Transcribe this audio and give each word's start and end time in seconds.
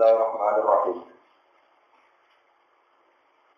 Bismillahirrahmanirrahim. 0.00 0.98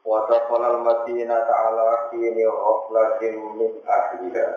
Wa 0.02 0.26
taqala 0.26 0.75
al-madinah 0.75 1.38
ta'ala 1.46 2.11
kini 2.11 2.42
ghaflatin 2.42 3.34
min 3.54 3.71
ahliha. 3.87 4.48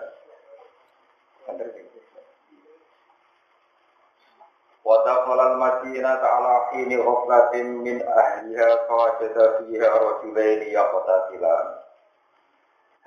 Wa 4.82 4.98
taqala 5.06 5.54
al-madinah 5.54 6.14
ta'ala 6.18 6.74
kini 6.74 6.98
ghaflatin 6.98 7.78
min 7.78 8.02
ahliha 8.02 8.90
fawajada 8.90 9.62
fiha 9.62 9.86
rajulaini 9.86 10.74
yaqtatilan. 10.74 11.66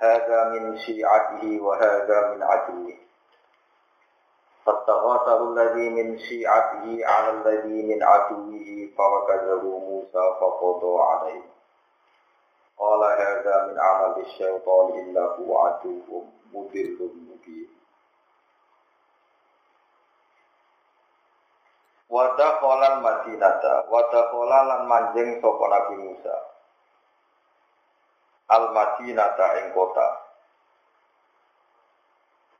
Hadha 0.00 0.56
min 0.56 0.72
syi'atihi 0.80 1.60
wa 1.60 1.76
hadha 1.76 2.32
min 2.32 2.40
aduwihi. 2.40 3.09
فاستغاثه 4.69 5.39
الذي 5.53 5.89
من 5.89 6.17
شيعته 6.19 6.85
على 7.07 7.29
الذي 7.29 7.83
من 7.95 8.03
عدوه 8.03 8.89
فوكزه 8.97 9.61
موسى 9.61 10.23
فقضى 10.41 11.03
عليه 11.03 11.41
قال 12.77 13.03
هذا 13.03 13.67
من 13.67 13.79
عمل 13.79 14.21
الشيطان 14.25 14.99
إنه 14.99 15.35
عدو 15.59 16.23
مضل 16.53 16.97
مبين 17.29 17.69
ودخل 22.09 22.83
المدينة 22.83 23.61
ودخل 23.89 24.49
lan 24.49 24.81
manjing 24.89 25.41
sapa 25.41 25.65
Nabi 25.67 25.95
Musa 25.99 26.37
Al 28.49 28.69
Madinata 28.77 29.47
ing 29.61 29.73
kota 29.73 30.07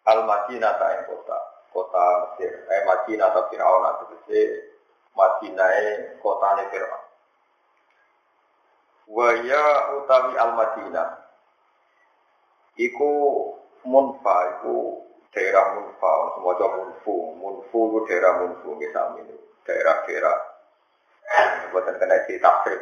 Al 0.10 0.26
Madinata 0.26 0.86
ing 0.98 1.04
kota 1.10 1.49
kota 1.71 2.05
Mesir, 2.27 2.53
eh 2.67 2.83
Madinah 2.87 3.27
atau 3.31 3.47
Fir'aun 3.51 3.85
atau 3.87 4.07
Mesir, 4.15 4.49
Madinah 5.15 5.71
kota 6.19 6.47
ini 6.59 6.65
Fir'aun. 6.71 7.03
Waya 9.11 9.65
utawi 9.99 10.35
al 10.39 10.53
Madinah, 10.55 11.09
iku 12.79 13.13
Munfa, 13.83 14.37
iku 14.59 15.03
daerah 15.35 15.75
Munfa, 15.75 16.13
semua 16.37 16.55
jauh 16.59 16.75
Munfu, 16.79 17.15
Munfu 17.39 17.79
itu 17.91 17.99
daerah 18.07 18.33
Munfu, 18.45 18.79
misalnya 18.79 19.35
daerah-daerah, 19.67 20.37
buatan 21.75 21.99
kena 21.99 22.27
di 22.27 22.39
tafsir. 22.39 22.79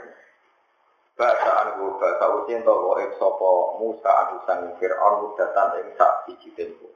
Bahasa 1.18 1.50
anu 1.66 1.98
bahasa 1.98 2.30
usin 2.30 2.62
wa 2.62 2.94
sopo 3.18 3.74
Musa 3.82 4.06
anu 4.06 4.38
sang 4.46 4.70
Fir'aun 4.78 5.26
mudatan 5.26 5.82
ing 5.82 5.90
sak 5.98 6.30
siji 6.30 6.54
tempo 6.54 6.86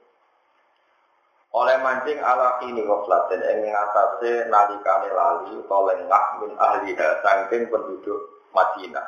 oleh 1.53 1.77
mancing 1.85 2.17
ala 2.17 2.57
kini 2.57 2.81
goflatin 2.81 3.45
yang 3.45 3.61
mengatasi 3.61 4.49
nalikane 4.49 5.09
lali 5.13 5.53
atau 5.61 5.85
lengah 5.85 6.25
min 6.41 6.51
ahliha 6.57 7.21
penduduk 7.69 8.49
Madinah. 8.57 9.05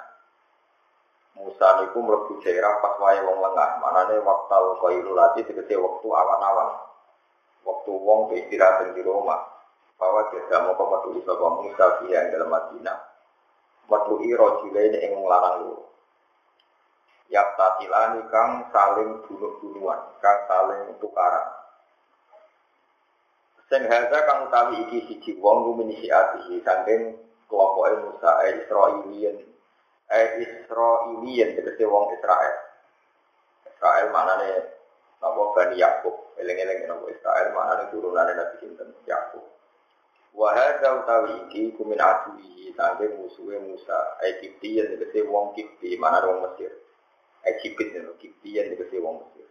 Musa 1.35 1.67
niku 1.83 1.99
mlebu 1.99 2.39
daerah 2.39 2.79
pas 2.79 2.95
wae 3.02 3.19
wong 3.25 3.43
lengah, 3.43 3.81
manane 3.81 4.23
waktu 4.23 4.61
qailulati 4.79 5.41
tegese 5.43 5.75
waktu 5.75 6.07
awan-awan. 6.07 6.79
Waktu 7.65 7.91
wong 7.91 8.31
istirahat 8.37 8.93
di 8.93 9.02
rumah. 9.02 9.41
Bahwa 9.95 10.27
dia 10.27 10.59
mau 10.59 10.75
metu 10.75 11.23
sapa 11.23 11.47
Musa 11.59 12.03
yang 12.07 12.27
dalam 12.30 12.52
Madinah. 12.52 12.99
Metu 13.89 14.21
iro 14.27 14.63
ini 14.69 14.97
ing 15.02 15.11
lanang 15.23 15.65
loro. 15.65 15.87
Yak 17.31 17.57
tatilani 17.57 18.21
kang 18.30 18.69
saling 18.69 19.23
bunuh-bunuhan, 19.25 19.99
kang 20.19 20.39
saling 20.45 20.93
tukaran. 20.99 21.64
Sing 23.66 23.81
haza 23.89 24.17
kang 24.30 24.45
utawi 24.45 24.77
iki 24.85 24.99
siji 25.09 25.31
wong 25.41 25.66
rumini 25.66 25.97
siatihi 25.97 26.61
saking 26.61 27.17
kelompoke 27.49 27.97
Musa 27.97 28.45
e 28.45 28.61
Israilian. 28.61 29.38
E 30.05 30.19
Israilian 30.45 31.49
tegese 31.58 31.83
wong 31.89 32.13
Israel. 32.13 32.55
Israel 33.66 34.08
manane 34.13 34.49
napa 35.17 35.42
Bani 35.58 35.81
Yakub. 35.81 36.14
Eling-eling 36.37 36.86
napa 36.86 37.09
Israel 37.09 37.48
manane 37.58 37.89
turunane 37.89 38.37
Nabi 38.37 38.55
sinten 38.61 38.93
Yakub. 39.09 39.42
Wa 40.37 40.53
hadza 40.53 41.02
utawi 41.02 41.49
iki 41.49 41.73
kumin 41.73 41.97
aduhi 41.97 42.70
saking 42.77 43.17
musuhe 43.17 43.58
Musa 43.65 43.97
Egyptian 44.30 44.93
tegese 44.93 45.26
wong 45.26 45.58
Kipti 45.58 45.97
manane 45.97 46.30
wong 46.30 46.39
Mesir. 46.45 46.70
Egypt 47.49 47.97
niku 47.97 48.14
Kiptian 48.21 48.77
tegese 48.77 49.02
wong 49.02 49.26
Mesir. 49.26 49.49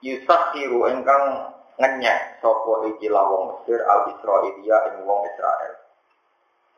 Yusakhiru 0.00 0.88
engkang 0.88 1.55
ngenyek 1.76 2.40
sopo 2.40 2.88
iki 2.88 3.12
wong 3.12 3.52
Mesir 3.52 3.84
al 3.84 4.08
Israelia 4.16 4.76
ing 4.92 5.04
wong 5.04 5.28
Israel. 5.28 5.74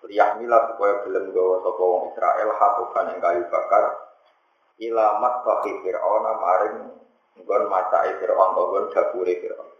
Liyahmila 0.08 0.72
supaya 0.72 1.04
belum 1.06 1.24
gawa 1.30 1.56
sopo 1.62 1.82
wong 1.82 2.02
Israel 2.14 2.50
hatukan 2.54 3.06
ing 3.14 3.18
kayu 3.22 3.42
bakar 3.50 3.84
ilamat 4.78 5.34
bagi 5.42 5.72
Fir'aun 5.82 6.24
maring 6.38 6.78
nggon 7.38 7.62
macai 7.70 8.10
Fir'aun 8.18 8.50
nggon 8.54 8.84
dapure 8.90 9.34
Fir'aun. 9.38 9.70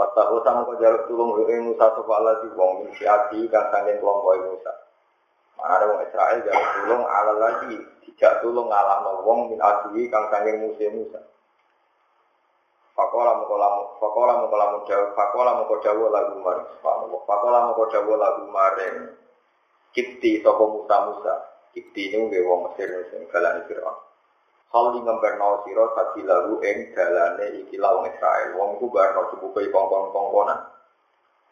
Fatahu 0.00 0.40
sama 0.40 0.64
kau 0.64 0.80
jaluk 0.80 1.04
tulung 1.12 1.36
ing 1.44 1.60
Musa 1.68 1.92
sopo 1.92 2.12
Allah 2.16 2.40
di 2.40 2.48
wong 2.56 2.88
min 2.88 2.90
siati 2.96 3.44
kan 3.52 3.68
sangin 3.68 4.00
kelompok 4.00 4.48
Musa. 4.48 4.72
Mana 5.60 5.84
wong 5.92 6.00
Israel 6.08 6.40
jaluk 6.40 6.68
tulung 6.80 7.04
ala 7.04 7.32
lagi 7.36 7.76
tidak 8.08 8.40
tulung 8.40 8.72
ngalah 8.72 9.04
wong 9.28 9.52
min 9.52 9.60
adui 9.60 10.08
kang 10.08 10.32
sangin 10.32 10.64
Musa 10.64 10.88
Musa. 10.88 11.20
Fakola 13.00 13.32
mukola 13.40 13.96
fakola 13.96 14.44
mukola 14.44 14.64
mudaw 14.76 15.16
fakola 15.16 15.56
mukodawo 15.56 16.12
lagu 16.12 16.36
maring 16.44 16.68
subhanallah. 16.68 17.20
Fakola 17.24 17.58
mukodawo 17.72 18.12
lagu 18.20 18.44
maring 18.52 18.96
kipti 19.96 20.44
toko 20.44 20.68
Musa 20.68 21.08
Musa. 21.08 21.34
Kipti 21.72 22.12
ini 22.12 22.28
nggih 22.28 22.44
wong 22.44 22.68
Mesir 22.68 22.92
sing 23.08 23.24
galane 23.32 23.64
Firaun. 23.64 23.96
Hal 24.68 24.92
di 24.92 25.00
ngemberno 25.00 25.64
sira 25.64 25.88
sadi 25.96 26.28
lagu 26.28 26.60
ing 26.60 26.92
dalane 26.92 27.64
iki 27.64 27.80
wong 27.80 28.04
Israel. 28.04 28.52
Wong 28.60 28.76
ku 28.76 28.92
barno 28.92 29.32
cukupe 29.32 29.64
kongkon-kongkonan. 29.72 30.60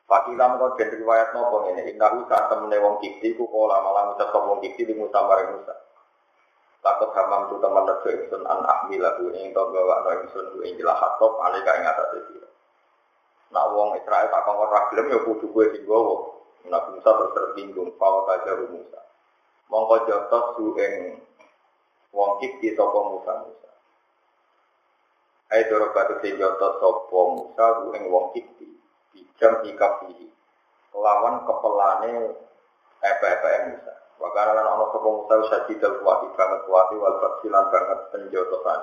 Fakila 0.05 0.53
mengko 0.53 0.77
den 0.77 1.01
riwayat 1.01 1.33
nopo 1.33 1.65
ngene, 1.65 1.97
innahu 1.97 2.29
sak 2.29 2.53
temene 2.53 2.77
wong 2.77 3.01
Kipti 3.01 3.33
ku 3.41 3.49
kala 3.49 3.81
malah 3.81 4.13
ngucap 4.13 4.37
wong 4.37 4.61
Kipti 4.61 4.85
di 4.85 4.93
Musa 4.93 5.25
maring 5.25 5.57
Musa. 5.57 5.88
Takut 6.79 7.11
hamam 7.11 7.51
tu 7.51 7.59
teman 7.59 7.85
lesu 7.91 8.09
ingsun 8.15 8.43
an 8.47 8.63
ahmilah 8.63 9.19
bu 9.19 9.35
ing 9.35 9.51
to 9.51 9.63
gawa 9.75 10.07
no 10.07 10.11
ingsun 10.23 10.63
jilah 10.63 10.95
hatop 10.95 11.43
alika 11.43 11.75
ing 11.75 11.85
atas 11.91 12.11
itu. 12.23 12.39
Nak 13.51 13.67
wong 13.75 13.99
Israel 13.99 14.29
tak 14.31 14.45
kongkon 14.47 14.71
ragilem 14.71 15.07
ya 15.11 15.19
kudu 15.25 15.47
gue 15.51 15.65
sing 15.75 15.83
gowo. 15.89 16.39
Nabi 16.69 17.01
Musa 17.01 17.11
terus 17.17 17.33
tersinggung, 17.33 17.97
fawa 17.97 18.29
kajaru 18.29 18.69
Musa. 18.69 19.01
Mongko 19.73 20.05
jotos 20.05 20.45
su 20.57 20.77
ing 20.77 21.17
wong 22.13 22.31
kipti 22.45 22.77
sopo 22.77 23.17
Musa 23.17 23.41
Musa. 23.41 23.71
Hai 25.49 25.65
doro 25.67 25.91
batu 25.97 26.21
sing 26.21 26.37
jotos 26.37 26.77
sopo 26.79 27.41
Musa 27.41 27.65
bu 27.83 27.97
ing 27.97 28.07
wong 28.13 28.37
kipti. 28.37 28.69
Bijam 29.17 29.65
ikafihi. 29.65 30.29
Lawan 30.93 31.49
kepelane 31.49 32.37
epe-epe 33.01 33.51
Musa. 33.73 33.95
Wakana 34.19 34.51
lan 34.51 34.67
ana 34.67 34.87
sapa 34.91 35.07
Musa 35.07 35.35
sajidal 35.47 36.03
kuwati 36.03 36.27
banget 36.35 36.61
kuwati 36.67 36.95
wal 36.99 37.17
basilan 37.23 37.65
banget 37.71 37.99
penjotosan. 38.11 38.81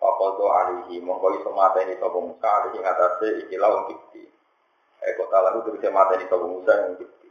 Fakodo 0.00 0.46
alihi 0.48 1.04
mongko 1.04 1.36
iso 1.36 1.52
mateni 1.52 2.00
sapa 2.00 2.16
Musa 2.16 2.48
alihi 2.48 2.80
ngatasi 2.80 3.28
ikilah 3.44 3.68
wong 3.68 3.84
kipti. 3.92 4.24
Eh 5.04 5.12
kota 5.20 5.36
lalu 5.44 5.68
terus 5.68 5.84
mateni 5.92 6.24
sapa 6.32 6.46
Musa 6.48 6.72
yang 6.72 6.96
kipti. 6.96 7.28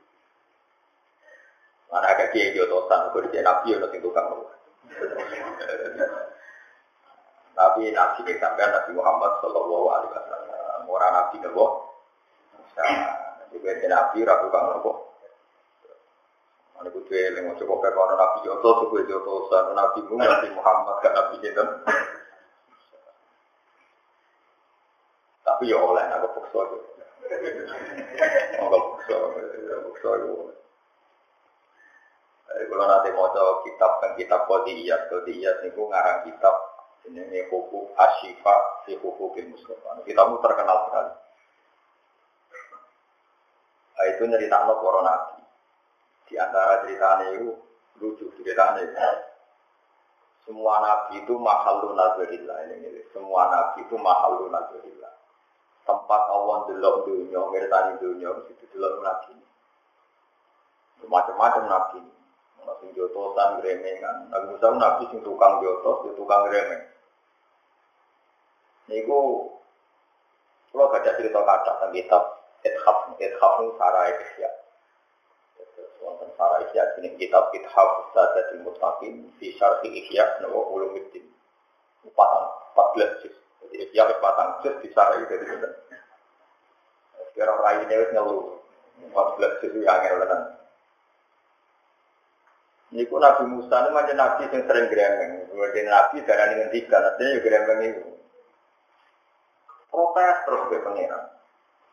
Mana 1.90 2.06
agak 2.14 2.36
kiai 2.36 2.54
jotosan, 2.54 3.10
di 3.32 3.40
nabi 3.42 3.68
ono 3.74 3.88
sing 3.90 4.02
tukang 4.04 4.28
Tapi 7.58 7.90
nabi 7.90 8.20
ini 8.22 8.34
sampai 8.38 8.70
Nabi 8.70 8.92
Muhammad 8.94 9.42
Shallallahu 9.42 9.86
Alaihi 9.90 10.14
Wasallam 10.14 10.86
orang 10.86 11.12
nabi 11.18 11.36
nopo. 11.42 11.66
Jadi 13.50 13.86
nabi 13.90 14.18
ragu 14.22 14.48
kang 14.54 14.78
nopo. 14.78 15.07
Ini 16.78 16.90
kudu 16.94 17.10
eling, 17.10 17.46
coba 17.58 17.74
kayak 17.82 17.98
orang 17.98 18.18
Nabi 18.22 18.38
Joto, 18.46 18.70
suku 18.86 19.10
Joto, 19.10 19.50
sana 19.50 19.74
Nabi 19.74 20.06
Mu, 20.06 20.22
Nabi 20.22 20.54
Muhammad, 20.54 21.02
gak 21.02 21.16
Nabi 21.18 21.42
Jinten. 21.42 21.68
Tapi 25.42 25.74
ya 25.74 25.78
oleh, 25.82 26.06
aku 26.06 26.28
paksa 26.38 26.58
aja. 26.70 26.78
Aku 28.62 28.78
paksa, 28.94 29.16
paksa 29.90 30.10
ya 30.22 30.26
oleh. 30.30 30.58
Kalau 32.48 32.86
nanti 32.86 33.10
mau 33.14 33.30
kitab 33.66 33.92
kan 34.02 34.12
kitab 34.14 34.46
kodiyat, 34.46 35.10
kodiyat 35.10 35.58
itu 35.66 35.82
ngarang 35.82 36.30
kitab 36.30 36.56
ini 37.08 37.40
hukum 37.48 37.88
asyifa 37.96 38.86
si 38.86 38.94
hukum 39.00 39.34
Mustafa. 39.34 40.04
Kitabmu 40.04 40.38
terkenal 40.44 40.78
sekali. 40.90 41.14
Nah, 43.98 44.06
itu 44.14 44.24
nyerita 44.30 44.68
no 44.68 44.78
nabi. 45.02 45.37
Di 46.28 46.36
antara 46.36 46.84
ceritanya 46.84 47.34
itu 47.40 47.56
lucu 47.98 48.28
ceritanya 48.40 48.84
itu. 48.84 49.00
Semua 50.48 50.80
nabi 50.80 51.20
itu 51.24 51.36
mahalun 51.36 51.96
nazarillah 51.96 52.72
ini, 52.72 52.88
ini. 52.88 53.02
Semua 53.12 53.52
nabi 53.52 53.84
itu 53.84 53.96
mahalun 54.00 54.52
nazarillah. 54.52 55.14
Tempat 55.88 56.22
Allah 56.32 56.68
delok 56.68 57.08
dunia, 57.08 57.40
ngertani 57.48 58.00
dunia, 58.00 58.32
itu 58.48 58.64
delok 58.76 59.04
Macam-macam 61.08 61.64
nabi. 61.68 62.00
Nabi 62.68 62.92
jotosan, 62.92 63.64
gremengan. 63.64 64.28
Nabi 64.28 64.46
Musa 64.52 64.68
nabi 64.76 65.08
sing 65.08 65.24
tukang 65.24 65.64
jotos, 65.64 66.12
tukang 66.20 66.52
gremeng. 66.52 66.84
Niku 68.92 69.48
kalau 70.72 70.92
baca 70.92 71.12
cerita 71.16 71.42
kata 71.42 71.72
tentang 71.80 71.92
kitab 71.96 72.24
Ithaf, 72.62 72.98
Ithaf 73.18 73.54
itu 73.64 73.72
Sarah 73.82 74.14
Ikhya. 74.14 74.50
Sarah 76.38 76.62
Ikhya 76.70 77.02
ini 77.02 77.18
kitab 77.18 77.50
Ithaf 77.52 78.14
Sadatul 78.14 78.62
Mutaqin 78.62 79.26
di 79.42 79.52
Syarhi 79.58 79.90
Ikhya 79.90 80.46
Nawa 80.46 80.70
Ulumuddin. 80.70 81.26
Empat, 82.06 82.30
empat 82.72 82.88
belas 82.94 83.12
juz. 83.26 83.36
Jadi 83.66 83.90
Ikhya 83.90 84.06
empat 84.06 84.62
juz 84.62 84.76
di 84.86 84.90
Sarah 84.94 85.18
itu 85.18 85.34
jadi 85.34 85.70
Sekarang 87.34 87.58
raine 87.66 87.90
wis 87.90 88.14
ngeluh. 88.14 88.58
14 88.98 89.62
juz 89.62 89.74
yang 89.86 90.02
angel 90.02 90.26
Niku 92.88 93.20
Nabi 93.20 93.44
Musa 93.52 93.84
ini 93.84 93.92
macam 93.92 94.16
Nabi 94.16 94.48
yang 94.48 94.64
sering 94.64 94.88
gremeng. 94.88 95.52
Kemudian 95.52 95.92
Nabi 95.92 96.24
darah 96.24 96.48
dengan 96.56 96.72
tiga, 96.72 96.98
artinya 97.04 97.36
ya 97.36 97.40
gremeng 97.44 97.80
itu. 97.84 98.04
Protes 99.92 100.38
terus 100.48 100.64
ke 100.72 100.78
pengiran. 100.88 101.24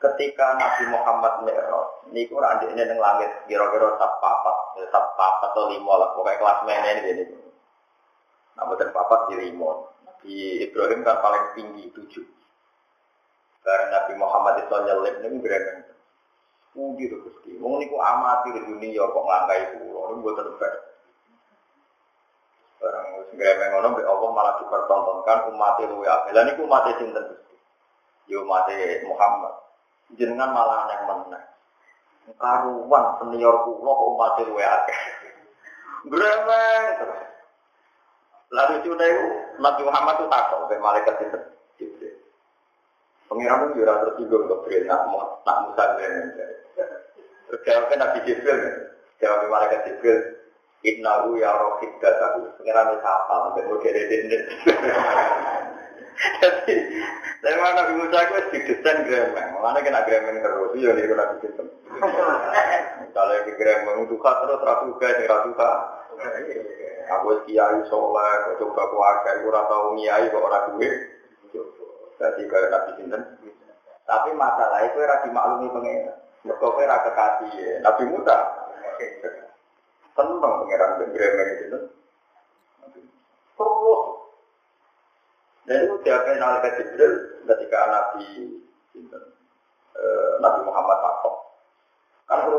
Ketika 0.02 0.58
Nabi 0.60 0.84
Muhammad 0.90 1.48
Mi'raj, 1.48 2.12
niku 2.12 2.36
ora 2.36 2.60
ini 2.60 2.76
ning 2.76 2.98
langit 3.00 3.30
kira-kira 3.48 3.96
sab 3.96 4.20
papat, 4.20 4.56
sab 4.92 5.16
papat 5.16 5.54
atau 5.54 5.72
lima 5.72 5.96
lah, 5.96 6.12
pokoknya 6.12 6.40
kelas 6.42 6.60
mana 6.66 6.88
ini 6.92 7.10
ini. 7.14 7.24
Nah, 8.54 8.64
betul 8.68 8.92
papat 8.92 9.32
di 9.32 9.34
lima. 9.48 9.70
Nabi 10.04 10.34
Ibrahim 10.68 11.00
kan 11.06 11.18
paling 11.24 11.44
tinggi 11.56 11.84
tujuh. 11.96 12.26
Karena 13.64 13.96
Nabi 13.96 14.12
Muhammad 14.20 14.54
itu 14.60 14.76
nyelip 14.76 15.14
ini 15.24 15.40
gremeng. 15.40 15.80
Puji 16.74 17.04
tuh 17.06 17.18
Gusti. 17.24 17.54
Wong 17.62 17.80
niku 17.80 17.96
amati 17.96 18.52
di 18.52 18.60
dunia 18.66 19.08
kok 19.08 19.24
ngangkai 19.24 19.78
pulau, 19.78 20.10
ini 20.10 20.20
buat 20.20 20.36
terbaik. 20.36 20.82
Barang 22.82 23.06
wis 23.24 23.30
gremeng 23.32 23.68
ngono 23.72 23.86
mbek 23.94 24.04
Allah 24.04 24.30
malah 24.34 24.54
dipertontonkan 24.60 25.38
umat 25.54 25.80
luwe 25.86 26.04
apik. 26.04 26.34
Lah 26.36 26.44
niku 26.44 26.68
umat 26.68 26.92
sinten 27.00 27.24
Gusti? 27.24 27.56
Ya 28.28 28.42
umat 28.44 28.68
Muhammad. 29.08 29.54
Jenengan 30.14 30.50
malah 30.54 30.86
aneh 30.86 30.98
meneh. 31.06 31.44
Karuan 32.40 33.04
senior 33.20 33.54
kula 33.68 33.92
kok 33.92 34.08
umat 34.16 34.38
luwe 34.48 34.64
akeh. 34.64 35.00
Gremeng 36.08 36.84
terus. 37.00 37.20
Lalu 38.54 38.72
itu 38.80 38.90
Nabi 39.58 39.82
Muhammad 39.82 40.14
itu 40.20 40.26
takut 40.30 40.58
sampai 40.64 40.78
malaikat 40.78 41.14
itu. 41.26 41.38
Pengiran 43.24 43.66
itu 43.66 43.82
juga 43.82 44.04
tersinggung 44.04 44.46
ke 44.46 44.56
Jibril, 44.68 44.84
nak, 44.86 45.08
nak 45.42 45.56
Musa 45.64 45.84
Terus 45.96 47.60
jawabnya 47.64 47.94
Nabi 48.04 48.18
Jibril, 48.28 48.60
jawab 49.18 49.48
malaikat 49.48 49.80
Jibril, 49.88 50.18
Innahu 50.84 51.40
ya 51.40 51.50
rohid 51.56 51.88
datahu. 51.98 52.44
Pengiran 52.60 52.92
itu 52.92 53.00
apa? 53.00 53.34
Sampai 53.48 53.64
model 53.64 53.96
ini. 53.96 54.36
Jadi, 56.14 56.76
saya 57.42 57.54
mana 57.58 57.84
Nabi 57.84 57.92
Musa 57.98 58.18
itu 58.22 58.34
didesain 58.54 59.04
gremeng. 59.04 59.48
Mana 59.58 59.82
kena 59.82 60.06
gremeng 60.06 60.38
terus, 60.40 60.70
iya 60.78 60.94
nih 60.94 61.10
Nabi 61.10 61.42
Jibril. 61.42 61.68
Misalnya 63.02 63.46
di 63.46 63.52
gremeng 63.58 64.06
itu 64.06 64.16
terus 64.18 64.60
rasuka, 64.62 65.06
sing 65.10 65.26
rasuka. 65.26 65.70
Aku 67.04 67.36
kiai 67.44 67.84
soleh, 67.90 68.56
coba 68.56 68.82
keluarga, 68.88 69.30
aku 69.36 69.48
rasa 69.52 69.74
ngiai 69.92 70.30
kok 70.30 70.40
orang 70.40 70.66
duit. 70.78 70.94
Jadi 72.16 72.42
kayak 72.46 72.70
Nabi 72.70 72.90
Sinten. 72.96 73.22
Tapi 74.04 74.30
masalah 74.38 74.84
itu 74.86 74.98
era 75.02 75.20
dimaklumi 75.26 75.68
pengen. 75.74 76.14
Mereka 76.44 76.86
ra 76.86 76.96
kekasih 77.08 77.50
ya. 77.56 77.74
Nabi 77.82 78.04
Musa. 78.08 78.36
Tenang 80.14 80.52
pengiran 80.62 80.90
gremeng 81.10 81.50
itu. 81.58 81.78
Terus. 83.58 84.13
Dan 85.64 85.88
itu 85.88 85.94
diapain 86.04 86.40
ke 86.60 86.70
Jibril 86.76 87.12
ketika 87.48 87.78
Nabi 87.88 88.26
Sinten. 88.92 89.24
Nabi 90.44 90.60
Muhammad 90.68 90.98
takut. 91.00 91.34
Kan 92.28 92.52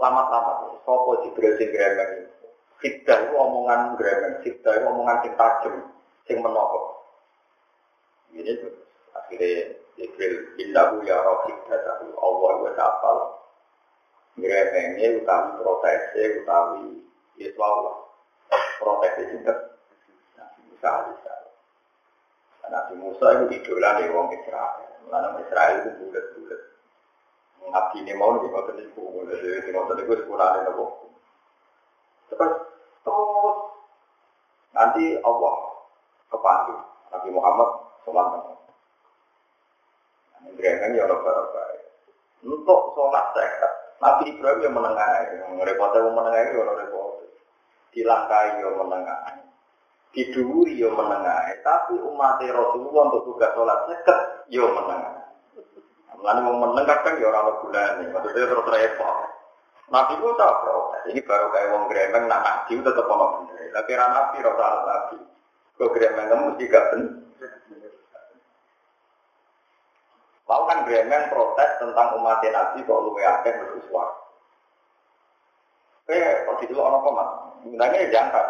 lama-lama. 0.00 0.72
Sopo 0.84 1.20
Jibril 1.24 1.56
sing 1.60 1.68
gremeng. 1.68 2.32
Fitdah 2.80 3.28
itu 3.28 3.34
omongan 3.36 4.00
gremeng. 4.00 4.40
Fitdah 4.40 4.72
itu 4.80 4.86
omongan 4.88 5.20
sing 5.20 5.32
tajem. 5.36 5.74
Sing 6.24 6.36
menokok. 6.40 6.84
Ini 8.32 8.52
akhirnya 9.12 9.76
Jibril 9.98 10.54
indahu 10.62 11.02
ya 11.02 11.18
rohik 11.20 11.58
datahu 11.66 12.14
Allah 12.22 12.52
wa 12.62 12.72
ta'ala 12.78 13.26
ngremengnya 14.38 15.18
utawi 15.18 15.50
proteksi 15.58 16.22
utawi 16.42 17.02
itu 17.42 17.58
Allah 17.58 17.98
proteksi 18.78 19.22
juga 19.34 19.54
Musa 20.70 20.86
alaihissalam 20.86 21.37
Nabi 22.68 22.94
Musa 23.00 23.26
itu 23.34 23.44
idola 23.56 23.88
nih 23.98 24.12
wong 24.12 24.28
Israel. 24.36 24.88
Karena 25.08 25.28
Israel 25.40 25.74
itu 25.80 25.90
bulat-bulat. 26.04 26.60
Nabi 27.68 27.96
ini 28.00 28.12
mau 28.16 28.36
di 28.40 28.48
kota 28.48 28.72
itu 28.76 29.02
di 29.64 29.70
kota 29.72 29.92
itu 29.96 30.14
sekolah 30.24 30.48
ini 30.56 30.68
terus 32.28 32.52
terus. 33.04 33.56
Nanti 34.72 35.16
Allah 35.24 35.56
kepanggil 36.28 36.78
Nabi 37.12 37.28
Muhammad 37.32 37.70
Sallallahu 38.04 38.56
Gremeng 40.58 40.98
ya 40.98 41.06
orang 41.06 41.50
baik. 41.54 41.82
Untuk 42.42 42.80
sholat 42.94 43.30
sekat, 43.34 43.72
Nabi 44.02 44.34
Ibrahim 44.34 44.62
yang 44.62 44.74
menengah, 44.74 45.10
repotnya 45.62 46.02
yang 46.02 46.14
menengah 46.14 46.40
itu 46.50 46.58
orang 46.62 46.78
repot. 46.82 47.10
Dilangkai 47.94 48.62
yang 48.62 48.74
menengah, 48.74 49.18
diduri 50.12 50.80
yang 50.80 50.96
menengah. 50.96 51.58
Tapi 51.64 52.00
umat 52.00 52.40
Rasulullah 52.40 53.02
untuk 53.12 53.34
tugas 53.34 53.52
sholat 53.52 53.78
sekat 53.88 54.18
yang 54.52 54.70
menengah. 54.72 55.18
Lalu 56.18 56.40
mau 56.50 56.56
menengah 56.70 56.98
kan 57.06 57.14
ya 57.20 57.30
orang 57.30 57.62
bulan 57.62 58.02
maksudnya 58.10 58.50
terus 58.50 58.66
repot. 58.66 59.16
Nabi 59.88 60.20
itu 60.20 60.28
tak 60.36 60.52
protes. 60.60 61.02
Ini 61.08 61.20
baru 61.24 61.46
kayak 61.48 61.70
wong 61.72 61.84
gremeng, 61.88 62.24
nak 62.28 62.68
itu 62.68 62.82
tetap 62.84 63.08
ono 63.08 63.40
bener. 63.40 63.72
Tapi 63.72 63.90
rana 63.96 64.12
nabi, 64.12 64.36
rasa 64.44 64.68
nabi. 64.84 65.16
Kok 65.80 65.92
gremeng 65.96 66.26
kamu 66.28 66.42
mesti 66.52 66.64
gak 66.68 66.86
bener. 66.92 67.28
Lalu 70.48 70.64
kan 70.64 70.78
Bremen 70.88 71.28
protes 71.28 71.70
tentang 71.76 72.16
umat 72.16 72.40
Nabi 72.40 72.80
kok 72.80 73.02
luwe 73.04 73.20
akeh 73.20 73.52
bersuara. 73.52 74.16
Eh, 76.08 76.48
kok 76.48 76.56
di 76.64 76.72
orang 76.72 77.04
apa 77.04 77.08
mas? 77.12 77.30
Sebenarnya 77.68 78.08
jangka. 78.08 78.42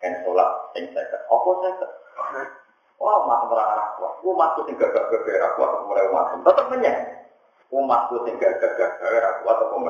Kan 0.00 0.12
sholat, 0.22 0.50
yang 0.76 0.84
saya 0.92 1.18
Apa 1.26 1.50
saya 1.60 2.42
Wah, 2.96 3.28
terang 3.28 3.68
anak 3.76 3.88
kuat. 4.00 4.12
Umatku 4.24 4.60
sing 4.64 4.74
gagah 4.80 5.04
gagah 5.12 5.52
kuat 5.60 5.70
mulai 5.84 6.08
umat. 6.08 6.32
Tetap 6.40 6.66
menyang. 6.72 6.96
Umatku 7.68 8.24
sing 8.24 8.40
gagah 8.40 8.72
kuat 9.44 9.56
atau. 9.60 9.84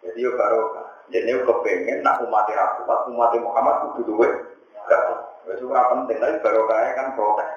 Jadi 0.00 0.24
yo 0.24 0.32
baru, 0.32 0.72
jadi 1.12 1.28
yo 1.28 1.44
kepengen 1.44 2.00
nak 2.06 2.22
umat 2.24 2.46
kuat, 2.48 3.00
umat 3.10 3.34
Muhammad 3.42 3.98
kudu. 3.98 4.14
Gak, 4.86 5.02
itu 5.50 5.66
penting. 5.66 6.16
Tapi 6.22 6.38
baru 6.40 6.62
kaya 6.70 6.90
kan 6.94 7.12
protes. 7.18 7.50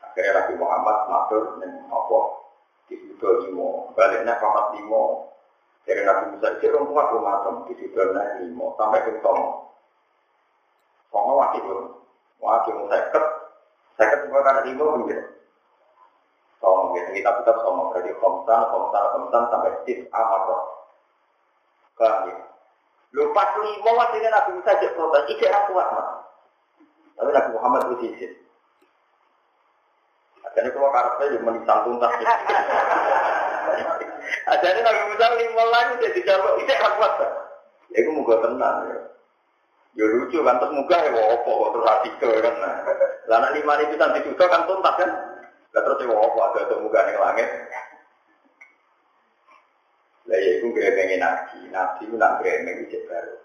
Akhirnya 0.00 0.46
Nabi 0.46 0.54
Muhammad 0.62 0.98
matur 1.10 1.42
dan 1.58 1.90
apa 1.90 2.18
di 2.86 2.94
limo, 3.18 3.90
baliknya 3.98 4.38
papat 4.38 4.78
limo. 4.78 5.33
Dari 5.84 6.00
Nabi 6.00 6.32
Musa 6.32 6.48
itu 6.56 6.72
orang 6.72 6.88
kuat 6.88 7.06
rumah 7.12 7.44
di 7.68 7.74
situ 7.76 7.92
limo 8.40 8.72
sampai 8.80 9.04
ke 9.04 9.20
Somo. 9.20 9.68
Somo 11.12 11.32
wakil 11.36 11.60
belum, 11.60 11.86
wakil 12.40 12.88
seket, 12.88 13.24
seket 14.00 14.18
juga 14.24 14.40
karena 14.48 14.64
limo 14.64 15.04
begitu. 15.04 15.28
Somo 16.56 16.96
gitu, 16.96 17.08
kita 17.12 17.30
tetap 17.36 17.56
Somo 17.60 17.92
berarti 17.92 18.16
komsan, 18.16 18.60
komsan, 18.72 19.04
komsan 19.12 19.42
sampai 19.52 19.76
tis 19.84 20.08
amarok. 20.08 20.62
Kan 22.00 22.32
ya. 22.32 22.36
Lupa 23.12 23.44
limo 23.60 23.90
wakilnya 23.92 24.32
Nabi 24.32 24.50
Musa 24.56 24.80
jadi 24.80 24.88
protes, 24.96 25.28
ijek 25.36 25.52
kuat 25.68 25.88
mas. 25.92 26.08
Tapi 27.14 27.30
Nabi 27.30 27.48
Muhammad 27.54 27.80
itu 27.92 27.96
sisi. 28.08 28.26
Jadi 30.54 30.70
kalau 30.70 30.90
karpet 30.94 31.34
ya 31.34 31.38
menisang 31.42 31.82
tuntas. 31.82 32.14
Jadi 34.64 34.80
Nabi 34.80 35.00
Musa 35.12 35.26
lima 35.36 35.64
lagi 35.68 35.94
jadi 36.00 36.20
jawab 36.24 36.56
itu 36.60 36.72
kan 36.72 36.92
kuat. 36.96 37.12
Ya 37.92 37.98
itu 38.00 38.10
muka 38.10 38.40
tenang 38.40 38.76
ya. 38.88 38.98
Ya 39.94 40.04
lucu 40.10 40.42
kan 40.42 40.58
terus 40.58 40.74
muka 40.74 40.96
ya 40.98 41.10
wopo 41.12 41.70
terus 41.76 41.86
artikel 41.86 42.32
kan. 42.40 42.54
Lah 43.28 43.52
lima 43.52 43.72
itu 43.84 43.94
nanti 43.94 44.24
juga 44.24 44.48
kan 44.48 44.64
tuntas 44.64 44.94
kan. 44.96 45.10
Lah 45.76 45.80
terus 45.84 46.00
ya 46.00 46.08
wopo 46.10 46.38
ada 46.40 46.66
tuh 46.66 46.80
muka 46.80 46.98
yang 47.06 47.20
langit. 47.20 47.48
Lah 50.24 50.38
ya 50.40 50.50
itu 50.58 50.66
gremengin 50.72 51.20
nabi. 51.20 51.58
Nabi 51.68 52.00
itu 52.08 52.16
nak 52.16 52.40
gremeng 52.40 52.88
itu 52.88 52.98
baru. 53.06 53.36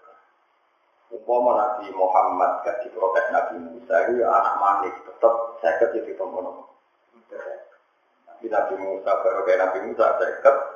Umpama 1.10 1.58
Nabi 1.58 1.90
Muhammad 1.90 2.62
gak 2.62 2.86
diprotes 2.86 3.26
Nabi 3.34 3.58
Musa 3.58 3.94
itu 4.06 4.22
ya 4.22 4.30
anak 4.30 4.54
manis 4.62 4.94
tetap 5.02 5.34
saya 5.58 5.90
jadi 5.90 6.14
pembunuh. 6.14 6.70
Di 8.40 8.48
Nabi 8.48 8.74
Musa, 8.80 9.10
baru 9.20 9.40
kayak 9.44 9.60
Nabi 9.60 9.78
Musa, 9.84 10.04
di 10.16 10.24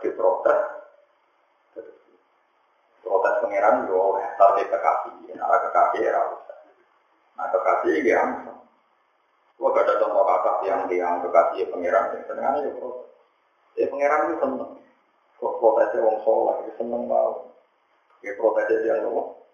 diprotes. 0.05 0.61
Protes 3.01 3.35
pangeran, 3.41 3.89
yo, 3.89 4.21
hektar 4.21 4.51
di 4.57 4.65
kekasih. 4.69 5.13
Nah, 5.37 5.59
kekasih 5.69 6.01
ya, 6.05 6.21
Nah, 7.35 7.47
kekasih 7.51 8.05
ya, 8.05 8.23
Gua 9.55 9.71
gak 9.71 9.87
ada 9.87 10.03
contoh 10.03 10.25
kakak 10.27 10.57
yang 10.67 10.81
yang 10.91 11.23
kekasih 11.23 11.63
ya 11.63 11.67
pangeran 11.71 12.11
yang 12.11 12.25
seneng 12.27 12.55
ya 12.59 12.71
protes. 12.75 13.07
Ya 13.79 13.87
pangeran 13.87 14.27
itu 14.27 14.37
seneng. 14.43 14.71
Kok 15.39 15.55
protesnya 15.63 16.03
wong 16.03 16.19
soleh, 16.27 16.57
ya 16.67 16.73
seneng 16.75 17.03
banget. 17.07 17.39
Ya 18.27 18.33
protesnya 18.35 18.83
dia 18.83 18.95
loh. 19.07 19.47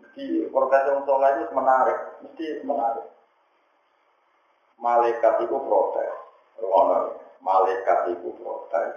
Jadi 0.00 0.24
protes 0.52 0.82
wong 0.92 1.02
soleh 1.08 1.30
itu 1.40 1.52
menarik, 1.56 1.98
mesti 2.20 2.46
menarik. 2.68 3.06
Malaikat 4.76 5.34
itu 5.48 5.56
protes. 5.56 6.19
Rono, 6.60 7.18
malaikat 7.40 8.14
itu 8.16 8.30
protes. 8.36 8.92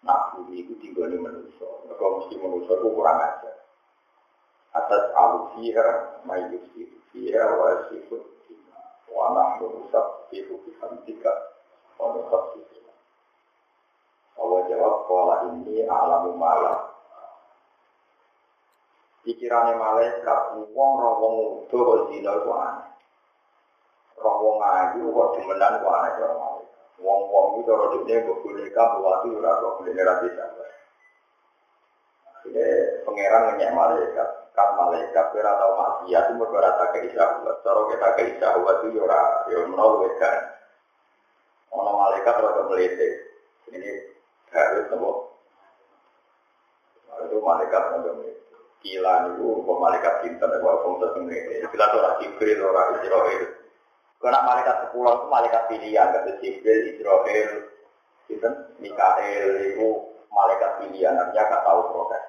Nah, 0.00 0.32
bumi 0.32 0.64
tinggal 0.80 1.12
di 1.12 1.18
manusia. 1.20 1.68
Mereka 1.84 2.04
mesti 2.04 2.34
manusia 2.40 2.72
itu 2.76 2.88
kurang 2.88 3.20
ajar. 3.20 3.56
Atas 4.70 5.04
alufiha, 5.12 5.88
mayusi, 6.24 6.88
fiha, 7.10 7.44
wa 7.58 7.90
sifut, 7.90 8.22
wa 9.10 9.34
nahnu 9.34 9.66
nusabbihu 9.82 10.62
bihamdika 10.64 11.32
wa 11.98 12.14
nusabbihu 12.14 12.78
Allah 14.40 14.60
jawab 14.72 14.96
kola 15.04 15.36
ini 15.52 15.84
alamu 15.84 16.32
malam 16.38 16.80
pikirannya 19.26 19.76
malaikat 19.76 20.40
wong 20.72 20.92
roh 20.96 21.14
wong 21.20 21.34
udo 21.66 21.76
kok 21.76 22.00
zina 22.08 22.32
itu 22.40 22.50
aneh 22.54 22.88
roh 24.16 24.36
wong 24.40 24.58
ayu 24.64 25.12
kok 25.12 25.28
demenan 25.36 25.82
kok 25.84 25.92
aneh 25.92 26.12
cara 27.00 27.06
malaikat 27.06 27.06
wong 27.06 27.20
wong 27.32 27.46
itu 27.60 27.68
cara 27.68 27.84
dunia 27.96 28.16
kok 28.24 28.38
boneka 28.44 28.82
buat 29.00 29.18
itu 29.24 29.36
boleh 29.40 29.92
ngerti 29.96 30.28
sampai 30.36 30.68
Jadi 32.40 33.04
pangeran 33.04 33.42
ngenyek 33.52 33.76
malaikat, 33.76 34.28
kat 34.56 34.68
malaikat 34.72 35.26
kira 35.36 35.60
tau 35.60 35.76
maksiat 35.76 36.24
itu 36.24 36.40
mereka 36.40 36.64
rata 36.64 36.84
ke 36.88 37.12
buat 37.12 37.56
Cara 37.60 37.80
kita 38.16 38.48
ke 38.48 38.58
buat 38.64 38.80
itu 38.80 38.96
yora, 38.96 39.44
ya 39.52 39.60
menol 39.68 40.08
kan. 40.16 40.56
Ono 41.76 42.00
malaikat 42.00 42.40
rata 42.40 42.64
melete. 42.64 43.08
Ini 43.68 43.92
harus 44.56 44.88
nopo. 44.88 45.36
Itu 47.28 47.44
malaikat 47.44 47.82
nggak 47.92 48.08
melete. 48.08 48.56
Gila 48.80 49.14
itu 49.36 49.46
malaikat 49.60 50.14
cinta 50.24 50.48
nek 50.48 50.64
wae 50.64 50.80
wong 50.80 50.96
sing 51.12 51.22
melete. 51.28 51.68
Gila 51.68 51.92
tuh 51.92 51.98
ora 52.00 52.10
Jibril 52.24 52.64
ora 52.64 53.04
Israil. 53.04 53.59
Karena 54.20 54.44
malaikat 54.44 54.76
sepuluh 54.84 55.16
itu 55.16 55.26
malaikat 55.32 55.62
pilihan, 55.72 56.12
kata 56.12 56.32
Jibril, 56.44 56.80
Israel, 56.92 57.50
itu 58.28 58.48
Mikael 58.76 59.48
itu 59.64 59.88
malaikat 60.28 60.70
pilihan, 60.84 61.16
artinya 61.16 61.48
gak 61.48 61.64
tahu 61.64 61.80
proses. 61.88 62.24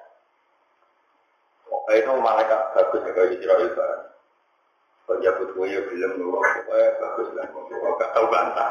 Pokoknya 1.68 2.00
itu 2.00 2.10
malaikat 2.16 2.60
bagus 2.72 3.04
ya 3.04 3.12
kayak 3.12 3.32
Israel 3.36 3.68
barang. 3.76 4.04
Penjabut 5.04 5.48
gue 5.52 5.66
ya 5.68 5.80
belum 5.84 6.12
nurut, 6.16 6.44
pokoknya 6.64 6.88
bagus 6.96 7.28
lah. 7.36 7.46
Gak 8.00 8.12
tahu 8.16 8.26
bantah. 8.32 8.70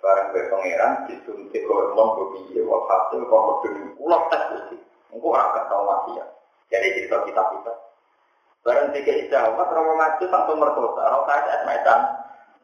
Barang 0.00 0.28
ke 0.32 0.40
pangeran 0.50 0.92
disuntik 1.06 1.62
hormon 1.70 2.08
begitu, 2.18 2.66
walhasil 2.66 3.20
kalau 3.30 3.62
berdiri 3.62 3.94
ulang 4.00 4.26
tes. 4.32 4.74
Engkau 5.14 5.34
orang 5.34 5.54
gak 5.54 5.66
tahu 5.70 5.82
mati 5.86 6.10
ya. 6.18 6.26
Jadi 6.70 6.86
cerita 6.98 7.18
kita 7.30 7.42
kita. 7.54 7.74
Barang 8.60 8.92
tiga 8.92 9.12
ijawab, 9.24 9.72
romo 9.72 9.92
ngaji 9.96 10.24
tanpa 10.28 10.52
merkosa, 10.52 11.02
romo 11.08 11.24
saya 11.24 11.48
esmetan. 11.60 12.00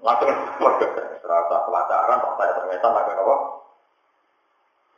Langsung 0.05 0.29
merkosa. 0.61 1.03
Serasa 1.25 1.57
pelajaran, 1.65 2.21
romo 2.21 2.37
saya 2.37 2.53
esmetan, 2.61 2.91
lakukan 2.93 3.23
apa? 3.25 3.37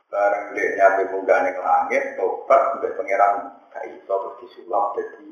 Bareng 0.09 0.43
dia 0.57 0.65
nyampe 0.75 1.01
munggane 1.13 1.53
ke 1.53 1.61
langit, 1.61 2.03
tobat 2.17 2.61
sampai 2.73 2.97
pangeran 2.97 3.33
gak 3.69 3.85
iso 3.93 4.09
terus 4.09 4.37
disulap 4.41 4.97
jadi 4.97 5.29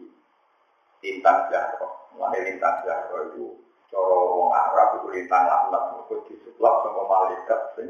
lintang 1.02 1.50
jaro. 1.50 2.14
Mulane 2.14 2.46
lintang 2.46 2.86
jaro 2.86 3.34
itu 3.34 3.58
coro 3.90 4.20
wong 4.38 4.50
Arab 4.54 5.02
itu 5.02 5.08
lintang 5.18 5.50
laknat 5.50 5.84
itu 6.06 6.16
disulap 6.30 6.86
sama 6.86 7.02
malaikat 7.10 7.62
sing 7.74 7.90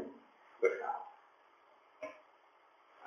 besar. 0.64 1.07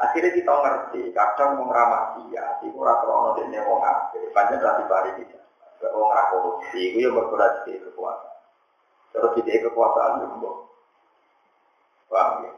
Akhirnya 0.01 0.33
kita 0.33 0.49
ngerti, 0.49 1.13
kadang 1.13 1.61
mau 1.61 1.69
ngeramah 1.69 2.17
dia, 2.25 2.57
itu 2.65 2.73
ora 2.73 3.05
krono 3.05 3.37
dene 3.37 3.61
wong 3.61 3.85
apik, 3.85 4.33
pancen 4.33 4.57
ra 4.57 4.81
dibari 4.81 5.13
kita. 5.21 5.37
Wong 5.93 6.09
ora 6.09 6.25
korupsi, 6.33 6.89
itu 6.89 7.05
yang 7.05 7.13
berkurang 7.13 7.61
di 7.69 7.77
kekuasaan. 7.77 8.33
Terus 9.13 9.33
di 9.37 9.61
kekuasaan 9.61 10.25
juga. 10.25 10.51
Paham 12.09 12.49
ya? 12.49 12.53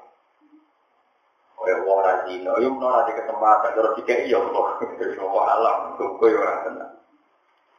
Kaya 1.60 1.76
wong 1.84 1.98
ora 2.00 2.14
dino, 2.24 2.54
yo 2.64 2.72
menawa 2.72 3.12
di 3.12 3.14
kesempatan 3.20 3.76
terus 3.76 3.96
dikek 4.00 4.24
iya. 4.24 4.40
Wong 4.40 5.44
alam, 5.44 6.00
kok 6.00 6.24
yo 6.24 6.40
ora 6.40 6.64
tenang. 6.64 6.96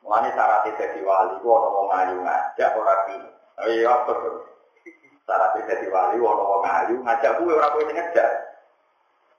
Mulane 0.05 0.29
syarat 0.37 0.69
dadi 0.69 1.01
wali 1.01 1.41
ku 1.41 1.49
ana 1.49 1.69
wong 1.73 1.89
ayu 1.89 2.21
ngajak 2.21 2.77
ora 2.77 2.95
ki. 3.09 3.17
Iya 3.65 3.89
apa 3.89 4.13
tuh? 4.13 4.45
Syarat 5.25 5.57
dadi 5.57 5.89
wali 5.89 6.21
ana 6.21 6.45
wong 6.45 6.65
ayu 6.69 6.95
ngajak 7.01 7.41
kuwe 7.41 7.57
ora 7.57 7.73
kowe 7.73 7.89
sing 7.89 7.97
ngajak. 7.97 8.54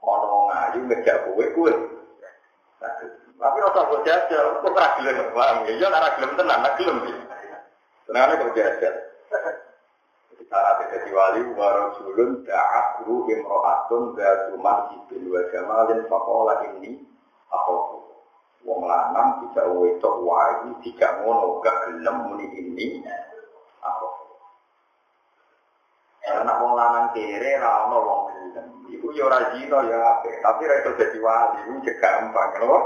Ana 0.06 0.26
wong 0.30 0.48
ayu 0.54 0.80
ngajak 0.86 1.18
kuwe 1.26 1.46
kuwe. 1.58 1.74
Tapi 3.36 3.58
ora 3.58 3.70
usah 3.74 3.84
kok 3.90 4.70
ora 4.70 4.88
gelem 5.02 5.18
paham 5.34 5.58
ya? 5.66 5.74
Ya 5.82 5.88
ora 5.90 6.10
gelem 6.16 6.32
tenan, 6.38 6.62
ora 6.62 6.72
gelem. 6.78 6.98
Tenane 8.06 8.34
kok 8.38 8.54
jajal. 8.54 8.96
Syarat 10.46 10.78
jadi 10.94 11.10
wali 11.10 11.42
warajulun 11.58 12.46
da'akru 12.46 13.28
imro'atun 13.28 14.14
gatuman 14.14 14.94
ibn 14.94 15.28
wa 15.34 15.42
jamalin 15.50 16.06
fakola 16.06 16.70
ini 16.70 17.02
aku 17.50 18.06
wong 18.64 18.86
lanang 18.86 19.42
tidak 19.42 19.74
wetok 19.74 20.16
wae 20.22 20.70
tidak 20.86 21.12
ngono 21.26 21.60
gak 21.66 21.76
gelem 21.90 22.16
muni 22.30 22.48
ini 22.62 23.02
anak 26.26 26.58
wong 26.62 26.74
lanang 26.74 27.08
kere 27.14 27.52
ra 27.62 27.86
ono 27.86 27.98
wong 28.02 28.22
gelem 28.34 28.68
iku 28.90 29.14
ya 29.14 29.30
ora 29.30 29.54
zina 29.54 29.80
ya 29.86 29.98
apik 30.18 30.42
tapi 30.42 30.62
ra 30.66 30.76
iso 30.82 30.92
dadi 30.98 31.20
wali 31.22 31.58
iku 31.66 31.92
gampang 32.02 32.52
lho 32.62 32.80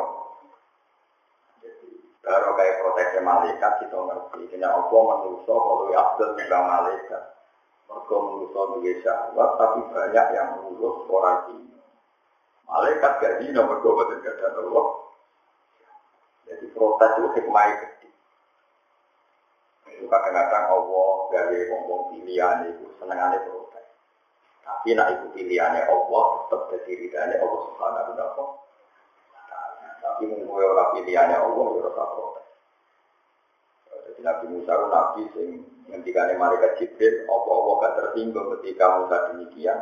Baru 2.19 2.51
kayak 2.53 2.84
proteksi 2.84 3.19
malaikat 3.24 3.74
kita 3.81 3.96
ngerti. 3.96 4.53
Kena 4.53 4.75
Allah 4.75 5.01
manusia 5.08 5.55
kalau 5.55 5.88
abdul 5.89 6.36
juga 6.36 6.60
malaikat. 6.62 7.24
Mereka 7.89 8.15
manusia 8.22 8.62
duwe 8.69 8.91
syahwat, 9.01 9.50
tapi 9.58 9.79
banyak 9.89 10.27
yang 10.38 10.50
lulus 10.62 11.10
orang 11.10 11.58
ini. 11.58 11.74
Malaikat 12.69 13.12
gak 13.17 13.36
dino 13.41 13.65
mereka 13.65 13.89
betul 13.98 14.19
gak 14.22 14.55
Allah. 14.62 14.88
Jadi 16.46 16.65
protes 16.75 17.12
itu 17.17 17.29
hikmah 17.34 17.65
gede. 17.81 17.99
Itu 20.00 20.08
kadang-kadang 20.08 20.72
Allah 20.72 21.12
dari 21.27 21.68
ngomong 21.68 22.15
pilihan 22.15 22.72
itu 22.72 22.88
senengannya 23.03 23.44
protes. 23.44 23.84
Tapi 24.63 24.96
nak 24.96 25.12
ikut 25.12 25.36
pilihannya 25.36 25.91
Allah 25.91 26.25
tetap 26.48 26.62
jadi 26.72 26.91
ridhanya 27.03 27.36
Allah 27.44 27.62
subhanahu 27.68 28.15
wa 28.15 28.15
ta'ala. 28.15 29.89
Tapi 30.00 30.24
mengkowe 30.32 30.63
orang 30.63 30.89
pilihannya 30.96 31.36
Allah 31.36 31.65
ya 31.75 31.82
rasa 31.84 32.03
protes. 32.15 32.48
Jadi 33.91 34.20
Nabi 34.24 34.46
Musa 34.56 34.72
itu 34.72 34.88
Nabi 34.88 35.22
sing 35.36 35.50
ngendikane 35.91 36.34
malaikat 36.39 36.79
Jibril, 36.79 37.27
apa-apa 37.27 37.72
gak 37.84 37.94
tersinggung 38.00 38.48
ketika 38.56 39.03
Musa 39.03 39.36
demikian. 39.36 39.79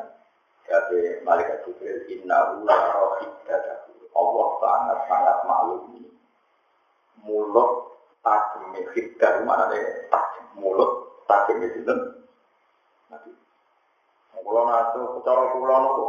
Jadi 0.65 1.21
malaikat 1.21 1.61
Jibril 1.61 2.09
inna 2.09 2.57
la 2.65 2.79
rohidadahu. 2.89 3.93
Allah 4.17 4.47
sangat-sangat 4.65 5.37
maklumi. 5.45 6.09
Mulut 7.21 7.96
tajam 8.21 8.73
hiddah 8.93 9.33
mana 9.45 9.69
nih 9.73 10.09
tajam 10.09 10.45
mulut 10.57 11.23
tajam 11.27 11.61
itu 11.61 11.81
Nabi. 13.11 13.31
Kulo 14.43 14.61
nato 14.67 15.19
cara 15.23 15.43
kulo 15.51 15.75
nopo 15.75 16.05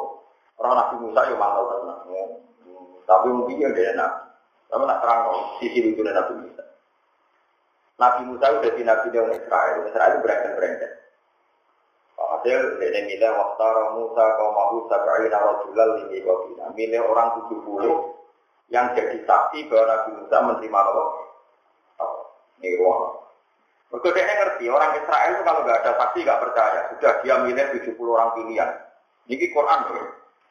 orang 0.59 0.75
Nabi 0.79 0.95
Musa 1.03 1.21
yo 1.31 1.37
mantau 1.39 1.71
tenang. 1.71 2.01
Tapi 3.09 3.27
mungkin 3.33 3.63
yang 3.63 3.73
dia 3.73 3.97
nabi. 3.97 4.29
Tapi 4.69 4.83
nak 4.85 5.01
terang 5.01 5.21
sisi 5.59 5.81
lucu 5.81 6.05
Nabi 6.05 6.35
Musa. 6.45 6.65
Nabi 7.99 8.21
Musa 8.29 8.47
udah 8.53 8.73
di 8.77 8.83
Nabi 8.85 9.07
orang 9.17 9.39
Israel. 9.41 9.77
Israel 9.89 10.21
berangkat-berangkat. 10.21 10.93
Hasil 12.19 12.83
ini 12.83 13.01
milih 13.09 13.31
waktu 13.35 13.71
Musa 13.99 14.25
kaum 14.37 14.55
Abu 14.55 14.79
Sab'ina 14.87 15.39
Rasulullah 15.41 15.87
lini 15.97 16.21
kobina. 16.23 16.71
Milih 16.77 17.03
orang 17.09 17.49
70 17.49 18.69
yang 18.69 18.93
jadi 18.93 19.19
saksi 19.25 19.67
bahwa 19.73 19.85
Nabi 19.89 20.11
Musa 20.21 20.37
menerima 20.45 20.79
apa? 20.79 21.05
Ini 22.59 22.79
ruang. 22.83 23.19
Mereka 23.89 24.09
dia 24.13 24.25
ngerti, 24.29 24.65
orang 24.69 25.01
Israel 25.01 25.31
itu 25.33 25.43
kalau 25.49 25.61
nggak 25.65 25.81
ada 25.81 25.93
saksi 25.97 26.19
nggak 26.21 26.43
percaya. 26.45 26.81
Sudah 26.93 27.13
dia 27.25 27.35
milih 27.41 27.67
70 27.81 27.97
orang 28.05 28.31
pilihan. 28.37 28.71
Ini 29.31 29.47
Quran. 29.49 29.81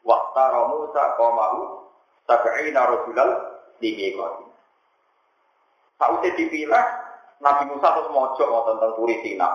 Waktu 0.07 0.45
Musa 0.71 1.03
kaum 1.19 1.37
Abu 1.37 1.61
Sab'ina 2.23 2.81
Rasulullah 2.87 3.27
lini 3.83 4.15
kobina. 4.15 4.55
Sausnya 5.97 6.29
dipilih, 6.37 6.85
Nabi 7.41 7.63
Musa 7.73 7.87
terus 7.89 8.13
mojo 8.13 8.43
mau 8.49 8.69
tentang 8.69 8.93
turi 8.93 9.17
Tina. 9.25 9.49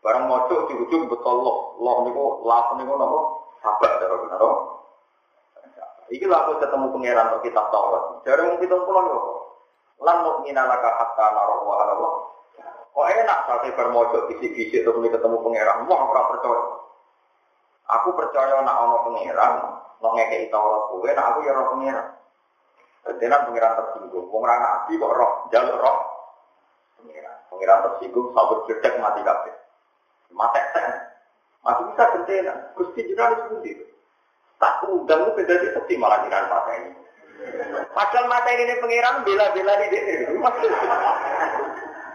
Barang 0.00 0.28
mojo 0.28 0.68
di 0.68 0.74
ujung 0.80 1.08
betul 1.08 1.44
loh, 1.44 1.76
loh 1.80 2.04
niku 2.08 2.24
lah 2.44 2.72
niku 2.76 2.92
nopo 2.96 3.20
sabar 3.60 4.00
cara 4.00 4.16
benar. 4.20 4.42
Iki 6.12 6.24
lah 6.28 6.44
aku 6.44 6.60
ketemu 6.60 6.86
pangeran 6.92 7.26
untuk 7.32 7.42
kitab. 7.48 7.72
Dari 8.24 8.42
mungkin 8.44 8.64
kita 8.64 8.76
pulang 8.84 9.06
yo. 9.08 9.20
Lan 10.02 10.16
mukmina 10.26 10.62
laka 10.66 10.90
hatta 10.90 11.26
naro 11.30 11.54
wa 11.68 11.74
Kok 12.94 13.10
enak 13.10 13.38
saat 13.50 13.66
bermojo 13.74 14.30
bisik-bisik 14.30 14.86
terus 14.86 15.02
ketemu 15.10 15.36
pangeran. 15.42 15.82
Wah, 15.90 16.00
ora 16.14 16.22
percaya. 16.30 16.62
Aku 17.90 18.14
percaya 18.14 18.62
nak 18.62 18.80
ono 18.86 18.96
pangeran, 19.10 19.52
mau 19.98 20.14
ngekei 20.14 20.46
Taurat 20.46 20.94
kowe, 20.94 21.10
nak 21.10 21.26
aku 21.34 21.38
ya 21.42 21.52
roh 21.58 21.66
pangeran. 21.74 22.06
Ketenan 23.02 23.50
pangeran 23.50 23.76
tersinggung. 23.82 24.30
Wong 24.30 24.42
ra 24.46 24.56
nabi 24.62 24.94
kok 24.94 25.10
roh, 25.10 25.32
jalur 25.50 25.74
roh. 25.74 25.98
Pangeran, 27.02 27.36
pangeran 27.50 27.82
tersinggung, 27.82 28.30
sabut 28.30 28.62
jedek 28.70 28.94
mati 29.02 29.20
kabeh. 29.26 29.54
Mati 30.30 30.60
ten. 30.70 30.90
Masih 31.64 31.84
bisa 31.90 32.04
gentena. 32.14 32.54
Gusti 32.76 33.00
jenengan 33.08 33.48
pundi? 33.48 33.72
Tak 34.60 34.84
undang 34.86 35.28
lu 35.28 35.36
beda 35.36 35.54
di 35.64 35.94
malah 35.96 36.20
mata 36.28 36.72
ini. 36.76 37.03
Padahal 37.94 38.26
mata 38.26 38.50
ini 38.50 38.74
pangeran 38.82 39.22
bela-bela 39.22 39.74
di 39.78 39.86
sini. 39.94 40.34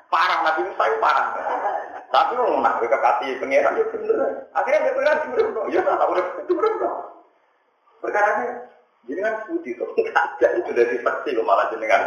Parah 0.10 0.40
Nabi 0.42 0.62
Musa 0.66 0.84
itu 0.90 0.98
parah. 0.98 1.28
Tapi 2.10 2.34
mau 2.42 2.58
nak 2.58 2.82
kekasih 2.82 3.38
pangeran 3.38 3.78
ya 3.78 3.86
bener. 3.94 4.18
Akhirnya 4.58 4.84
dia 4.84 4.96
pangeran 4.98 5.18
cuma 5.24 5.62
ya 5.70 5.82
tak 5.86 5.96
tahu 6.02 6.12
itu 6.18 6.54
bener. 6.58 6.94
Perkara 8.00 8.30
ini 8.42 8.48
jenengan 9.06 9.46
putih 9.46 9.78
tuh 9.78 9.88
ada 10.12 10.48
itu 10.58 10.70
dari 10.74 10.98
pasti 11.06 11.38
kok 11.38 11.46
malah 11.46 11.70
jenengan. 11.70 12.02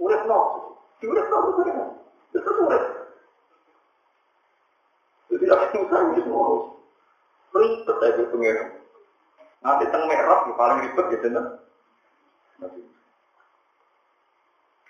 Urip 0.00 0.22
no, 0.24 0.40
urip 1.04 1.26
no 1.28 1.38
itu 2.32 2.50
urip. 2.64 2.84
Jadi 5.30 5.44
Nabi 5.44 5.66
Musa 5.76 5.96
itu 6.16 6.20
semua 6.24 6.46
ribet 7.54 7.96
aja 8.00 8.22
pengiran. 8.32 8.79
Nanti 9.60 9.84
teng 9.92 10.08
merah 10.08 10.48
yang 10.48 10.56
paling 10.56 10.78
ribet 10.88 11.06
gitu 11.12 11.28
nah. 11.36 11.46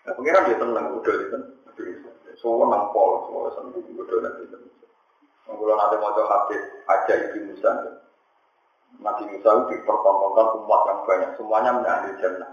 Nah, 0.01 0.15
pengiran 0.17 0.47
dia 0.47 0.59
tenang 0.59 0.87
udah 0.97 1.15
gitu. 1.23 1.37
Semua 2.39 2.67
nampol, 2.73 3.29
semua 3.29 3.51
sembuh 3.53 3.83
udah 3.83 4.19
nanti. 4.25 4.43
Kalau 5.45 5.75
nanti 5.77 5.97
mau 5.99 6.15
hadis 6.15 6.63
aja 6.87 7.15
ibu 7.31 7.51
Musa, 7.51 7.71
Nabi 9.03 9.23
Musa 9.29 9.49
itu 9.51 9.65
dipertontonkan 9.75 10.47
umat 10.63 10.81
yang 10.87 11.01
banyak, 11.05 11.31
semuanya 11.37 11.71
mengambil 11.75 12.15
jannah. 12.23 12.51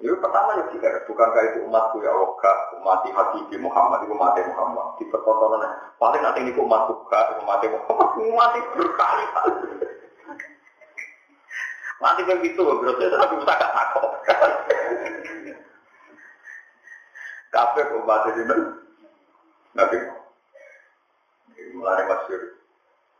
Itu 0.00 0.16
pertama 0.16 0.56
ya 0.56 0.64
tidak, 0.72 1.04
bukankah 1.04 1.42
itu 1.52 1.58
umatku 1.68 2.00
ya 2.00 2.12
Allah, 2.16 2.56
umat 2.80 3.04
Habib 3.04 3.52
Muhammad, 3.60 4.08
itu 4.08 4.12
umat 4.16 4.36
Muhammad. 4.36 4.86
Di 4.96 5.04
pertontonan 5.12 5.60
paling 6.00 6.22
nanti 6.24 6.40
ini 6.44 6.52
umatku, 6.56 7.04
gak, 7.12 7.36
umat 7.44 7.60
Muhammad, 7.60 8.08
umat 8.16 8.52
berkali-kali. 8.76 9.52
Nanti 12.00 12.24
begitu, 12.24 12.64
berarti 12.64 13.04
Nabi 13.12 13.34
Musa 13.36 13.60
gak 13.60 13.74
takut. 13.76 14.10
Kafe 17.50 17.82
umat 18.00 18.24
ini, 18.32 18.56
Nabi 19.76 19.96
mulai 21.76 22.04
masyur. 22.08 22.60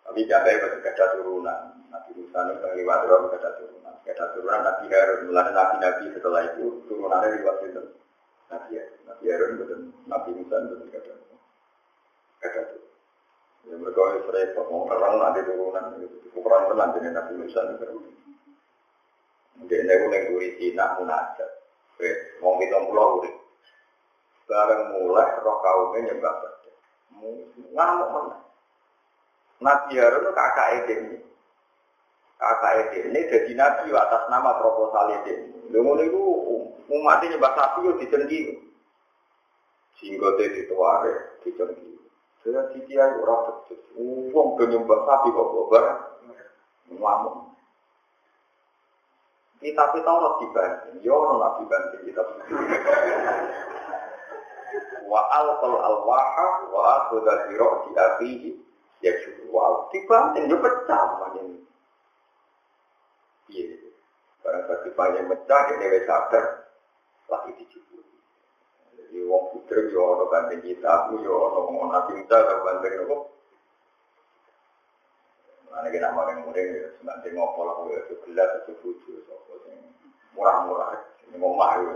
Tapi 0.05 0.27
jangan 0.27 0.59
masih 0.59 0.81
ada 0.91 1.07
turunan. 1.15 1.61
Nabi 1.91 2.11
Musa 2.19 2.39
ini 2.43 2.53
melewati 2.59 3.07
orang 3.07 3.31
ada 3.37 3.51
turunan. 3.57 3.95
Ada 4.03 4.25
turunan 4.35 4.61
Nabi 4.67 4.85
Harun. 4.91 5.21
Mulai 5.31 5.49
Nabi-Nabi 5.55 6.05
setelah 6.13 6.41
itu 6.51 6.65
turunannya 6.91 7.37
lewat 7.41 7.57
itu. 7.69 7.83
Nabi 8.51 8.71
Harun. 8.75 9.01
Nabi 9.07 9.25
Harun 9.31 9.51
betul. 9.61 9.79
Nabi 10.11 10.31
Musa 10.35 10.57
betul 10.67 10.89
ada. 10.91 11.15
Ada 12.43 12.61
tuh. 12.75 12.83
Ya 13.69 13.75
mereka 13.77 14.03
itu 14.19 14.31
repot. 14.35 14.67
Mau 14.67 14.89
orang 14.89 15.15
nanti 15.21 15.41
turunan. 15.47 15.85
Ukuran 16.35 16.63
tenan 16.75 16.95
jadi 16.99 17.09
Nabi 17.15 17.33
Musa 17.39 17.61
itu. 17.71 17.87
Mungkin 19.61 19.85
ini 19.85 19.93
yang 19.93 20.23
duri 20.33 20.49
Cina 20.57 20.97
munajat. 20.97 21.51
Mau 22.41 22.57
kita 22.57 22.81
pulau 22.89 23.21
urip. 23.21 23.37
Bareng 24.49 24.97
mulai 24.97 25.31
roh 25.45 25.61
kaumnya 25.61 26.11
nyembah 26.11 26.35
bedek. 26.41 26.75
Ngamuk 27.77 28.09
mana? 28.09 28.37
Nabi 29.61 30.01
Harun 30.01 30.25
itu 30.25 30.31
kakak 30.33 30.69
ini. 30.89 31.17
Kakak 32.41 32.97
ini 32.97 33.21
jadi 33.29 33.53
nabi 33.53 33.93
atas 33.93 34.27
nama 34.33 34.57
proposal 34.59 35.23
ini. 35.23 35.55
Lalu 35.71 36.09
itu 36.09 36.23
umat 36.89 37.21
ini 37.23 37.37
nyembah 37.37 37.53
sapi 37.53 37.79
itu 37.85 37.93
dicengki. 38.01 38.41
Dia 40.01 40.49
dituare, 40.57 41.37
dicengki. 41.45 42.01
Saya 42.41 42.73
titiai 42.73 43.21
orang 43.21 43.69
betul. 43.69 43.79
Uang 44.33 44.57
ke 44.57 44.65
nyembah 44.73 44.99
sapi 45.05 45.29
kok 45.31 45.51
bobar. 45.53 45.85
Ngamuk. 46.89 47.50
Kita 49.61 49.93
kita 49.93 50.09
orang 50.09 50.41
dibanding, 50.41 51.05
ya 51.05 51.13
orang 51.13 51.37
nabi 51.37 51.69
banding 51.69 52.03
kita. 52.09 52.23
Wa 55.05 55.21
alqal 55.37 55.77
alwaha 55.77 56.47
wa 56.73 56.81
akhudha 56.97 57.45
bi 57.45 57.61
ra'si 57.61 57.91
akhihi 57.93 58.51
ya 59.05 59.13
jual 59.21 59.73
dibanting 59.93 60.49
ya 60.49 60.57
pecah 60.57 61.05
ini. 61.45 61.61
Iya, 63.51 63.91
barang 64.41 64.65
tadi 64.65 64.89
banyak 64.97 65.25
pecah 65.29 65.63
ini 65.77 65.85
wes 65.93 66.05
sadar 66.09 66.45
lagi 67.29 67.51
dijubur. 67.61 68.01
Jadi 68.97 69.19
wong 69.29 69.45
putra 69.53 69.85
yo 69.93 70.01
ono 70.17 70.25
banding 70.33 70.65
kita, 70.65 70.89
aku 70.89 71.21
yo 71.21 71.37
ono 71.37 71.59
ngomong 71.69 71.89
nabi 71.93 72.23
kita 72.25 72.37
kalau 72.49 72.65
banding 72.65 72.97
Mana 75.71 75.87
kita 75.95 76.11
mau 76.11 76.27
yang 76.27 76.43
murid 76.43 76.67
ya, 76.67 76.89
sebentar 76.99 77.31
ngopo 77.31 77.61
lah, 77.63 77.75
itu 77.95 78.15
gelas 78.27 78.51
itu 78.67 78.75
buju, 78.83 79.23
murah-murah, 80.35 80.99
ini 81.31 81.39
mau 81.39 81.55
malu. 81.55 81.95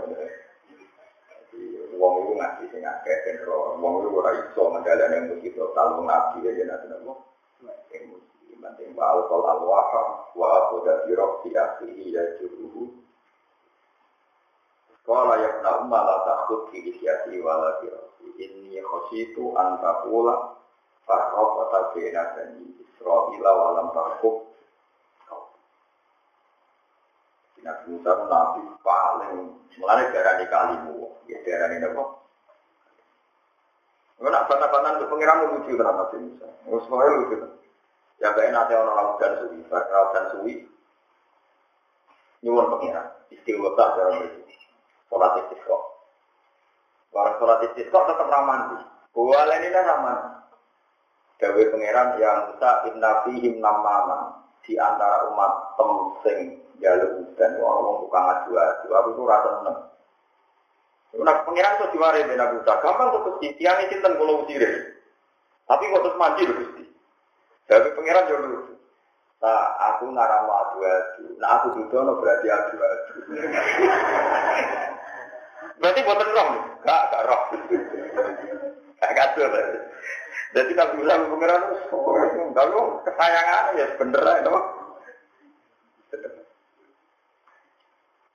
Wong 1.95 2.13
itu 2.23 2.33
ngaji 2.35 2.63
sing 2.71 2.83
akeh 2.83 3.39
ro 3.47 3.79
wong 3.79 4.03
itu 4.03 4.09
ora 4.11 4.31
iso 4.35 4.67
mendalane 4.67 5.31
musik 5.31 5.55
total 5.55 6.03
nabi 6.03 6.43
ya 6.43 6.67
nabi 6.67 6.91
napa 6.91 7.13
Banting 8.65 8.97
bal 8.97 9.29
kol 9.29 9.45
alwaha 9.45 10.33
wa 10.33 10.47
aku 10.57 10.81
dari 10.81 11.13
roh 11.13 11.37
di 11.45 11.53
akhiri 11.53 12.17
ya 12.17 12.23
juruhu. 12.41 12.97
Kala 15.05 15.37
yang 15.37 15.61
nak 15.61 15.85
malah 15.85 16.25
takut 16.25 16.73
di 16.73 16.81
isyati 16.89 17.37
wala 17.45 17.77
dirasi. 17.77 18.25
Ini 18.41 18.81
khositu 18.81 19.53
antakula 19.53 20.57
farroh 21.05 21.69
atau 21.69 21.93
bena 21.93 22.23
dan 22.35 22.59
Israel 22.81 23.37
walam 23.39 23.93
takut. 23.93 24.49
Nabi 27.65 27.97
Musa 27.97 28.13
nabi 28.29 28.61
paling 28.85 29.57
mulai 29.81 30.05
darah 30.13 30.37
di 30.37 30.45
kalimu, 30.45 31.17
ya 31.25 31.41
darah 31.41 31.73
ini 31.73 31.89
apa? 31.89 32.03
Gue 34.21 34.29
nak 34.29 34.45
bantah-bantah 34.45 35.01
untuk 35.01 35.09
pengiran 35.17 35.49
lucu 35.49 35.73
kan 35.73 35.97
Nabi 35.97 36.17
Musa. 36.29 36.45
Semuanya 36.61 37.09
lucu. 37.17 37.35
Ya 38.21 38.31
baik 38.37 38.53
nanti 38.53 38.77
orang 38.77 38.95
laut 38.95 39.17
dan 39.17 39.33
suwi, 39.41 39.59
laut 39.67 40.09
dan 40.13 40.25
suwi. 40.31 40.53
Nyuwun 42.45 42.69
pengiran, 42.77 43.07
istilah 43.33 43.73
dalam 43.73 44.23
itu. 44.23 44.41
Sholat 45.09 45.33
istisqa. 45.41 45.77
Barang 47.09 47.35
sholat 47.41 47.59
istisqa 47.65 47.99
tetap 48.05 48.29
ramandi. 48.29 48.77
Lain 49.15 49.63
ini 49.65 49.73
raman. 49.73 50.19
Dawe 51.35 51.63
pengiran 51.67 52.15
yang 52.15 52.47
Musa 52.47 52.71
inna 52.87 53.11
fihim 53.27 53.59
namana 53.59 54.39
di 54.63 54.79
antara 54.79 55.27
umat 55.35 55.75
temsing 55.75 56.63
jalur 56.79 57.27
dan 57.35 57.59
wong 57.59 58.07
tukang 58.07 58.25
adu 58.31 58.55
adu 58.55 58.87
aku 58.95 59.09
itu 59.11 59.23
rasa 59.27 59.49
seneng. 59.59 59.77
Nah, 61.15 61.35
pengiran 61.47 61.79
tuh 61.79 61.91
diwari 61.95 62.27
ben 62.27 62.39
aku 62.39 62.63
gampang 62.63 63.07
tuh 63.11 63.21
gusti 63.27 63.55
tiang 63.59 63.83
ini 63.83 63.91
cinta 63.91 64.11
kalau 64.15 64.43
usire. 64.47 64.95
Tapi 65.67 65.83
kok 65.91 66.01
terus 66.07 66.19
mandi 66.19 66.43
loh 66.47 66.55
gusti. 66.59 66.83
Tapi 67.67 67.87
pengiran 67.95 68.27
jauh 68.31 68.41
dulu. 68.43 68.59
Nah, 69.43 69.63
aku 69.91 70.03
ngarang 70.15 70.47
adu 70.47 70.79
adu. 70.83 71.23
Nah, 71.39 71.49
aku 71.59 71.67
dudono 71.75 72.19
berarti 72.19 72.47
adu 72.47 72.75
adu. 72.79 73.13
berarti 75.83 75.99
buatan 76.07 76.31
roh 76.31 76.47
nih? 76.55 76.63
Gak, 76.87 77.01
gak 77.11 77.23
roh. 77.27 77.41
Gak 79.03 79.11
kacau. 79.11 79.47
Jadi 80.55 80.71
Nabi 80.71 81.03
Musa 81.03 81.19
pengiran 81.19 81.67
itu, 81.67 81.99
kalau 82.55 83.03
kesayangan 83.03 83.75
ya 83.75 83.85
bener 83.99 84.23
itu. 84.23 84.55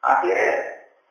Akhirnya, 0.04 0.52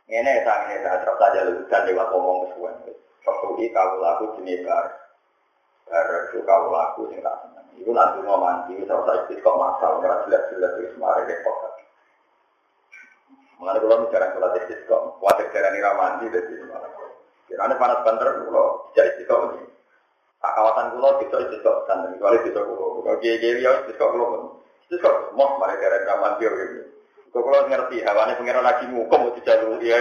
ini 0.05 0.33
saya 0.45 0.69
ini 0.69 0.85
saya 0.85 1.01
terus 1.01 1.17
saja 1.17 1.39
lu 1.49 1.65
dan 1.65 1.89
lewat 1.89 2.13
ngomong 2.13 2.37
kesuwen. 2.45 2.93
Fakui 3.25 3.73
kau 3.73 3.97
laku 3.97 4.37
jenis 4.37 4.61
bar, 4.65 4.85
bar 5.89 6.29
itu 6.29 6.45
kau 6.45 6.69
laku 6.69 7.09
sing 7.09 7.25
tak 7.25 7.41
seneng. 7.41 7.65
Iku 7.81 7.89
nanti 7.89 8.21
mau 8.21 8.37
mandi, 8.37 8.77
terus 8.77 9.05
saya 9.09 9.25
kok 9.25 9.57
masal, 9.57 10.01
nggak 10.01 10.29
jelas-jelas 10.29 10.73
itu 10.77 10.93
semarin 10.93 11.25
repot. 11.25 11.57
Mengenai 13.57 13.81
kalau 13.81 14.05
bicara 14.07 14.31
sholat 14.31 14.55
istisqa, 14.61 14.97
wajar 15.19 15.45
cara 15.51 15.69
nira 15.73 15.91
mandi 15.97 16.31
dari 16.31 16.63
malam. 16.63 16.91
Kira 17.49 17.65
panas 17.75 18.05
banter 18.07 18.45
kalau 18.45 18.87
tidak 18.93 19.05
istiqomah 19.17 19.57
ini. 19.57 19.78
Tak 20.39 20.51
kawasan 20.55 20.95
kulo 20.95 21.09
tidak 21.19 21.39
istiqomah 21.51 21.83
santen. 21.83 22.15
Kecuali 22.15 22.37
tidak 22.47 22.63
kulo. 22.63 23.03
Kalau 23.03 23.19
dia 23.19 23.33
dia 23.43 23.51
dia 23.59 23.71
istiqomah 23.83 24.11
kulo 24.15 24.25
pun. 24.31 24.41
Istiqomah 24.87 25.21
semua 25.27 25.47
mereka 25.59 25.85
dari 25.91 26.05
zaman 26.07 26.31
dia 26.39 26.49
gitu. 26.55 26.83
Kalau 27.29 27.43
kulo 27.43 27.57
ngerti 27.67 27.97
hawane 28.07 28.33
pengiran 28.39 28.63
lagi 28.63 28.85
mukom 28.87 29.19
mau 29.27 29.35
dijalur 29.35 29.83
ya. 29.83 29.99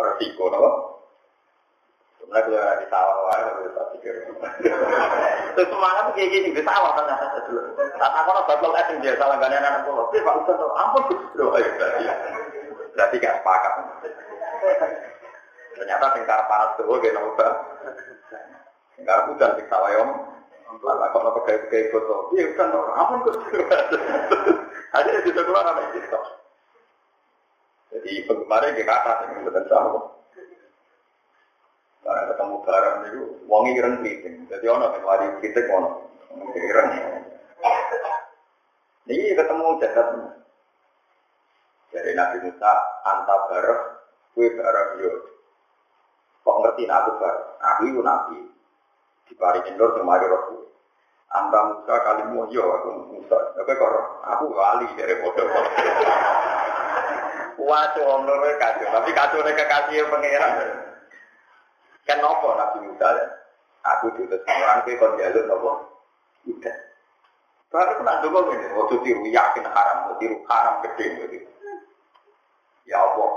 Resiko, 0.00 0.44
nopo. 0.52 0.70
Sebenarnya 2.20 2.46
kalau 2.46 2.60
ada 2.62 2.80
di 2.80 2.86
sawah, 2.88 3.16
wah, 3.26 3.36
kalau 3.42 3.72
tak 3.74 3.86
pikir. 3.96 4.14
Itu 5.50 5.62
semangat 5.66 6.04
kayak 6.14 6.30
gini 6.30 6.48
di 6.56 6.62
sawah 6.62 6.92
kan 6.94 7.08
ada 7.08 7.40
dulu. 7.48 7.60
Tak 7.74 8.12
aku 8.16 8.30
nak 8.32 8.46
batal 8.48 8.72
es 8.76 8.88
dia 9.00 9.12
salah 9.16 9.36
gak 9.40 9.50
anak 9.50 9.82
pulau. 9.84 10.08
Tapi 10.08 10.24
Pak 10.24 10.36
Ustaz, 10.44 10.62
ampun 10.62 11.02
loh, 11.36 11.56
ayo 11.58 11.68
berarti. 11.74 12.04
Berarti 12.96 13.16
gak 13.18 13.36
sepakat. 13.40 13.72
Ternyata 15.80 16.06
tingkar 16.12 16.40
panas 16.48 16.76
tuh, 16.76 16.96
gak 16.96 17.12
nopo. 17.12 17.48
Tingkar 19.00 19.32
hujan 19.32 19.56
sing 19.56 19.66
sawah 19.72 19.92
om. 20.04 20.10
Lah 20.84 21.08
kok 21.08 21.24
nopo 21.24 21.40
kayak 21.48 21.72
kayak 21.72 21.88
foto. 21.88 22.36
Iya 22.36 22.52
kan, 22.52 22.68
ampun 22.68 23.24
kok. 23.24 23.40
Akhirnya 25.00 25.24
kita 25.24 25.40
keluar 25.48 25.64
apa 25.64 25.88
itu? 25.88 26.20
Jadi 27.90 28.12
penggemarnya 28.28 28.76
kita 28.76 28.92
kata, 28.92 29.12
yang 29.32 29.48
betul 29.48 29.64
sama. 29.66 30.00
Karena 32.04 32.22
ketemu 32.28 32.54
barang 32.62 32.96
itu, 33.08 33.22
wongi 33.48 33.72
keren 33.74 33.94
kritik. 34.04 34.34
Jadi 34.52 34.66
ono 34.68 34.86
yang 34.92 35.04
lari 35.08 35.26
kritik 35.40 35.66
ono. 35.72 35.90
Keren. 36.52 36.88
Ini 39.08 39.32
ketemu 39.32 39.66
jagat. 39.80 40.08
Dari 41.90 42.12
Nabi 42.14 42.36
Musa, 42.46 42.72
anta 43.02 43.36
bareng, 43.50 43.82
kue 44.36 44.46
bareng 44.54 44.88
yo. 45.02 45.12
Kok 46.46 46.58
ngerti 46.62 46.86
aku 46.86 47.10
bareng? 47.18 47.46
Aku 47.58 47.80
itu 47.88 48.00
Nabi. 48.04 48.38
Di 49.30 49.34
paring 49.38 49.70
indoor 49.70 49.94
sama 49.94 50.18
ada 50.18 50.26
roh 50.26 50.66
Anta 51.30 51.60
Musa 51.70 51.94
kalimu 52.02 52.50
yo 52.50 52.66
aku 52.66 52.88
Musa. 53.14 53.38
Tapi 53.54 53.70
kok 53.78 53.92
aku 54.26 54.44
wali 54.50 54.90
dari 54.98 55.14
bodoh. 55.22 55.46
Wah, 57.62 57.86
tuh 57.94 58.26
kacau. 58.58 58.88
Tapi 58.90 59.10
kacau 59.14 59.46
kekasih 59.46 60.10
pangeran. 60.10 60.52
Kan 62.02 62.18
nopo 62.18 62.58
Nabi 62.58 62.90
Musa 62.90 63.06
ya? 63.14 63.24
Aku 63.80 64.10
diutus 64.18 64.42
orang 64.42 64.82
ke 64.82 64.98
kon 64.98 65.14
jalur 65.14 65.44
nopo. 65.46 65.70
Udah. 66.50 66.76
Baru 67.70 68.02
kena 68.02 68.18
dulu 68.18 68.50
ini, 68.50 68.66
waktu 68.74 68.98
tiru 69.06 69.22
yakin 69.30 69.62
haram, 69.62 70.10
waktu 70.10 70.26
tiru 70.26 70.36
haram 70.50 70.82
gede 70.82 71.06
gitu. 71.22 71.46
Ya 72.82 72.98
Allah, 72.98 73.30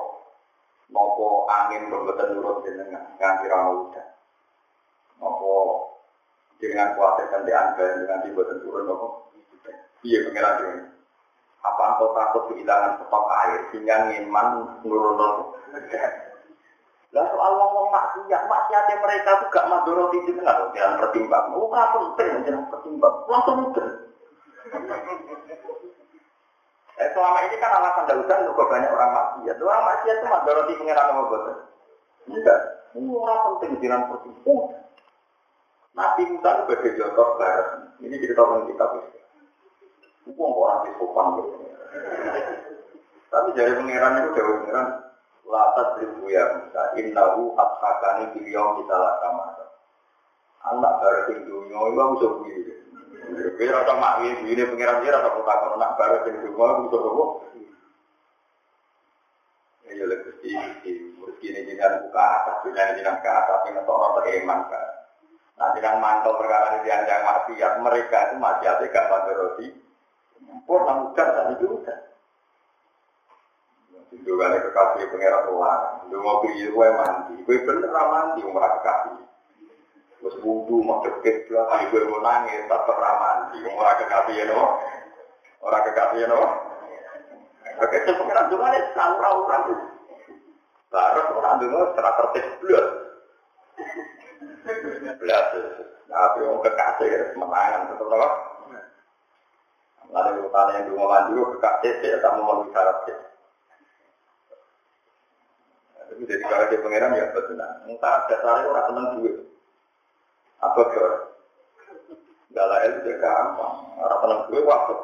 nopo 0.90 1.46
angin 1.46 1.94
berbetul 1.94 2.42
nurut 2.42 2.66
jenengan, 2.66 3.14
nganti 3.22 3.46
rano 3.46 3.94
udah. 3.94 4.08
Nopo 5.22 5.52
dengan 6.64 6.96
kuatir 6.96 7.28
di 7.44 7.52
anda 7.52 7.86
dengan 8.00 8.24
dibuatan 8.24 8.64
turun 8.64 8.88
nopo. 8.88 9.08
Iya 10.08 10.32
pengiran 10.32 10.64
ini. 10.64 10.82
Apa 11.64 11.84
engkau 11.96 12.16
takut 12.16 12.44
kehilangan 12.52 13.04
stok 13.04 13.26
air 13.44 13.60
sehingga 13.72 13.96
ngiman 14.08 14.48
nurun? 14.84 15.20
Lah 17.14 17.26
soal 17.30 17.52
ngomong 17.56 17.88
maksiat, 17.94 18.42
maksiatnya 18.50 18.96
mereka 18.98 19.30
itu 19.38 19.46
gak 19.54 19.70
madoroti 19.70 20.18
jenengan 20.26 20.66
loh, 20.66 20.70
jangan 20.74 20.98
pertimbang. 20.98 21.46
Oh, 21.54 21.70
nggak 21.70 21.94
penting, 21.94 22.42
jangan 22.42 22.66
pertimbang. 22.74 23.16
Langsung 23.30 23.56
mudah. 23.62 23.90
Eh, 26.94 27.10
selama 27.14 27.40
ini 27.46 27.56
kan 27.62 27.72
alasan 27.78 28.10
daudan 28.10 28.50
juga 28.50 28.64
banyak 28.66 28.90
orang 28.90 29.12
maksiat. 29.14 29.56
Orang 29.62 29.86
maksiat 29.94 30.16
itu 30.18 30.26
madoroti 30.26 30.74
pengiran 30.74 31.06
sama 31.06 31.24
bosan. 31.30 31.58
Enggak. 32.34 32.60
Ini 32.98 33.10
orang 33.14 33.42
penting 33.46 33.72
jangan 33.78 34.02
pertimbang. 34.10 34.62
Nabi 35.94 36.22
Musa 36.34 36.66
sebagai 36.66 36.98
contoh 36.98 37.28
barat. 37.38 37.68
Ini 38.02 38.16
kita 38.18 38.34
tahu 38.34 38.66
kita 38.74 38.86
bisa. 38.98 39.20
Bukan 40.24 40.50
orang 40.56 40.80
di 40.88 40.92
sopan 40.98 41.28
gitu. 41.38 41.50
Tapi 43.30 43.50
dari 43.58 43.74
pengiran 43.78 44.18
itu 44.24 44.30
jauh 44.38 44.58
pengiran 44.62 44.88
Latat 45.44 46.00
ribu 46.00 46.32
ya 46.32 46.44
Musa, 46.56 46.96
innahu 46.96 47.52
abhakani 47.60 48.32
biliyong 48.32 48.80
kita 48.80 48.96
lakama. 48.96 49.54
Anak 50.64 51.04
baru 51.04 51.20
sing 51.28 51.44
dunia, 51.44 51.76
itu 51.92 52.04
bisa 52.16 52.28
bui. 52.40 52.56
Tapi 53.24 53.64
rasa 53.68 53.94
makwi, 54.00 54.32
ini 54.48 54.64
pengiran 54.64 55.04
dia 55.04 55.12
rasa 55.12 55.36
kota 55.36 55.54
kalau 55.60 55.76
anak 55.76 56.00
baru 56.00 56.18
sing 56.24 56.36
dunia, 56.40 56.80
bisa 56.88 56.98
apa? 57.04 57.26
Ya 59.94 60.06
lebih 60.10 60.34
di 60.42 60.56
meski 61.22 61.54
ini 61.54 61.76
jangan 61.78 62.08
buka 62.08 62.24
atas, 62.24 62.56
jangan 62.66 62.98
jangan 62.98 63.16
ke 63.22 63.30
atas, 63.30 63.60
ini 63.70 63.80
orang 63.84 64.16
beriman 64.18 64.60
kan. 64.72 64.88
Nah, 65.54 65.70
jangan 65.78 66.02
mantau 66.02 66.34
perkara 66.36 66.82
ini 66.82 66.90
yang 66.90 67.06
maksiat 67.06 67.74
mereka 67.80 68.18
itu 68.30 68.36
maksiatnya 68.42 68.90
gak 68.90 69.08
pada 69.10 69.32
roti. 69.38 69.68
Purna 70.66 70.94
mudah, 71.06 71.28
tak 71.30 71.46
itu 71.56 71.66
mudah. 71.70 71.98
Juga 74.24 74.44
ada 74.46 74.60
kekasih 74.62 75.10
pengeran 75.10 75.44
tuhan. 75.50 75.80
Lu 76.14 76.18
mau 76.22 76.40
pilih 76.46 76.70
gue 76.70 76.88
mandi. 76.94 77.36
Gue 77.44 77.58
bener 77.66 77.90
mandi 77.90 78.46
umrah 78.46 78.78
kekasih. 78.80 79.26
Terus 80.22 80.36
wudhu 80.46 80.80
mau 80.86 81.04
deket 81.04 81.50
belakang 81.50 81.90
gue 81.92 82.08
mau 82.08 82.22
nangis 82.22 82.70
tak 82.70 82.86
pernah 82.86 83.14
mandi. 83.18 83.58
Umrah 83.66 83.94
kekasih 83.98 84.34
ya 84.38 84.46
no. 84.54 84.64
Orang 85.66 85.84
kekasih 85.90 86.20
ya. 86.24 86.28
Oke, 87.82 87.96
itu 88.06 88.12
pengeran 88.14 88.48
tuhan 88.54 88.76
itu 88.78 88.90
orang 89.02 89.64
Baru 90.94 91.22
orang 91.42 91.58
dulu 91.58 91.90
secara 91.90 92.12
tertib 92.22 92.46
belas. 92.62 92.88
Belas. 95.20 95.46
Tapi 96.08 96.38
orang 96.46 96.62
kekasih 96.62 97.08
ya 97.10 97.18
tetap 97.34 98.08
loh. 98.08 98.34
Lalu 100.14 100.46
tanya 100.54 100.72
yang 100.78 100.86
dulu 100.94 101.10
gue 101.10 101.48
kekasih 101.58 101.92
ya 102.06 102.22
tak 102.22 102.38
mau 102.38 102.62
memenuhi 102.62 102.70
syarat 102.70 102.98
Tapi 105.98 106.22
jadi 106.30 106.44
kalau 106.46 106.70
dia 106.70 106.84
pangeran 106.86 107.18
ya 107.18 107.26
betul 107.34 107.58
nah. 107.58 107.82
Entah 107.90 108.30
dasarnya 108.30 108.70
orang 108.70 108.86
seneng 108.86 109.06
duit. 109.18 109.36
Apa 110.62 110.82
kau? 110.86 111.12
Dalail 112.54 112.92
juga 113.02 113.14
gampang. 113.18 113.76
Orang 113.98 114.20
seneng 114.22 114.40
duit 114.54 114.64
waktu. 114.70 114.96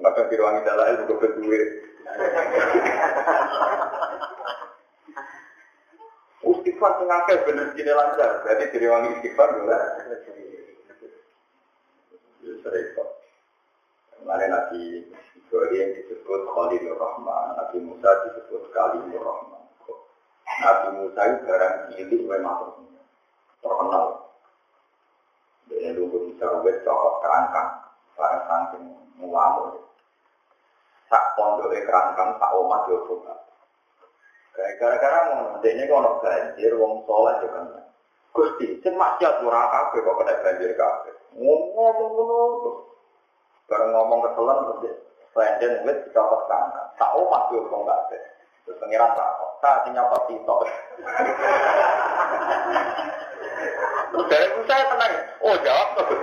Enggak 0.00 0.12
kan 0.16 0.24
diruangi 0.32 0.64
dalail 0.64 0.96
juga 1.04 1.14
berduit. 1.20 1.68
Istighfar 6.76 7.00
sing 7.00 7.08
akeh 7.08 7.36
bener 7.48 7.72
gini 7.72 7.88
lancar. 7.88 8.44
Jadi 8.44 8.68
diruangi 8.68 9.16
istighfar 9.16 9.48
juga. 9.56 9.80
Serempet. 12.44 13.08
Mana 14.28 14.44
Nabi 14.44 15.08
Ibrahim 15.40 15.88
disebut 15.96 16.40
Khalilur 16.52 17.00
Rahman, 17.00 17.56
Nabi 17.56 17.80
Musa 17.80 18.10
disebut 18.28 18.68
Kalimur 18.76 19.24
Rahman. 19.24 19.64
Nabi 20.44 20.88
Musa 21.00 21.20
itu 21.24 21.48
barang 21.48 21.74
cilik 21.96 22.22
memang 22.28 22.76
terkenal. 23.64 24.36
Dia 25.72 25.96
dulu 25.96 26.28
bisa 26.28 26.60
wes 26.60 26.76
cokok 26.84 27.14
kerangkang, 27.24 27.70
barang 28.20 28.42
saking 28.44 28.84
muamur. 29.16 29.80
Sak 31.08 31.24
pondok 31.40 31.72
kerangkang, 31.72 32.36
sak 32.36 32.52
yo 32.52 33.00
coba. 33.08 33.45
Gara-gara 34.56 35.18
mau 35.36 35.60
ini 35.60 35.84
kono 35.84 36.16
banjir, 36.24 36.72
wong 36.80 37.04
soleh 37.04 37.36
juga 37.44 37.60
kan. 37.60 37.84
Gusti, 38.32 38.80
sing 38.80 38.96
maksiat 38.96 39.44
ora 39.44 39.68
kabeh 39.68 40.00
kok 40.00 40.16
kena 40.20 40.34
banjir 40.40 40.72
kabeh. 40.72 41.12
Ngomong 41.36 41.92
ngono 42.16 42.36
terus. 42.64 42.78
Bareng 43.68 43.90
ngomong 43.92 44.18
keselan 44.24 44.58
terus 44.80 44.96
Selenden 45.36 45.84
wis 45.84 46.00
dicopot 46.08 46.48
kerangkang. 46.48 46.88
Sak 46.96 47.12
omat 47.12 47.52
yo 47.52 47.68
kok 47.68 47.84
kabeh. 47.84 48.20
Terus 48.64 48.80
pengiran 48.80 49.12
takut, 49.12 49.50
tak 49.60 49.84
nyapa 49.92 50.16
sitok. 50.24 50.60
Terus 54.10 54.26
dari 54.32 54.46
saya 54.64 54.84
tenang, 54.88 55.12
oh 55.44 55.56
jawab 55.60 55.88
tuh. 56.00 56.18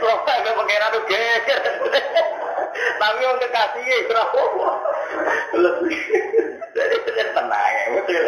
Terus 0.00 0.18
saya 0.24 0.52
pengiran 0.56 0.94
tuh 0.94 1.02
geger. 1.04 1.60
Tapi 2.70 3.20
yang 3.20 3.40
kekasih 3.40 3.82
ya? 3.84 3.98
Jadi 6.70 6.96
tenang 7.34 7.72
ya, 7.74 7.84
betul. 7.98 8.24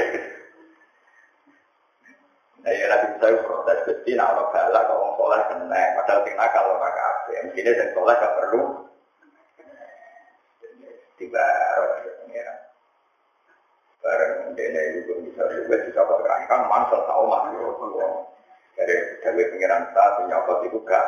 Nah, 2.62 2.70
ya 2.70 2.84
nanti 2.86 3.06
saya 3.18 3.42
protes 3.42 3.78
besi, 3.90 4.14
nah 4.14 4.30
orang 4.30 4.54
kalau 4.54 5.02
orang 5.02 5.14
soleh 5.18 5.40
kena, 5.50 5.82
padahal 5.98 6.22
sing 6.22 6.34
nakal 6.38 6.62
orang 6.78 6.94
kafe. 6.94 7.34
Mungkin 7.50 7.70
yang 7.74 7.90
soleh 7.90 8.14
gak 8.14 8.36
perlu 8.38 8.62
tiba. 11.18 11.46
Bareng 14.02 14.58
dene 14.58 14.98
itu 14.98 15.14
bisa 15.30 15.46
juga 15.46 15.78
bisa 15.86 16.02
berangkang 16.02 16.66
mansel 16.66 17.06
tahu 17.06 17.22
masih 17.30 17.54
dari 18.76 18.96
dari 19.20 19.44
pengiran 19.52 19.92
satu 19.92 20.20
nyokot 20.28 20.58
itu 20.68 20.78
gak. 20.86 21.06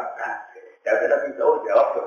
Ya 0.84 0.92
tidak 1.00 1.24
bisa 1.32 1.40
jawab 1.40 1.96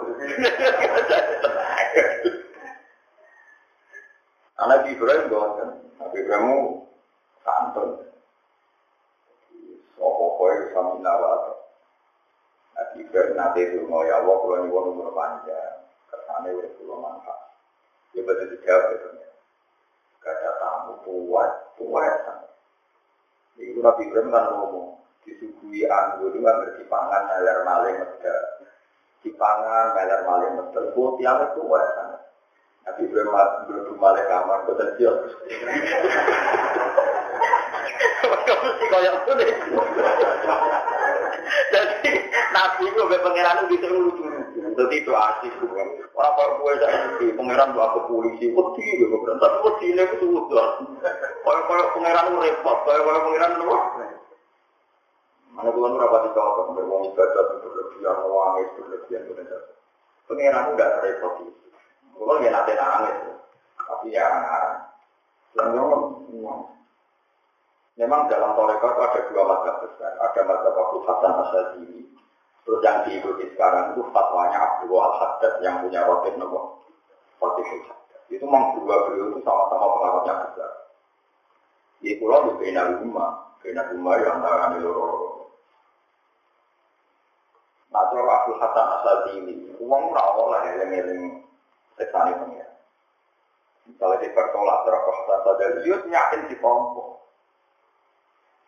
Anak 4.58 4.90
Ibrahim 4.90 5.30
kan, 5.30 5.70
Nabi 6.02 6.18
Ibrahim 6.18 6.82
santun. 7.46 8.10
Sopo 9.94 10.26
kowe 10.42 10.54
sami 10.74 10.98
nawat. 11.06 11.42
Nanti 12.74 13.06
ber 13.10 13.38
nanti 13.38 13.70
itu 13.70 13.86
mau 13.86 14.02
ya 14.02 14.18
Allah 14.22 14.34
kalau 14.38 14.58
nyuwun 14.66 14.98
umur 14.98 15.14
panjang, 15.14 15.86
kersane 16.10 16.50
udah 16.58 16.74
pulau 16.78 17.02
manfaat. 17.02 17.54
Ya 18.18 18.26
betul 18.26 18.50
dijawab 18.58 18.98
itu. 18.98 19.08
Gak 20.26 20.34
ada 20.34 20.52
tamu 20.58 20.94
kuat, 21.06 21.52
kuat. 21.78 22.18
Itu 23.62 23.78
Nabi 23.82 24.10
Ibrahim 24.10 24.34
kan 24.34 24.54
ngomong, 24.58 25.02
disuguhi 25.28 25.84
anggur 25.92 26.32
itu 26.32 26.40
kan 26.40 26.56
berdipangan 26.64 27.22
ngalir 27.28 27.60
maling 27.68 27.96
meda. 28.00 28.36
Dipangan 29.20 29.86
ngalir 29.92 30.22
maling 30.24 30.52
meda. 30.56 30.80
Buat 30.96 31.20
yang 31.20 31.44
itu 31.52 31.62
sangat. 31.68 32.22
Nabi 32.88 33.04
Ibrahim 33.04 33.36
berdua 33.68 34.00
maling 34.00 34.28
kamar, 34.32 34.60
betul 34.64 34.90
dia. 34.96 35.12
Mesti 38.48 38.86
kaya 38.88 39.12
itu 39.12 39.32
deh. 39.36 39.52
Jadi 41.68 42.12
Nabi 42.56 42.84
itu 42.88 42.98
sampai 43.04 43.20
pangeran 43.20 43.58
itu 43.60 43.76
bisa 43.76 43.88
lucu 43.92 44.24
Jadi 44.78 44.96
itu 45.04 45.12
asik 45.12 45.54
bukan. 45.60 45.88
Orang 46.16 46.34
kalau 46.40 46.54
gue 46.64 46.74
saya 46.80 47.28
pangeran 47.36 47.76
tuh 47.76 47.84
aku 47.84 48.00
polisi, 48.08 48.56
wedi 48.56 48.86
gue. 49.04 49.36
Tapi 49.36 49.58
wedi 49.68 49.86
ini 49.92 50.04
itu 50.08 50.26
udah. 50.32 50.70
Kalau 51.44 51.62
kalau 51.68 51.92
pangeran 51.92 52.40
repot, 52.40 52.78
kalau 52.88 53.04
kalau 53.04 53.20
pangeran 53.28 53.52
itu 53.58 53.66
Mana 55.58 55.74
itu 55.74 55.82
rapat 55.82 56.22
dicocok, 56.30 56.78
berwong 56.78 57.10
ibadah 57.10 57.44
berlebihan, 57.58 58.18
wangi 58.30 58.64
berlebihan, 58.78 59.26
berlebihan. 59.26 59.62
Pangeran 60.30 60.64
itu 60.70 60.74
tidak 60.78 61.02
repot 61.02 61.34
itu. 61.42 61.68
Gue 62.14 62.34
nggak 62.38 62.54
nanti 62.54 62.74
nangis, 62.78 63.18
tapi 63.74 64.14
ya 64.14 64.26
ngarang. 64.30 64.78
Selalu 65.58 65.82
Memang 67.98 68.30
dalam 68.30 68.54
Toreko 68.54 68.94
itu 68.94 69.02
ada 69.02 69.20
dua 69.26 69.44
mata 69.50 69.72
besar. 69.82 70.14
Ada 70.22 70.42
mata 70.46 70.70
Abu 70.70 71.02
Hasan 71.02 71.34
Asyadili. 71.34 72.06
Terus 72.62 72.84
yang 72.86 73.02
diikuti 73.10 73.50
sekarang 73.58 73.98
itu 73.98 74.06
fatwanya 74.14 74.58
Abdul 74.62 75.02
Al-Haddad 75.02 75.54
yang 75.66 75.82
punya 75.82 76.06
roti 76.06 76.30
nopo. 76.38 76.86
Roti 77.42 77.66
Haddad. 77.66 78.22
Itu 78.30 78.46
memang 78.46 78.78
dua 78.78 79.10
beliau 79.10 79.34
itu 79.34 79.42
sama-sama 79.42 79.86
pengaruhnya 79.98 80.34
besar. 80.46 80.72
Di 81.98 82.22
pulau 82.22 82.46
di 82.46 82.52
Bina 82.62 82.86
Rumah. 82.86 83.32
Bina 83.66 83.82
Rumah 83.90 84.14
yang 84.22 84.46
antara 84.46 84.78
di 84.78 84.80
loro. 84.86 85.37
Cara 87.98 88.32
Abdul 88.44 88.58
Hasan 88.62 88.88
Asyadili. 89.00 89.56
Uang 89.82 90.04
rawol 90.14 90.54
lah 90.54 90.62
yang-yang 90.70 91.42
sesani 91.98 92.34
pengira. 92.38 92.70
Misalnya 93.88 94.22
di 94.22 94.30
bertolak 94.36 94.78
terhadap 94.86 95.10
Hasan 95.10 95.38
Asyadili, 95.42 95.78
dia 95.86 95.98
yakin 96.06 96.42
di 96.52 96.56
kelompok. 96.62 97.18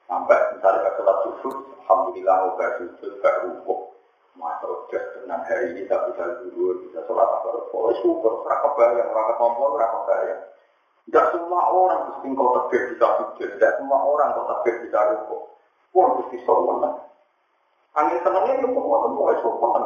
Sampai 0.09 0.41
misalnya 0.57 0.89
ke 0.89 0.91
sholat 0.97 1.17
subuh, 1.21 1.55
Alhamdulillah 1.85 2.57
gak 2.57 2.71
sujud, 2.81 3.11
gak 3.21 3.45
rukuk. 3.45 3.93
Masa 4.33 4.65
tenang 4.89 5.45
hari 5.45 5.77
ini 5.77 5.85
tak 5.85 6.09
bisa 6.09 6.41
dulu, 6.41 6.81
bisa 6.81 7.05
sholat 7.05 7.29
apa. 7.29 7.69
Oh 7.69 7.93
syukur, 8.01 8.41
raka 8.49 8.73
bayang, 8.73 9.09
raka 9.13 9.37
tombol, 9.37 9.77
raka 9.77 9.99
bayang. 10.09 10.41
Tidak 11.05 11.25
semua 11.33 11.61
orang 11.69 12.01
mesti 12.09 12.27
kau 12.33 12.53
takbir 12.57 12.81
bisa 12.93 13.07
sujud, 13.21 13.49
tidak 13.57 13.77
semua 13.77 13.99
orang 14.01 14.33
kau 14.33 14.49
takbir 14.49 14.81
bisa 14.81 14.97
rukuk. 15.13 15.41
Pun 15.93 16.07
mesti 16.25 16.37
sholat. 16.41 16.95
Angin 17.97 18.21
senangnya 18.21 18.53
itu 18.61 18.67
semua 18.69 18.97
semua 19.01 19.33
sholat. 19.41 19.83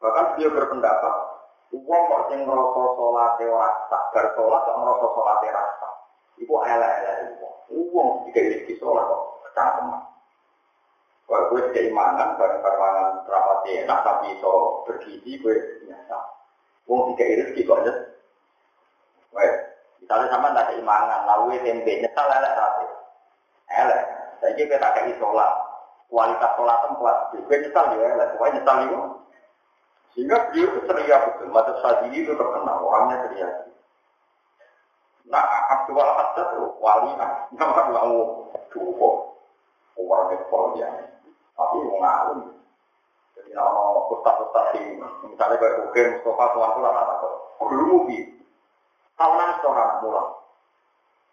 Bahkan 0.00 0.26
dia 0.40 0.48
berpendapat, 0.48 1.14
uang 1.72 2.02
kok 2.08 2.24
sing 2.32 2.40
ngerasa 2.44 2.82
sholat 2.96 3.32
ora 3.40 3.68
sabar 3.92 4.24
sholat 4.32 4.60
kok 4.64 4.78
ngerasa 4.80 5.06
sholat 5.12 5.38
rasa. 5.44 5.88
Iku 6.40 6.52
elek-elek 6.60 7.16
uang. 7.40 7.56
Uang 7.72 8.08
jika 8.28 8.40
ini 8.40 8.74
sholat 8.80 9.04
kok 9.04 9.22
cangkeman. 9.56 10.00
Kalau 11.26 11.50
gue 11.50 11.74
keimanan, 11.74 12.38
barang 12.38 12.62
barang 12.62 13.26
rapati 13.26 13.82
enak, 13.82 13.98
tapi 14.06 14.38
iso 14.38 14.86
bergizi, 14.86 15.42
gue 15.42 15.82
biasa. 15.82 16.16
Uang 16.86 17.18
tiga 17.18 17.42
rezeki 17.42 17.66
kok 17.66 17.82
aja. 17.82 17.92
Wah, 19.34 19.54
misalnya 19.98 20.30
sama 20.30 20.54
tak 20.54 20.70
keimanan, 20.70 21.26
lalu 21.26 21.58
tempe 21.66 21.98
nyesal 21.98 22.30
elek 22.30 22.54
tapi 22.54 22.86
elek. 23.74 24.02
Saya 24.38 24.52
kita 24.54 24.78
tak 24.78 25.02
sholat, 25.18 25.50
kualitas 26.06 26.52
sholat 26.54 26.78
tempat, 26.86 27.16
gue 27.34 27.56
nyesal 27.66 27.84
juga 27.94 28.04
elek, 28.14 28.28
pokoknya 28.34 28.54
nyesal 28.62 28.76
itu. 28.86 29.00
Sehingga 30.16 30.36
beliau 30.48 30.68
itu 30.72 30.80
ceria 30.88 31.16
betul, 31.28 31.52
mata 31.52 31.72
sadili 31.84 32.24
itu 32.24 32.32
terkenal, 32.32 32.80
orangnya 32.80 33.26
ceria. 33.28 33.48
Nah, 35.26 35.42
Abdul 35.74 35.98
Haddad 35.98 36.54
itu 36.54 36.64
wali, 36.78 37.10
nama 37.18 37.82
mau 37.90 38.48
duko, 38.70 39.34
orang 39.98 40.38
itu 40.38 40.56
ya. 40.78 40.88
Tapi 41.56 41.76
mau 41.82 41.98
ngalim. 41.98 42.40
Jadi 43.34 43.50
nama 43.52 44.06
ustaz-ustaz 44.12 44.76
di, 44.76 45.00
misalnya 45.28 45.56
kayak 45.56 45.88
Oke, 45.88 46.00
Mustafa, 46.20 46.44
Tuhan 46.52 46.70
Tuhan, 46.76 46.94
atau 46.94 47.30
dulu 47.64 47.84
mubi. 47.84 48.18
Tahunan 49.16 49.60
seorang 49.64 50.04
mulang. 50.04 50.30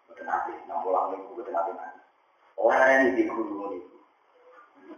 Betul 0.08 0.24
nanti, 0.24 0.52
nang 0.64 0.80
mulang 0.80 1.12
ini, 1.12 1.24
betul 1.36 1.52
nanti 1.52 1.72
nanti. 1.76 2.00
Orang 2.56 2.88
ini 3.00 3.16
di 3.16 3.22
guru 3.28 3.72
ini. 3.72 3.93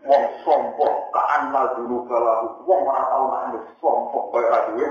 Wong 0.07 0.25
sombong, 0.47 0.97
kaan 1.11 1.51
lah 1.51 1.75
dulu 1.75 2.07
kalau 2.07 2.63
wong 2.63 2.81
orang 2.87 3.07
tahu 3.11 3.25
nanti 3.27 3.59
sombong, 3.83 4.27
kayak 4.31 4.51
radio. 4.55 4.89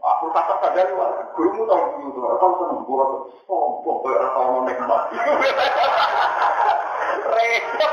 Aku 0.00 0.24
kata 0.32 0.54
sadar 0.64 0.88
wah, 0.96 1.12
gurumu 1.36 1.68
tahu 1.68 1.82
gitu, 2.08 2.18
tahu 2.24 2.52
seneng 2.56 2.80
buat 2.88 3.10
sombong 3.44 3.98
kayak 4.00 4.16
orang 4.16 4.32
tahu 4.32 4.56
nek 4.64 4.78
mati. 4.88 5.16
Repot 7.26 7.92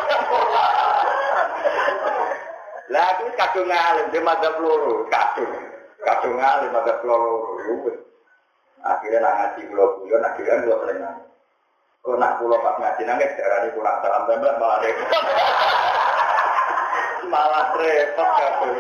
Lah 2.94 3.06
aku 3.18 3.26
kadung 3.34 3.68
ngalim 3.68 4.06
dia 4.14 4.22
madzhab 4.22 4.56
loro, 4.62 5.10
kadung. 5.10 5.52
Kadung 6.06 6.36
ngalim 6.38 6.70
madzhab 6.72 7.02
loro. 7.02 7.36
Akhirnya 8.84 9.24
nak 9.24 9.36
ngaji 9.40 9.62
pulau, 9.72 10.04
akhirnya 10.04 10.62
pulau 10.68 10.80
sering. 10.84 11.33
Kau 12.04 12.20
nak 12.20 12.36
pulau 12.36 12.60
pas 12.60 12.76
ngaji 12.76 13.08
nangis, 13.08 13.32
darah 13.40 13.64
ini 13.64 13.80
kurang 13.80 14.04
dalam 14.04 14.28
tembak 14.28 14.60
malah 14.60 14.84
repot. 14.84 15.24
malah 17.32 17.66
repot 17.80 18.30
kadung. 18.36 18.76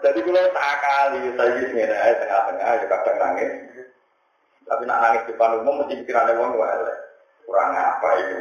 Jadi 0.00 0.18
kalau 0.24 0.48
tak 0.56 0.72
kali, 0.80 1.20
saya 1.36 1.50
ini 1.52 1.68
sebenarnya 1.68 2.16
tengah-tengah, 2.16 2.70
ya 2.80 2.86
kadang 2.88 3.16
nangis. 3.20 3.50
Tapi 4.64 4.82
nak 4.88 5.00
nangis 5.04 5.22
di 5.28 5.36
depan 5.36 5.60
umum, 5.60 5.84
mesti 5.84 6.00
pikirannya 6.00 6.40
wong 6.40 6.56
wale. 6.56 6.94
Kurang 7.44 7.76
apa 7.76 8.08
ini? 8.24 8.36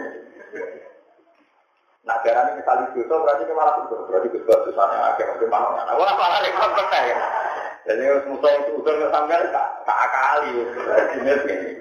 Nah, 2.07 2.15
darah 2.23 2.55
ini 2.55 2.63
kali 2.63 2.83
dosa 2.95 3.15
berarti 3.19 3.43
ke 3.43 3.51
malah 3.51 3.83
itu 3.83 3.95
berarti 4.07 4.27
ke 4.31 4.39
susahnya 4.47 5.11
agak 5.11 5.43
mana 5.51 5.75
mana. 5.75 5.91
Wah, 5.99 6.15
malah 6.15 6.39
ini 6.39 6.55
kan 6.55 6.71
pernah 6.71 7.01
ya. 7.03 7.17
Jadi 7.83 8.03
musuh 8.31 8.51
itu 8.63 8.71
udah 8.79 9.11
sampai 9.11 9.43
tak 9.51 10.07
kali, 10.07 10.51
jenis 11.19 11.41
ini. 11.51 11.71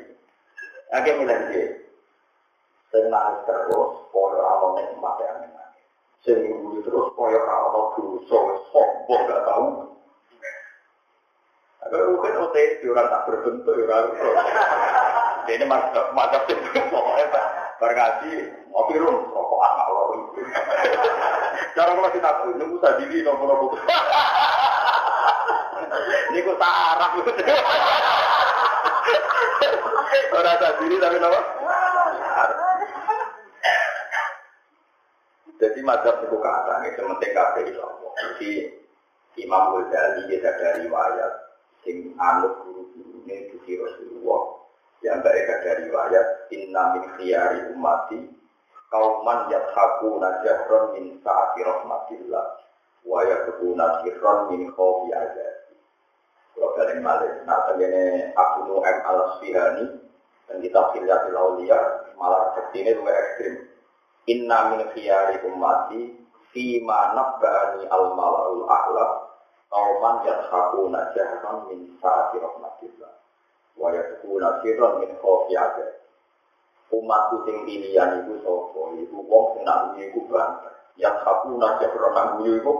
Agak 0.91 1.15
mulai 1.23 1.87
Saya 2.89 3.45
terus, 3.45 3.91
pola 4.09 4.41
alam 4.41 4.81
yang 4.81 4.97
mati 4.97 5.25
angin. 5.29 5.53
Sing 6.25 6.41
nguri 6.41 6.81
terus 6.81 7.13
kaya 7.13 7.41
kalau 7.45 7.93
dosa 7.95 8.39
sombong 8.73 9.29
gak 9.29 9.45
tahu. 9.45 9.67
Agak 11.85 12.01
mungkin 12.11 12.43
OTS 12.43 12.83
orang 12.91 13.07
tak 13.13 13.25
berbentuk 13.29 13.77
orang. 13.77 14.09
Ini 15.49 15.65
macam 15.65 16.43
itu 16.45 16.81
pokoknya 16.93 17.41
bergaji 17.81 18.33
ngopi 18.69 18.95
rum 19.01 19.17
rokok 19.33 19.65
anak 19.65 19.89
lor. 19.89 20.09
Cara 21.73 21.91
kalau 21.95 22.11
kita 22.13 22.31
tahu 22.43 22.51
nunggu 22.59 22.77
sadili 22.83 23.25
nopo 23.25 23.45
nopo. 23.49 23.67
Ini 26.29 26.45
kok 26.45 26.59
sarap. 26.61 27.11
Orang 30.35 30.57
sadili 30.61 30.97
tapi 31.01 31.17
nopo. 31.17 31.41
Jadi 35.59 35.81
mazhab 35.83 36.23
itu 36.23 36.39
kata, 36.39 36.87
itu 36.87 37.03
penting 37.03 37.33
kafe 37.35 37.61
itu. 37.67 37.83
Jadi 38.19 38.51
Imam 39.43 39.75
Ghazali 39.75 40.31
kita 40.31 40.51
dari 40.55 40.87
riwayat, 40.87 41.33
sing 41.83 42.15
anut 42.19 42.63
guru-guru 42.63 43.23
ini 43.27 43.51
Gusti 43.55 43.79
Rasulullah, 43.79 44.43
yang 45.03 45.23
baik 45.23 45.47
ada 45.47 45.87
riwayat, 45.87 46.27
Inna 46.55 46.83
min 46.99 47.05
khiyari 47.19 47.71
umati, 47.75 48.19
kauman 48.91 49.51
yathaku 49.51 50.19
najahron 50.19 50.85
min 50.99 51.05
sa'ati 51.23 51.61
rahmatillah, 51.63 52.45
wa 53.07 53.19
yakubuna 53.27 54.03
sirron 54.03 54.39
min 54.55 54.71
khofi 54.75 55.11
azadi. 55.15 55.75
Kalau 56.55 56.75
dari 56.75 56.99
malik, 56.99 57.47
nah 57.47 57.71
ini 57.79 58.35
Abu 58.35 58.67
Nu'em 58.67 58.99
al-Sfihani, 59.07 59.87
dan 60.51 60.57
kita 60.59 60.81
Filyatil 60.91 61.39
Aulia, 61.39 61.79
malah 62.19 62.51
seperti 62.55 62.83
ini 62.83 62.91
lebih 62.99 63.15
ekstrim. 63.15 63.55
Inna 64.29 64.77
min 64.77 64.81
khiyari 64.93 65.41
ummati 65.49 66.13
Fima 66.53 67.13
nabba'ani 67.17 67.89
al-mala'ul 67.89 68.65
a'la 68.69 69.07
Kauman 69.69 70.25
yathakuna 70.25 71.13
jahran 71.13 71.69
min 71.69 71.97
sa'ati 72.01 72.41
rahmatillah 72.41 73.13
Waya 73.79 74.03
suku 74.11 74.43
nasiron 74.43 74.99
min 75.01 75.15
kofi 75.23 75.55
aja. 75.55 75.87
Umatku 76.91 77.47
sing 77.47 77.63
pilihan 77.63 78.27
itu 78.27 78.43
sopo, 78.43 78.97
itu 78.99 79.15
wong 79.15 79.55
sing 79.55 79.63
nak 79.63 79.95
iku 79.95 80.27
banter. 80.27 80.73
Yang 80.99 81.15
aku 81.23 81.55
naja 81.55 81.87
beronang 81.95 82.43
guyu 82.43 82.59
itu 82.59 82.75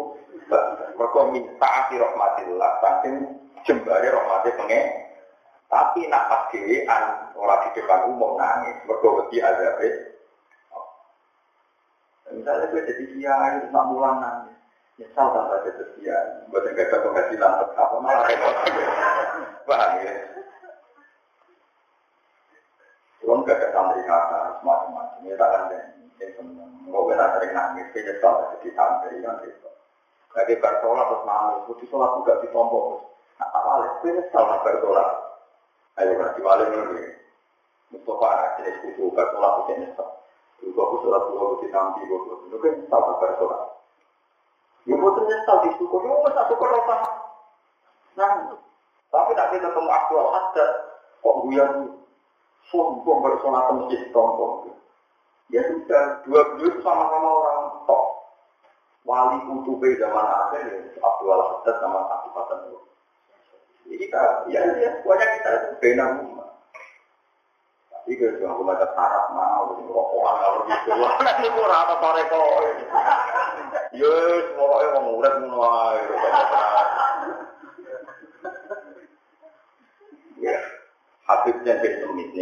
banter. 0.51 0.91
Mereka 0.99 1.21
minta 1.31 1.69
akhir 1.87 2.03
rahmatillah, 2.03 2.71
saking 2.83 3.17
jembari 3.63 4.11
rahmatnya 4.11 4.59
pengen. 4.59 4.87
Tapi 5.69 6.09
nak 6.09 6.25
pas 6.33 6.49
orang 7.37 7.63
di 7.63 7.69
depan 7.77 8.09
umum 8.11 8.41
nangis. 8.41 8.81
Mereka 8.89 9.07
wedi 9.07 9.39
azabe. 9.39 9.89
Misalnya 12.39 12.71
gue 12.71 12.87
jadi 12.87 13.05
kiai, 13.19 13.67
nak 13.75 13.85
mulang 13.91 14.23
nangis. 14.23 14.55
Nyesal 14.95 15.27
tanpa 15.35 15.67
jadi 15.67 15.85
kiai. 15.99 16.27
Buat 16.55 16.71
yang 16.71 16.79
gak 16.79 17.03
penghasilan 17.03 17.53
tetap, 17.59 17.89
malah 17.99 18.23
repot. 18.31 18.55
Paham 19.67 19.93
ya? 20.07 20.15
Belum 23.19 23.43
gak 23.43 23.59
ada 23.59 23.69
santri 23.75 24.03
kata, 24.07 24.63
semacam-macam. 24.63 25.27
Ya 25.27 25.35
tak 25.35 25.51
ada 25.51 25.79
yang 26.23 26.31
seneng. 26.39 26.71
Mau 26.87 27.11
benar 27.11 27.35
sering 27.35 27.53
nangis, 27.59 27.91
dia 27.91 28.07
nyesal 28.07 28.55
jadi 28.55 28.69
santri 28.79 29.19
kan 29.19 29.43
gitu. 29.43 29.71
Lagi 30.39 30.55
bersolat 30.63 31.07
terus 31.11 31.27
nangis, 31.27 31.67
di 31.75 31.85
sholat 31.91 32.11
juga 32.23 32.39
ditombol. 32.39 33.03
Nah, 33.43 33.49
awalnya, 33.51 33.99
dia 34.07 34.11
nyesal 34.15 34.43
nak 34.47 34.63
bersolat. 34.63 35.09
Ayo 35.99 36.15
berarti 36.15 36.41
balik 36.47 36.71
ini. 36.71 37.07
Mustafa, 37.91 38.63
jenis 38.63 38.79
kutu, 38.87 39.11
bersolat 39.11 39.53
itu 39.67 39.73
nyesal. 39.83 40.09
Juga 40.59 40.81
aku 40.83 40.97
sholat 41.07 41.23
dua 41.31 41.43
bukti 41.55 41.67
tampi, 41.71 42.03
itu 42.05 42.57
kan 42.59 42.73
nyesal 42.75 43.01
nak 43.01 43.17
bersolat. 43.23 43.63
Ya 44.89 44.95
betul 44.99 45.25
nyesal 45.29 45.57
di 45.63 45.71
syukur, 45.79 46.01
ya 46.03 46.15
nggak 46.19 46.47
syukur 46.51 46.69
apa? 46.73 46.97
Nah, 48.19 48.59
tapi 49.15 49.31
nanti 49.39 49.57
ketemu 49.63 49.91
aktual 49.91 50.27
ada 50.35 50.67
kok 51.23 51.37
guyon 51.47 51.73
sombong 52.69 53.19
bersolat 53.23 53.71
masjid 53.79 54.03
sombong. 54.11 54.75
Ya 55.49 55.65
sudah, 55.65 56.21
dua 56.29 56.41
beliau 56.53 56.77
sama-sama 56.85 57.29
orang 57.29 57.61
top. 57.89 58.05
Wali 59.09 59.41
kutube 59.49 59.97
zaman 59.97 60.21
akhir 60.21 60.69
ya, 60.69 61.01
Abdul 61.01 61.33
Haddad 61.33 61.77
sama 61.81 62.05
Fatan 62.29 62.69
itu. 62.69 62.79
Jadi 63.89 63.97
kita, 64.05 64.23
ya, 64.53 64.61
ya, 64.77 65.01
banyak 65.01 65.29
kita 65.41 65.53
benar 65.81 66.21
kalau 68.17 68.41
cuma 68.41 68.53
aku 68.57 68.63
baca 68.65 68.87
mau, 69.37 69.65
rokokan 69.85 70.35
kalau 70.41 70.59
gitu, 70.65 70.91
sore 72.01 72.23
kok. 72.33 72.49
Ya, 73.93 74.15
semua 74.49 74.65
orang 74.81 74.93
mau 74.97 75.03
murid 75.13 75.35
mulai. 75.45 75.97
Ya, 80.39 80.57
Habibnya 81.29 81.83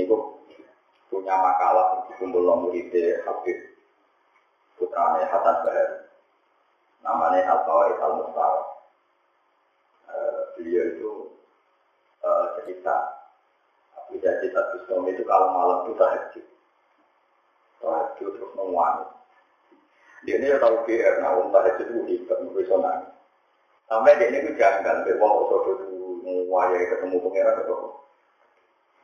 kok 0.07 0.37
punya 1.11 1.35
makalah 1.42 1.87
yang 1.96 2.02
dikumpul 2.12 2.44
muridnya 2.44 3.24
Habib 3.24 3.59
putranya 4.76 5.24
Hasan 5.33 5.64
Bahar 5.64 5.90
namanya 7.00 7.40
Al-Bawait 7.57 7.96
Al-Mustawa 7.96 8.62
uh, 10.12 10.40
beliau 10.59 10.85
itu 10.92 11.12
uh, 12.20 12.46
cerita 12.61 13.15
bisa 14.12 14.30
cerita 14.42 14.60
Bisnom 14.74 15.06
itu 15.10 15.22
kalau 15.26 15.48
malam 15.54 15.78
itu 15.86 15.92
tahajud. 15.98 16.46
Tahajud 17.82 18.30
terus 18.36 18.52
menguangi. 18.54 19.06
Dia 20.26 20.42
ini 20.42 20.58
tahu 20.58 20.82
GR 20.86 21.14
nah 21.22 21.38
um 21.38 21.54
tahajud 21.54 21.86
itu 21.86 22.02
hebat 22.10 22.38
bisa 22.54 22.76
nangis. 22.78 23.12
Sampai 23.86 24.18
dia 24.18 24.30
ini 24.30 24.38
itu 24.42 24.50
janggal 24.58 25.06
biar 25.06 25.16
wong 25.22 25.34
itu 25.46 25.86
menguayai 26.26 26.90
ketemu 26.90 27.22
pangeran 27.22 27.62
atau 27.62 28.02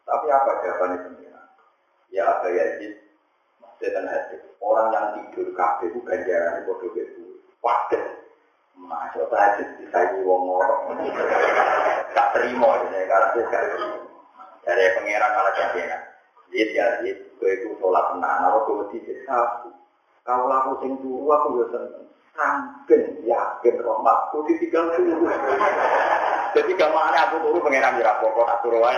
tapi 0.03 0.27
apa 0.29 0.51
jawabannya 0.67 0.99
sendiri 1.07 1.31
ya 2.11 2.27
ada 2.27 2.49
Yazid 2.51 2.99
dan 3.83 4.07
hadis 4.07 4.39
orang 4.63 4.95
yang 4.95 5.07
tidur 5.19 5.51
kafe 5.59 5.91
itu 5.91 5.99
ganjaran 6.07 6.63
bodoh 6.63 6.95
itu 6.95 7.43
wadah 7.59 8.05
masuk 8.79 9.27
hadis 9.35 9.67
disayi 9.83 10.23
wong 10.23 10.47
orang 10.55 11.03
tak 12.15 12.31
terima 12.39 12.87
ini 12.87 13.01
karena 13.11 13.35
dia 13.35 13.43
gak 13.51 13.65
terima 13.75 14.12
dari 14.63 14.95
pangeran 14.99 15.31
malah 15.35 15.53
jadinya 15.59 15.99
Yazid 16.53 16.71
Yazid 16.77 17.17
gue 17.39 17.51
itu 17.51 17.69
sholat 17.83 18.05
tenang 18.15 18.39
kalau 18.47 18.61
gue 18.67 18.87
tidak 18.95 19.19
sabu 19.27 19.71
kalau 20.23 20.47
aku 20.47 20.73
sing 20.87 20.93
turu 21.03 21.27
aku 21.31 21.49
ya 21.59 21.67
seneng 21.75 22.07
Sangken 22.33 23.29
yakin 23.29 23.75
rahmatku 23.85 24.41
ditinggal 24.49 24.89
turu. 24.97 25.29
Jadi 26.57 26.73
gamane 26.81 27.19
aku 27.29 27.37
turu 27.45 27.61
pangeran 27.61 28.01
ya 28.01 28.17
pokok 28.25 28.49
tak 28.49 28.61
turu 28.65 28.81
lah. 28.81 28.97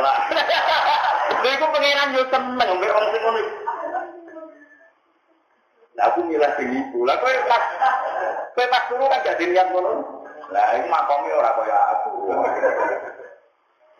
Lha 1.42 1.50
iku 1.50 1.66
pangeran 1.74 2.14
yo 2.14 2.22
seneng 2.30 2.78
mbek 2.78 2.94
wong 2.94 3.06
sing 3.10 3.22
ngono. 3.26 3.42
Lah 5.98 6.04
aku 6.14 6.20
milah 6.30 6.52
sing 6.54 6.68
iku. 6.78 7.02
Lah 7.02 7.18
kowe 7.18 7.34
pas 7.50 7.64
kowe 8.54 8.66
pas 8.70 8.86
turu 8.86 9.04
kan 9.10 9.26
jadi 9.26 9.44
niat 9.50 9.68
ngono. 9.74 9.92
Lah 10.54 10.66
iku 10.78 10.86
makome 10.86 11.30
ora 11.34 11.50
kaya 11.58 11.78
aku. 11.98 12.10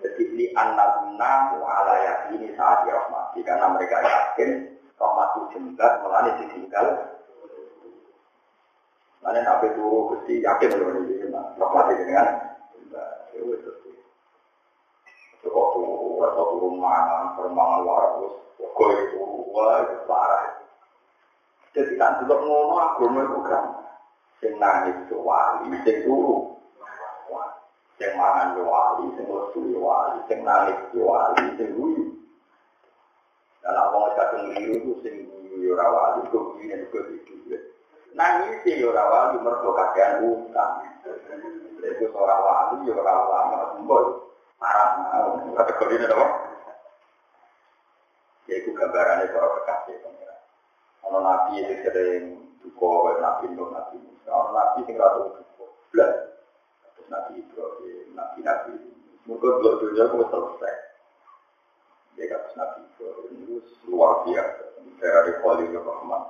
Jadi 0.02 0.22
ini 0.35 0.46
anak-anak 0.57 1.59
ala 1.62 1.94
yakini 2.02 2.54
saat 2.59 2.87
rahmati. 2.88 3.44
Karena 3.46 3.70
mereka 3.70 4.02
yakin 4.02 4.74
rahmatu 4.98 5.50
jenggat 5.54 6.02
melani 6.02 6.33
ditinggal 6.42 7.14
Mana 9.24 9.40
nabi 9.40 9.72
turu 9.72 10.12
besi 10.12 10.44
yakin 10.44 10.76
loh 10.76 11.00
ini 11.00 11.33
rahmati 11.33 11.96
dengan 11.96 12.28
ya 13.33 13.40
Kok 15.44 15.68
turu, 15.76 16.24
atau 16.24 16.44
turun 16.57 16.80
mana, 16.80 17.37
permangan 17.37 17.85
waras, 17.85 18.33
kok 18.57 18.88
itu 18.96 19.20
wah 19.52 19.76
itu 19.85 19.96
parah. 20.09 20.57
Jadi 21.76 22.00
kan 22.00 22.16
tidak 22.24 22.40
ngono 22.40 22.74
agama 22.80 23.20
itu 23.28 23.38
kan, 23.44 23.64
sing 24.40 24.57
nangis 24.57 24.96
itu 25.04 25.20
wali, 25.20 25.68
sing 25.85 26.00
turu, 26.09 26.53
sing 27.94 28.11
mangan 28.18 28.59
itu 28.59 28.62
wali, 28.66 29.07
sing 29.14 29.26
lesu 29.30 29.59
itu 29.70 29.78
wali, 29.78 30.18
sing 30.26 30.38
nangis 30.42 30.78
itu 30.90 30.98
wali, 31.07 31.44
sing 31.54 31.68
guyu. 31.78 32.04
Dan 33.62 33.78
apa 33.78 33.94
nggak 33.94 34.14
kadang 34.18 34.44
liru 34.50 34.74
itu 34.83 34.92
sing 35.07 35.14
guyu 35.30 35.78
ora 35.78 35.87
wali, 35.88 36.20
kok 36.28 36.42
guyu 36.59 36.74
juga 36.90 37.00
itu. 37.14 37.35
Nangis 38.14 38.62
ya 38.66 38.87
ora 38.90 39.04
wali 39.07 39.37
mergo 39.42 39.70
kakean 39.74 40.26
utang. 40.26 40.83
Itu 41.85 42.04
seorang 42.11 42.40
wali 42.42 42.90
ya 42.90 42.92
ora 42.98 43.12
ulama 43.14 43.59
sembol. 43.78 44.04
Parah 44.59 44.88
mau 44.98 45.54
kategori 45.54 46.09
apa? 46.11 46.26
Ya 48.44 48.54
itu 48.61 48.70
gambarannya 48.76 49.33
para 49.33 49.48
kekasih 49.61 49.96
pengira. 50.02 50.37
Kalau 51.00 51.20
nabi 51.22 51.62
itu 51.62 51.74
sering 51.87 52.24
duko, 52.61 53.12
nabi 53.22 53.50
nabi 53.54 53.96
Musa. 54.02 54.30
Nabi 54.30 54.78
sing 54.85 54.96
ratu 54.98 55.30
duko, 55.38 55.64
belas. 55.94 56.34
Nabi 57.08 57.32
Ibrahim, 57.40 58.06
nabi 58.16 58.40
nabi. 58.40 58.74
Mungkin 59.24 59.60
dua 59.60 59.80
dunia 59.80 60.04
aku 60.08 60.24
selesai. 60.28 60.76
Ya 62.20 62.24
kata 62.28 62.50
nabi 62.56 62.78
Ibrahim 62.88 63.32
itu 63.44 63.56
luar 63.88 64.24
biasa. 64.24 64.64
Dari 65.00 65.32
Khalil 65.42 65.74
Rahman. 65.74 66.24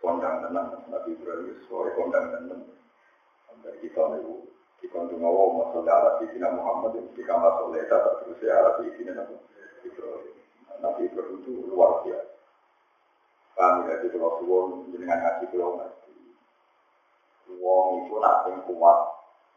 Kondang 0.00 0.40
tenang, 0.40 0.72
Nabi 0.88 1.12
Ibrahim, 1.12 1.60
suara 1.68 1.92
kondang 1.92 2.32
tenang. 2.32 2.64
Sampai 3.44 3.76
kita 3.84 4.00
kita 4.80 4.96
tuh 5.12 5.20
mau 5.20 5.60
masalah 5.60 6.16
arah 6.16 6.24
di 6.24 6.40
Muhammad 6.40 6.96
yang 6.96 7.12
di 7.12 7.20
kamar 7.20 7.60
soleh 7.60 7.84
tak 7.84 8.24
terus 8.24 8.40
ya 8.40 8.80
di 8.80 8.88
sini 8.96 9.12
Nabi 9.12 9.36
Ibrahim. 9.84 10.34
Nabi 10.80 11.00
Ibrahim 11.04 11.44
itu 11.44 11.68
luar 11.68 12.00
biasa. 12.00 12.32
Kami 13.60 13.92
dari 13.92 14.08
suwon 14.08 14.88
dengan 14.88 15.20
ngaji 15.20 15.52
pulau. 15.52 15.76
Wong 17.58 18.06
itu 18.06 18.14
nanti 18.22 18.50
kuat 18.70 18.98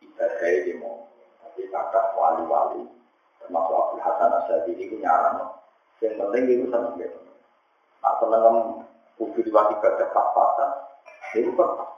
ibadah 0.02 0.54
di 0.66 0.74
mau. 0.82 1.06
Tapi 1.46 1.70
kakak 1.70 2.18
wali-wali 2.18 2.90
termasuk 3.38 3.76
Abdul 3.78 4.02
Hasan 4.02 4.32
Asyadi 4.42 4.72
itu 4.80 4.98
nyaran. 4.98 5.54
Yang 6.02 6.14
penting 6.18 6.44
itu 6.50 6.66
senang 6.74 6.98
gitu. 6.98 7.20
Nah 8.02 8.14
senang 8.18 8.56
kudu 9.22 9.40
diwakil 9.46 9.78
ibadah 9.78 10.08
pas-pasan. 10.10 10.70
Itu 11.38 11.54
kan 11.54 11.94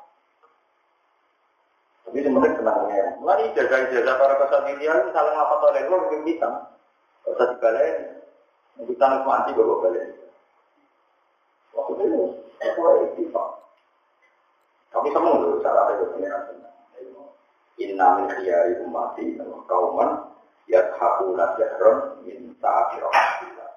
tapi 2.05 2.22
sebenarnya 2.32 2.55
tenang 2.61 2.80
ya. 2.95 3.05
Mulai 3.19 3.51
jaga-jaga 3.51 4.13
para 4.15 4.36
kesatirian 4.39 5.11
saling 5.11 5.36
apa 5.36 5.53
oleh 5.67 5.84
lo 5.89 5.95
lebih 6.07 6.22
bisa. 6.24 6.47
Kalau 7.28 7.36
saya 7.36 7.51
dibalik, 7.57 7.95
kita 8.86 9.03
harus 9.03 9.26
mati 9.28 9.51
bawa 9.51 9.76
balik. 9.84 10.05
Waktu 11.74 11.91
itu, 12.07 12.22
aku 12.61 12.82
itu 13.19 13.24
Tapi 14.95 15.11
semua 15.11 15.35
dulu 15.43 15.59
cara 15.59 15.91
ada 15.91 16.07
pengiran 16.15 16.55
Inna 17.75 18.07
min 18.23 18.31
khiyari 18.31 18.79
umati 18.87 19.35
kauman 19.67 20.31
yathakuna 20.71 21.59
jahron 21.59 22.23
min 22.23 22.55
ta'afi 22.63 23.03
rahmatillah. 23.03 23.71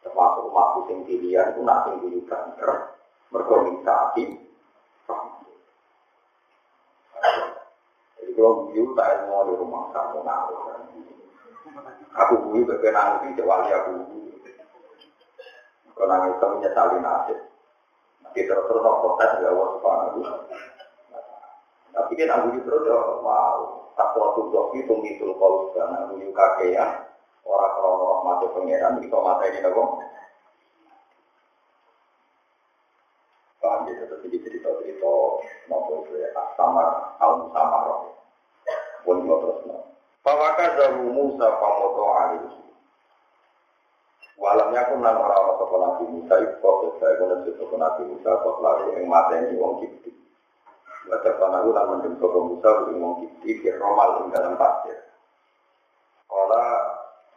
Termasuk 0.00 0.48
umatku 0.48 0.88
sing 0.88 1.04
pilihan 1.04 1.52
itu 1.52 1.60
nak 1.60 1.84
sing 1.84 2.00
buyutan 2.00 2.56
mergo 3.28 3.54
min 3.68 3.84
ta'afi 3.84 4.24
rahmatillah. 5.04 5.60
Jadi 8.16 8.30
kalau 8.32 8.72
view 8.72 8.96
tak 8.96 9.28
mau 9.28 9.44
di 9.44 9.52
rumah 9.60 9.92
kamu 9.92 10.24
ngawur. 10.24 10.60
Aku 12.14 12.34
bui 12.48 12.64
bagi 12.64 12.88
nangis 12.88 13.36
wali 13.44 13.70
aku 13.76 13.90
bui. 14.08 14.32
Kalau 15.92 16.08
nangis 16.08 16.32
itu 16.40 16.46
menyesali 16.48 16.96
nasib. 17.04 17.38
Nanti 18.34 18.50
terus-terus 18.50 18.82
protes 18.82 19.30
ya 19.38 19.46
Allah 19.46 19.68
subhanahu 19.78 20.26
Tapi 21.94 22.12
aku 22.26 22.46
terus 22.66 22.82
ya 22.82 22.98
mau 23.22 23.94
tak 23.94 24.10
waktu 24.18 24.50
doki 24.50 24.82
tumisul 24.90 25.38
kau 25.38 25.70
sana 25.70 26.10
aku 26.10 26.18
kakek 26.34 26.74
ya 26.74 27.14
orang 27.46 27.72
kalau 27.78 28.26
mati 28.26 28.50
pangeran 28.50 28.98
itu 28.98 29.14
mata 29.22 29.46
ini 29.46 29.62
dong. 29.62 30.02
Paham 33.62 33.86
gitu 33.86 34.02
terus 34.02 34.22
jadi 34.26 34.36
cerita-cerita 34.50 35.14
maupun 35.70 36.02
ya 36.18 36.34
samar 36.58 37.14
al 37.22 37.54
samar. 37.54 38.18
Pun 39.06 39.30
terus 39.30 39.62
Fawaka 40.26 40.74
zaru 40.74 41.06
Musa 41.06 41.54
famoto. 41.62 42.02
Walamnya 44.34 44.82
aku 44.82 44.98
nang 44.98 45.14
orang-orang 45.14 45.56
sopan 45.62 45.80
Nabi 45.80 46.04
Musa 46.10 46.34
itu 46.42 46.58
kok 46.58 46.98
saya 46.98 47.14
kena 47.22 47.36
sopan 47.54 47.78
Nabi 47.78 48.02
Musa 48.10 48.30
kok 48.34 48.58
lalu 48.58 48.84
yang 48.98 49.06
mateni 49.06 49.54
wong 49.54 49.78
kipti. 49.78 50.10
Baca 51.06 51.30
panahu 51.38 51.70
lan 51.70 51.84
mendem 51.94 52.18
sopan 52.18 52.42
Musa 52.50 52.68
uang 52.82 52.98
wong 52.98 53.14
kipti 53.22 53.62
di 53.62 53.70
romal 53.78 54.26
ing 54.26 54.34
dalam 54.34 54.58
pasir. 54.58 54.98
Kala 56.26 56.62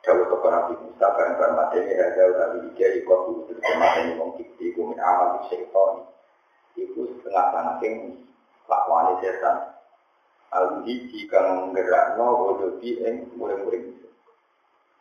jauh 0.02 0.26
sopan 0.26 0.52
Nabi 0.58 0.74
Musa 0.82 1.06
bareng 1.14 1.38
bareng 1.38 1.54
mateni 1.54 1.92
raja 1.94 2.24
utawi 2.34 2.58
dia 2.74 2.88
ikut 2.98 3.20
dulu 3.30 3.46
mateni 3.78 4.18
wong 4.18 4.30
kipti 4.42 4.74
kumin 4.74 4.98
amal 4.98 5.38
di 5.38 5.54
syaitan. 5.54 6.02
Iku 6.78 7.14
setengah 7.14 7.46
saking 7.54 8.26
lakwani 8.66 9.22
setan 9.22 9.78
Alhi 10.48 11.12
jika 11.12 11.44
menggerakno 11.44 12.26
wujudi 12.40 13.04
ing 13.04 13.36
muring-muring 13.36 14.07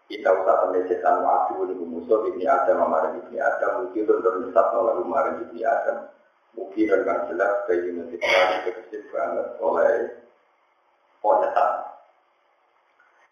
kita 0.06 0.30
usah 0.30 0.54
temen 0.62 0.86
setan 0.86 1.22
wadu 1.22 1.66
ini 1.66 1.84
musuh 1.84 2.26
ini 2.30 2.46
ada 2.46 2.72
mamaran 2.78 3.18
ini 3.26 3.42
ada 3.42 3.82
mungkin 3.82 4.06
untuk 4.06 4.32
menyesat 4.38 4.66
lalu 4.70 5.02
kemarin 5.02 5.34
ini 5.50 5.60
ada 5.66 6.14
mungkin 6.54 6.86
dengan 6.86 7.18
jelas 7.26 7.52
bagi 7.66 7.90
mencintai 7.90 8.56
kekasih 8.64 9.02
banget 9.10 9.46
oleh 9.58 9.92
penyesat 11.18 11.70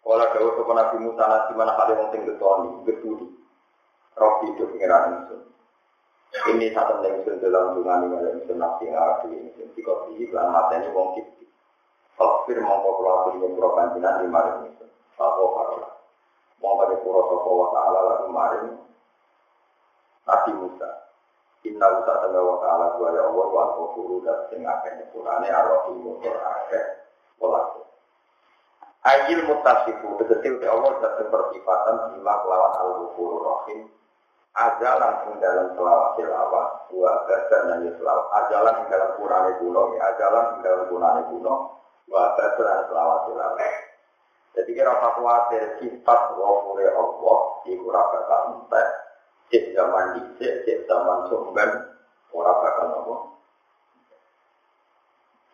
kalau 0.05 0.27
jauh 0.37 0.51
ke 0.53 0.73
Nabi 0.75 0.95
Musa 1.01 1.23
nasi 1.25 1.51
mana 1.57 1.73
kali 1.79 1.93
wong 1.97 2.09
sing 2.13 2.21
getoni 2.27 2.69
getudi 2.85 3.27
roh 4.15 4.33
hidup 4.43 4.67
pengiran 4.75 5.25
itu 5.25 5.37
ini 6.51 6.67
satu 6.75 6.99
yang 7.01 7.23
dalam 7.39 7.79
dungan 7.79 8.11
ini 8.11 8.15
yang 8.45 8.59
nafsi 8.59 8.91
ngarep 8.91 9.31
ini 9.31 9.49
jika 9.73 9.93
dihilang 10.11 10.51
mata 10.51 10.75
ini 10.77 10.91
wong 10.91 11.15
kita 11.15 11.35
Fakir 12.15 12.63
mongko 12.63 12.89
kula 12.95 13.11
aturi 13.19 13.43
ing 13.43 13.51
kula 13.59 13.69
panjenengan 13.75 14.23
di 14.23 14.71
itu. 14.71 14.85
Sapa 15.19 15.43
parola. 15.51 15.84
Mongko 16.65 16.97
kula 17.05 17.21
sapa 17.29 17.49
wa 17.53 17.67
taala 17.77 17.99
lalu 18.01 18.27
maring 18.33 18.73
Nabi 20.25 20.51
Musa. 20.57 20.89
Inna 21.61 21.85
Musa 21.93 22.13
tanda 22.25 22.41
wa 22.41 22.57
taala 22.57 22.97
wa 22.97 23.09
ya 23.13 23.21
Allah 23.29 23.47
wa 23.53 23.63
ghafuru 23.77 24.25
dan 24.25 24.49
sing 24.49 24.65
akeh 24.65 24.91
nyepurane 24.97 25.45
arwah 25.45 25.85
motor 25.93 26.33
akeh 26.33 26.85
welas. 27.37 27.69
Ayil 29.05 29.45
mutasifu 29.45 30.17
tegese 30.17 30.57
te 30.57 30.65
Allah 30.65 30.97
dat 31.05 31.21
bersifatan 31.29 32.17
bima 32.17 32.33
kelawan 32.41 32.73
al-ghafurur 32.81 33.41
rahim 33.45 33.85
ajalan 34.57 35.13
ing 35.29 35.33
dalam 35.37 35.67
selawat 35.77 36.17
selawat 36.17 36.67
wa 36.89 37.11
dan 37.29 37.77
selawat 37.85 38.25
ajalan 38.41 38.73
ing 38.81 38.87
dalam 38.89 39.09
kurane 39.21 39.51
kuno 39.61 39.93
ajalan 39.93 40.45
ing 40.57 40.59
dalam 40.65 40.83
kurane 40.89 41.21
kuno 41.29 41.55
Wah, 42.05 42.37
badan 42.37 42.85
selawat 42.85 43.19
selawat. 43.25 43.94
Jadi 44.55 44.71
kira 44.71 44.95
khawatir 44.95 45.83
sifat 45.83 46.19
wafure 46.39 46.87
Allah 46.87 47.39
iku 47.67 47.83
ora 47.91 48.01
bakal 48.07 48.41
entek. 48.55 48.87
Cek 49.51 49.75
zaman 49.75 50.15
dicek, 50.15 50.63
cek 50.63 50.79
zaman 50.87 51.27
sumben 51.27 51.69
ora 52.31 52.51
bakal 52.63 52.85
nopo. 52.95 53.15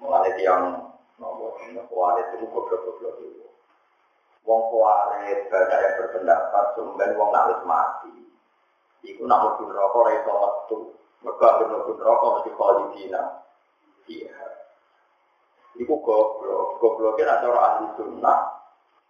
Mulai 0.06 0.38
tiang 0.38 0.94
nopo, 1.18 1.46
itu 1.66 2.46
goblok-goblok 2.46 3.16
itu. 3.26 3.46
Wong 4.46 4.62
kuarit 4.70 5.50
banyak 5.50 5.80
yang 5.82 5.98
berpendapat 5.98 6.66
sumben 6.78 7.18
wong 7.18 7.34
harus 7.34 7.62
mati. 7.66 8.14
Iku 9.02 9.26
nak 9.26 9.42
mlebu 9.42 9.66
neraka 9.66 9.98
ora 9.98 10.12
iso 10.14 10.32
metu. 10.34 10.78
Mergo 11.26 11.48
mlebu 11.58 11.92
neraka 11.98 12.26
mesti. 12.38 13.10
Iya. 14.12 14.46
Iku 15.82 15.94
goblok, 16.06 16.78
gobloknya 16.78 17.42
ada 17.42 17.50
orang 17.50 17.66
ahli 17.66 17.88
sunnah. 17.98 18.61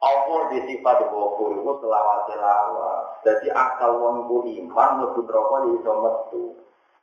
Allah 0.02 0.50
di 0.50 0.60
sifat 0.66 1.14
gofur 1.14 1.62
itu 1.62 1.72
selawat 1.78 2.20
selawat. 2.26 3.22
Jadi 3.22 3.54
akal 3.54 4.02
wong 4.02 4.26
ibu 4.26 4.50
iman 4.50 4.90
lebih 5.06 5.30
rokok 5.30 5.60
di 5.62 5.70
iso 5.78 5.92
metu. 6.02 6.44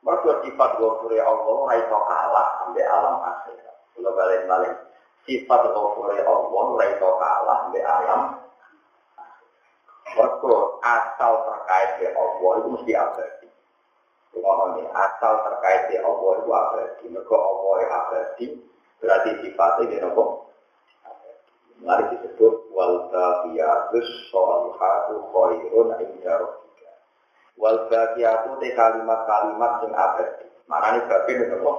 Mereka 0.03 0.43
sifat 0.43 0.69
gofur 0.83 1.07
ya 1.15 1.23
Allah 1.23 1.55
raiso 1.71 1.95
kalah 1.95 2.47
sampai 2.59 2.83
alam 2.83 3.15
akhirat. 3.23 3.77
Kalau 3.95 4.11
balik 4.19 4.41
balik 4.51 4.73
sifat 5.23 5.61
gofur 5.71 6.11
ya 6.11 6.27
Allah 6.27 6.65
raiso 6.75 7.09
kalah 7.15 7.57
sampai 7.67 7.83
alam. 7.87 8.21
Mereka 10.19 10.53
asal 10.83 11.33
terkait 11.47 11.91
ya 12.03 12.11
Allah 12.19 12.51
itu 12.59 12.67
mesti 12.67 12.93
abadi. 12.99 13.47
Ngomong 14.35 14.91
asal 14.91 15.33
terkait 15.47 15.87
ya 15.95 16.03
Allah 16.03 16.31
itu 16.35 16.51
abadi. 16.51 17.05
Mereka 17.15 17.35
Allah 17.39 17.75
abadi. 17.87 18.45
Berarti 18.99 19.29
sifatnya 19.39 19.87
ini 19.87 20.03
apa? 20.03 20.48
Mari 21.79 22.11
disebut 22.11 22.75
wal 22.75 23.07
baqiyatus 23.07 24.09
sholihatu 24.27 25.31
khairun 25.31 25.95
inda 26.03 26.33
rabbika. 26.43 26.91
Wal 27.55 27.87
baqiyatu 27.87 28.59
te 28.59 28.75
kalimat-kalimat 28.75 29.71
sing 29.79 29.91
abadi. 29.95 30.47
Maknane 30.67 30.99
babi 31.07 31.31
ini 31.39 31.45
apa? 31.55 31.71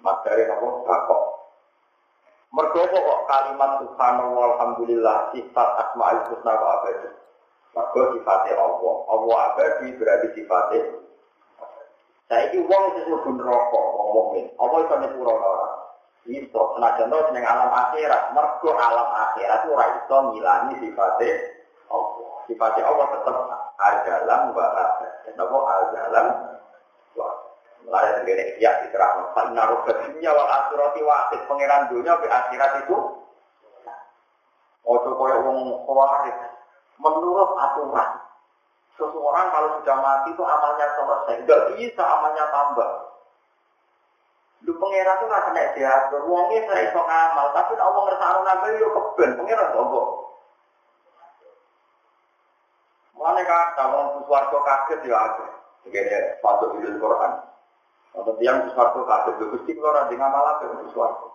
Materi 0.00 0.44
apa? 0.48 0.66
Bakok. 0.88 1.22
Mergo 2.48 2.80
kok 2.80 3.20
kalimat 3.28 3.70
subhanallah 3.84 4.44
alhamdulillah 4.56 5.36
sifat 5.36 5.68
asmaul 5.84 6.24
husna 6.32 6.52
kok 6.56 6.72
abadi. 6.80 7.08
Mergo 7.76 8.00
sifatnya 8.16 8.56
Allah. 8.56 8.94
Allah 9.12 9.36
abadi 9.52 9.86
berarti 10.00 10.28
sifatnya 10.32 10.80
Saya 12.28 12.52
ini 12.52 12.60
uang 12.60 12.84
itu 12.92 13.08
sebut 13.08 13.40
rokok, 13.40 13.84
wong 13.96 14.08
mukmin. 14.12 14.46
Apa 14.60 14.84
itu 14.84 14.94
nyepuro 15.00 15.32
orang? 15.32 15.67
Iso, 16.28 16.76
senajan 16.76 17.08
to 17.08 17.18
jeneng 17.32 17.44
alam 17.48 17.72
akhirat, 17.72 18.36
mergo 18.36 18.76
alam 18.76 19.08
akhirat 19.16 19.64
ora 19.64 19.84
iso 19.96 20.16
ngilangi 20.28 20.74
sifatnya 20.84 21.34
Allah. 21.88 22.32
Sifatnya 22.44 22.84
Allah 22.84 23.06
tetap 23.16 23.36
ajalan 23.80 24.40
wa 24.52 24.64
abadan. 24.68 25.12
Napa 25.40 25.58
ajalan 25.88 26.26
wa 27.16 27.28
Mulai 27.88 28.20
dari 28.20 28.60
ya 28.60 28.84
diterang, 28.84 29.32
Pak 29.32 29.54
naruh 29.56 29.80
dunia 29.88 30.34
wal 30.34 30.50
akhirati 30.50 31.00
wakil 31.00 31.40
pangeran 31.48 31.88
dunia 31.88 32.20
di 32.20 32.28
akhirat 32.28 32.84
itu 32.84 32.98
Ojo 34.88 35.10
kaya 35.20 35.36
wong 35.44 35.84
khawarij 35.84 36.36
menurut 36.96 37.50
aturan 37.60 38.10
seseorang 38.96 39.46
kalau 39.52 39.68
sudah 39.78 39.96
mati 40.00 40.32
itu 40.34 40.42
amalnya 40.42 40.86
selesai, 40.96 41.44
nggak 41.44 41.62
bisa 41.76 42.02
amalnya 42.02 42.44
tambah. 42.50 42.90
Lu 44.66 44.72
pangeran 44.74 45.18
tuh 45.22 45.26
nggak 45.30 45.44
kena 45.50 45.62
diatur, 45.78 46.22
wongnya 46.26 46.66
saya 46.66 46.90
iso 46.90 46.98
ngamal, 46.98 47.46
tapi 47.54 47.78
Allah 47.78 48.00
ngersakno 48.02 48.40
ngamal 48.42 48.70
yo 48.74 48.88
keben, 48.90 49.30
pangeran 49.38 49.70
kok 49.70 50.08
Mulane 53.18 53.42
kata 53.42 53.82
wong 53.90 54.22
swarga 54.30 54.58
kaget 54.62 55.10
ya 55.10 55.18
akeh. 55.18 55.50
Begini 55.90 56.38
patut 56.38 56.78
di 56.78 56.86
Quran. 56.86 57.32
Atau 58.14 58.32
tiang 58.38 58.70
swarga 58.70 59.00
kaget 59.02 59.34
lho 59.42 59.46
Gusti 59.58 59.74
kula 59.74 59.90
ora 59.90 60.02
ngamal 60.06 60.44
apa 60.54 60.70
untuk 60.70 60.94
swarga. 60.94 61.26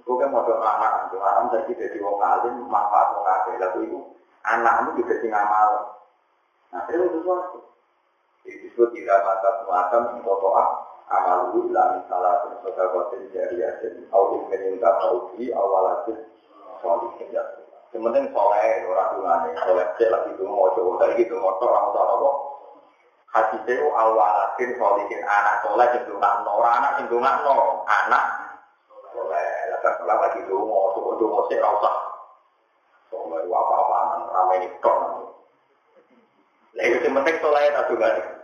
Kowe 0.00 0.24
mau 0.32 0.48
anak 0.48 0.92
antu 1.10 1.18
anak 1.20 1.52
jadi 1.52 1.72
jadi 1.76 1.98
wong 2.00 2.16
alim 2.24 2.64
manfaat 2.72 3.12
wong 3.12 3.26
akeh. 3.28 3.52
Lalu 3.60 3.78
iku 3.84 3.98
anakmu 4.48 4.96
juga 4.96 5.14
sing 5.20 5.28
ngamal. 5.28 5.70
Nah, 6.72 6.82
itu. 8.46 8.70
Disebut 8.70 8.94
tidak 8.94 9.18
mata 9.26 9.50
muatam 9.66 10.02
untuk 10.22 10.54
amalu 11.06 11.70
ila 11.70 11.98
misalah 11.98 12.42
sodakotin 12.62 13.30
jariyatin 13.30 14.10
au 14.10 14.42
ilmin 14.42 14.58
yang 14.58 14.74
tak 14.82 14.94
taudi 14.98 15.54
awalatin 15.54 16.18
solihin 16.82 17.30
ya 17.30 17.42
sementing 17.94 18.26
soleh 18.34 18.82
orang 18.90 19.14
dungane 19.14 19.48
soleh 19.54 19.86
cek 19.94 20.10
lagi 20.10 20.30
itu 20.34 20.42
mau 20.42 20.66
coba. 20.74 21.06
Tadi 21.06 21.22
gitu 21.22 21.38
motor 21.38 21.70
orang 21.70 21.86
tua 21.94 22.04
apa 22.04 22.30
hati 23.38 23.56
itu 23.62 23.86
awalatin 23.94 24.70
solihin 24.74 25.22
anak 25.22 25.62
soleh 25.62 25.86
yang 25.94 26.02
dungak 26.10 26.32
no 26.42 26.52
anak 26.58 26.92
yang 26.98 27.06
dungak 27.06 27.34
no 27.46 27.86
anak 27.86 28.24
soleh. 29.14 29.50
Lalu 29.70 29.78
kalau 29.86 30.16
lagi 30.18 30.38
itu 30.42 30.56
mau 30.58 30.90
coba 30.90 31.10
itu 31.14 31.24
mau 31.30 31.42
sih 31.46 31.58
rasa. 31.62 31.92
Soleh 33.14 33.40
apa 33.46 33.74
apa 33.78 33.98
ramai 34.26 34.58
ini 34.58 34.68
kok 34.82 34.98
itu 36.76 37.08
penting 37.08 37.36
soleh 37.40 37.72
tak 37.72 37.86
juga 37.88 38.06
nih. 38.10 38.35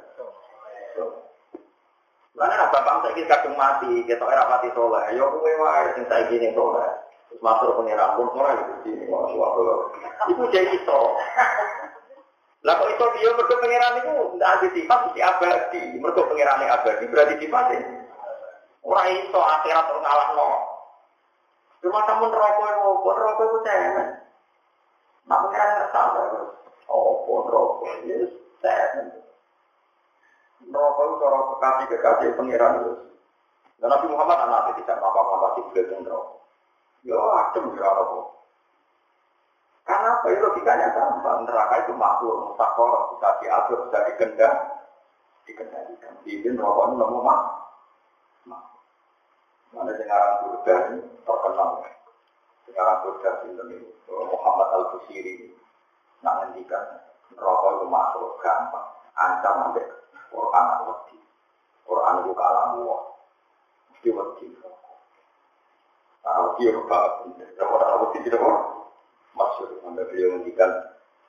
Karena 2.32 2.72
bapak 2.72 3.04
saya 3.04 3.12
kita 3.12 3.28
kadung 3.28 3.60
mati, 3.60 3.92
kita 4.08 4.24
era 4.24 4.48
mati 4.48 4.72
soleh. 4.72 5.04
Yo 5.12 5.28
kue 5.36 5.52
wae 5.60 5.92
sing 5.94 6.04
saya 6.08 6.26
gini 6.32 6.48
soleh. 6.56 6.88
Terus 7.28 7.44
masuk 7.44 7.76
pengiran 7.76 8.16
pun 8.16 8.28
orang 8.32 8.60
itu 8.60 8.74
sini 8.88 9.04
mau 9.08 9.28
suatu. 9.28 9.92
Itu 10.32 10.42
jadi 10.48 10.72
iso. 10.72 11.00
Lah 12.64 12.78
kok 12.78 12.90
iso 12.92 13.04
dia 13.18 13.30
mergo 13.36 13.54
pengiran 13.60 13.98
itu 14.00 14.12
ndak 14.40 14.50
ada 14.58 14.66
sifat 14.72 14.98
mesti 15.08 15.20
abadi. 15.20 15.82
Mergo 16.00 16.22
pengiran 16.28 16.60
abadi 16.64 17.04
berarti 17.08 17.34
sifatnya. 17.36 17.78
Ora 18.80 19.02
iso 19.12 19.40
akhirat 19.40 19.86
ora 19.92 20.00
ngalahno. 20.00 20.50
Cuma 21.82 22.06
kamu 22.06 22.30
rokok 22.30 22.68
itu, 22.70 22.90
pun 23.02 23.16
rokok 23.18 23.44
itu 23.44 23.58
cemen. 23.66 24.08
Nak 25.28 25.40
pengiran 25.46 25.90
terus. 25.92 26.50
Oh, 26.86 27.26
pun 27.26 27.44
rokok, 27.50 28.06
yes, 28.06 28.30
cemen. 28.62 29.21
Rokok 30.70 31.04
itu 31.04 31.14
cara 31.18 31.38
kekasih-kekasih 31.42 32.28
pengiran 32.38 32.72
terus. 32.78 33.00
Dan 33.82 33.88
Nabi 33.90 34.06
Muhammad 34.14 34.38
anak 34.46 34.78
tidak 34.78 35.02
apa-apa 35.02 35.58
di 35.58 35.62
bulan 35.74 36.06
rokok. 36.06 36.38
Ya 37.02 37.18
adem 37.18 37.74
ya 37.74 37.82
apa. 37.82 38.18
Karena 39.82 40.08
apa? 40.14 40.26
Ya, 40.30 40.38
logikanya 40.38 40.88
gampang. 40.94 41.42
Neraka 41.42 41.74
itu 41.82 41.92
makhluk, 41.98 42.54
mustakor, 42.54 43.18
bisa 43.18 43.28
diatur, 43.42 43.78
bisa 43.90 43.98
dikendal, 44.06 44.54
dikendalikan. 45.50 46.14
Izin 46.22 46.54
rokok 46.54 46.84
itu 46.86 46.94
nemu 47.02 47.18
mak. 47.26 47.40
Mana 49.72 49.92
sekarang 49.96 50.32
Burda 50.44 50.74
ini 50.92 50.98
terkenal. 51.24 51.68
Sekarang 52.68 52.96
Burda 53.02 53.30
ini 53.48 53.76
Muhammad 54.06 54.68
Al 54.68 54.84
Busiri. 54.94 55.50
Nah 56.22 56.32
ngendikan 56.38 57.02
rokok 57.34 57.82
itu 57.82 57.86
makhluk 57.90 58.38
gampang. 58.44 58.86
Ancam 59.18 59.54
sampai 59.68 59.84
Quran 60.32 60.64
atau 60.80 60.96
Quran 61.84 62.14
itu 62.24 62.32
kalamu. 62.32 62.82
Mesti 63.92 64.08
wedi. 64.08 64.46
Tahu 66.22 66.46
dia 66.56 66.70
bapak, 66.78 67.26
kalau 67.58 67.76
ada 67.82 67.86
abu 67.98 68.06
tidak 68.14 68.38
maksud 69.34 69.74
anda 69.82 70.06
beliau 70.06 70.38
menghentikan 70.38 70.70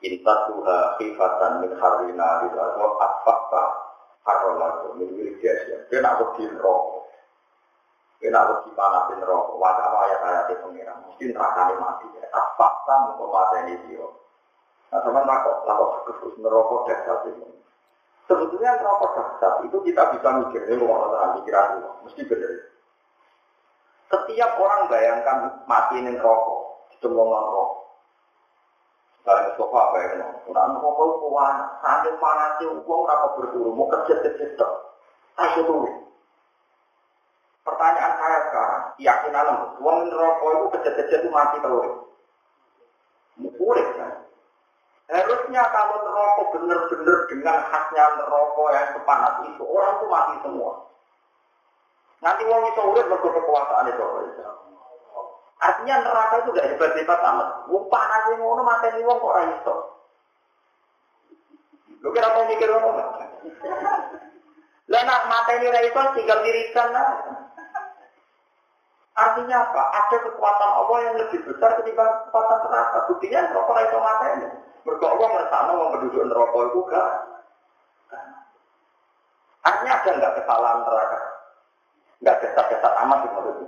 intat 0.05 0.39
tuha 0.51 0.77
khifatan 1.01 1.65
min 1.65 1.71
harina 1.81 2.45
atau 2.45 2.99
atfakta 3.01 3.63
harolatu 4.21 4.93
min 4.99 5.09
wiridiyasya. 5.17 5.89
Dia 5.89 5.97
nak 6.03 6.21
wedi 6.21 6.45
rokok. 6.59 7.09
Dia 8.21 8.29
nak 8.31 8.43
wedi 8.53 8.69
panasin 8.77 9.19
rokok. 9.23 9.55
Wajah 9.57 9.87
ayat-ayat 9.91 10.45
itu 10.51 10.55
pengiran. 10.61 10.97
Mesti 11.09 11.23
neraka 11.31 11.61
mati. 11.79 12.05
Atfakta 12.29 12.93
untuk 13.15 13.31
mata 13.31 13.55
ini 13.65 13.73
dia. 13.87 14.07
Nah, 14.93 14.99
sama 15.01 15.25
takut, 15.25 15.65
takut 15.65 15.89
khusus 16.05 16.33
nerokok 16.37 16.85
dasar 16.85 17.25
itu. 17.25 17.49
Sebetulnya 18.23 18.79
nerokok 18.79 19.11
dasar 19.19 19.53
itu 19.67 19.77
kita 19.83 20.15
bisa 20.15 20.29
mikir, 20.39 20.63
ini 20.71 20.79
mau 20.79 21.11
orang 21.11 21.43
pikiran 21.43 21.83
mesti 22.07 22.23
benar. 22.23 22.51
Setiap 24.07 24.51
orang 24.61 24.87
bayangkan 24.87 25.37
mati 25.67 25.99
ini 25.99 26.15
rokok, 26.15 26.87
cemplungan 27.03 27.43
rokok. 27.51 27.71
Barang 29.23 29.55
sofa 29.59 29.83
ya? 29.99 30.27
Orang 30.47 30.79
rokok 30.79 31.05
itu 31.19 31.27
panas, 31.35 31.69
sambil 31.83 32.13
panasnya 32.19 32.65
uang 32.79 33.01
berapa 33.03 33.27
berburu, 33.35 33.71
mau 33.75 33.91
kerja 33.91 34.13
kerja 34.23 34.45
tak, 34.55 34.71
ayo 35.43 35.61
dulu. 35.67 35.91
Pertanyaan 37.63 38.13
saya 38.19 38.39
sekarang, 38.47 38.83
keyakinan 38.99 39.47
uang 39.83 39.97
rokok 40.11 40.49
itu 40.51 40.65
kerja 40.79 40.91
kerja 40.95 41.15
itu 41.19 41.29
mati 41.31 41.59
kalau 41.59 42.07
Boleh 43.33 43.87
kan? 43.97 44.13
Harusnya 45.13 45.61
kalau 45.69 46.09
rokok 46.09 46.57
benar-benar 46.57 47.19
dengan 47.29 47.57
khasnya 47.69 48.17
rokok 48.25 48.73
yang 48.73 48.97
sepanas 48.97 49.45
itu, 49.45 49.61
orang 49.61 49.93
itu 50.01 50.05
mati 50.09 50.35
semua. 50.41 50.73
Nanti 52.25 52.41
wong 52.49 52.65
iso 52.73 52.81
urip 52.89 53.05
mergo 53.05 53.29
kekuasaan 53.29 53.93
itu. 53.93 54.05
Artinya 55.61 55.95
neraka 56.01 56.35
itu 56.41 56.49
gak 56.57 56.65
hebat-hebat 56.65 57.19
amat. 57.29 57.47
Wong 57.69 57.85
panas 57.93 58.25
sing 58.25 58.41
ngono 58.41 58.65
mateni 58.65 59.05
wong 59.05 59.21
kok 59.21 59.31
ora 59.37 59.43
iso. 59.53 59.75
Lu 62.01 62.09
kira 62.09 62.33
mau 62.33 62.49
mikir 62.49 62.73
ngono? 62.73 63.05
Lah 64.89 65.01
nak 65.05 65.21
mateni 65.29 65.69
ora 65.69 65.81
iso 65.85 65.99
tinggal 66.17 66.41
dirikan. 66.41 66.89
Artinya 69.13 69.57
apa? 69.61 69.83
Ada 69.93 70.17
kekuatan 70.25 70.71
Allah 70.73 70.97
yang 71.05 71.15
lebih 71.21 71.39
besar 71.45 71.77
ketimbang 71.77 72.11
kekuatan 72.27 72.59
neraka. 72.65 72.97
Buktinya 73.13 73.39
neraka 73.45 73.69
ora 73.69 73.83
iso 73.85 73.99
mateni. 74.01 74.72
Mergo 74.83 75.05
Allah 75.07 75.27
ngersano 75.31 75.71
wong 75.79 75.89
penduduk 75.95 76.23
neraka 76.27 76.59
itu 76.67 76.79
gak. 76.91 77.09
Artinya 79.63 79.93
ada 79.95 80.09
nggak 80.19 80.35
kesalahan 80.43 80.79
neraka? 80.83 81.19
Enggak 82.19 82.37
jasad-jasad 82.43 82.93
amat 83.07 83.19
itu 83.23 83.31
maksudnya. 83.31 83.67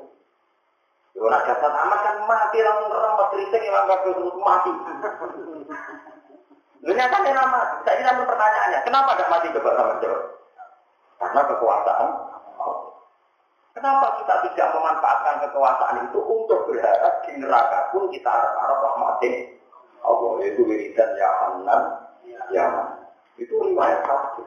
Kalau 1.16 1.32
nak 1.32 1.43
jasad 1.47 1.72
amat 1.72 1.99
kan 2.03 2.16
mati 2.28 2.59
langsung 2.59 2.91
remet 2.91 3.28
kritik 3.32 3.61
yang 3.63 3.78
anggap 3.88 3.99
terus 4.03 4.36
mati. 4.43 4.72
Ternyata 6.86 7.16
dia 7.24 7.34
nama. 7.34 7.59
Saya 7.88 8.01
namun 8.03 8.30
pertanyaannya, 8.30 8.80
kenapa 8.84 9.09
tidak 9.16 9.32
mati 9.32 9.47
coba 9.55 9.72
sama 9.74 9.93
jawab? 10.03 10.22
Karena 11.16 11.41
kekuasaan. 11.47 12.07
Kenapa 13.76 14.07
kita 14.24 14.36
tidak 14.47 14.68
memanfaatkan 14.72 15.36
kekuasaan 15.47 15.95
itu 16.07 16.20
untuk 16.24 16.59
berharap 16.68 17.13
di 17.28 17.32
neraka 17.43 17.91
pun 17.91 18.07
kita 18.07 18.28
harap-harap 18.32 18.80
rahmatin 18.80 19.51
Allah 20.06 20.32
itu 20.45 20.62
wiridan 20.62 21.10
ya 21.18 21.30
Hanan 21.41 21.84
ya 22.53 22.66
Itu 23.36 23.53
riwayat 23.58 24.06
satu. 24.06 24.45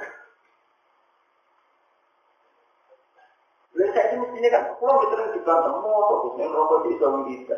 Lalu 3.78 3.94
saya 3.94 4.10
ini 4.10 4.16
mestinya 4.26 4.48
kan, 4.50 4.62
kalau 4.74 4.98
kita 5.06 5.14
sering 5.14 5.32
dibantah, 5.38 5.70
mau 5.78 6.02
terus 6.10 6.34
yang 6.42 6.50
rokok 6.50 6.78
di 6.82 6.98
suami 6.98 7.22
kita. 7.30 7.56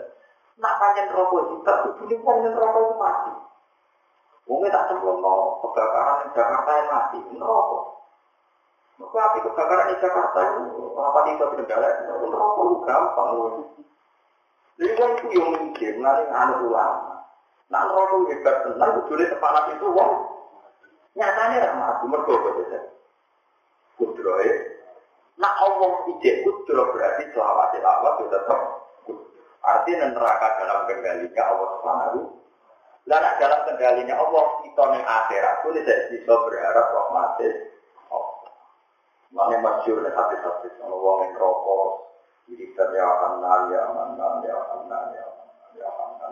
Nak 0.61 0.76
panjang 0.76 1.09
rokok 1.16 1.42
kita, 1.57 1.72
ini 2.05 2.14
panjang 2.20 2.55
rokok 2.61 2.82
itu 2.84 2.94
mati. 3.01 3.32
Mungkin 4.44 4.68
tak 4.68 4.84
sempat 4.92 5.16
mau 5.16 5.57
kebakaran 5.64 6.20
di 6.20 6.28
Jakarta 6.36 6.70
yang 6.76 6.88
mati, 6.92 7.18
rokok. 7.40 7.84
Maka 9.01 9.16
api 9.16 9.38
kebakaran 9.48 9.86
di 9.88 9.96
Jakarta 9.96 10.40
itu, 10.44 10.82
apa 11.01 11.18
itu 11.24 11.44
kendala, 11.57 11.88
rokok 12.20 12.64
itu 12.68 12.76
gampang. 12.84 13.28
Jadi 14.76 14.92
kan 15.01 15.11
itu 15.16 15.26
yang 15.40 15.48
mikir, 15.57 15.92
nanti 16.05 16.24
anu 16.28 16.68
ulama. 16.68 17.09
Nah 17.71 17.87
rokok 17.87 18.27
hebat 18.35 18.66
itu 18.66 19.14
sepanas 19.31 19.71
itu, 19.79 19.87
wong. 19.87 20.11
Nyatanya 21.14 21.71
ramah, 21.71 22.03
mergo 22.07 22.35
betul. 22.35 22.83
Kudroy, 23.99 24.47
Nah 25.41 25.53
Allah 25.57 25.93
ijek 26.12 26.45
kudro 26.45 26.93
berarti 26.93 27.33
selawat 27.33 27.73
selawat 27.73 28.12
itu 28.21 28.27
tetap 28.29 28.61
Artinya 29.61 30.16
neraka 30.16 30.49
dalam 30.57 30.89
kendalinya 30.89 31.43
Allah 31.45 31.68
Subhanahu. 31.77 32.21
Dan 33.05 33.25
dalam 33.37 33.61
kendalinya 33.68 34.14
Allah 34.16 34.45
kita 34.64 34.83
nih 34.97 35.03
akhirat 35.05 35.55
pun 35.61 35.77
tidak 35.77 36.01
bisa 36.12 36.33
berharap 36.33 36.87
rahmatnya. 36.97 37.51
Mana 39.31 39.57
masyur 39.62 40.01
nih 40.01 40.12
hati-hati 40.16 40.68
sama 40.81 40.97
yang 40.97 41.37
rokok. 41.37 42.09
Jadi 42.51 42.66
ya 42.75 43.07
hanan 43.07 43.62
ya 43.71 43.83
manan 43.95 44.43
ya 44.43 44.59
hanan 44.59 45.05
ya 45.14 45.27
ya 45.77 45.89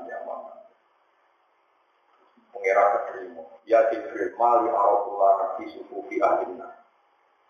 ya. 0.08 0.57
Pengira 2.52 2.84
keterima. 2.96 3.42
Ya 3.68 3.84
Jibril 3.92 4.32
mali 4.40 4.68
arabullah 4.72 5.32
nabi 5.44 5.68
sufufi 5.72 6.16
ahlina. 6.22 6.68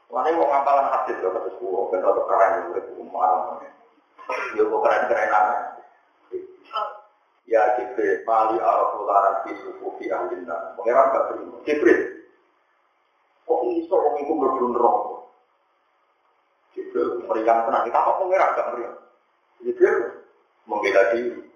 Mana 0.08 0.32
mau 0.32 0.48
ngapalan 0.48 0.88
hadis 0.88 1.20
loh 1.20 1.36
kata 1.36 1.50
suwo, 1.60 1.92
kan 1.92 2.00
rada 2.00 2.22
keren 2.24 2.72
itu 2.72 2.92
umar. 2.96 3.60
Ya 4.56 4.62
kok 4.64 4.80
keren-keren 4.80 5.28
aja. 5.28 5.56
Ya 7.48 7.62
Jibril, 7.80 8.24
mali 8.28 8.60
araful 8.60 9.08
laran 9.08 9.40
fi 9.44 9.56
sufufi 9.64 10.12
ahlina. 10.12 10.76
Pengiran 10.76 11.12
gak 11.16 11.26
terima. 11.32 11.56
Jibril, 11.64 12.00
kok 13.48 13.60
iso 13.72 13.94
orang 13.96 14.20
itu 14.20 14.32
berbun 14.36 14.76
rokok? 14.76 15.32
Jibril 16.76 17.24
meriang 17.24 17.64
tenang, 17.64 17.88
kita 17.88 17.98
kok 18.04 18.18
pengiran 18.20 18.52
gak 18.52 18.68
meriang? 18.76 18.96
Jibril 19.64 19.96
membela 20.68 21.02
diri. 21.16 21.47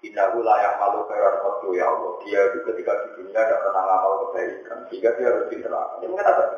Innahu 0.00 0.40
layak 0.40 0.80
malu 0.80 1.04
khairan 1.12 1.44
qadru 1.44 1.76
ya 1.76 1.84
Allah. 1.84 2.12
Dia 2.24 2.40
itu 2.48 2.58
ketika 2.72 2.92
di 3.04 3.08
dunia 3.20 3.40
tidak 3.44 3.60
pernah 3.68 3.82
ngamal 3.84 4.12
kebaikan. 4.24 4.78
Sehingga 4.88 5.10
dia 5.20 5.26
harus 5.28 5.46
di 5.52 5.56
neraka. 5.60 5.94
Dia 6.00 6.08
mengatakan, 6.08 6.48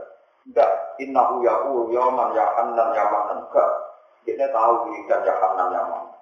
Enggak, 0.43 0.71
innahu 0.99 1.35
yaqul 1.43 1.91
yauman 1.91 2.35
ya 2.39 2.47
hanan 2.55 2.89
ya 2.95 3.05
manan. 3.11 3.39
Enggak. 3.47 3.71
Dia 4.23 4.47
tahu 4.55 4.73
wiridan 4.87 5.27
ya 5.27 5.35
hanan 5.43 5.69
ya 5.75 5.83
manan. 5.91 6.15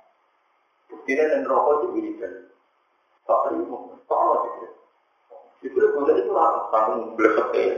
Buktinya 0.89 1.25
dan 1.29 1.45
rokok 1.45 1.75
di 1.85 1.87
wiridan. 1.93 2.33
Tak 3.29 3.39
terima. 3.49 3.79
Tak 4.09 4.19
ada 4.19 4.39
itu. 4.49 4.67
Itu 5.69 5.77
boleh 5.93 6.15
itu 6.17 6.31
rata. 6.33 6.61
Tanggung 6.73 7.15
belesek 7.21 7.49
ya. 7.53 7.77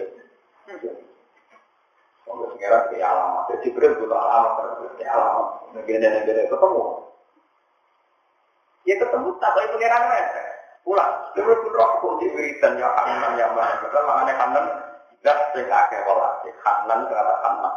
Kalau 2.23 2.47
sekarang 2.55 2.83
kayak 2.95 3.09
alamat. 3.11 3.43
Jadi 3.51 3.67
butuh 3.75 4.19
alamat. 4.23 4.55
Kayak 4.97 5.13
alamat. 5.19 5.47
Negara-negara 5.75 6.43
ketemu. 6.47 6.83
Ya 8.83 8.95
ketemu 8.99 9.29
tak 9.39 9.53
baik 9.55 9.71
pengiran 9.75 10.03
mereka. 10.11 10.43
Pulang. 10.83 11.13
Pun 11.39 11.71
rokok 11.71 12.13
di 12.19 12.27
wiridan 12.35 12.79
ya 12.79 12.89
hanan 12.91 13.39
ya 13.39 13.47
manan. 13.55 13.79
Karena 13.87 14.01
makanya 14.03 14.35
hanan 14.43 14.67
Dat 15.23 15.55
sing 15.55 15.71
akeh 15.71 16.03
walase, 16.03 16.51
kanan 16.67 17.07
kata 17.07 17.35
kanan. 17.47 17.75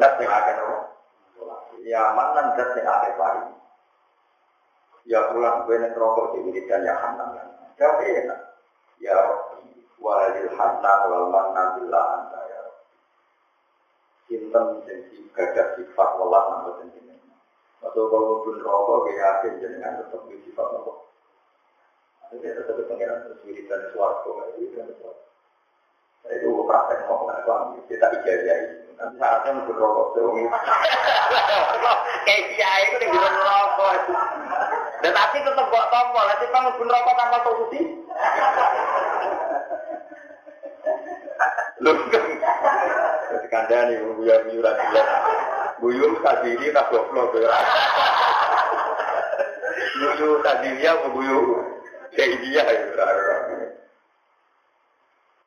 Dat 0.00 0.16
sing 0.16 0.28
akeh 0.32 0.52
nopo? 0.56 0.76
Ya 1.84 2.16
manan 2.16 2.56
dat 2.56 2.72
sing 2.72 2.88
akeh 2.88 3.12
pari. 3.20 3.52
Ya 5.04 5.28
pulang 5.28 5.68
gue 5.68 5.76
nek 5.76 5.92
di 5.92 6.38
wiridan 6.40 6.88
ya 6.88 6.96
hanan. 6.96 7.36
Tapi 7.76 8.24
enak. 8.24 8.40
Ya 8.96 9.12
Rabbi, 9.12 9.76
walil 10.00 10.48
hanan 10.56 11.00
wal 11.12 11.28
manna 11.28 11.76
billah 11.76 12.04
anta 12.16 12.40
ya 12.48 12.58
Rabbi. 12.64 12.88
Sinten 14.24 14.64
sing 14.88 15.00
gadah 15.36 15.76
sifat 15.76 16.10
welas 16.16 16.44
nang. 16.64 17.09
Atau 17.80 18.12
kalau 18.12 18.44
pun 18.44 18.60
rokok 18.60 19.08
yakin 19.08 19.56
jenengan 19.56 20.04
tetap 20.04 20.20
di 20.28 20.36
sifat 20.44 20.66
rokok. 20.68 21.08
Ini 22.30 22.46
tetap 22.52 22.76
pengiran 22.86 23.26
terus 23.26 23.40
wiridan 23.42 23.90
suarco, 23.90 24.36
wiridan 24.54 24.92
suarco. 25.00 25.24
Itu 26.28 26.46
gue 26.52 26.68
praktek 26.68 27.08
ngomong, 27.08 27.80
kita 27.88 28.06
ijazah 28.20 28.58
Tapi 29.00 29.16
syaratnya 29.16 29.50
mesti 29.56 29.72
rokok 29.72 30.06
sewengi. 30.12 30.44
Kayak 32.28 32.42
kiai 32.52 32.84
itu 32.84 32.96
yang 33.08 33.36
rokok. 33.40 33.96
Dan 35.00 35.12
tapi 35.16 35.36
tetap 35.40 35.66
buat 35.72 35.86
tombol, 35.88 36.24
nanti 36.28 36.46
kamu 36.52 36.70
pun 36.76 36.92
rokok 36.92 37.16
tanpa 37.16 37.38
solusi. 37.48 37.80
Lu 41.80 41.90
kan 43.48 43.64
nih, 43.88 44.04
buya 44.04 44.36
buyu 44.44 44.60
rasilah. 45.80 45.82
Buyu 45.82 46.06
sadiri 46.20 46.66
tak 46.76 46.88
goblok 46.92 47.32
ya. 47.40 47.48
Buyu 49.96 50.30
sadiri 50.44 50.84
ya, 50.84 50.92
buyu 51.08 51.40
kayak 52.12 52.36
dia 52.44 52.64
ya. 52.68 53.04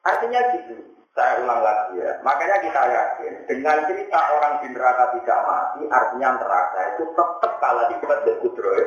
Artinya 0.03 0.41
gitu. 0.57 0.75
Saya 1.13 1.45
ulang 1.45 1.61
lagi 1.61 2.01
ya. 2.01 2.17
Makanya 2.25 2.57
kita 2.65 2.81
yakin 2.89 3.34
dengan 3.45 3.86
cerita 3.86 4.19
orang 4.34 4.65
di 4.65 4.73
neraka 4.73 5.13
tidak 5.13 5.39
mati, 5.45 5.81
artinya 5.86 6.41
neraka 6.41 6.79
itu 6.97 7.03
tetap 7.13 7.53
kalah 7.61 7.86
di 7.93 7.95
di 8.01 8.34
kudroy. 8.41 8.81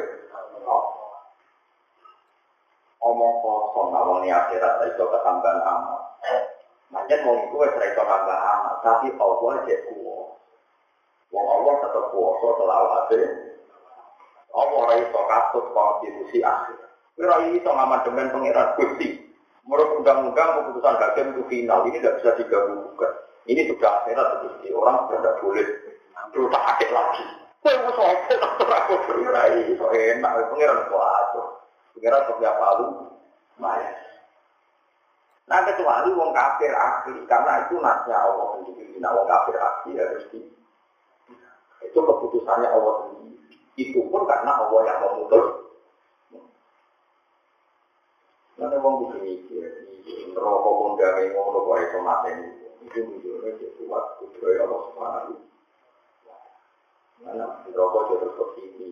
Omong 3.06 3.34
kosong, 3.38 3.94
awal 3.94 4.26
ini 4.26 4.34
akhirat 4.34 4.82
itu 4.90 4.98
ketambahan 4.98 5.62
amal. 5.62 6.18
Macam 6.90 7.18
mau 7.22 7.38
itu 7.38 7.54
wes 7.54 7.78
itu 7.78 8.02
tambah 8.02 8.34
amal, 8.34 8.74
tapi 8.82 9.14
Allah 9.14 9.62
kuwo. 9.62 10.05
Wong 11.34 11.46
Allah 11.46 11.74
tetap 11.82 12.04
kuwasa 12.14 12.48
selalu 12.58 12.88
ada. 12.90 13.20
Allah 14.56 14.78
ora 14.88 14.94
iso 15.00 15.20
katut 15.26 15.66
konstitusi 15.74 16.38
akhir. 16.40 16.78
Ora 17.18 17.36
iso 17.50 17.70
ngamandemen 17.70 18.32
pangeran 18.32 18.74
Gusti. 18.78 19.08
Menurut 19.66 19.98
undang-undang 19.98 20.62
keputusan 20.62 20.94
hakim 21.02 21.26
itu 21.34 21.42
final, 21.50 21.82
ini 21.90 21.98
tidak 21.98 22.22
bisa 22.22 22.38
gugat. 22.38 23.12
Ini 23.50 23.66
sudah 23.66 23.90
akhirat 24.02 24.28
jadi 24.42 24.70
orang 24.74 25.10
tidak 25.10 25.38
boleh 25.42 25.66
berutak 26.30 26.62
akhir 26.62 26.90
lagi. 26.94 27.24
Kau 27.66 27.74
mau 27.82 27.90
soal 27.98 28.14
aku 28.38 28.94
berurai, 29.10 29.74
so 29.74 29.90
enak, 29.90 30.32
pengiran 30.54 30.86
atur, 30.86 31.46
pengiran 31.98 32.26
kau 32.30 32.38
tiap 32.38 32.54
palu, 32.62 32.86
maya. 33.58 33.90
Nah 35.50 35.62
kecuali 35.66 36.10
wong 36.14 36.30
kafir 36.30 36.70
asli, 36.74 37.26
karena 37.26 37.66
itu 37.66 37.74
nasnya 37.82 38.18
Allah 38.18 38.46
sendiri. 38.58 38.98
Nah 39.02 39.10
wong 39.14 39.26
kafir 39.26 39.58
asli 39.58 39.90
harus 39.98 40.26
di 40.30 40.46
itu 41.84 41.98
keputusannya 41.98 42.68
Allah 42.70 42.94
sendiri. 43.04 43.56
Itu 43.76 44.00
pun 44.08 44.24
karena 44.24 44.52
Allah 44.64 44.80
yang 44.88 44.98
memutus 45.04 45.46
Nanti 48.56 48.80
wong 48.80 48.94
kudu 49.04 49.20
mikir, 49.20 49.68
rokok 50.32 50.74
pun 50.80 50.90
gawe 50.96 51.22
ngono 51.28 51.58
kok 51.60 51.76
iso 51.76 51.98
mateni. 52.00 52.48
Itu 52.88 53.04
menunjukkan 53.04 53.52
dia 53.60 53.68
kuat 53.76 54.04
kudroy 54.16 54.56
Allah 54.56 54.80
Subhanahu 54.88 55.34
Mana 57.20 57.44
rokok 57.68 58.02
dia 58.08 58.16
terus 58.24 58.32
ke 58.32 58.44
sini, 58.56 58.88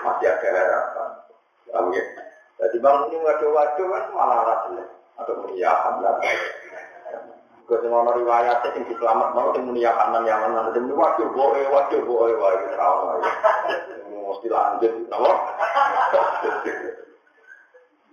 masih 0.00 0.28
ada 0.32 0.48
harapan. 0.56 1.10
Tahu 1.68 1.92
ya? 1.92 2.04
Jadi 2.58 2.76
bang 2.80 2.96
ini 3.12 3.16
waduh-waduh 3.20 3.86
kan 3.92 4.04
malah 4.16 4.40
rasa 4.42 4.82
atau 5.20 5.34
meriakan 5.44 5.94
lah. 6.00 6.16
Gue 7.68 7.76
semua 7.84 8.00
riwayat 8.16 8.64
sing 8.64 8.88
diselamat 8.88 9.36
mau 9.36 9.52
sing 9.52 9.68
muni 9.68 9.84
kanan 9.84 10.24
yang 10.24 10.40
mana 10.40 10.72
sing 10.72 10.88
waduh 10.88 11.28
boe 11.36 11.60
waduh 11.68 12.00
boe 12.00 12.32
wae 12.32 12.64
trauma. 12.72 13.20
Mesti 14.08 14.48
lanjut, 14.48 14.92
napa? 15.08 15.32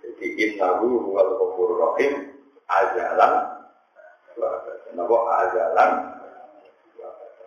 Jadi 0.04 0.28
innahu 0.44 1.08
huwal 1.08 1.32
ghafur 1.40 1.72
rahim 1.76 2.36
ajalan 2.68 3.34
Napa 4.96 5.18
ajalan 5.44 5.92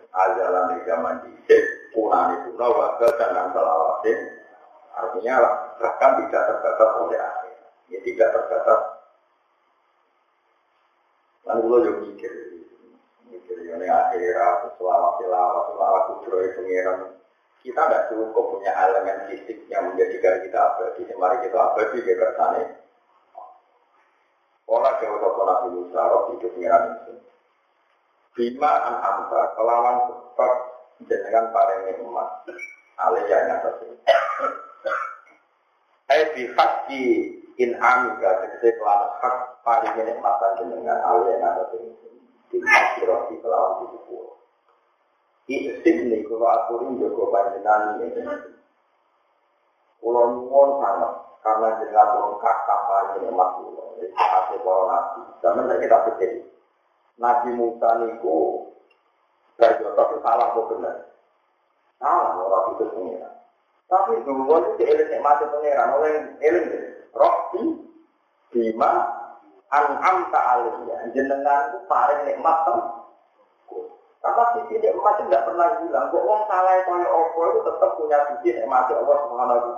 ajalan 0.09 0.63
di 0.73 0.77
zaman 0.89 1.15
dicek 1.25 1.63
punani 1.93 2.35
puna 2.45 2.65
wakil 2.65 3.09
dan 3.17 3.53
selawatin 3.53 4.19
artinya 4.93 5.35
bahkan 5.77 6.11
tidak 6.25 6.43
terbatas 6.49 6.91
oleh 6.97 7.19
akhir 7.21 7.55
ya 7.93 7.99
tidak 8.03 8.29
terbatas 8.33 8.98
lalu 11.49 11.63
lo 11.65 11.77
juga 11.81 11.99
mikir 12.05 12.33
mikir 13.33 13.57
ini 13.65 13.87
akhirat 13.89 14.77
selawat 14.77 15.13
selawat 15.17 15.63
selawat 15.73 16.01
kudroy 16.13 16.47
pengiran 16.53 17.19
kita 17.59 17.75
tidak 17.75 18.07
cukup 18.07 18.55
punya 18.55 18.71
elemen 18.71 19.27
fisik 19.27 19.67
yang 19.67 19.91
menjadikan 19.91 20.39
kita 20.47 20.55
abadi. 20.55 21.03
Mari 21.11 21.43
kita 21.43 21.59
abadi 21.59 21.97
ke 21.99 22.27
sana. 22.39 22.63
Olah 24.69 24.93
ke 25.01 25.05
toko 25.09 25.41
Nabi 25.43 25.67
Musa, 25.75 25.97
roh 25.97 26.29
itu 26.37 26.47
pengiran 26.55 26.93
itu. 26.93 27.13
Bima 28.37 28.69
an 28.85 28.95
amta, 29.01 29.57
kelawan 29.57 30.07
sebab 30.07 30.51
jenengan 31.09 31.51
paling 31.51 31.89
nikmat. 31.89 32.29
Aliyah 33.01 33.39
nyata 33.49 33.69
sih. 33.81 33.91
Eh 36.09 36.25
bihaki 36.33 37.37
in 37.59 37.75
amika, 37.75 38.39
tegesi 38.39 38.71
kelawan 38.79 39.11
hak 39.19 39.35
paling 39.67 39.91
nikmatan 39.99 40.51
jenengan 40.63 41.03
sih. 41.75 41.83
Bima 42.49 42.79
roh 43.03 43.27
di 43.29 43.35
kelawan 43.43 43.83
di 43.83 43.85
sepuluh. 43.93 44.33
Isip 45.49 45.95
nih 46.07 46.23
kalau 46.25 46.47
aturin 46.47 46.97
juga 46.97 47.23
panjenengan 47.29 47.99
ini. 47.99 48.23
Kulo 49.99 50.21
nyuwun 50.39 50.69
sangat 50.79 51.13
karena 51.43 51.69
jenengan 51.83 52.07
turun 52.15 52.33
kakak 52.39 52.79
paling 52.87 53.27
nikmat 53.27 53.49
kulo. 53.59 53.83
Jadi 53.99 54.07
para 54.15 54.81
nabi. 54.87 55.21
Zaman 55.43 55.71
kita 55.83 55.97
pikir 56.09 56.31
Nabi 57.19 57.49
Musa 57.51 57.89
niku 57.99 58.71
dari 59.59 59.75
itu 59.83 60.17
salah 60.23 60.55
kok 60.55 60.67
benar. 60.71 60.95
Salah 61.99 62.31
orang 62.39 62.79
itu 62.79 62.83
pengiran. 62.95 63.33
Tapi 63.91 64.23
dulu 64.23 64.47
itu 64.47 64.83
eling 64.87 65.09
nikmati 65.11 65.43
pengiran. 65.51 65.99
Oleh 65.99 66.11
eling 66.39 66.65
deh. 66.71 66.98
Rohti 67.13 67.63
bima 68.53 68.91
an'am 69.69 70.17
ta'aliyah. 70.33 71.09
Jenengan 71.13 71.73
itu 71.73 71.79
paling 71.85 72.19
nikmat 72.25 72.57
tuh. 72.65 72.81
Karena 74.19 74.43
sisi 74.51 74.75
nikmat 74.83 75.15
itu 75.15 75.31
tidak 75.31 75.45
pernah 75.47 75.67
hilang. 75.79 76.11
Kok 76.11 76.23
orang 76.27 76.43
salah 76.51 76.73
itu 76.75 76.91
opo 77.07 77.39
itu 77.49 77.59
tetap 77.63 77.89
punya 77.95 78.17
sisi 78.35 78.49
nikmat 78.59 78.91
Allah 78.91 79.17
Subhanahu 79.25 79.71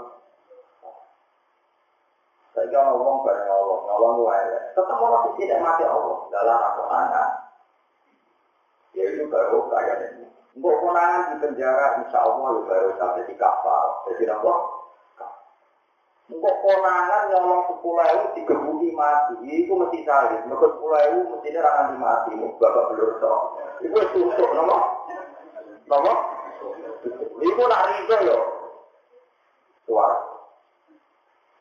Saya 2.52 2.68
kira 2.68 2.84
ngomong 2.84 3.24
bareng 3.24 3.48
Allah, 3.48 3.78
ngomong 3.88 4.28
wae. 4.28 4.44
Tetap 4.76 4.98
orang 4.98 5.24
sisi 5.32 5.44
nikmat 5.48 5.78
Allah 5.86 6.18
dalam 6.34 6.58
aku 6.58 6.84
anak. 6.90 7.30
Ya 8.92 9.08
itu 9.08 9.24
baru 9.32 9.72
kayak 9.72 9.98
ini. 10.20 10.26
Untuk 10.52 10.84
konangan 10.84 11.32
di 11.32 11.36
penjara, 11.40 12.04
insya 12.04 12.28
Allah 12.28 12.50
ya 12.60 12.62
baru 12.68 12.90
sampai 13.00 13.24
di 13.24 13.36
kapal. 13.40 14.04
Jadi 14.12 14.28
apa? 14.28 14.54
Untuk 16.32 16.56
konangan 16.64 17.28
nyolong 17.28 17.68
sepuluh 17.68 18.08
ewu 18.08 18.26
digebuki 18.40 18.90
mati, 18.96 19.36
itu 19.52 19.76
mesti 19.76 20.00
salib. 20.08 20.48
Mereka 20.48 20.80
sepuluh 20.80 20.98
ewu 21.12 21.20
mestinya 21.36 21.60
rangan 21.68 21.92
di 21.92 21.98
mati, 22.00 22.32
bapak 22.56 22.84
belur 22.96 23.20
sok. 23.20 23.42
Itu 23.84 24.00
susuk, 24.16 24.50
nama? 24.56 24.78
Nama? 25.92 26.14
Itu 27.44 27.62
nak 27.68 27.84
rizo 27.92 28.16
yo. 28.24 28.38
Suara. 29.84 30.18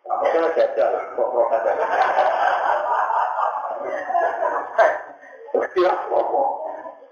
Apa 0.06 0.24
kena 0.30 0.50
jajal, 0.54 0.92
kok 1.18 1.28
protes 1.34 1.62
ya? 1.66 1.74
Kira 5.70 5.92
apa? 5.94 6.18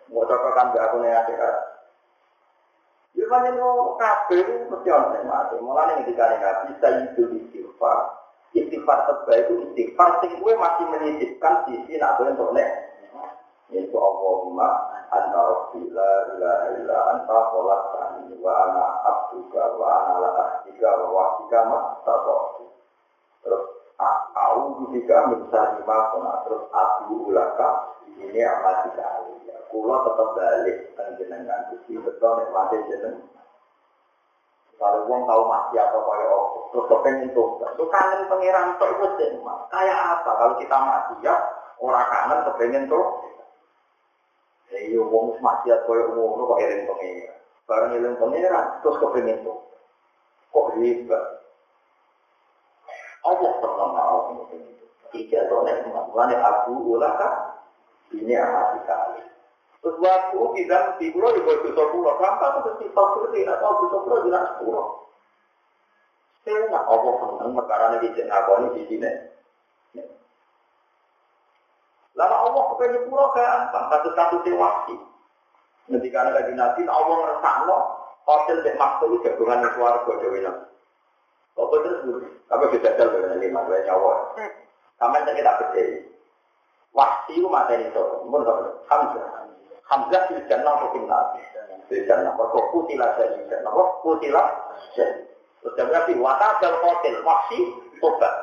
Mau 0.09 0.25
coba 0.27 0.49
kan 0.55 0.75
gak 0.75 0.85
aku 0.91 0.97
nih 1.03 1.15
akhirat. 1.15 1.78
Mesti 3.29 4.89
ono 4.89 5.07
sing 5.13 5.23
mati. 5.29 5.55
Istighfar. 7.39 7.99
Istighfar 8.57 8.99
terbaik 9.05 9.45
itu 9.45 9.55
istighfar 9.69 10.09
sing 10.25 10.31
kowe 10.41 10.53
masih 10.57 10.85
sisi 11.69 11.95
nak 12.01 12.17
kowe 12.17 12.29
untuk. 12.33 12.57
Yaitu 13.69 13.93
Allahumma 14.01 14.69
anta 15.13 15.41
rabbi 15.45 15.93
la 15.93 16.13
ilaha 16.33 16.67
illa 16.81 16.99
anta 17.13 17.39
wa 17.53 18.53
ana 18.65 18.85
abduka 19.05 19.63
wa 19.77 19.89
ana. 20.09 20.65
Terus 23.45 23.65
aku 23.99 24.89
juga 24.95 25.17
mencari 25.27 25.81
masona 25.83 26.33
terus 26.47 26.65
aku 26.71 27.29
ulaka 27.29 27.99
ini 28.19 28.41
amat 28.41 28.77
sekali. 28.89 29.38
Kulo 29.69 29.95
tetap 30.01 30.29
balik 30.33 30.79
dan 30.97 31.09
jenengan 31.21 31.69
Gusti 31.69 32.01
betul 32.01 32.33
nikmati 32.41 32.77
jeneng. 32.89 33.21
Kalau 34.79 35.11
uang 35.11 35.27
tahu 35.27 35.43
mati 35.51 35.75
atau 35.75 36.07
kaya 36.07 36.27
apa, 36.31 36.59
terus 36.71 36.87
kepengen 36.87 37.35
tuh, 37.35 37.59
itu 37.59 37.85
kangen 37.91 38.31
pangeran 38.31 38.79
tuh 38.79 38.87
itu 38.95 39.43
Kayak 39.75 39.99
apa 39.99 40.31
kalau 40.39 40.55
kita 40.63 40.77
mati 40.79 41.15
ya, 41.27 41.35
orang 41.83 42.07
kangen 42.07 42.47
kepengen 42.47 42.85
tuh. 42.87 43.07
Ya 44.71 44.79
iya 44.87 45.01
uang 45.03 45.43
maksiat 45.43 45.83
kaya 45.83 46.03
umum 46.15 46.47
kok 46.47 46.63
eling 46.63 46.87
pangeran. 46.87 47.39
Barang 47.67 47.91
eling 47.99 48.15
pangeran 48.23 48.67
terus 48.81 49.01
kepengen 49.03 49.43
tuh. 49.43 49.59
Kok 50.55 50.79
hebat. 50.79 51.25
Allah 53.27 53.53
pernah 53.61 53.89
mau 53.93 54.19
seperti 54.31 54.57
itu. 54.63 54.87
Tiga 55.09 55.41
yang 55.49 55.85
kemampuannya 55.89 56.37
aku 56.39 56.73
ulaka 56.97 57.59
ini 58.15 58.33
amat 58.33 58.67
sekali. 58.81 59.28
Terus 59.79 59.97
waktu 60.03 60.39
tidak 60.59 60.83
di 60.99 61.07
pulau 61.15 61.31
di 61.31 61.43
bawah 61.47 61.63
dosa 61.63 61.85
pulau, 61.95 62.13
kenapa 62.19 62.45
itu 62.51 62.61
mesti 62.67 62.87
fakir 62.91 63.25
tidak 63.31 63.57
tahu 63.63 63.73
dosa 63.87 63.99
pulau 64.03 64.19
tidak 64.27 64.43
sepuluh. 64.51 64.87
Saya 66.43 66.59
nggak 66.67 66.85
Allah 66.89 67.13
senang 67.23 67.51
perkara 67.55 67.87
ini 67.99 68.09
di 68.11 68.23
ngakoni 68.27 68.69
di 68.75 68.83
sini. 68.91 69.11
Lama 72.19 72.37
Allah 72.51 72.63
kepengen 72.75 73.07
pulau 73.07 73.31
gampang, 73.31 73.87
kasus-kasus 73.95 74.51
wasi. 74.59 74.97
Nanti 75.87 76.09
karena 76.11 76.35
lagi 76.35 76.53
nabi, 76.53 76.83
Allah 76.85 77.15
ngerasa 77.15 77.51
hotel 78.27 78.59
di 78.67 78.71
maktul 78.75 79.23
gabungan 79.23 79.65
keluarga 79.73 80.13
Dewi 80.21 80.43
Nabi. 80.43 80.67
Apa 81.59 81.75
terus 81.81 82.03
dulu? 82.03 82.27
Apa 82.51 82.65
bisa 82.75 82.95
jalan 82.99 83.19
dengan 83.23 83.39
lima 83.39 83.61
dua 83.67 83.79
nyawa? 83.87 84.15
Sampai 84.99 85.27
kita 85.31 85.59
berdiri. 85.63 86.11
Wasi 86.91 87.39
itu 87.39 87.47
mata 87.47 87.73
ini 87.79 87.95
tuh, 87.95 88.27
pun 88.27 88.43
Hamzah. 88.91 89.47
Hamzah 89.89 90.23
di 90.29 90.45
jannah 90.53 90.73
atau 90.77 90.93
finnar? 90.93 91.33
Di 91.89 92.05
jannah. 92.05 92.37
Mereka 92.37 92.61
kutilah 92.77 93.17
saya 93.17 93.41
di 93.41 93.43
jannah. 93.49 93.73
Mereka 93.73 93.95
kutilah 94.05 94.47
saya. 94.93 95.07
Terus 95.59 95.75
dia 95.75 95.85
berarti, 95.89 96.13
wakadal 96.21 96.75
kotil, 96.85 97.17
wasi 97.25 97.59
tobat. 97.99 98.35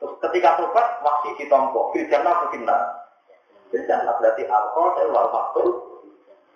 Terus 0.00 0.16
ketika 0.24 0.56
tobat, 0.56 0.86
wasi 1.04 1.28
ditompok. 1.36 1.92
Di 1.92 2.08
jannah 2.08 2.32
atau 2.40 2.48
finnar? 2.56 2.80
Di 3.68 3.78
jannah. 3.84 4.16
Berarti 4.16 4.42
al-kotil 4.48 5.08
wal 5.12 5.28
maktul. 5.28 5.68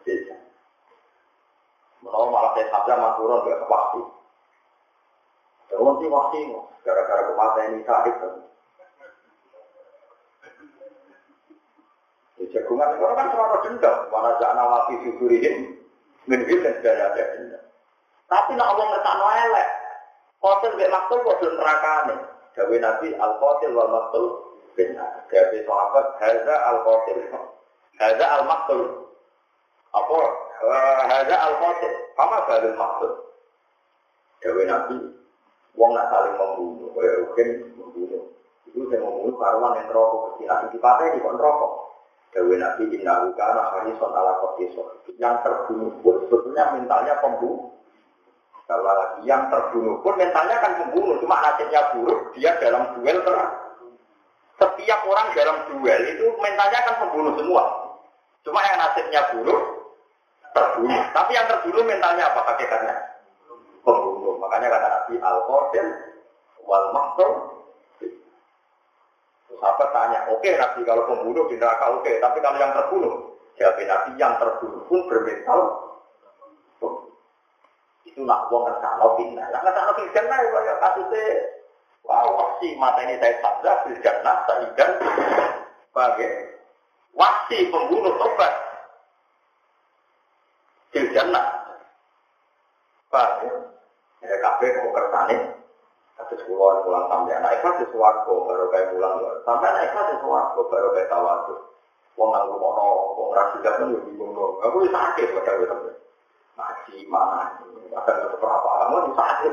Di 0.08 0.14
jannah. 0.24 0.50
Menawa 2.04 2.26
malah 2.32 2.50
saya 2.56 2.68
sabda 2.72 2.94
maturun 2.96 3.44
ke 3.44 3.68
wasi. 3.68 4.02
Terus 5.68 5.96
si 6.00 6.06
wasi, 6.08 6.40
gara-gara 6.84 7.22
kematian 7.28 7.72
ini 7.76 7.84
sahib. 7.84 8.16
Jagungan 12.54 12.94
itu 12.94 13.02
kan 13.02 13.26
cuma 13.34 13.58
dendam. 13.66 13.96
Mana 14.14 14.30
jangan 14.38 14.56
nawafi 14.62 14.94
sudurihin, 15.02 15.74
minhil 16.30 16.58
dan 16.62 16.74
segala 16.78 17.10
ada 17.10 17.22
dendam. 17.34 17.62
Tapi 18.30 18.50
nak 18.54 18.70
Allah 18.70 18.86
ngertakno 18.94 19.26
elek. 19.26 19.68
Kotil 20.38 20.72
gak 20.78 20.92
maktul 20.92 21.18
kode 21.26 21.46
nerakane. 21.56 22.16
Gawe 22.54 22.76
Nabi 22.78 23.08
al-Qatil 23.18 23.72
wal 23.74 23.90
maktul 23.90 24.24
benar. 24.78 25.26
Gawe 25.26 25.56
sahabat 25.66 26.06
haza 26.22 26.56
al-Qatil. 26.70 27.18
Haza 27.94 28.26
al-maktul. 28.26 28.82
Apa? 29.94 30.18
Haza 31.10 31.36
al-Qatil. 31.36 31.92
Apa 32.18 32.36
baru 32.46 32.70
maktul? 32.74 33.12
Gawe 34.42 34.62
Nabi 34.66 34.98
Wong 35.74 35.90
nak 35.90 36.06
saling 36.06 36.38
membunuh, 36.38 36.94
kaya 36.94 37.12
mungkin 37.26 37.48
membunuh. 37.74 38.22
Itu 38.70 38.86
saya 38.86 39.02
membunuh 39.02 39.34
karuan 39.34 39.74
yang 39.82 39.90
rokok. 39.90 40.38
Nanti 40.46 40.78
dipatah 40.78 41.06
di 41.10 41.18
kon 41.18 41.34
rokok. 41.34 41.72
Dewi 42.34 42.58
Nabi 42.58 42.90
Inna 42.90 43.30
Ukana 43.30 43.62
Harison 43.70 44.10
ala 44.10 44.42
Kotisor. 44.42 45.06
Yang 45.22 45.46
terbunuh 45.46 45.94
pun 46.02 46.18
sebetulnya 46.26 46.74
mentalnya 46.74 47.14
pembunuh. 47.22 47.70
Kalau 48.66 48.82
lagi 48.82 49.22
yang 49.22 49.46
terbunuh 49.54 50.02
pun 50.02 50.18
mentalnya 50.18 50.58
kan 50.58 50.72
pembunuh. 50.82 51.14
Cuma 51.22 51.38
nasibnya 51.38 51.94
buruk, 51.94 52.34
dia 52.34 52.58
dalam 52.58 52.90
duel 52.98 53.22
terang. 53.22 53.54
Setiap 54.58 55.00
orang 55.06 55.30
dalam 55.38 55.56
duel 55.70 56.00
itu 56.10 56.26
mentalnya 56.42 56.80
kan 56.82 56.94
pembunuh 57.06 57.32
semua. 57.38 57.62
Cuma 58.42 58.58
yang 58.66 58.76
nasibnya 58.82 59.20
buruk, 59.30 59.62
terbunuh. 60.50 61.02
Tapi 61.14 61.30
yang 61.38 61.46
terbunuh 61.46 61.82
mentalnya 61.86 62.34
apa 62.34 62.40
hakikatnya? 62.50 62.94
Pembunuh. 63.86 64.42
Makanya 64.42 64.74
kata 64.74 64.86
Nabi 64.90 65.14
Al-Qadim 65.22 65.86
wal 66.66 66.86
Maktum 66.90 67.53
Sahabat 69.60 69.88
tanya, 69.94 70.20
oke 70.30 70.42
okay, 70.42 70.58
Nabi 70.58 70.80
kalau 70.82 71.06
pembunuh 71.06 71.46
di 71.46 71.56
neraka 71.56 71.94
oke, 71.94 72.02
okay. 72.02 72.18
tapi 72.18 72.38
kalau 72.42 72.58
yang 72.58 72.74
terbunuh, 72.74 73.14
jawab 73.54 73.78
Nabi 73.80 74.10
yang 74.18 74.34
terbunuh 74.36 74.82
pun 74.90 75.00
bermental. 75.06 75.60
Itu 78.04 78.20
nak 78.22 78.52
wong 78.52 78.68
ngersano 78.68 79.16
pindah. 79.16 79.46
Lah 79.48 79.60
ngersano 79.64 79.92
pindah 79.96 80.24
lah 80.28 80.62
ya 80.62 80.74
kasusnya. 80.82 81.24
Wow, 82.04 82.36
wasi 82.36 82.76
mata 82.76 83.00
ini 83.00 83.16
saya 83.16 83.40
sabda, 83.40 83.72
filjanah, 83.88 84.36
saidan, 84.44 84.90
sebagai 85.88 86.30
wasi 87.16 87.72
pembunuh 87.72 88.12
tobat. 88.20 88.52
Filjanah. 90.92 91.64
Bagai, 93.08 93.46
ya 94.26 94.36
kabeh 94.42 94.68
mau 94.74 94.90
kersane, 94.90 95.36
Kasus 96.24 96.40
pulau 96.48 96.80
pulang 96.88 97.04
sampai 97.12 97.36
anak 97.36 97.60
di 97.60 97.84
suwargo 97.92 98.48
baru 98.48 98.72
kayak 98.72 98.96
pulang 98.96 99.20
sampai 99.44 99.68
anak 99.76 100.08
di 100.08 100.16
suwargo 100.24 100.60
baru 100.72 100.88
kayak 100.96 101.12
tawadu. 101.12 101.52
Wong 102.16 102.32
nanggung 102.32 102.64
mono, 102.64 103.12
wong 103.12 103.28
rasi 103.36 103.60
gak 103.60 103.76
pun 103.76 103.92
lebih 103.92 104.16
bingung. 104.16 104.56
Aku 104.64 104.80
bisa 104.80 104.96
sakit 104.96 105.36
pada 105.36 105.52
gue 105.60 105.68
sampai 105.68 105.92
ngaji 106.56 106.96
mana, 107.12 107.44
ke 107.92 108.36
berapa 108.40 108.68
kamu 108.72 108.96
bisa 109.04 109.20
sakit. 109.20 109.52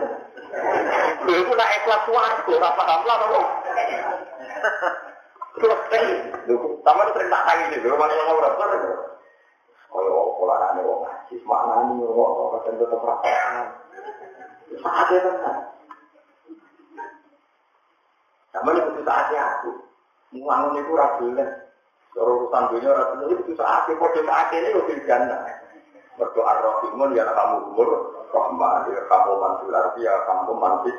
Gue 1.28 1.36
itu 1.44 1.52
nak 1.60 1.74
ikhlas 1.76 2.02
suwargo, 2.08 2.54
apa 2.56 2.82
kamu 2.88 3.04
lah 3.04 3.18
kamu. 3.20 3.42
Terus 5.60 5.80
sama 6.88 7.02
tak 7.12 7.68
gue 7.84 8.00
mana 8.00 8.14
yang 8.16 8.28
mau 8.32 8.40
berapa? 8.40 8.64
Kalau 9.92 10.40
pola 10.40 10.56
ane 10.72 10.88
wong 10.88 11.04
ngaji, 11.04 11.36
mana 11.44 11.84
nih 11.84 12.08
wong 12.08 12.32
kadang 12.56 12.80
tetap 12.80 13.00
berapa? 13.04 13.28
Sakit 14.72 15.20
kan? 15.20 15.71
Sama 18.52 18.70
ini 18.76 18.84
butuh 18.84 19.04
saatnya 19.08 19.40
aku. 19.40 19.72
Muangun 20.36 20.80
itu 20.80 20.92
ragulan. 20.96 21.50
Kalau 22.12 22.44
urusan 22.44 22.64
dunia 22.76 22.92
ragulan 22.92 23.28
itu 23.32 23.44
butuh 23.48 23.58
saatnya. 23.60 23.96
Kode 23.96 24.22
saatnya 24.28 24.58
ini 24.60 24.70
udah 24.76 24.98
jana. 25.08 25.38
Berdoa 26.20 26.54
rohimun 26.60 27.16
ya 27.16 27.24
kamu 27.32 27.58
umur. 27.72 27.90
Rahman 28.32 28.88
ya 28.96 29.02
kamu 29.12 29.32
mantul 29.40 29.76
arti 29.76 30.08
ya 30.08 30.14
kamu 30.28 30.54
mantis. 30.56 30.98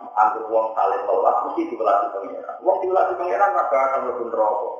Antar 0.00 0.48
uang 0.48 0.72
saling 0.74 1.02
tolak 1.04 1.36
mesti 1.46 1.62
dibelah 1.70 2.08
pengiran. 2.10 2.56
Uang 2.64 2.76
dibelah 2.82 3.04
pengiran 3.14 3.50
maka 3.52 3.76
akan 3.78 4.00
lebih 4.10 4.32
rokok. 4.32 4.74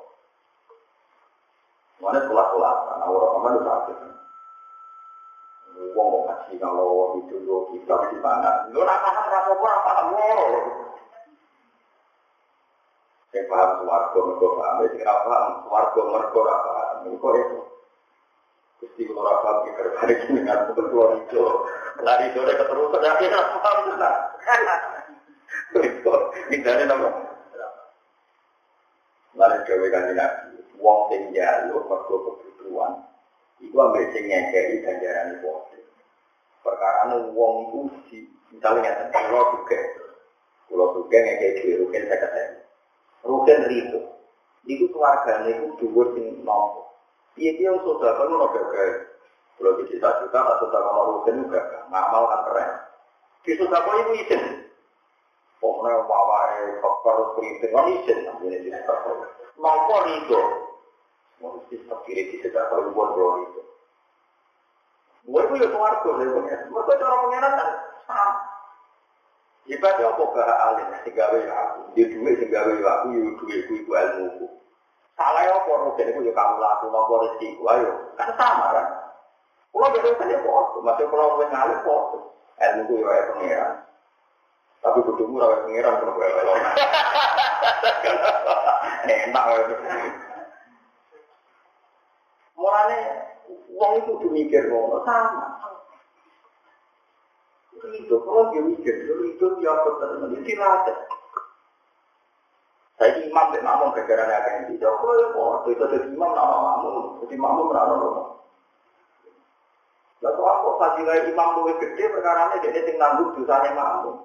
Mana 2.01 2.25
sekolah-sekolah, 2.25 2.73
karena 2.89 3.05
orang-orang 3.05 3.53
itu 3.53 3.65
sakit. 3.69 3.97
Uang 5.93 6.07
mau 6.09 6.23
kasih 6.25 6.57
kalau 6.57 7.21
itu 7.21 7.37
kita 7.77 7.95
di 8.09 8.19
mana? 8.25 8.65
Paham 8.73 9.27
rapopo 9.29 9.67
apa 9.69 9.91
kamu? 10.01 10.25
Yang 13.31 13.47
paham 13.47 13.71
suwargo 13.79 14.19
mergo 14.27 14.47
paham, 14.59 14.77
yang 14.83 14.91
tidak 14.99 15.19
paham 15.23 15.45
suwargo 15.63 16.01
mergo 16.11 16.41
apa? 16.51 16.73
Mergo 17.07 17.29
itu. 17.39 17.59
Gusti 18.83 19.03
kalau 19.07 19.23
paham 19.23 19.57
ki 19.63 19.71
kerbane 19.79 20.15
dengan 20.27 20.59
betul 20.67 20.87
tua 20.91 21.07
itu. 21.15 21.43
Lari 22.03 22.27
sore 22.35 22.53
keterusan 22.59 23.07
ya 23.07 23.13
kita 23.23 23.39
paham 23.63 23.79
tenan. 23.87 24.15
Itu 25.79 26.15
misalnya 26.51 26.85
nama. 26.91 27.11
Lalu 29.39 29.63
gawe 29.63 29.87
kanjeng 29.95 30.17
Nabi, 30.19 30.59
wong 30.83 30.99
sing 31.15 31.21
njaluk 31.31 31.87
mergo 31.87 32.15
kebutuhan. 32.27 32.93
Iku 33.63 33.77
ambek 33.79 34.11
sing 34.11 34.27
ngekeki 34.27 34.83
ganjaran 34.83 35.39
iku. 35.39 35.71
Perkara 36.67 37.15
wong 37.31 37.55
iku 37.71 37.79
di 38.11 38.27
misalnya 38.51 38.91
ngeten, 38.91 39.07
kalau 39.15 39.55
juga, 39.55 39.79
kalau 40.67 40.87
juga 40.99 41.19
ngekeki 41.23 41.79
rugen 41.79 42.11
saya 42.11 42.19
katakan. 42.27 42.60
Rugen 43.25 43.61
ribu. 43.69 43.99
Iku 44.69 44.93
keluarga 44.93 45.45
itu 45.49 45.73
dua 45.81 46.05
sing. 46.17 46.41
Iya 47.41 47.51
dia 47.57 47.71
sudah 47.81 48.11
kan 48.21 48.29
mau 48.29 48.53
gagal. 48.53 48.91
Kalau 49.57 49.77
di 49.81 49.85
desa 49.93 50.09
juga 50.25 50.41
tak 50.41 50.57
sudah 50.65 50.81
mau 50.89 51.05
rugen 51.17 51.45
juga. 51.47 51.61
Ngamal 51.89 52.23
kan 52.29 52.41
keren. 52.49 52.71
Di 53.45 53.53
sudah 53.57 53.81
kok 53.81 53.97
ibu 54.05 54.13
izin. 54.21 54.43
Pokoknya 55.61 56.05
wawai 56.09 56.81
faktor 56.81 57.17
keriting 57.37 57.73
kan 57.73 57.87
izin. 57.89 58.19
Ini 58.45 58.57
di 58.65 58.71
sudah 58.73 58.97
kok. 59.05 59.17
Nompo 59.57 59.97
ribu. 60.05 60.41
Mau 61.41 61.57
di 61.69 61.77
kiri 61.81 62.23
di 62.29 62.37
sudah 62.45 62.63
kok 62.69 62.81
ibu 62.89 62.93
bro 62.93 63.29
itu. 63.49 63.63
Gue 65.29 65.41
itu 65.45 65.55
ya 65.61 65.69
keluarga. 65.69 66.11
Mereka 66.17 66.93
cara 66.97 67.15
pengenan 67.25 67.53
kan 67.57 67.69
sama. 68.09 68.50
Ibadah 69.71 70.03
apa 70.03 70.23
gak 70.35 70.51
alim 70.67 70.89
sing 71.07 71.15
gawe 71.15 71.39
ya 71.39 71.55
aku. 71.55 71.95
Di 71.95 72.03
duwe 72.11 72.35
sing 72.43 72.51
gawe 72.51 72.75
ya 72.75 72.91
aku 72.91 73.07
yo 73.15 73.39
duwe 73.39 73.57
ku 73.71 73.73
iku 73.79 73.91
ilmuku. 73.95 74.47
Salah 75.15 75.47
ya 75.47 75.55
apa 75.55 75.71
rugen 75.71 76.11
iku 76.11 76.27
yo 76.27 76.33
kamu 76.35 76.59
laku 76.59 76.85
nopo 76.91 77.15
rezeki 77.23 77.49
ayo. 77.63 77.93
Kan 78.19 78.35
sama 78.35 78.75
kan. 78.75 78.87
Kulo 79.71 79.87
beda 79.95 80.27
ya 80.27 80.39
foto, 80.43 80.83
masih 80.83 81.07
kulo 81.07 81.39
wis 81.39 81.51
ngalim 81.55 81.79
foto. 81.87 82.35
ilmu 82.59 82.83
ku 82.91 82.95
ya 82.99 83.31
pengiran. 83.31 83.73
Tapi 84.83 84.99
kudumu 85.07 85.39
ora 85.39 85.63
pengiran 85.63 86.03
kok 86.03 86.11
kowe 86.19 86.27
elok. 86.27 86.57
Enak 89.07 89.45
wae. 89.55 89.75
Mulane 92.59 92.99
wong 93.71 93.91
itu 94.03 94.11
kudu 94.19 94.29
mikir 94.35 94.67
ngono 94.67 95.07
sama. 95.07 95.47
Itu 97.81 98.17
kalau 98.21 98.53
dia 98.53 98.61
mikir, 98.61 98.95
itu 99.09 99.47
dia 99.57 99.73
betul 99.73 100.21
betul 100.21 100.37
istirahat. 100.37 100.85
Saya 103.01 103.17
imam 103.25 103.49
dan 103.57 103.65
makmum 103.65 103.97
gara-gara 103.97 104.37
yang 104.61 104.69
tidak, 104.69 104.93
kalau 105.01 105.17
ya 105.17 105.73
itu 105.73 105.85
jadi 105.89 106.07
imam 106.13 106.37
nama 106.37 106.57
makmum, 106.61 107.25
jadi 107.25 107.35
makmum 107.41 107.73
merana 107.73 107.95
rumah. 107.97 108.29
Lalu 110.21 110.37
kok 110.37 110.77
fadilah 110.77 111.17
imam 111.25 111.49
lebih 111.65 111.77
gede 111.81 112.05
perkara 112.13 112.53
ini 112.53 112.69
dia 112.69 112.85
tinggal 112.85 113.17
nanggung 113.17 113.41
dosanya 113.41 113.73
makmum. 113.73 114.17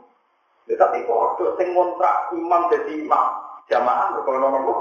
Tetapi 0.67 1.07
kok 1.07 1.39
ada 1.39 1.45
sing 1.55 1.71
ngontrak 1.71 2.35
imam 2.35 2.61
jadi 2.67 2.91
imam, 2.99 3.25
jamaah 3.71 4.07
berkono 4.19 4.47
nopo. 4.51 4.75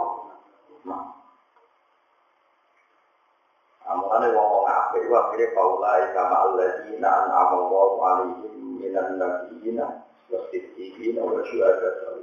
Amane 3.84 4.26
wong-wong 4.32 4.63
apik 4.94 5.10
wa 5.10 5.34
kire 5.34 5.50
paulai 5.58 6.06
kama 6.14 6.36
alladzina 6.46 7.26
an'ama 7.26 7.54
Allahu 7.66 7.96
alaihim 7.98 8.78
minan 8.78 9.18
nabiyina 9.18 10.06
wa 10.30 10.38
siddiqina 10.54 11.18
wa 11.26 11.42
syuhada. 11.50 12.22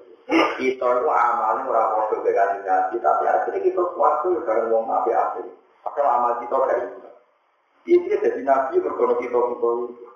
Kita 0.55 0.79
itu 0.79 1.09
amalnya 1.11 1.67
orang 1.67 2.07
padha 2.07 2.23
dengan 2.23 2.63
nabi 2.63 2.95
tapi 3.03 3.23
akhirnya 3.27 3.59
kita 3.59 3.83
suatu 3.91 4.27
ya 4.31 4.41
bareng 4.47 4.71
wong 4.71 4.87
apik-apik. 4.87 5.51
Padahal 5.83 6.07
amal 6.15 6.31
kita 6.39 6.55
kayak 6.55 6.79
itu. 6.87 6.99
Ini 7.91 8.15
jadi 8.23 8.39
nabi 8.47 8.79
berkono 8.79 9.19
kita 9.19 9.35
kita 9.35 9.69
itu. 9.91 10.07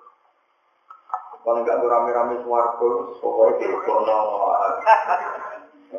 Kalau 1.44 1.62
enggak 1.62 1.78
rame-rame 1.78 2.42
suarga, 2.42 2.88
pokoknya 3.22 3.70
di 3.70 3.76
kono. 3.86 4.18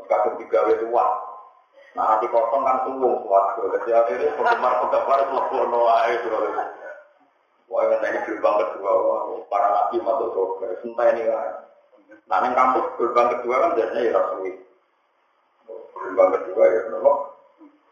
Kadang 0.10 0.36
digawe 0.42 0.74
luas. 0.84 1.12
Nah, 1.98 2.14
hati 2.14 2.30
kosong 2.30 2.62
kan 2.62 2.86
suwung 2.86 3.26
suarga. 3.26 3.62
Jadi 3.74 3.90
akhirnya 3.90 4.38
penggemar-penggemar 4.38 5.22
ae 6.06 6.14
terus. 6.22 6.54
Wah, 7.68 7.82
yang 7.90 8.06
ini 8.06 8.20
gerbang 8.30 8.56
kedua, 8.62 8.94
para 9.50 9.68
nabi 9.74 9.98
masuk 10.06 10.30
surga. 10.32 10.78
Sumpah 10.86 11.06
ini 11.10 11.26
kan. 11.26 11.54
Nah, 12.30 12.38
yang 12.46 12.54
kampus 12.54 12.86
gerbang 13.02 13.28
kedua 13.34 13.56
kan 13.66 13.72
biasanya 13.74 14.06
ya 14.06 14.12
rasui. 14.14 14.52
Gerbang 15.98 16.30
kedua 16.38 16.64
ya 16.70 16.82
nopo. 16.94 17.12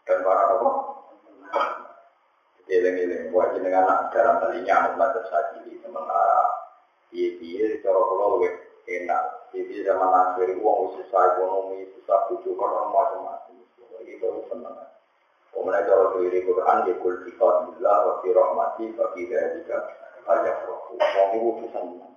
Dan 0.06 0.22
para 0.22 0.42
nopo. 0.54 0.70
Eling-eling, 2.66 3.30
buat 3.30 3.54
jenengan 3.54 3.86
anak 3.86 4.10
dalam 4.10 4.42
talinya 4.42 4.74
anak 4.74 4.92
belajar 4.98 5.22
saji 5.30 5.78
sementara 5.86 6.66
Iya-iya, 7.14 7.78
cara 7.78 7.94
luwih 7.94 8.50
enak. 8.90 9.54
Jadi 9.54 9.86
zaman 9.86 10.10
akhir 10.10 10.58
uang 10.58 10.98
susah 10.98 11.38
ekonomi, 11.38 11.86
susah 11.94 12.26
bujuk 12.26 12.58
karena 12.58 12.90
macam-macam. 12.90 13.45
Itu 14.06 14.46
seneng. 14.48 14.76
Kemudian 15.50 15.88
cara 15.88 16.04
diri 16.20 16.44
Quran 16.44 16.84
ya 16.86 16.94
kul 17.00 17.14
kita 17.26 17.48
bila 17.66 17.94
wa 18.06 18.12
fi 18.20 18.28
rahmati 18.30 18.84
wa 18.94 19.06
fi 19.16 19.22
dzalika 19.26 19.78
rohku. 20.68 20.94
Wong 21.00 21.28
iku 21.34 21.48
wis 21.58 21.68
seneng. 21.74 22.12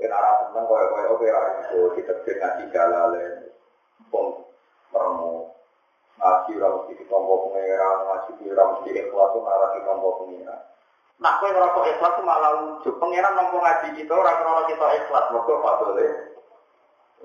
Yen 0.00 0.10
ora 0.10 0.32
seneng 0.42 0.64
koyo-koyo 0.66 1.08
oke 1.14 1.26
ora 1.30 1.50
iso 1.62 1.78
ditekir 1.94 2.36
ngaji 2.40 2.64
galale. 2.72 3.24
Pom 4.10 4.42
meremo. 4.90 5.54
Ngaji 6.18 6.50
ora 6.58 6.68
mesti 6.78 6.92
ditompo 6.98 7.34
pengeran, 7.50 7.96
ngaji 8.06 8.42
ora 8.48 8.64
mesti 8.74 8.90
ikhlas 8.90 9.32
ora 9.38 9.66
ditompo 9.76 10.08
pengeran. 10.24 10.60
Nak 11.22 11.38
kowe 11.38 11.46
ngerasa 11.46 11.80
ikhlas 11.94 12.16
malah 12.26 12.52
lucu. 12.58 12.90
Pengiran 12.98 13.38
nampu 13.38 13.62
ngaji 13.62 13.88
kita, 13.94 14.12
orang 14.12 14.34
krono 14.40 14.62
kita 14.66 14.86
ikhlas. 14.98 15.24
Mereka 15.30 15.52
apa 15.62 15.70
boleh? 15.78 16.10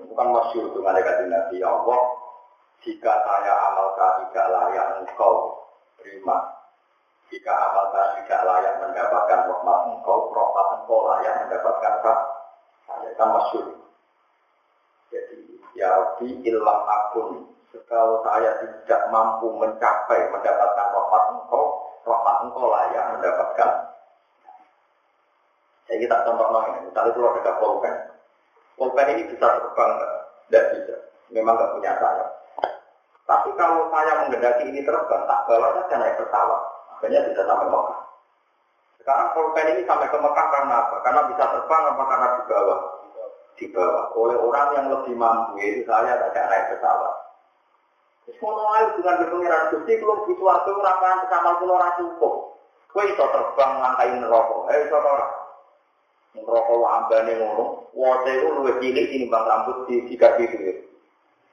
Bukan 0.00 0.28
masyur 0.32 0.72
dengan 0.72 0.96
dekat 0.96 1.26
Nabi 1.26 1.60
ya 1.60 1.68
Allah. 1.68 2.00
Jika 2.80 3.12
saya 3.12 3.52
amalkan 3.68 4.24
tidak 4.24 4.46
layak 4.48 4.86
engkau 5.04 5.52
terima. 6.00 6.48
Jika 7.28 7.52
amalkan 7.52 8.24
tidak 8.24 8.40
layak 8.48 8.74
mendapatkan 8.80 9.40
rahmat 9.52 9.78
engkau, 9.92 10.32
rahmat 10.32 10.66
engkau 10.80 10.98
layak 11.12 11.34
mendapatkan 11.44 11.94
kah? 12.00 12.18
Saya 12.88 13.10
kan 13.20 13.28
masyur. 13.36 13.66
Jadi, 15.12 15.60
ya 15.76 15.92
Rabbi 15.92 16.40
ilam 16.48 16.80
akun. 16.88 17.52
Kalau 17.90 18.22
saya 18.22 18.54
tidak 18.64 19.02
mampu 19.12 19.50
mencapai 19.60 20.30
mendapatkan 20.32 20.86
rahmat 20.96 21.24
engkau, 21.36 21.64
rahmat 22.08 22.36
engkau 22.48 22.64
layak 22.64 23.04
mendapatkan. 23.12 23.70
Saya 25.84 25.96
kita 26.00 26.16
contoh 26.22 26.48
ini, 26.70 26.86
misalnya 26.86 27.12
kalau 27.12 27.34
ada 27.34 27.52
pulpen. 27.58 27.94
Pulpen 28.78 29.10
ini 29.10 29.26
bisa 29.26 29.46
terbang, 29.58 29.90
tidak 30.48 30.64
bisa. 30.70 30.96
Memang 31.34 31.58
nggak 31.58 31.72
punya 31.76 31.92
saya. 31.98 32.39
Tapi 33.30 33.54
kalau 33.54 33.86
saya 33.94 34.26
menggendaki 34.26 34.66
ini 34.66 34.82
terbang, 34.82 35.22
tak 35.22 35.46
bawa 35.46 35.70
saja 35.78 36.02
naik 36.02 36.18
pesawat. 36.18 36.62
Akhirnya 36.98 37.30
bisa 37.30 37.46
sampai 37.46 37.70
Mekah. 37.70 38.00
Sekarang 38.98 39.28
pulpen 39.38 39.70
ini 39.70 39.86
sampai 39.86 40.10
ke 40.10 40.18
Mekah 40.18 40.46
karena 40.50 40.74
apa? 40.82 40.96
Karena 41.06 41.22
bisa 41.30 41.44
terbang 41.46 41.82
apa 41.94 42.02
karena 42.10 42.26
dibawa? 42.42 42.76
Dibawa 43.54 44.00
oleh 44.18 44.34
orang 44.34 44.68
yang 44.74 44.86
lebih 44.90 45.14
mampu, 45.14 45.62
itu 45.62 45.86
saya 45.86 46.18
tidak 46.18 46.46
naik 46.50 46.74
pesawat. 46.74 47.14
Semono 48.26 48.62
ayo 48.74 48.86
dengan 48.98 49.18
berpengiran 49.22 49.70
Gusti 49.74 49.92
kalau 50.02 50.22
butuh 50.26 50.46
waktu 50.50 50.70
rapahan 50.74 51.22
pesawat 51.22 51.54
kulo 51.62 51.72
ora 51.78 51.90
cukup. 52.02 52.34
Kowe 52.90 53.04
iso 53.06 53.24
terbang 53.30 53.72
langkai 53.78 54.10
neraka. 54.18 54.58
Eh 54.74 54.78
iso 54.90 54.96
ora? 54.98 55.26
Neraka 56.34 56.74
ambane 56.74 57.32
ngono. 57.38 57.64
Wote 57.94 58.32
ku 58.42 58.48
luwih 58.58 58.74
cilik 58.82 59.06
tinimbang 59.06 59.46
rambut 59.46 59.86
di 59.86 60.10
sikat 60.10 60.34
itu. 60.42 60.89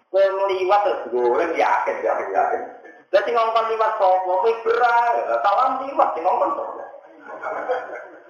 Kowe 0.08 0.24
meliwat 0.24 0.82
terus 0.88 1.02
goreng 1.12 1.52
yakin 1.52 1.98
yakin 2.00 2.30
yakin. 2.32 2.62
Dadi 3.12 3.30
ngongkon 3.32 3.70
liwat 3.72 3.92
sapa 4.00 4.24
kowe 4.24 4.52
berat. 4.64 5.14
Salam 5.44 5.72
liwat 5.84 6.10
sing 6.16 6.24
ngongkon 6.24 6.52
sapa. 6.56 6.84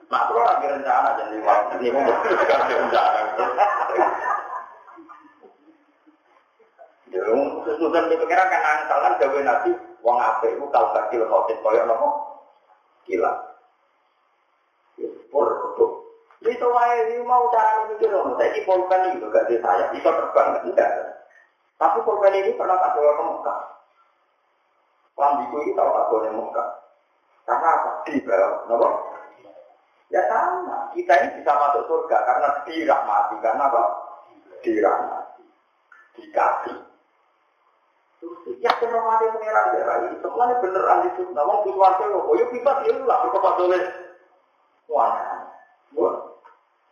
Nah, 0.08 0.24
kalau 0.32 0.40
lagi 0.40 0.72
rencana 0.72 1.20
jadi 1.20 1.36
liwat, 1.36 1.60
ini 1.78 1.92
mau 1.92 2.08
rencana. 2.08 3.20
Jadi, 7.08 7.32
susunan 7.68 8.08
di 8.12 8.16
pikiran 8.16 8.52
kan 8.52 8.64
angkal 8.64 9.00
kan 9.04 9.14
nabi, 9.44 9.72
wong 10.00 10.18
apik 10.20 10.56
itu 10.56 10.66
kalau 10.72 10.96
kecil 10.96 11.28
khotin 11.28 11.60
koyok 11.60 11.88
nopo, 11.88 12.08
gila. 13.04 13.32
Pur, 15.28 15.48
tuh. 15.76 15.92
Itu 16.48 16.68
wae 16.72 17.20
mau 17.28 17.52
cara 17.52 17.92
mikir 17.92 18.08
saya 18.08 18.56
di 18.56 18.62
pulpen 18.64 19.20
itu 19.20 19.28
gak 19.28 19.48
di 19.52 19.60
saya, 19.60 19.92
bisa 19.92 20.08
terbang 20.08 20.64
enggak. 20.64 20.92
Tapi 21.78 21.98
pulpen 22.02 22.34
ini 22.34 22.58
pernah 22.58 22.82
tak 22.82 22.98
bawa 22.98 23.12
ke 23.14 23.24
Mekah. 23.24 23.60
Lambiku 25.18 25.56
ini 25.62 25.78
tahu 25.78 25.90
tak 25.94 26.08
bawa 26.10 26.50
ke. 26.54 26.66
Karena 27.48 27.68
apa? 27.72 27.90
Di 28.04 28.20
bawah, 28.28 28.52
nopo? 28.68 28.90
Ya 30.08 30.24
sama, 30.32 30.92
kita 30.96 31.14
ini 31.20 31.44
bisa 31.44 31.52
masuk 31.52 31.84
surga 31.88 32.18
karena 32.24 32.48
dirahmati, 32.64 33.36
karena 33.44 33.64
apa? 33.68 33.84
Dirahmati, 34.64 35.44
dikasih. 36.16 36.80
Ya 38.64 38.72
kena 38.80 39.04
mati 39.04 39.28
pengiran 39.36 39.76
daerah 39.76 39.96
ini, 40.08 40.18
semuanya 40.24 40.64
bener 40.64 40.84
ahli 40.88 41.12
sunnah. 41.20 41.44
Wong 41.44 41.60
butuh 41.68 41.80
warga 41.80 42.06
lo, 42.08 42.24
oh 42.24 42.36
yuk 42.40 42.56
ya 42.56 42.96
lah, 43.04 43.18
berkepat 43.28 43.56
oleh. 43.68 43.84
Wah, 44.88 45.44
wah, 46.00 46.16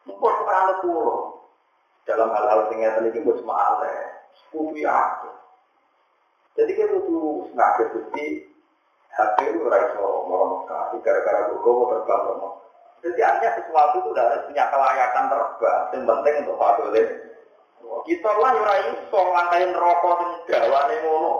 mungkin 0.03 0.33
kepada 0.35 0.83
pulau. 0.83 1.39
Dalam 2.03 2.29
hal-hal 2.29 2.69
ngeten 2.69 3.09
ini 3.09 3.23
gue 3.23 3.39
cuma 3.41 3.55
aleh, 3.55 4.24
sekutu 4.39 4.75
ya. 4.83 4.99
Jadi 6.55 6.71
kita 6.71 6.91
butuh 6.95 7.51
sengaja 7.51 7.83
bukti, 7.91 8.47
HP 9.11 9.35
itu 9.51 9.59
raiso 9.67 10.07
mau 10.27 10.63
Mekah, 10.63 10.95
gara-gara 11.03 11.51
gue 11.51 11.59
terbang 11.61 12.21
Mekah. 12.31 12.53
Jadi 13.05 13.19
artinya 13.21 13.51
sesuatu 13.59 13.95
itu 14.01 14.09
udah 14.15 14.25
punya 14.47 14.63
kelayakan 14.71 15.25
terbang, 15.27 15.81
yang 15.91 16.03
penting 16.07 16.33
untuk 16.47 16.55
Pak 16.55 16.79
kita 18.05 18.29
lah 18.37 18.53
ora 18.53 18.75
iso 18.93 19.19
langkain 19.33 19.73
rokok 19.73 20.13
sing 20.21 20.29
gawane 20.45 20.95
ngono. 21.01 21.33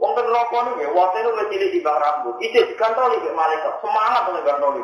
Wong 0.00 0.12
ten 0.16 0.26
rokok 0.32 0.60
niku 0.64 0.80
ya 0.80 0.90
wate 0.96 1.18
lu 1.20 1.36
cilik 1.52 1.72
di 1.76 1.84
bang 1.84 2.00
rambut. 2.00 2.40
Itu 2.40 2.56
dikantoli 2.72 3.20
ke 3.20 3.30
malaikat. 3.36 3.74
Semangat 3.84 4.22
oleh 4.32 4.42
kantoli. 4.48 4.80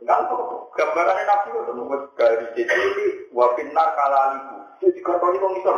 Gantung 0.00 0.72
gambarannya 0.72 1.28
nabi 1.28 1.48
itu 1.52 1.72
nunggu 1.76 1.96
dari 2.16 2.46
jadi 2.56 3.04
wabinar 3.36 3.92
kalaliku. 3.92 4.56
Itu 4.80 4.96
dikantoli 4.96 5.36
kok 5.36 5.52
ngisor. 5.52 5.76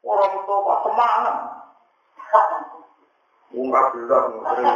Orang 0.00 0.32
tua 0.48 0.74
semangat. 0.88 1.36
Murah 3.48 3.88
belas, 3.96 4.24
sering 4.28 4.68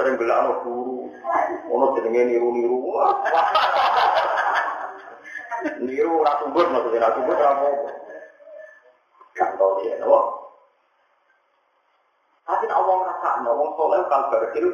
sering 0.00 0.14
belakang 0.16 0.64
guru, 0.64 1.12
ono 1.68 1.92
jenenge 2.00 2.32
niru-niru. 2.32 2.96
Niru 5.84 6.24
ora 6.24 6.40
tumbut 6.40 6.64
maksudnya 6.64 7.12
ora 7.12 7.48
apa. 7.52 7.68
Tau 9.36 9.84
dia 9.84 10.00
nopo. 10.00 10.48
Tapi 12.48 12.64
nak 12.64 12.80
wong 12.88 13.04
rasa, 13.04 13.30
nak 13.44 13.52
wong 13.52 13.70
soleh 13.76 14.00
kalbar 14.08 14.42
itu 14.56 14.70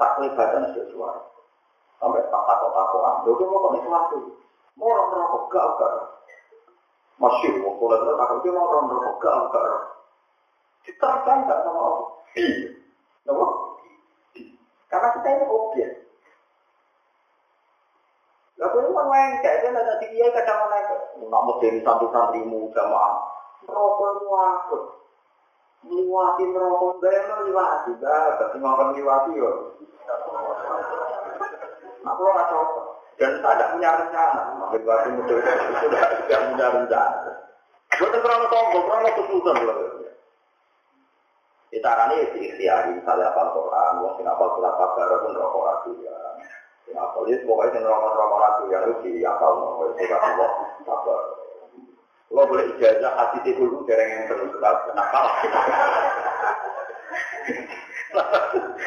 tak 0.00 0.16
kelibatan 0.16 0.72
sesuatu. 0.72 1.35
Sampai 1.96 2.20
tak 2.28 2.42
takut-takutan. 2.44 3.14
Lu 3.24 3.44
mau 3.48 3.62
kok 3.64 3.72
sesuatu. 3.80 4.18
Mau 4.76 4.92
orang 4.92 5.08
rokok 5.16 5.44
gak. 5.80 5.92
Masih 7.16 7.64
mau 7.64 7.80
pulang 7.80 8.04
takut 8.04 8.44
dia 8.44 8.52
mau 8.52 8.68
orang 8.68 8.92
rokok 8.92 9.16
gak 9.24 9.36
gak. 9.52 9.68
Diterapkan 10.84 11.48
gak 11.48 11.62
sama 11.64 11.80
Allah. 11.80 12.08
Iya. 12.36 12.68
Kenapa? 13.24 13.46
Karena 14.86 15.08
kita 15.16 15.28
ini 15.32 15.44
objek. 15.48 15.90
Lah 18.56 18.68
kowe 18.72 18.88
kan 18.88 19.06
main 19.12 19.32
kayak 19.44 19.68
kan 19.68 19.76
ada 19.76 20.00
di 20.00 20.06
kiai 20.12 20.32
kadang 20.32 20.68
naik. 20.68 20.92
Namun 21.20 21.60
dari 21.60 21.80
santri-santrimu 21.80 22.72
jamaah. 22.76 23.16
Rokok 23.64 24.24
wakut. 24.28 24.82
Liwati 25.88 26.44
rokok 26.52 27.00
gaya 27.00 27.36
liwati. 27.44 27.92
Dah, 28.00 28.36
tapi 28.36 28.56
ngomong 28.60 28.96
liwati 28.96 29.30
yo. 29.36 29.76
Nah, 32.06 32.14
kalau 32.14 32.30
nggak 32.30 32.50
cocok. 32.54 32.86
Dan 33.16 33.32
saya 33.40 33.54
tidak 33.56 33.70
punya 33.72 33.90
rencana. 33.96 34.42
Makin 34.60 34.82
waktu 34.84 35.08
muda 35.16 35.34
sudah 35.40 36.04
tidak 36.28 36.40
punya 36.52 36.66
rencana. 36.68 37.30
Bukan 37.96 38.20
kurang 38.20 38.44
sombong, 38.52 38.84
kurang 38.84 39.08
kesulitan 39.08 39.56
loh. 39.64 39.76
Kita 41.72 41.90
ini 42.08 42.30
di 42.30 42.40
ikhtiari, 42.46 42.94
misalnya 42.94 43.34
apa 43.34 43.52
Quran, 43.52 44.00
wong 44.04 44.12
sing 44.16 44.26
apal 44.28 44.54
surat 44.54 44.78
pun 44.78 45.34
rokok 45.34 45.90
ya. 45.98 46.14
Apal 46.94 47.26
itu 47.26 47.42
pokoknya 47.42 47.72
sing 47.74 47.82
rokok 47.84 48.14
rokok 48.14 48.38
ratu 48.38 48.62
ya 48.70 48.78
lu 48.86 48.94
di 49.02 49.24
mau 49.26 49.90
surat 49.96 50.22
Allah 50.22 50.50
kabar. 50.86 51.20
Lo 52.30 52.42
boleh 52.46 52.70
ijazah 52.76 53.12
hati 53.16 53.50
dulu 53.50 53.82
dereng 53.88 54.08
yang 54.12 54.24
terus 54.30 54.52
surat 54.54 54.76
nakal. 54.94 55.26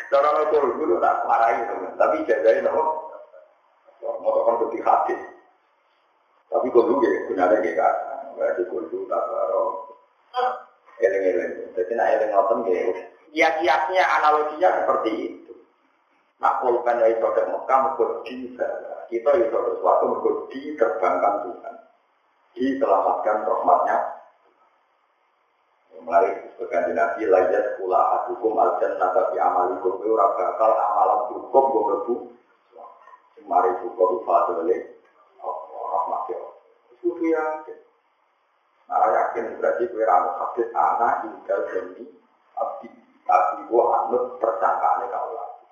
Cara 0.10 0.28
lo 0.34 0.44
dulu 0.50 0.96
tak 1.02 1.26
marahi, 1.28 1.62
tapi 1.98 2.16
ijazahnya 2.24 2.70
nopo 2.70 3.09
mau 4.20 4.46
kan 4.46 4.56
lebih 4.68 4.82
hati. 4.84 5.16
Tapi 6.50 6.66
kok 6.74 6.86
dulu 6.90 7.06
ya, 7.06 7.30
ya 7.30 7.74
kan, 7.78 7.96
berarti 8.34 8.62
kok 8.66 8.84
dulu 8.90 9.06
tak 9.06 9.24
baru. 9.30 9.64
Eleng-eleng, 11.00 11.52
jadi 11.78 11.92
nak 11.96 12.12
eleng 12.18 12.30
ngoten 12.36 12.60
ya. 12.68 12.82
Kiat-kiatnya 13.30 14.04
analoginya 14.20 14.70
seperti 14.84 15.12
itu. 15.32 15.54
Nak 16.42 16.66
pulpen 16.66 16.98
dari 16.98 17.16
produk 17.22 17.46
Mekah 17.52 17.80
mengkut 17.86 18.12
di 18.26 18.52
Kita 19.10 19.32
itu 19.38 19.58
sesuatu 19.58 20.04
mengkut 20.10 20.36
diterbangkan 20.50 21.34
Tuhan. 21.46 21.76
Diselamatkan 22.58 23.38
rahmatnya. 23.46 23.98
Mulai 26.00 26.32
sebagai 26.56 26.96
Nabi 26.96 27.28
layat 27.28 27.76
kula 27.76 28.00
adukum 28.00 28.56
al 28.56 28.80
jannah 28.80 29.12
tapi 29.12 29.36
amalikum 29.36 30.00
ora 30.00 30.32
bakal 30.32 30.72
amalan 30.72 31.20
cukup 31.28 31.64
gue 31.76 32.24
Mari 33.46 33.70
buka 33.84 34.04
rupa 34.16 34.36
dole, 34.50 34.78
rahmat 35.90 36.22
ya. 36.32 36.40
Itu 36.98 37.08
yakin. 37.16 37.78
Nah 38.90 39.06
yakin 39.06 39.62
berarti 39.62 39.84
kue 39.94 40.02
ramu 40.02 40.34
hadis 40.42 40.70
anak 40.74 41.22
tinggal 41.22 41.60
demi 41.70 42.10
abdi. 42.58 42.90
Abdi 43.30 43.62
gua 43.70 43.84
anut 44.06 44.42
persangkaannya 44.42 45.14
kau 45.14 45.30
lagi. 45.38 45.66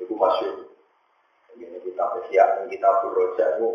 Itu 0.00 0.14
masuk. 0.16 0.72
Ini 1.58 1.78
kita 1.84 2.04
bersiap, 2.16 2.64
kita 2.70 2.88
beroja 3.04 3.44
itu 3.58 3.68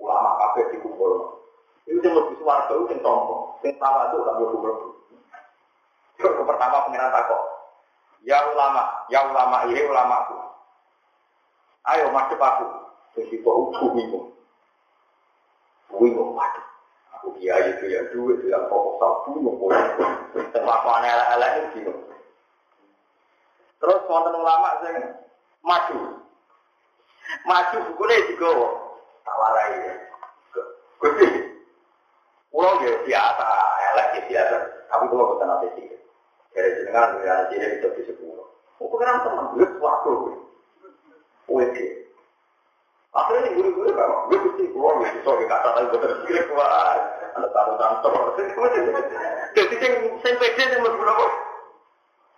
ulama 0.00 0.38
kafe 0.40 0.72
di 0.72 0.78
kumpul. 0.80 1.42
Itu 1.84 2.00
yang 2.00 2.16
lebih 2.16 2.40
suara 2.40 2.64
itu 2.70 2.88
yang 2.88 3.00
sombong. 3.04 3.60
Yang 3.60 3.76
tawa 3.82 4.00
itu 4.08 4.16
tak 4.24 4.34
boleh 4.40 4.50
kumpul. 4.56 4.74
Yang 6.22 6.46
pertama 6.48 6.76
pengiran 6.88 7.12
takut. 7.12 7.42
Ya 8.24 8.40
ulama, 8.48 9.04
ya 9.12 9.20
ulama 9.28 9.68
ini 9.68 9.84
ulamaku. 9.84 10.53
Ayo 11.84 12.08
masuk 12.12 12.40
aku. 12.40 12.64
Terus 13.14 13.28
itu 13.30 13.44
aku 13.44 13.92
bingung. 13.92 14.32
Bingung. 15.92 16.32
Aku 17.20 17.36
kiai 17.36 17.76
itu 17.76 17.84
yang 17.92 18.08
duit, 18.12 18.40
itu 18.40 18.52
yang 18.52 18.64
pokok 18.72 19.28
bingung. 19.28 19.60
Terlakuan 20.32 21.04
elek-elek 21.04 21.52
itu 21.60 21.66
bingung. 21.76 22.00
Terus 23.84 24.00
wonten 24.08 24.32
ulama 24.32 24.80
sing 24.80 24.96
maju. 25.60 25.96
Maju 27.44 27.76
bukunya 27.92 28.16
juga 28.32 28.48
tawarai 29.24 29.76
ya. 29.84 29.94
Gusti. 31.00 31.26
Pulau 32.48 32.80
ya 32.80 32.96
biasa, 33.02 33.48
elek 33.92 34.08
ya 34.14 34.20
biasa. 34.30 34.56
Tapi 34.88 35.04
kita 35.10 35.44
nanti 35.44 35.68
sih. 35.76 35.86
Dari 36.54 36.70
jenengan, 36.78 37.18
anak 37.18 37.50
cilik 37.50 37.82
itu 37.82 37.88
di 37.98 38.02
sepuluh. 38.06 38.46
Mau 38.78 38.86
pengen 38.94 39.26
teman, 39.26 39.58
gue 39.58 39.66
suatu. 39.74 40.12
Wede. 41.48 41.86
Akhirnya 43.14 43.54
guru-guru 43.54 43.94
kan, 43.94 44.10
gue 44.26 44.38
mesti 44.42 44.64
keluar, 44.74 44.98
gue 44.98 45.06
bisa 45.06 45.30
gue 45.30 45.46
kata 45.46 45.68
sekali 46.18 46.40
keluar. 46.50 46.98
Kantor. 47.74 48.38
Jadi 49.54 49.74
yang 49.78 50.82
berapa? 50.82 51.26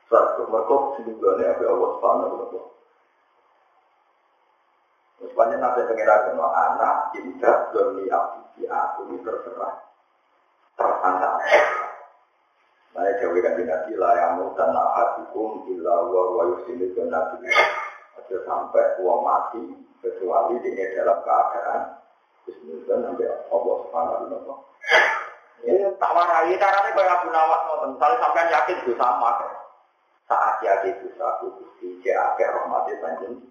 Satu, 0.06 0.42
mereka 0.48 0.76
sedugaannya 1.00 1.44
apa 1.50 1.62
Allah. 1.66 2.64
Sepanjang 5.16 5.60
anak, 6.52 6.98
tidak 7.16 7.58
demi 7.72 8.04
aku 8.12 8.40
terserah. 9.24 9.74
Tersangka. 10.76 11.30
Kan 12.96 13.04
nabi 13.64 13.92
lah 14.00 14.12
yang 14.16 14.40
illa 15.68 15.94
wa 16.08 16.22
wa 16.36 16.42
yusilu 16.52 16.96
nabi. 17.08 17.48
Aja 18.16 18.36
sampai 18.48 18.84
uang 19.04 19.20
mati 19.20 19.62
kecuali 20.00 20.56
ini 20.64 20.82
dalam 20.96 21.20
keadaan 21.20 21.96
Bismillah 22.46 22.96
nanti 23.02 23.26
Allah 23.26 23.74
Subhanahu 23.82 24.14
wa 24.22 24.28
taala. 24.30 24.54
Ya 25.66 25.90
tak 25.98 26.14
warai 26.14 26.54
caranya 26.54 26.94
kayak 26.94 27.14
Abu 27.18 27.28
Nawas 27.34 27.60
ngoten. 27.66 27.90
Misalnya 27.98 28.22
sampean 28.22 28.54
yakin 28.54 28.76
itu 28.86 28.92
sama. 28.94 29.30
Saat 30.30 30.62
yakin 30.62 30.94
itu 30.94 31.08
satu 31.18 31.50
gusti 31.58 31.98
jake 32.06 32.44
rahmati 32.46 32.94
panjen. 33.02 33.42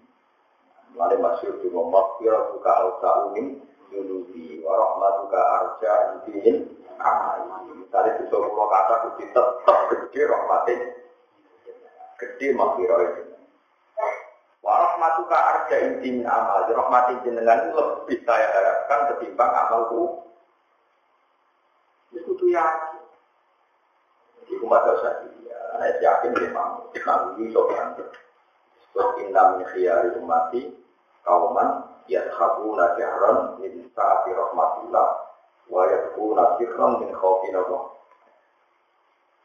Mulai 0.96 1.20
masyur 1.20 1.60
di 1.60 1.68
ngomong 1.68 2.16
kira 2.16 2.40
suka 2.56 2.72
alsa 2.72 3.10
umin 3.28 3.60
yunubi 3.92 4.64
wa 4.64 4.72
rahmatuka 4.80 5.40
arja 5.44 5.92
idin 6.24 6.64
amali. 6.96 7.76
Misalnya 7.84 8.16
di 8.16 8.24
seluruh 8.32 8.64
kata 8.64 8.94
gusti 9.04 9.24
tetap 9.28 9.78
gede 9.92 10.20
rahmati. 10.24 10.74
Gede 12.16 12.48
makhirah 12.56 13.00
itu. 13.12 13.22
Warahmatuka 14.66 15.38
arja 15.38 15.76
inti 15.78 16.10
min 16.10 16.26
amal. 16.26 16.66
Rahmati 16.66 17.22
jenengan 17.22 17.70
lebih 17.70 18.18
saya 18.26 18.50
harapkan 18.50 19.14
ketimbang 19.14 19.46
amalku. 19.54 20.26
Itu 22.10 22.34
tuh 22.34 22.50
yakin. 22.50 22.98
Jadi 24.42 24.52
umat 24.66 24.82
dosa 24.82 25.22
dia. 25.22 25.58
Saya 25.78 25.94
yakin 26.02 26.34
memang 26.34 26.90
memang 26.90 27.38
ini 27.38 27.54
sopan. 27.54 27.94
Inna 29.22 29.54
min 29.54 29.62
khiyari 29.70 30.18
umati 30.18 30.74
kauman 31.22 31.86
yadhabuna 32.10 32.98
jahran 32.98 33.62
min 33.62 33.86
sa'ati 33.94 34.34
rahmatillah 34.34 35.08
wa 35.70 35.82
yadhabuna 35.86 36.58
sirran 36.58 37.06
min 37.06 37.10
khawfin 37.14 37.54
Allah. 37.54 37.94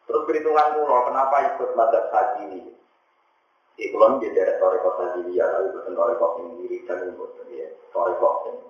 Terus 0.09 0.25
perhitungan 0.25 0.81
murah, 0.81 1.13
kenapa 1.13 1.35
ikut 1.55 1.69
madhab 1.77 2.05
haji 2.09 2.41
ini? 2.49 2.80
Di 3.81 3.89
kulon 3.89 4.21
dia 4.21 4.29
dari 4.29 4.61
toreko 4.61 4.93
tadi 4.93 5.33
ya, 5.33 5.41
tapi 5.49 5.73
bukan 5.73 5.97
toreko 5.97 6.25
yang 6.37 6.53
diri 6.61 6.85
dan 6.85 7.01
untuk 7.17 7.33
dia 7.49 7.65
toreko 7.89 8.29
yang 8.45 8.61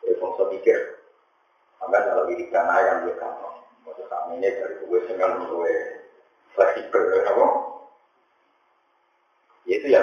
dia 0.00 0.16
fungsi 0.16 0.48
mikir. 0.48 0.96
Sampai 1.76 2.08
kalau 2.08 2.24
diri 2.24 2.48
kan 2.48 2.64
ayam 2.72 3.04
dia 3.04 3.20
kan, 3.20 3.36
maksud 3.84 4.08
kami 4.08 4.40
ini 4.40 4.48
dari 4.48 4.80
gue 4.80 4.98
dengan 5.12 5.44
gue 5.44 5.74
fleksibel, 6.56 7.04
apa? 7.20 7.46
Ya 9.68 9.74
itu 9.76 9.88
ya. 9.92 10.02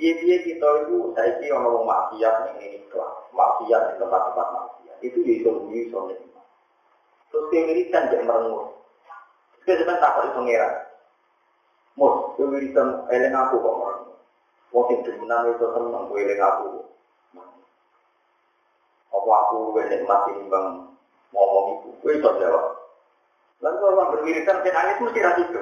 Iya 0.00 0.12
dia 0.24 0.36
kita 0.48 0.68
itu 0.88 1.12
saya 1.12 1.36
kira 1.44 1.60
orang 1.60 1.84
maksiat 1.84 2.34
yang 2.48 2.56
ini 2.64 2.80
kelas, 2.88 3.28
maksiat 3.28 3.82
di 3.92 3.94
tempat-tempat 4.00 4.48
maksiat 4.56 4.96
itu 5.04 5.20
bisa 5.20 5.52
bunyi 5.52 5.92
soalnya. 5.92 6.16
Terus 7.28 7.44
kewiritan 7.52 8.08
jangan 8.08 8.24
merengut. 8.24 8.72
Kita 9.60 9.84
sebentar 9.84 10.00
takut 10.00 10.32
itu 10.32 10.36
pengiran. 10.40 10.83
Kowe 11.94 12.42
wiridan 12.50 13.06
eling 13.06 13.30
aku 13.30 13.62
kok 13.62 13.78
ora. 13.78 13.94
Wong 14.74 14.84
sing 14.90 14.98
demenan 15.06 15.54
itu 15.54 15.66
seneng 15.70 16.10
kowe 16.10 16.18
eling 16.18 16.40
aku. 16.42 16.82
Apa 19.14 19.30
aku 19.46 19.78
wene 19.78 20.02
mati 20.02 20.34
nimbang 20.34 20.90
ngomong 21.30 21.78
iku, 21.78 21.88
kowe 22.02 22.10
iso 22.10 22.30
jawab. 22.42 22.64
Lalu 23.62 23.78
orang 23.86 24.10
berwiridan 24.18 24.66
kan 24.66 24.74
nangis 24.74 24.98
mesti 24.98 25.22
ra 25.22 25.32
itu. 25.38 25.60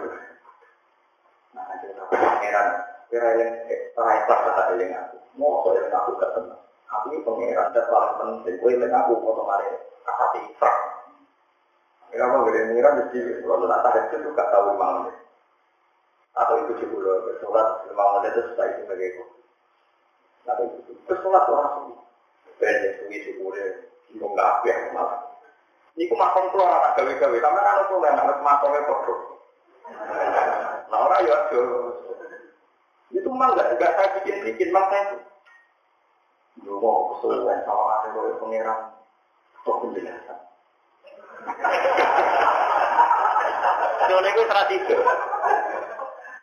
Nah, 1.52 1.68
jadi 1.84 2.00
pangeran, 2.08 2.66
kira 3.12 3.26
eling 3.36 3.50
ora 3.92 4.12
ikhlas 4.24 4.40
kata 4.40 4.62
eling 4.72 4.90
aku. 4.96 5.16
Mau 5.36 5.68
eling 5.68 5.92
aku 5.92 6.16
gak 6.16 6.32
seneng. 6.32 6.60
Aku 6.88 7.04
ini 7.12 7.20
pangeran 7.28 7.76
dan 7.76 7.84
paling 7.92 8.14
penting, 8.16 8.56
kowe 8.56 8.72
eling 8.72 8.92
aku 8.96 9.12
foto 9.20 9.44
mari 9.44 9.68
kasati 10.08 10.40
ikhlas. 10.48 10.76
Mau 12.16 12.48
gede 12.48 12.72
pangeran 12.72 12.98
mesti 13.04 13.18
kalau 13.44 13.68
nak 13.68 13.84
tahu 13.84 14.00
itu 14.16 14.28
gak 14.32 14.48
tahu 14.48 14.72
mana 14.80 15.12
atau 16.32 16.54
itu 16.64 16.72
juga 16.80 17.36
sholat 17.44 17.84
lima 17.92 18.04
menit 18.18 18.32
itu 18.32 18.40
setelah 18.48 18.66
itu 18.72 18.80
sebagai 18.88 19.08
Tapi 20.42 20.62
itu 20.88 21.14
sholat 21.22 21.44
orang 21.46 21.68
suwi. 21.76 21.94
Benda 22.58 22.88
suwi 22.98 23.16
syukurnya, 23.22 23.66
itu 24.10 24.24
nggak 24.24 24.48
apa 24.48 24.72
malah. 24.96 25.18
Ini 25.92 26.08
ku 26.08 26.16
makom 26.16 26.48
keluar 26.50 26.80
anak 26.80 26.96
gawe-gawe, 26.96 27.36
tapi 27.36 27.58
kan 27.60 27.84
itu 27.84 27.94
yang 28.00 28.16
anak 28.16 28.38
makomnya 28.40 28.80
kodoh. 28.88 29.18
Nah 30.88 30.98
orang 31.04 31.28
ya 31.28 31.36
itu 33.12 33.28
mah 33.28 33.48
nggak 33.52 33.76
nggak 33.76 33.92
saya 33.92 34.08
bikin 34.20 34.36
bikin 34.48 34.72
saya 34.72 35.20
Yo 36.60 36.76
mau 36.80 37.16
kesulitan 37.16 37.64
sama 37.64 38.04
ada 38.04 38.12
oleh 38.12 38.36
pangeran 38.36 38.92
kok 39.64 39.78
penjelasan. 39.80 40.38
Soalnya 44.04 44.30
itu 44.36 44.42
strategi. 44.44 44.94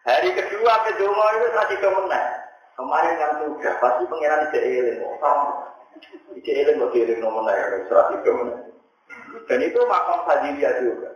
Hari 0.09 0.29
kedua 0.33 0.73
kedua 0.89 1.25
itu 1.37 1.45
strategi 1.53 1.85
menang. 1.85 2.27
Kemarin 2.73 3.21
yang 3.21 3.33
sudah 3.45 3.73
pasti 3.77 4.03
pangeran 4.09 4.49
tidak 4.49 4.65
eling. 4.65 4.97
Tidak 6.33 6.55
eling 6.65 6.75
kok 6.81 6.95
eling 6.97 7.19
nomor 7.21 7.45
naik 7.45 7.85
strategi 7.85 8.29
menang. 8.33 8.73
Dan 9.45 9.59
itu 9.61 9.79
makam 9.85 10.25
Fadiliyah 10.25 10.73
juga. 10.81 11.09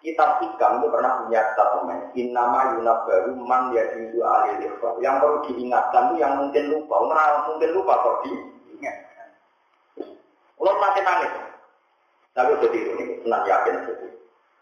Kitab 0.00 0.40
hikam 0.44 0.80
itu 0.80 0.88
pernah 0.92 1.24
punya 1.24 1.40
statement. 1.56 2.02
Innama 2.16 2.76
yunab 2.76 3.08
baru 3.08 3.32
man 3.36 3.72
ya 3.72 3.84
juzu 3.96 4.20
alil 4.20 4.68
Yang 5.00 5.14
perlu 5.20 5.38
diingatkan 5.48 6.12
itu 6.12 6.14
yang 6.20 6.32
mungkin 6.40 6.64
lupa. 6.72 6.94
Orang 7.00 7.48
mungkin 7.52 7.70
lupa 7.72 8.04
kok 8.04 8.16
diingatkan. 8.24 9.28
Kalau 10.60 10.76
masih 10.76 11.02
nangis. 11.04 11.32
Tapi 12.36 12.52
tiru 12.68 12.92
nih, 12.96 13.08
senang 13.24 13.42
yakin 13.48 13.74
jadi. 13.84 14.08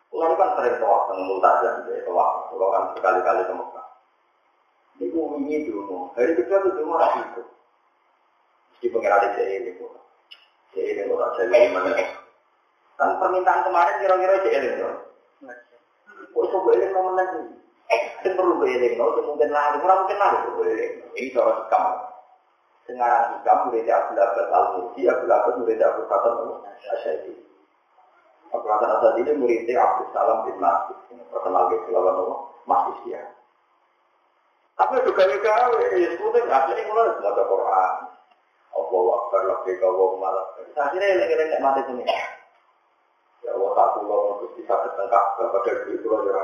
Kalau 0.09 0.35
kan 0.41 0.51
sering 0.57 0.77
tawaf 0.81 1.03
dengan 1.13 1.25
multazam, 1.29 1.75
jadi 1.85 2.01
tawaf. 2.09 2.49
Kalau 2.49 2.69
kan 2.73 2.83
sekali-kali 2.97 3.43
ke 3.45 3.55
Mekah. 3.55 3.87
Ini 4.99 5.07
ini 5.15 5.57
dulu. 5.69 6.11
Hari 6.17 6.33
kedua 6.35 6.59
itu 6.65 6.71
dulu 6.75 6.91
orang 6.97 7.15
itu. 7.23 7.43
Di 8.83 8.87
pengiran 8.89 9.37
di 9.37 9.43
ini. 9.47 9.71
Jadi 10.73 10.89
ini 10.97 11.03
orang 11.13 11.33
jadi 11.37 11.71
mana? 11.71 11.91
Kan 12.99 13.09
permintaan 13.21 13.63
kemarin 13.63 14.01
kira-kira 14.03 14.35
jadi 14.43 14.59
ini. 14.75 14.85
Kok 16.35 16.45
iso 16.45 16.57
gue 16.67 16.75
eling 16.77 16.93
nomor 16.93 17.15
lagi? 17.15 17.41
Eh, 17.89 18.01
sing 18.21 18.37
perlu 18.37 18.61
gue 18.61 18.69
eling, 18.69 19.01
no, 19.01 19.17
mungkin 19.17 19.49
lari, 19.49 19.81
ora 19.81 20.05
mungkin 20.05 20.19
lari 20.21 20.39
gue 20.45 20.67
eling. 20.67 20.93
Ini 21.15 21.33
cara 21.33 21.53
hikam. 21.63 21.85
Sengarang 22.85 23.25
hikam, 23.39 23.59
murid 23.69 23.89
Abdul 23.89 24.17
Abbas 24.17 24.49
Al-Mursi, 24.49 25.01
Abdul 25.09 25.33
Abbas 25.33 25.55
murid 25.61 25.81
Abdul 25.81 26.09
Hasan 26.09 26.35
Asyadi. 26.97 27.48
Hasan 28.49 28.89
Asyadi 28.89 29.21
ini 29.25 29.33
murid 29.37 29.69
Abdul 29.69 30.09
Salam 30.17 30.45
bin 30.49 30.57
Masjid. 30.57 30.97
Terkenal 31.29 31.65
di 31.69 31.77
Masjid 32.69 32.97
ya. 33.13 33.23
Tapi 34.79 35.03
juga 35.03 35.27
gawe, 35.27 35.81
ya 35.91 36.09
sebutnya 36.15 36.55
akhirnya 36.55 36.87
mulai 36.87 37.11
semua 37.19 37.35
Quran. 37.35 37.95
Allah 38.79 39.03
Akbar, 39.11 39.43
Labbika, 39.51 39.85
Allahumma 39.91 40.29
Labbika. 40.31 40.79
Akhirnya 40.79 41.09
eling-eling 41.19 41.51
mati 41.59 41.81
sini. 41.91 42.05
Ya 43.43 43.51
Allah 43.59 43.71
satu 43.75 44.07
lo 44.07 44.17
mesti 44.39 44.47
bisa 44.63 44.75
ketengkak 44.87 45.25
pada 45.35 45.71
itu 45.91 46.07
aja 46.07 46.43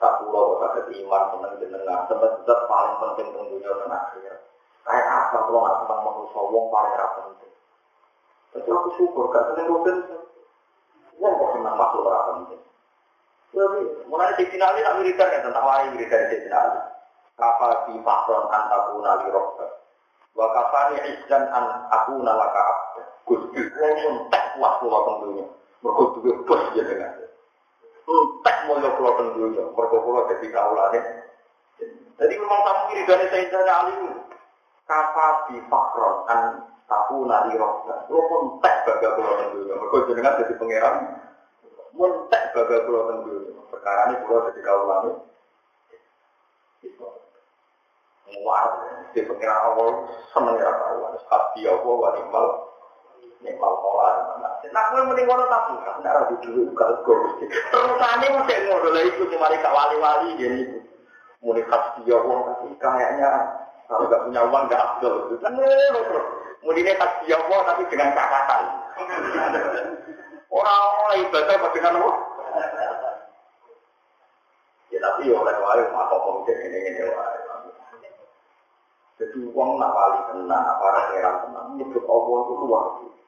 Satu 0.00 0.24
lo 0.32 0.56
bisa 0.56 0.88
iman 1.04 1.22
seneng 1.36 1.52
jenengan 1.60 2.00
sebab 2.08 2.60
paling 2.64 2.94
penting 2.96 3.28
tentunya 3.36 3.70
dan 3.76 3.92
akhir. 3.92 4.34
Kayak 4.88 5.06
apa 5.12 5.36
kalau 5.44 5.60
nggak 5.60 5.76
senang 5.84 6.00
manusia 6.00 6.40
wong 6.48 6.66
paling 6.72 6.94
rapi 6.96 7.20
penting. 7.28 7.52
Aku 8.72 8.88
syukur 8.96 9.28
gak 9.28 9.52
seneng 9.52 9.68
rugen. 9.68 9.98
Wong 11.18 11.32
kok 11.34 11.50
senang 11.58 11.74
masuk 11.74 12.06
rapi 12.06 12.30
penting. 12.38 12.62
Jadi 13.48 13.80
mulai 14.06 14.36
di 14.38 14.44
final 14.54 14.74
ini 14.76 14.80
nak 14.84 14.96
wiridan 15.02 15.34
ya 15.34 15.38
tentang 15.42 15.64
wari 15.66 15.86
wiridan 15.94 16.30
di 16.30 16.36
final. 16.46 16.66
Kafa 17.38 17.68
di 17.86 17.94
fakron 18.02 18.44
antaku 18.50 19.02
nali 19.02 19.26
rokta. 19.30 19.66
Wa 20.34 20.46
kafani 20.54 20.98
izdan 21.10 21.44
an 21.50 21.86
aku 21.90 22.22
nalaka 22.22 22.60
abda. 22.62 23.02
Gusti, 23.26 23.60
wong 23.76 24.30
tak 24.30 24.54
puas 24.56 24.74
pulau 24.78 25.06
tentunya. 25.06 25.46
Mereka 25.82 26.02
juga 26.18 26.32
bos 26.46 26.62
jenengan. 26.74 27.28
Entek 28.08 28.56
mulya 28.64 28.88
kula 28.96 29.10
teng 29.20 29.28
dunya, 29.36 29.64
mergo 29.76 29.98
kula 30.00 30.24
dadi 30.32 30.48
kaulane. 30.48 31.00
Jadi 32.18 32.34
memang 32.34 32.60
tamu 32.64 32.82
kiri 32.90 33.04
dari 33.04 33.68
Ali 33.68 33.94
kafa 34.88 35.26
di 35.52 35.56
fakron 35.68 36.16
an 36.32 36.40
tahu 36.88 37.28
nadi 37.28 37.54
rohka. 37.54 38.08
Kula 38.08 38.22
pun 38.26 38.40
entek 38.56 38.76
baga 38.88 39.08
kula 39.14 39.30
teng 39.36 39.48
dunya, 39.54 39.74
mergo 39.76 39.98
jenengan 40.08 40.38
dadi 40.40 40.54
pangeran. 40.56 40.94
Mentek 41.92 42.44
baga 42.56 42.76
kula 42.88 43.00
teng 43.12 43.18
dunya. 43.28 43.52
Perkara 43.68 44.00
ini 44.08 44.16
kula 44.24 44.38
dadi 44.48 44.60
kaulane. 44.64 45.10
Muar, 48.28 48.64
di 49.16 49.24
pengiran 49.24 49.72
awal 49.72 49.88
seneng 50.36 50.60
ya 50.60 50.68
Allah. 50.68 51.16
Hati 51.28 51.64
Allah 51.64 51.94
wa 51.96 52.08
ni'mal 52.12 52.46
mawar. 53.56 54.14
Nah, 54.68 54.84
kowe 54.92 55.00
muni 55.00 55.24
ngono 55.24 55.48
tapi 55.48 55.80
nek 55.80 56.12
ora 56.12 56.28
duwe 56.44 56.68
uga 56.68 56.84
uga 56.92 57.12
mesti. 57.24 57.44
Terusane 57.72 58.26
mesti 58.36 58.54
ngono 58.68 58.88
lha 58.92 59.00
iku 59.08 59.22
cuma 59.32 59.48
gak 59.48 59.72
wali-wali. 59.72 60.36
Muni 61.40 61.62
khas 61.64 61.96
dia 62.04 62.20
wong 62.20 62.52
tapi 62.52 62.76
kayaknya 62.76 63.30
kalau 63.88 64.04
gak 64.12 64.22
punya 64.28 64.40
uang 64.44 64.68
gak 64.68 64.84
abdul. 64.84 65.32
Khas 66.98 67.12
dia 67.24 67.38
wong 67.48 67.62
tapi 67.64 67.82
dengan 67.88 68.12
catatan. 68.12 68.62
Orang 70.52 70.82
oleh 71.08 71.18
ibadah 71.24 71.54
apa 71.56 71.68
dengan 71.72 71.96
apa? 72.02 72.12
Ya 74.92 74.98
tapi 75.00 75.30
oleh 75.32 75.54
wae 75.56 75.82
mak 75.92 76.04
kok 76.10 76.26
ngene 76.44 76.76
ngene 76.84 77.02
wae. 77.14 77.38
Jadi 79.18 79.38
uang 79.50 79.82
nak 79.82 79.90
wali 79.98 80.20
tenang, 80.30 80.78
para 80.78 81.10
heran 81.10 81.42
tenang, 81.42 81.66
nyebut 81.74 82.06
Allah 82.06 82.38
itu 82.38 82.54
luar 82.54 82.84
biasa. 83.02 83.26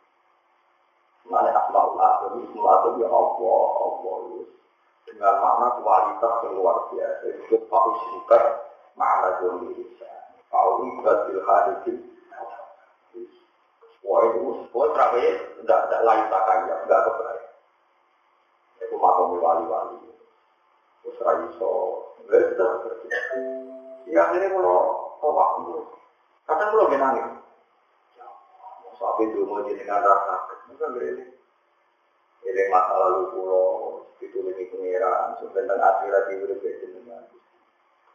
Mana 1.26 1.50
azam, 1.50 2.38
ismul 2.46 2.66
azam 2.70 2.94
ya 3.02 3.08
Allah, 3.10 3.62
Allah 3.74 4.18
dengan 5.02 5.34
makna 5.42 5.68
kualitas 5.82 6.34
yang 6.46 6.52
luar 6.62 6.76
biasa. 6.94 7.26
Itu 7.42 7.58
paus 7.66 7.98
sifat 8.06 8.42
makna 8.94 9.42
jombi 9.42 9.74
batil 10.50 11.40
hadidin. 11.46 11.98
Wah 14.00 14.20
itu, 14.26 14.66
terakhir 14.74 15.34
tidak 15.62 15.80
tidak 15.86 16.02
lain 16.02 16.24
takanya, 16.26 16.74
tidak 16.82 17.00
kebaik. 17.06 17.44
Itu 18.82 18.96
wali-wali. 19.38 19.98
Ya 24.10 24.20
akhirnya 24.26 24.50
kalau 24.50 24.78
waktu, 25.22 25.74
kadang 26.50 26.68
kalau 26.74 26.90
jenengan 29.70 30.02
rasa, 30.02 30.34
bukan 30.66 30.98
ini. 30.98 31.24
Ini 32.40 32.62
masa 32.72 32.94
lalu 32.96 33.30
pulau 33.36 33.68
itu 34.18 34.38
lebih 34.42 34.72
pengiran, 34.74 35.38
tentang 35.38 35.78
akhirat 35.78 36.24
itu 36.34 36.44
lebih. 36.50 36.90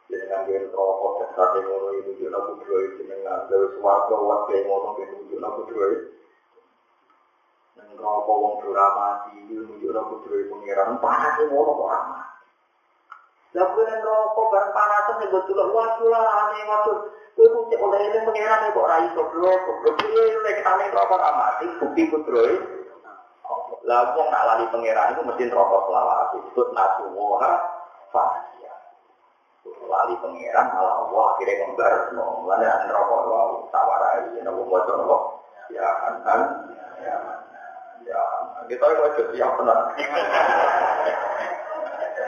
Jenengan 0.06 0.46
dia 0.46 0.62
rokok 0.70 1.12
dan 1.18 1.28
sate 1.34 1.58
ngono 1.66 1.88
itu 1.98 2.10
juga 2.22 2.38
nabu 2.38 2.62
dua 2.62 2.78
itu 2.86 3.02
jenengan. 3.02 3.50
Dari 3.50 3.66
suarga 3.74 4.16
wat 4.22 4.40
kayak 4.46 4.70
ngono 4.70 4.88
itu 5.02 5.14
juga 5.26 5.36
nabu 5.42 5.60
dua 5.66 5.86
itu. 5.90 6.06
Rokok 7.96 8.36
wong 8.38 8.54
mati 8.70 9.34
itu 9.50 9.66
juga 9.82 9.98
nabu 9.98 10.22
dua 10.22 10.36
itu 10.38 10.50
pengiran. 10.54 11.02
Panas 11.02 11.34
itu 11.42 11.50
ngono 11.50 11.70
kok 11.74 11.90
ramah. 11.90 12.26
Lah 13.56 13.72
nang 13.72 14.00
rokok 14.04 14.46
bareng 14.52 14.72
panasan 14.76 15.22
ya 15.24 15.26
betul 15.32 15.58
wah 15.72 15.88
kula 15.96 16.20
aneh 16.20 16.62
waktu 16.68 16.92
kowe 17.32 17.46
kok 17.48 17.64
cek 17.72 17.80
oleh 17.80 18.00
ini 18.04 18.18
pengiran 18.28 18.68
kok 18.68 18.84
ora 18.84 18.96
iso 19.00 19.22
blok 19.32 19.60
blok 19.80 19.94
piye 19.96 20.24
nek 20.44 20.60
ane 20.60 20.84
rokok 20.92 21.20
mati 21.24 21.66
bukti 21.80 22.02
putra 22.12 22.44
Lah 23.86 24.12
wong 24.12 24.28
nak 24.28 24.44
lali 24.44 24.64
pengiran 24.68 25.16
itu 25.16 25.22
mesti 25.24 25.44
rokok 25.48 25.88
selawat 25.88 26.36
disebut 26.36 26.68
nasuha 26.76 27.52
fasia. 28.12 28.55
Lali 29.86 30.14
pengiran 30.18 30.66
malah 30.74 30.94
Allah 31.06 31.24
akhirnya 31.34 31.54
ngembar 31.62 31.92
no. 32.18 32.42
Mulane 32.42 32.66
ane 32.66 32.86
rokok 32.90 33.20
wae 33.30 33.56
tawarai 33.70 34.34
yen 34.34 34.50
wong 34.50 34.66
waca 34.66 34.92
kok 34.92 35.22
ya 35.70 35.88
kan 36.26 36.40
ya 37.02 37.16
ya 38.06 38.20
kita 38.66 38.82
kok 38.82 39.10
siap 39.30 39.52
tenan. 39.58 39.78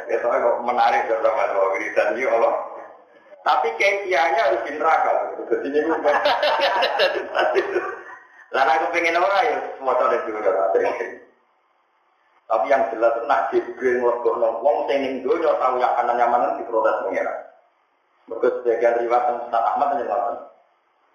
Ya 0.08 0.16
soalnya 0.24 0.46
kok 0.46 0.56
menarik 0.64 1.02
bersama 1.10 1.42
dua 1.52 1.66
wiridan 1.74 2.16
ini 2.16 2.24
Allah. 2.30 2.54
Tapi 3.42 3.68
kekianya 3.80 4.40
harus 4.50 4.64
di 4.66 4.72
neraka. 4.76 5.12
Jadi 5.48 5.66
ini 5.72 5.80
Lalu 8.48 8.70
aku 8.72 8.86
pengen 8.96 9.20
orang 9.20 9.44
ya 9.44 9.56
semua 9.76 9.92
tahu 10.00 10.16
juga 10.24 10.72
Tapi 12.48 12.64
yang 12.72 12.88
jelas 12.88 13.12
nak 13.28 13.52
Jibril 13.52 14.00
ngorgo 14.00 14.40
wong 14.40 14.88
sing 14.88 15.04
ning 15.04 15.14
tahu 15.20 15.76
ya 15.76 15.88
kanan 16.00 16.56
di 16.56 16.64
protes 16.64 16.96
Mergo 18.28 18.48
sebagian 18.60 19.00
riwayat 19.00 19.24
tentang 19.24 19.40
Ustaz 19.48 19.64
Ahmad 19.72 19.88
menyebutkan 19.96 20.36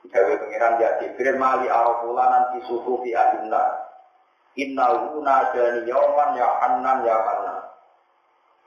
Gawe 0.04 0.34
pengiran 0.36 0.84
ya 0.84 0.90
Jibril 1.00 1.40
mali 1.40 1.72
arafula 1.72 2.26
nanti 2.28 2.60
suhu 2.68 3.00
fi 3.02 3.16
adinna. 3.16 3.88
Innahu 4.60 5.24
nadani 5.24 5.88
yauman 5.88 6.36
ya 6.36 6.48
hanan 6.60 6.98
ya 7.08 7.16
hanan. 7.18 7.58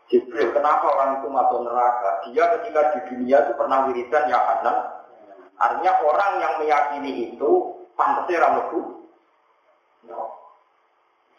Jibril, 0.06 0.54
kenapa 0.54 0.86
orang 0.86 1.10
itu 1.18 1.28
masuk 1.28 1.60
neraka? 1.66 2.10
Dia 2.30 2.44
ketika 2.58 2.80
di 2.94 3.00
dunia 3.10 3.42
itu 3.42 3.52
pernah 3.58 3.90
wiridan 3.90 4.30
ya 4.30 4.38
Hanan, 4.38 4.76
Artinya 5.56 5.92
orang 6.04 6.32
yang 6.38 6.52
meyakini 6.62 7.32
itu 7.32 7.50
pantasnya 7.98 8.44
rameku. 8.44 9.02
No. 10.06 10.30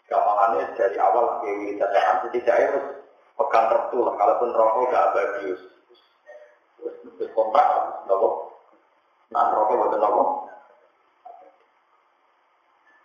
Gampangannya 0.04 0.74
dari 0.76 0.96
awal 1.00 1.40
ke 1.40 1.48
wiridan 1.48 1.88
tidak 1.88 2.04
harus 2.60 2.84
pegang 3.40 3.66
restu 3.72 3.98
lah. 4.04 4.14
Kalaupun 4.20 4.50
rokok 4.52 4.84
gak 4.92 5.04
abadius. 5.14 5.62
Terus 7.18 7.30
kontrak, 7.36 7.66
nopo. 8.06 8.52
Nah, 9.32 9.52
rokok 9.52 9.76
buatan 9.76 10.00
nopo. 10.00 10.22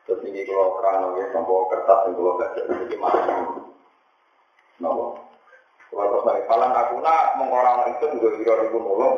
Terus 0.03 0.23
ini 0.27 0.43
kalau 0.47 0.79
terang 0.79 0.97
nopo, 1.03 1.21
nopo 1.21 1.53
kertas 1.71 1.99
yang 2.07 2.13
kalau 2.15 2.37
gak 2.39 2.51
jadi 2.55 2.73
ini 2.87 2.95
masih 2.99 3.35
nopo. 4.83 5.05
Kalau 5.93 6.09
terus 6.09 6.25
lagi, 6.25 6.41
kalau 6.49 6.67
aku 6.73 6.95
nak 7.05 7.37
mengorang 7.37 7.77
itu 7.93 8.05
juga 8.17 8.29
kira 8.41 8.53
ribu 8.65 8.81
nolong. 8.81 9.17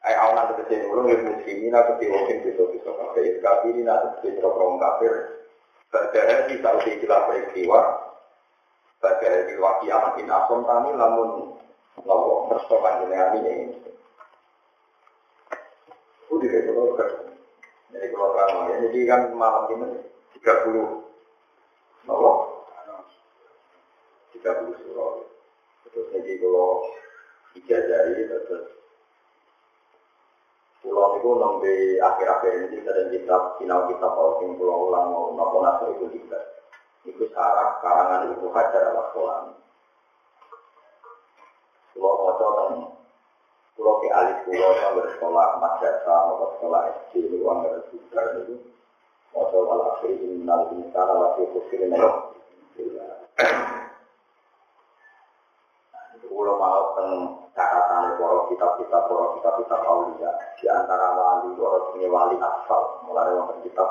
Ay 0.00 0.16
awalan 0.16 0.56
tegese 0.56 0.88
nulung 0.88 1.12
ya 1.12 1.20
muslimin 1.20 1.76
aku 1.76 2.00
diwokin 2.00 2.40
bisa-bisa 2.40 2.88
kabeh 2.88 3.36
kafirin 3.44 3.84
atau 3.84 4.16
tegese 4.16 4.40
orang 4.40 4.80
kafir. 4.80 5.12
Padahal 5.90 6.46
di 6.46 6.56
tahu 6.62 6.78
di 6.86 7.02
kila 7.02 7.26
peristiwa 7.26 7.80
Padahal 9.02 9.42
di 9.50 9.54
waki 9.58 9.86
amat 9.90 10.14
in 10.22 10.30
asom 10.30 10.62
tani 10.62 10.90
lamun 10.94 11.58
Lalu 12.06 12.32
persoalan 12.46 13.04
jenengan 13.04 13.36
ini 13.42 13.74
Udah 16.30 16.48
deh 16.48 16.62
kalau 16.66 16.94
Jadi 17.90 18.06
kalau 18.14 18.28
terang 18.38 18.70
ya, 18.70 18.76
jadi 18.86 18.98
kan 19.10 19.20
malam 19.34 19.64
ini 19.74 19.88
30 20.38 22.06
Lalu 22.06 22.32
30 24.38 24.80
surah 24.80 25.10
Terus 25.90 26.06
jadi 26.14 26.32
kalau 26.38 26.86
ijazah 27.58 28.00
ini 28.14 28.22
terus 28.30 28.80
Pulau 30.80 31.20
itu 31.20 31.28
nomor 31.36 31.60
akhir-akhir 32.00 32.72
ini 32.72 32.80
sering 32.80 33.12
kitab 33.12 33.60
final 33.60 33.84
kitab 33.92 34.16
kalau 34.16 34.40
sing 34.40 34.56
pulau 34.56 34.88
ulang 34.88 35.12
mau 35.12 35.28
nopo 35.36 35.60
naso 35.60 35.92
itu 35.92 36.08
juga. 36.08 36.40
Itu 37.04 37.28
sarah 37.36 37.76
karangan 37.84 38.32
itu 38.32 38.48
hajar 38.48 38.88
ala 38.88 39.12
sekolah. 39.12 39.52
Pulau 41.92 42.14
moco 42.24 42.89
dan 43.80 43.88
pulau 43.88 43.96
ke 44.04 44.08
alis 44.12 44.38
pulau 44.44 44.70
yang 44.76 44.92
bersekolah 44.92 45.46
madrasah 45.56 46.20
atau 46.36 46.52
sekolah 46.60 46.80
SD 47.08 47.32
itu 47.32 47.36
uang 47.40 47.64
bersekolah 47.64 48.44
itu 48.44 48.54
moco 49.32 49.56
wal 49.64 49.82
akhir 49.96 50.20
ini 50.20 50.44
nal 50.44 50.68
insar 50.76 51.08
ala 51.08 51.32
kusir 51.40 51.80
ini. 51.80 51.96
Pulau 56.28 56.60
mau 56.60 56.92
tentang 56.92 57.48
catatan 57.56 58.20
para 58.20 58.38
kitab-kitab 58.52 59.02
para 59.08 59.26
kitab-kitab 59.40 59.80
aulia. 59.88 60.30
Di 60.60 60.66
antara 60.68 61.16
wali 61.16 61.56
para 61.56 61.78
sini 61.90 62.06
wali 62.12 62.36
asal 62.36 62.82
mulai 63.08 63.32
wonten 63.32 63.64
kitab 63.64 63.88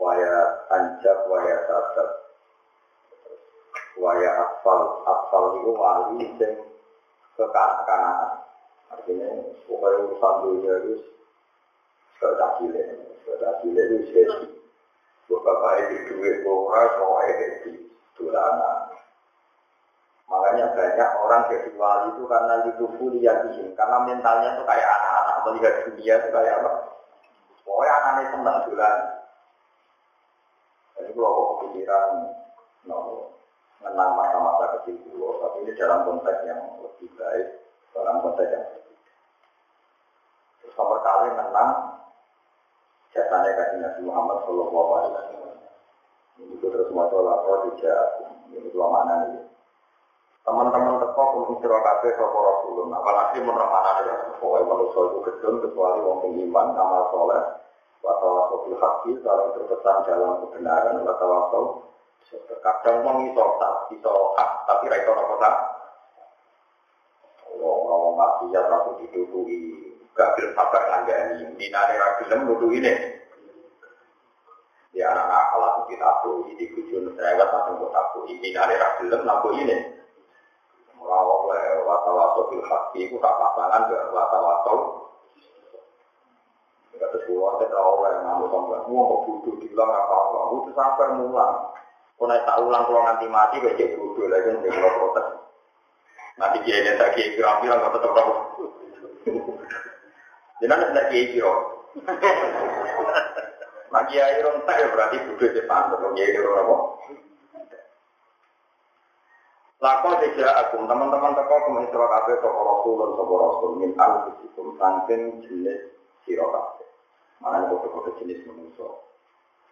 waya 0.00 0.64
anjak 0.72 1.28
waya 1.28 1.56
sadat. 1.68 2.08
Waya 4.00 4.30
asfal. 4.48 4.80
Asfal 5.04 5.44
itu 5.60 5.70
wali 5.76 6.24
yang 6.40 6.52
kekanak-kanakan 7.36 8.43
artinya 8.94 9.28
pokoknya 9.66 9.98
urusan 10.06 10.34
dunia 10.46 10.74
itu 10.86 10.94
sudah 12.22 12.50
cilik 12.62 12.86
sudah 13.26 13.52
cilik 13.60 13.84
itu 13.90 13.98
jadi. 14.14 14.46
Bapak 15.44 15.72
itu 15.92 15.96
duit 16.08 16.40
ora 16.48 16.88
soalnya 16.96 17.46
di 17.64 17.84
dolanan. 18.16 18.96
Makanya 20.24 20.72
banyak 20.72 21.10
orang 21.20 21.42
jadi 21.52 21.70
wali 21.76 22.16
itu 22.16 22.22
karena 22.24 22.54
itu 22.64 22.84
kuliah 22.96 23.36
karena 23.76 23.96
mentalnya 24.08 24.56
itu 24.56 24.62
kayak 24.64 24.88
anak-anak 24.88 25.36
melihat 25.44 25.74
dunia 25.84 26.14
itu 26.16 26.28
kayak 26.32 26.54
apa? 26.64 26.72
Pokoknya 27.64 27.92
anaknya 27.92 28.24
senang 28.32 28.58
bulan. 28.68 28.96
Jadi 30.94 31.10
kalau 31.12 31.42
kepikiran, 31.58 32.08
no, 32.86 32.96
menang 33.82 34.10
masa-masa 34.14 34.78
kecil 34.80 34.96
dulu, 35.10 35.42
tapi 35.42 35.66
ini 35.66 35.72
dalam 35.74 36.06
konteks 36.06 36.40
yang 36.46 36.60
lebih 36.80 37.10
baik, 37.18 37.48
dalam 37.92 38.22
konteks 38.22 38.48
yang 38.54 38.64
Terus 40.64 40.74
nomor 40.80 40.98
kali 41.04 41.28
menang 41.36 41.72
jasanya 43.12 43.52
kasih 43.52 43.78
Nabi 43.84 44.00
Muhammad 44.08 44.38
Shallallahu 44.48 44.90
Alaihi 44.96 45.12
Wasallam. 45.12 45.56
Ini 46.34 46.54
terus 46.58 46.88
mau 46.90 47.06
sholat, 47.12 47.38
oh 47.46 47.58
tidak, 47.70 48.08
ini 48.50 48.68
dua 48.72 48.90
mana 48.90 49.28
nih? 49.28 49.44
Teman-teman 50.44 51.00
teko 51.00 51.22
kumpul 51.30 51.56
sira 51.62 51.78
kabeh 51.78 52.10
sapa 52.16 52.36
Rasulullah. 52.36 53.00
Apalagi 53.00 53.38
menurut 53.40 53.70
mana 53.70 54.02
ya 54.04 54.14
pokoknya 54.36 54.68
manusia 54.68 55.00
itu 55.08 55.18
gedung 55.24 55.56
kecuali 55.64 55.98
wong 56.04 56.20
iman 56.36 56.68
amal 56.76 57.02
soleh 57.08 57.42
wa 58.04 58.12
tawassul 58.20 58.68
bil 58.68 58.76
haqqi 58.76 59.16
saling 59.24 59.48
berpesan 59.56 59.96
dalam 60.04 60.44
kebenaran 60.44 61.00
wa 61.00 61.16
tawassul 61.16 61.64
terkadang 62.28 63.00
wong 63.08 63.16
iso 63.32 63.44
tak 63.56 63.88
iso 63.96 64.12
hak 64.36 64.50
tapi 64.68 64.92
ra 64.92 64.96
iso 65.00 65.12
apa 65.16 65.34
tak 65.40 65.56
wong 67.56 68.12
maksiat 68.20 68.66
aku 68.68 69.00
ditutupi 69.00 69.93
gak 70.14 70.30
gelem 70.38 70.52
sabar 70.54 70.82
ngandani 70.90 71.42
dinane 71.58 71.94
ra 71.98 72.08
gelem 72.22 72.40
nutuhi 72.46 72.78
ini 72.78 72.92
ya 74.94 75.10
anak-anak 75.10 75.44
kalau 75.50 75.70
kita 75.90 76.08
tahu 76.22 76.46
ini 76.54 76.64
kujun 76.70 77.10
serewet 77.18 77.48
langsung 77.50 77.82
buat 77.82 77.94
aku 77.94 78.30
ini 78.30 78.54
nari 78.54 78.78
ra 78.78 78.88
gelem 79.02 79.22
ini 79.58 79.76
Ora 81.04 81.20
oleh 81.20 81.84
watawaso 81.84 82.48
bil 82.48 82.64
haki 82.64 83.12
itu 83.12 83.20
tak 83.20 83.36
pasangan 83.36 83.92
ke 83.92 83.96
watawaso. 84.08 84.74
Enggak 86.96 87.12
sesuatu 87.12 87.60
kita 87.60 87.76
oleh 87.76 88.24
namun 88.24 88.48
sampai 88.48 88.88
mau 88.88 89.20
butuh 89.28 89.52
diulang 89.60 89.92
apa 89.92 90.14
apa. 90.16 90.38
Itu 90.64 90.70
sampai 90.72 91.12
mulang. 91.20 91.76
Kau 92.16 92.24
naik 92.24 92.48
tak 92.48 92.56
ulang 92.56 92.88
kalau 92.88 93.04
nanti 93.04 93.26
mati 93.28 93.60
gue 93.60 93.76
jadi 93.76 94.00
lagi 94.00 94.50
nih 94.64 94.70
kalau 94.72 94.96
protes. 94.96 95.26
Nanti 96.40 96.56
dia 96.64 96.80
ini 96.80 96.96
tak 96.96 97.12
kira 97.12 97.60
bilang 97.60 97.84
nggak 97.84 98.00
tetap. 98.00 98.28
Jangan 100.62 100.90
tidak 100.90 101.06
kiai 101.10 101.26
kira. 101.34 101.54
Nah 103.90 104.02
kiai 104.10 104.42
rontak 104.42 104.74
ya 104.78 104.86
berarti 104.90 105.16
butuh 105.30 105.50
di 105.50 105.62
pantai. 105.66 106.12
Kiai 106.14 106.34
kira 106.34 106.50
apa? 106.62 106.76
Lako 109.84 110.08
tidak 110.16 110.54
agung 110.64 110.88
teman-teman 110.88 111.36
teko 111.36 111.56
kemen 111.68 111.84
sira 111.92 112.06
kabeh 112.08 112.40
sapa 112.40 112.56
rasul 112.56 112.94
lan 112.96 113.10
sapa 113.20 113.34
rasul 113.36 113.70
min 113.76 113.92
anfusikum 114.00 114.66
saking 114.80 115.22
jenis 115.44 115.92
sira 116.24 116.46
kabeh. 116.48 116.88
Mana 117.44 117.68
kok 117.68 118.16
jenis 118.16 118.40
manusia. 118.48 118.88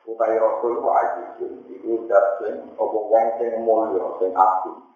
Utai 0.04 0.36
rasul 0.36 0.84
ku 0.84 0.88
ajizun 0.90 1.52
iku 1.70 2.04
dat 2.10 2.44
sing 2.44 2.76
wong 2.76 3.26
sing 3.40 3.50
mulya 3.64 4.04
sing 4.20 4.30
agung. 4.36 4.91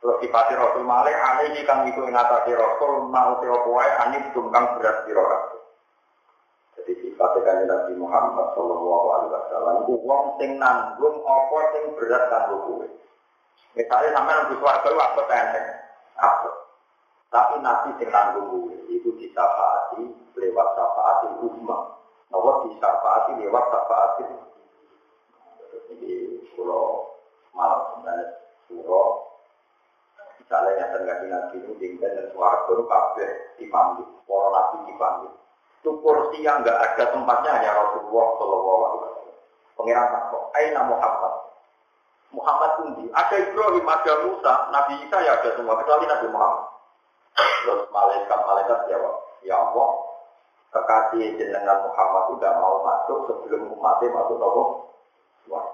Terus 0.00 0.16
sifati 0.24 0.56
rasul 0.56 0.88
malih 0.88 1.12
alih 1.12 1.60
kang 1.68 1.84
iku 1.84 2.08
ngatasi 2.08 2.56
rasul 2.56 3.12
mau 3.12 3.36
sira 3.44 3.56
kowe 3.60 3.84
anis 3.84 4.32
kang 4.32 4.64
berat 4.80 5.04
kabeh. 5.04 5.60
Jadi 6.80 6.92
sifatnya 7.04 7.44
kan 7.44 7.56
Nabi 7.68 7.92
Muhammad 8.00 8.56
Sallallahu 8.56 9.06
Alaihi 9.12 9.32
Wasallam, 9.36 9.76
wong 10.00 10.24
sing 10.40 10.56
nanggung 10.56 11.20
apa 11.20 11.58
sing 11.76 11.84
berat 12.00 12.32
kanggo 12.32 12.56
kowe. 12.64 12.86
Misalnya 13.76 14.16
sampai 14.16 14.34
nunggu 14.40 14.54
suarga 14.56 14.88
itu 14.88 14.98
apa 14.98 15.20
pendek? 15.28 15.64
Apa? 16.16 16.50
Tapi 17.28 17.54
nanti 17.60 17.88
sing 18.00 18.08
nanggung 18.08 18.72
itu 18.88 19.12
disafaati 19.20 20.08
lewat 20.40 20.68
safaati 20.80 21.28
umma. 21.44 22.00
Nopo 22.32 22.72
disafaati 22.72 23.36
lewat 23.36 23.64
safaati. 23.68 24.24
Jadi 25.92 26.40
kalau 26.56 27.12
malam 27.52 27.80
sebenarnya 27.92 28.26
surah 28.64 29.29
misalnya 30.50 30.82
yang 30.82 30.90
terjadi 30.98 31.26
nabi 31.30 31.62
itu 31.62 31.72
tinggal 31.78 32.10
dan 32.10 32.26
suara 32.34 32.66
itu 32.66 32.82
kabeh 32.82 33.30
dipanggil, 33.62 34.06
para 34.26 34.48
nabi 34.50 34.76
dipanggil. 34.90 35.32
Itu 35.78 35.90
kursi 36.02 36.42
yang 36.42 36.66
enggak 36.66 36.74
ada 36.74 37.04
tempatnya 37.14 37.50
hanya 37.54 37.70
Rasulullah 37.78 38.26
Shallallahu 38.34 38.80
Alaihi 38.82 38.98
Wasallam. 38.98 39.36
Pengiran 39.78 40.08
takut, 40.10 40.42
Aina 40.58 40.82
Muhammad. 40.90 41.34
Muhammad 42.34 42.70
Undi. 42.82 43.04
Ada 43.14 43.36
Ibrahim, 43.46 43.86
ada 43.86 44.12
Musa, 44.26 44.54
Nabi 44.74 44.92
Isa 45.06 45.18
ya 45.22 45.38
ada 45.38 45.50
semua, 45.54 45.78
kecuali 45.78 46.04
Nabi 46.10 46.26
Muhammad. 46.34 46.66
Terus 47.38 47.82
malaikat-malaikat 47.94 48.78
jawab, 48.90 49.14
Ya 49.46 49.54
Allah, 49.54 49.90
kekasih 50.74 51.38
jenengan 51.38 51.78
Muhammad 51.86 52.22
tidak 52.34 52.58
mau 52.58 52.82
masuk 52.82 53.18
sebelum 53.30 53.70
umatnya 53.78 54.18
masuk 54.18 54.42
apa? 54.42 54.62
Wah, 55.46 55.66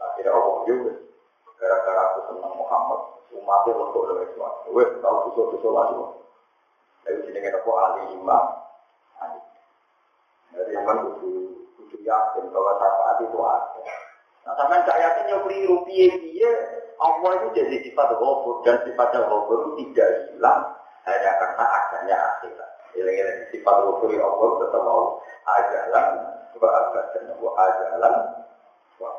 akhirnya 0.00 0.32
Allah 0.32 0.56
juga. 0.64 0.92
Gara-gara 1.60 2.00
aku 2.08 2.20
senang 2.32 2.56
Muhammad, 2.56 3.21
umatnya 3.32 3.72
untuk 3.76 4.02
lebih 4.12 4.28
suatu. 4.36 4.68
Weh, 4.76 4.88
tahu 5.00 5.16
besok-besok 5.32 5.72
lagi. 5.72 5.94
Lalu 7.02 7.18
jenengan 7.26 7.58
apa? 7.58 7.70
Ali 7.72 8.02
Imam. 8.14 8.44
Jadi 10.52 10.70
yang 10.76 10.84
kan 10.84 10.98
kudu 11.00 11.96
yakin 12.04 12.44
bahwa 12.52 12.72
syafaat 12.76 13.18
itu 13.24 13.38
ada. 13.40 13.80
Nah, 14.42 14.52
sampai 14.58 14.84
saya 14.84 15.00
yakin 15.08 15.30
yang 15.32 15.42
keliru 15.46 15.76
piye 15.88 16.06
piye 16.12 16.50
Allah 17.00 17.30
itu 17.40 17.48
jadi 17.56 17.76
sifat 17.88 18.14
ghafur 18.20 18.62
dan 18.66 18.76
sifatnya 18.84 19.26
ghafur 19.26 19.74
tidak 19.80 20.08
hilang 20.28 20.60
hanya 21.08 21.30
karena 21.40 21.64
adanya 21.66 22.16
akhirat. 22.36 22.70
Ilang-ilang 22.92 23.38
sifat 23.48 23.76
wukuri 23.88 24.20
Allah 24.20 24.48
tetap 24.60 24.82
mau 24.84 25.18
ajalan 25.48 26.06
wa 26.60 26.68
abadan 26.68 27.26
wa 27.40 27.50
ajalan 27.58 28.14
wa 29.00 29.10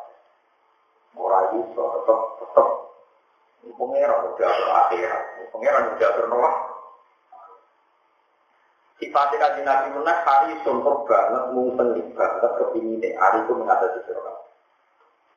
ora 1.17 1.39
iso 1.59 1.81
tetap 1.81 2.19
tetap 2.39 2.67
pengeran 3.63 4.19
udah 4.35 4.51
akhirat 4.87 5.23
pengeran 5.55 5.83
udah 5.95 6.09
bernawah 6.19 6.55
Sifatnya 9.03 9.35
kaji 9.35 9.61
Nabi 9.67 9.87
Munah 9.99 10.17
hari 10.23 10.55
sumpah 10.63 11.03
banget, 11.03 11.43
mungkin 11.51 12.15
banget 12.15 12.51
kepinginnya. 12.55 13.19
Hari 13.19 13.43
itu 13.43 13.51
mengatasi 13.51 13.99
sirah. 14.07 14.37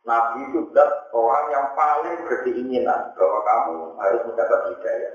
Nabi 0.07 0.47
itu 0.47 0.71
sudah 0.71 1.11
orang 1.11 1.47
yang 1.51 1.67
paling 1.75 2.15
berkeinginan 2.31 3.11
bahwa 3.19 3.41
kamu 3.43 3.75
harus 3.99 4.23
mendapat 4.23 4.61
hidayah. 4.71 5.13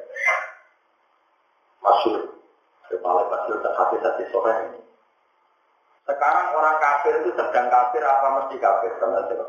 Masyur. 1.79 2.21
Paling 2.91 3.27
masyur 3.31 3.57
dan 3.63 3.71
hati-hati 3.71 4.23
sore 4.35 4.53
ini. 4.67 4.81
Sekarang 6.03 6.51
orang 6.51 6.75
kafir 6.83 7.23
itu 7.23 7.31
sedang 7.31 7.71
kafir 7.71 8.03
apa 8.03 8.27
mesti 8.35 8.55
kafir? 8.59 8.91
Sedang 8.99 9.47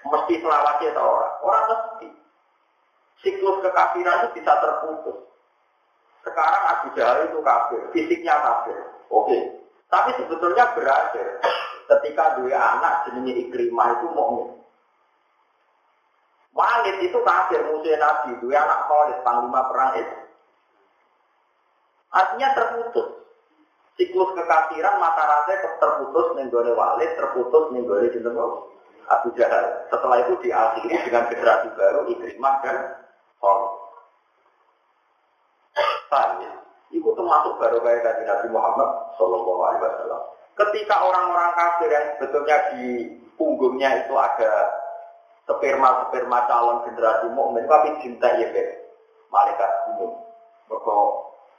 Mesti 0.00 0.34
selawatnya 0.40 0.96
atau 0.96 1.04
orang? 1.04 1.34
Orang 1.44 1.64
mesti. 1.68 2.08
Siklus 3.20 3.60
kekafiran 3.60 4.24
itu 4.24 4.40
bisa 4.40 4.52
terputus. 4.56 5.18
Sekarang 6.24 6.62
Abu 6.68 6.86
Jahal 6.96 7.28
itu 7.28 7.38
kafir, 7.40 7.80
fisiknya 7.92 8.36
kafir. 8.40 8.76
Oke. 9.12 9.38
Tapi 9.90 10.14
sebetulnya 10.16 10.72
berakhir 10.72 11.42
ketika 11.90 12.40
dua 12.40 12.54
anak 12.54 13.10
jenisnya 13.10 13.42
Ikrimah 13.44 13.88
itu 13.98 14.06
mukmin. 14.14 14.48
Walid 16.50 16.96
itu 17.02 17.18
kafir 17.22 17.60
musuh 17.70 17.94
Nabi, 17.94 18.30
dua 18.42 18.58
anak 18.58 18.80
Khalid 18.90 19.18
panglima 19.22 19.70
perang 19.70 19.92
itu. 19.98 20.16
Artinya 22.10 22.48
terputus. 22.58 23.08
Siklus 23.94 24.30
kekafiran 24.34 24.98
mata 24.98 25.22
rantai 25.28 25.60
terputus 25.78 26.26
nenggone 26.34 26.72
Walid, 26.74 27.10
terputus 27.14 27.64
nenggone 27.70 28.08
jeneng 28.10 28.34
Abu 29.10 29.28
Jahal. 29.34 29.90
Setelah 29.90 30.16
itu 30.22 30.34
diakhiri 30.46 30.94
dengan 31.06 31.26
generasi 31.26 31.68
baru 31.74 32.00
Ikrimah 32.14 32.54
dan 32.62 32.76
Khalid. 33.42 33.72
Paham 36.10 36.30
ya? 36.42 36.52
Itu 36.90 37.10
termasuk 37.14 37.58
baru 37.58 37.78
kayak 37.82 38.26
Nabi 38.26 38.48
Muhammad 38.50 38.90
Shallallahu 39.14 39.62
Alaihi 39.62 39.82
Wasallam. 39.86 40.22
Ketika 40.58 40.96
orang-orang 41.06 41.50
kafir 41.54 41.88
yang 41.88 42.06
sebetulnya 42.18 42.56
di 42.74 42.84
punggungnya 43.38 44.04
itu 44.04 44.14
ada 44.18 44.52
sperma-sperma 45.46 46.38
calon 46.50 46.84
generasi 46.84 47.26
mukmin, 47.32 47.64
tapi 47.70 47.96
cinta 48.02 48.28
ya 48.36 48.50
malaikat 49.30 49.70
umum. 49.94 50.18
Mereka 50.66 50.96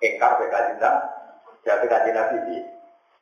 engkar 0.03 0.31
beka 0.39 0.59
cinta, 0.71 0.91
jadi 1.63 1.85
kaji 1.87 2.09
nabi 2.15 2.37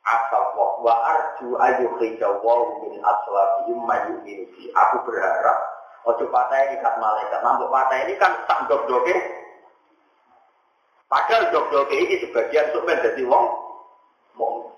di 0.00 0.08
asal 0.08 0.44
wa 0.80 0.94
arju 1.04 1.48
ayu 1.60 1.86
hijawaw 2.00 2.60
min 2.80 3.04
aslabihim 3.04 3.78
mayu 3.84 4.14
minusi. 4.24 4.72
Aku 4.72 5.04
berharap 5.04 5.56
ojo 6.08 6.24
patah 6.32 6.72
ini 6.72 6.80
kan 6.80 6.96
malaikat, 6.96 7.40
nampuk 7.44 7.68
patah 7.68 7.98
ini 8.08 8.16
kan 8.16 8.32
tak 8.48 8.64
dok-doke. 8.64 9.12
Padahal 11.04 11.52
dok-doke 11.52 11.92
ini 11.92 12.16
sebagian 12.24 12.72
untuk 12.72 12.86
menjadi 12.88 13.22
wong 13.28 13.44
mukmin 14.38 14.72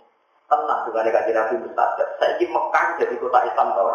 tenang 0.50 0.80
dengan 0.90 1.12
kajian 1.12 1.36
Nabi 1.38 1.54
Mustajab. 1.60 2.08
Saya 2.18 2.32
ini 2.40 2.46
Mekah 2.50 2.86
jadi 2.98 3.14
kota 3.20 3.38
Islam 3.46 3.68
tau 3.78 3.94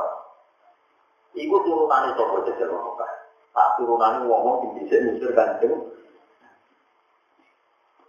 Iku 1.37 1.55
turunan 1.61 2.09
itu 2.09 2.21
kok 2.23 2.41
jadi 2.45 2.63
Mekah. 2.71 3.11
Tak 3.51 3.69
turunan 3.81 4.25
ngomong 4.25 4.55
di 4.63 4.67
bisa 4.79 5.01
musir 5.01 5.33
ganjeng. 5.33 5.75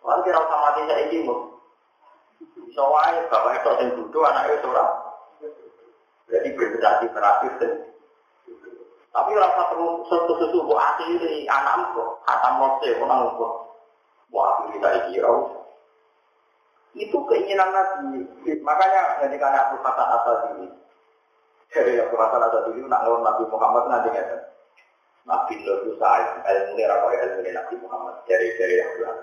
Orang 0.05 0.25
kira 0.25 0.41
usah 0.41 0.59
mati 0.61 0.81
saya 0.87 1.09
ini. 1.09 1.58
Bisa 2.39 2.83
wae 2.85 3.19
bapak 3.27 3.53
itu 3.59 3.71
yang 3.83 3.89
duduk 3.99 4.23
anaknya 4.23 4.57
seorang. 4.63 4.93
Jadi 6.29 6.49
berinteraksi 6.55 7.07
terakhir 7.11 7.53
dan 7.59 7.73
tapi 9.09 9.35
rasa 9.35 9.73
perlu 9.73 10.05
sesuatu 10.07 10.37
sesuatu 10.37 10.69
buat 10.69 10.79
akhiri 10.79 11.49
anak 11.49 11.91
kok, 11.97 12.23
kata 12.23 12.49
mose, 12.61 12.89
orang 13.03 13.35
kok, 13.35 13.55
akhiri 14.31 14.77
saya 14.79 14.99
kira 15.11 15.33
itu 16.99 17.19
keinginan 17.31 17.71
Nabi. 17.73 18.27
Makanya 18.63 19.23
ketika 19.23 19.49
aku 19.55 19.77
kata 19.83 20.05
asal 20.19 20.37
ini, 20.55 20.67
dari 21.71 21.99
aku 22.01 22.15
kata 22.15 22.37
asal 22.47 22.63
ini, 22.75 22.87
nak 22.87 23.07
ngelawan 23.07 23.25
Nabi 23.27 23.43
Muhammad 23.49 23.85
nanti 23.91 24.09
nggak 24.13 24.29
Nabi 25.29 25.55
itu 25.61 25.93
saat 26.01 26.41
ilmu 26.41 26.73
ini 26.75 26.89
rakyat 26.89 27.21
ilmu 27.29 27.41
ini 27.45 27.51
Nabi 27.53 27.75
Muhammad 27.85 28.15
dari 28.25 28.49
dari 28.57 28.75
yang 28.81 28.91
bilang. 28.97 29.21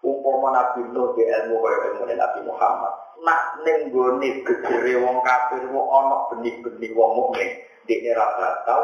Umpama 0.00 0.48
Nabi 0.56 0.80
Nuh 0.96 1.12
di 1.12 1.28
ilmu 1.28 1.60
kaya 1.60 1.76
ilmu 1.92 2.08
Nabi 2.08 2.40
Muhammad. 2.48 2.92
Nak 3.20 3.40
nenggone 3.68 4.40
gejere 4.48 4.96
wong 4.96 5.20
kafir 5.20 5.60
wong 5.68 5.86
ana 5.92 6.16
benih-benih 6.32 6.96
wong 6.96 7.10
mukmin 7.20 7.48
di 7.84 8.08
era 8.08 8.24
bakal 8.40 8.80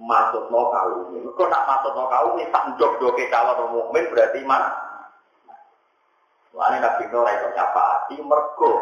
masuk 0.00 0.48
no 0.48 0.72
kaum. 0.72 1.12
Kok 1.12 1.48
nak 1.52 1.66
masuk 1.68 1.92
kaum 1.92 2.40
ini 2.40 2.48
tak 2.48 2.72
dok-doke 2.80 3.28
calon 3.28 3.68
mukmin 3.68 4.08
berarti 4.08 4.40
mana? 4.48 4.72
Lalu 6.56 6.80
Nabi 6.80 7.04
Nuh 7.12 7.28
itu 7.28 7.48
hati 7.52 8.16
mergo 8.24 8.72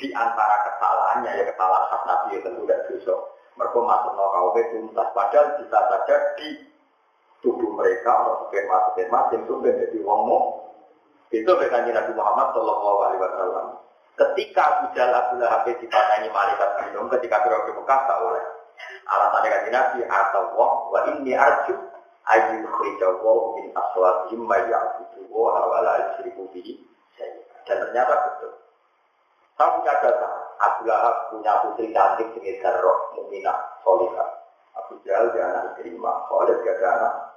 di 0.00 0.08
antara 0.16 0.64
kesalahannya 0.64 1.28
ya 1.28 1.44
kesalahan 1.52 1.88
khas 1.92 2.02
Nabi 2.08 2.28
itu 2.32 2.44
tentu 2.48 2.64
tidak 2.64 2.80
dosa. 2.88 3.14
Mergo 3.60 3.84
masuk 3.84 4.12
no 4.16 4.32
kaum 4.32 4.56
tuntas 4.56 5.08
padahal 5.12 5.60
bisa 5.60 5.76
saja 5.76 6.16
di 6.40 6.48
tubuh 7.44 7.72
mereka 7.76 8.12
atau 8.24 8.48
sperma 8.48 8.92
sperma 8.92 9.28
yang 9.32 9.44
itu 9.44 9.54
menjadi 9.60 9.98
wong 10.04 10.20
itu 11.30 11.46
berkanji 11.46 11.94
Nabi 11.94 12.12
Muhammad 12.18 12.50
Shallallahu 12.50 12.98
Alaihi 13.06 13.22
Wasallam. 13.22 13.66
Ketika 14.18 14.60
Abu 14.66 14.84
Jahal 14.98 15.14
Abu 15.14 15.34
Lahab 15.38 15.62
dipatani 15.64 16.28
malaikat 16.28 16.70
minum 16.90 17.06
ketika 17.08 17.40
berada 17.46 17.70
di 17.70 17.72
Mekah 17.72 18.00
tak 18.04 18.18
oleh. 18.20 18.44
Alasannya 19.06 19.48
kanji 19.48 19.70
Nabi 19.70 19.98
atau 20.04 20.44
wa 20.58 21.00
ini 21.14 21.32
arju 21.32 21.74
ayu 22.26 22.66
khrijawu 22.66 23.62
min 23.62 23.70
aswatihim 23.72 24.42
ma 24.44 24.58
ya'budu 24.58 25.30
wa 25.30 25.78
la 25.80 25.94
yusyriku 26.10 26.50
bihi 26.50 26.82
dan 27.14 27.78
ternyata 27.86 28.14
betul. 28.26 28.52
Saya 29.54 29.76
punya 29.78 29.94
data 30.02 30.28
Abu 30.60 30.80
Lahab 30.90 31.16
punya 31.30 31.52
putri 31.62 31.94
cantik 31.94 32.28
sekitar 32.34 32.82
roh 32.82 33.14
muminah 33.16 33.78
solihah 33.86 34.28
Abu 34.76 34.98
Jahal 35.06 35.30
dia 35.30 35.46
anak 35.46 35.78
terima 35.78 36.26
Khalid 36.26 36.58
dia 36.64 36.74
anak 36.80 37.29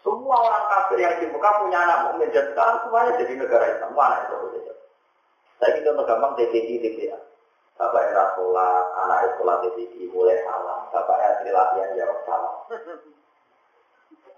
semua 0.00 0.36
orang 0.36 0.64
kafir 0.68 0.98
yang 1.00 1.14
di 1.20 1.26
Mekah 1.28 1.54
punya 1.60 1.78
anak 1.84 1.98
mukmin. 2.08 2.32
Dan 2.32 2.44
sekarang 2.52 2.76
semuanya 2.84 3.12
jadi 3.20 3.32
negara 3.36 3.64
Islam. 3.68 3.92
Mana 3.92 4.16
itu? 4.24 4.36
Saya 5.60 5.76
kita 5.76 5.92
gampang 5.92 6.40
TPD 6.40 6.80
TPA 6.80 7.20
Bapak 7.76 8.12
era 8.12 8.32
sholat, 8.32 8.84
anak 9.04 9.36
sholat 9.36 9.60
TPD 9.60 10.08
mulai 10.08 10.40
salah, 10.44 10.88
Bapak 10.88 11.20
era 11.20 11.52
latihan 11.52 11.96
jawab 11.96 12.18
salah 12.24 12.54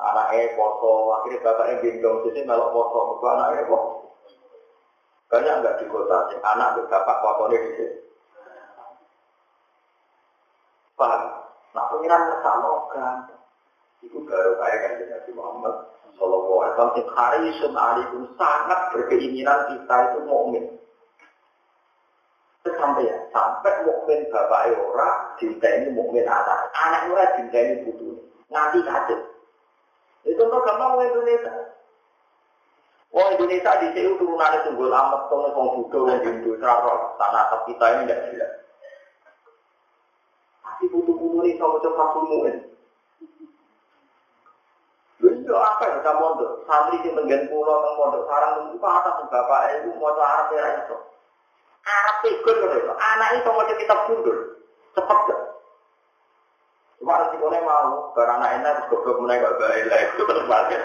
anaknya 0.02 0.58
foto, 0.58 1.14
akhirnya 1.20 1.44
bapaknya 1.46 1.74
gendong 1.82 2.26
sini 2.26 2.40
melok 2.42 2.70
foto, 2.74 2.98
mereka 3.14 3.28
anaknya 3.38 3.62
foto. 3.70 3.90
Banyak 5.30 5.54
enggak 5.62 5.76
di 5.80 5.84
kota, 5.88 6.16
anak 6.44 6.76
bapak 6.90 7.16
fotonya 7.24 7.58
di 7.62 7.70
sini. 7.78 7.96
Paham? 10.92 11.22
Nah 11.72 11.84
pengiran 11.88 12.22
sama 12.44 12.70
kan, 12.92 13.16
itu 14.02 14.18
baru 14.26 14.52
kayak 14.58 14.78
kan 14.82 14.92
Nabi 15.06 15.30
Muhammad 15.32 15.74
Sallallahu 16.18 16.58
Alaihi 16.58 16.72
Wasallam 16.74 16.98
yang 16.98 17.10
harisun 17.14 17.72
alaikum 17.74 18.20
sangat 18.36 18.80
berkeinginan 18.92 19.58
kita 19.70 19.96
itu 20.10 20.18
mukmin. 20.26 20.64
Sampai 22.62 23.10
ya, 23.10 23.16
sampai 23.34 23.74
mukmin 23.86 24.26
bapak 24.30 24.70
ora, 24.78 25.34
cinta 25.38 25.66
ini 25.66 25.90
mukmin 25.94 26.22
anak, 26.26 26.70
anak 26.78 27.10
ora 27.10 27.26
ini 27.42 27.82
butuh, 27.82 28.14
nanti 28.50 28.78
kaget. 28.86 29.20
Itu 30.22 30.38
contoh 30.38 30.62
gampang 30.62 30.94
wong 30.94 31.06
Indonesia. 31.10 31.50
Wong 33.10 33.28
Indonesia 33.34 33.82
di 33.82 33.88
sini 33.98 34.14
turunannya 34.14 34.62
tunggul 34.62 34.94
amat, 34.94 35.26
tolong 35.26 35.52
wong 35.58 35.68
Buddha, 35.74 35.98
wong 36.06 36.20
Hindu, 36.22 36.54
serara, 36.62 37.18
tanah 37.18 37.66
kita 37.66 37.86
ini 37.98 38.02
tidak 38.06 38.20
jelas. 38.30 38.52
Tapi 40.62 40.84
butuh 40.94 41.14
butuh 41.18 41.42
ini 41.42 41.58
sama 41.58 41.82
coba 41.82 42.04
sumuin. 42.14 42.56
Itu 45.22 45.54
apa 45.54 45.82
ya 45.86 45.92
kita 46.02 46.12
mondok? 46.18 46.66
Santri 46.66 46.98
di 47.06 47.10
menggen 47.14 47.46
pulau 47.46 47.78
teng 47.78 47.94
mondok 47.94 48.26
sarang 48.26 48.74
itu 48.74 48.82
atas 48.82 49.14
bapak 49.30 49.60
ibu 49.78 49.94
mau 50.02 50.10
Arab 50.18 50.50
ya 50.50 50.82
itu. 50.82 50.96
Arab 51.82 52.16
ikut 52.26 52.56
gitu. 52.58 52.90
Anak 52.94 53.30
itu 53.38 53.48
mau 53.50 53.62
kita 53.66 53.96
mundur. 54.10 54.36
Cepat 54.92 55.18
gak? 55.30 55.40
Cuma 57.02 57.18
resikonya 57.18 57.58
mau, 57.66 58.14
karena 58.14 58.38
anak 58.38 58.50
enak, 58.62 58.72
terus 58.78 58.88
goblok 58.94 59.26
menaik 59.26 59.42
gak 59.42 59.58
baik 59.58 59.84
lah, 59.90 59.98
itu 60.06 60.22
terus 60.22 60.44
balik. 60.46 60.80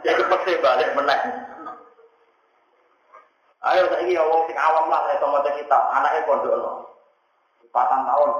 Ya 0.00 0.12
kepeksa 0.16 0.56
balik 0.64 0.88
menaik. 0.96 1.24
Ayo 3.60 3.92
saya 3.92 4.00
ini 4.08 4.16
orang 4.16 4.48
sing 4.48 4.56
awam 4.56 4.88
lah, 4.88 5.04
saya 5.04 5.20
mau 5.28 5.44
kita, 5.44 5.78
anaknya 5.92 6.24
pondok 6.24 6.56
no. 6.56 6.72
Patang 7.68 8.08
tahun. 8.08 8.30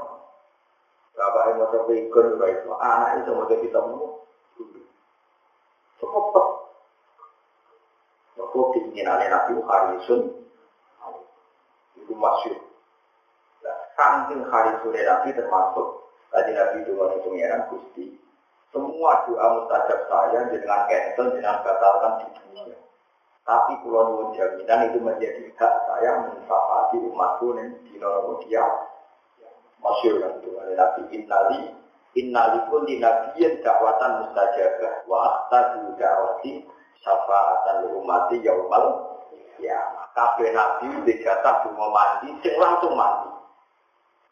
Bapak 1.12 1.60
mau 1.60 1.68
coba 1.68 1.92
ikut 1.92 2.24
juga 2.32 2.46
itu, 2.48 2.70
anak 2.72 3.10
itu 3.20 3.30
mau 3.36 3.44
kita 3.44 3.80
mau. 3.84 4.24
Cepet. 6.00 6.46
Mereka 8.40 8.60
keinginannya 8.72 9.26
Nabi 9.28 9.52
Harisun, 9.60 10.20
itu 12.00 12.12
masyur. 12.16 12.58
Nah, 13.60 13.78
saking 13.94 14.40
Harisun 14.48 14.96
Nabi 14.96 15.28
termasuk, 15.36 15.86
tadi 16.32 16.56
Nabi 16.56 16.76
itu 16.82 16.96
pengiran 16.96 17.68
Gusti. 17.68 18.16
Semua 18.70 19.26
doa 19.26 19.46
mustajab 19.58 20.06
saya 20.06 20.46
dengan 20.46 20.86
cancel, 20.86 21.34
dengan 21.34 21.58
batalkan 21.66 22.22
di 22.22 22.26
dunia. 22.38 22.78
Tapi 23.42 23.82
kalau 23.82 24.14
nuwun 24.14 24.30
jaminan 24.38 24.94
itu 24.94 24.98
menjadi 25.02 25.42
hak 25.58 25.74
saya 25.90 26.22
mensafati 26.22 27.02
umatku 27.02 27.50
dan 27.58 27.74
di 27.82 27.98
dia. 28.46 28.64
Masyur 29.82 30.22
kan 30.22 30.32
itu. 30.38 30.54
Nabi 30.54 31.02
Innali 31.18 31.79
Innalikul 32.18 32.90
di 32.90 32.98
nabiyin 32.98 33.62
dakwatan 33.62 34.26
mustajabah 34.26 35.06
wa 35.06 35.18
ahtadu 35.30 35.94
dakwati 35.94 36.66
syafaatan 36.98 37.86
umati 37.94 38.42
yaumal 38.42 39.14
ya 39.62 39.78
kabeh 40.10 40.50
nabi 40.50 40.90
di 41.06 41.22
jatah 41.22 41.62
cuma 41.62 41.86
mandi 41.94 42.34
sing 42.42 42.58
langsung 42.58 42.98
mandi 42.98 43.30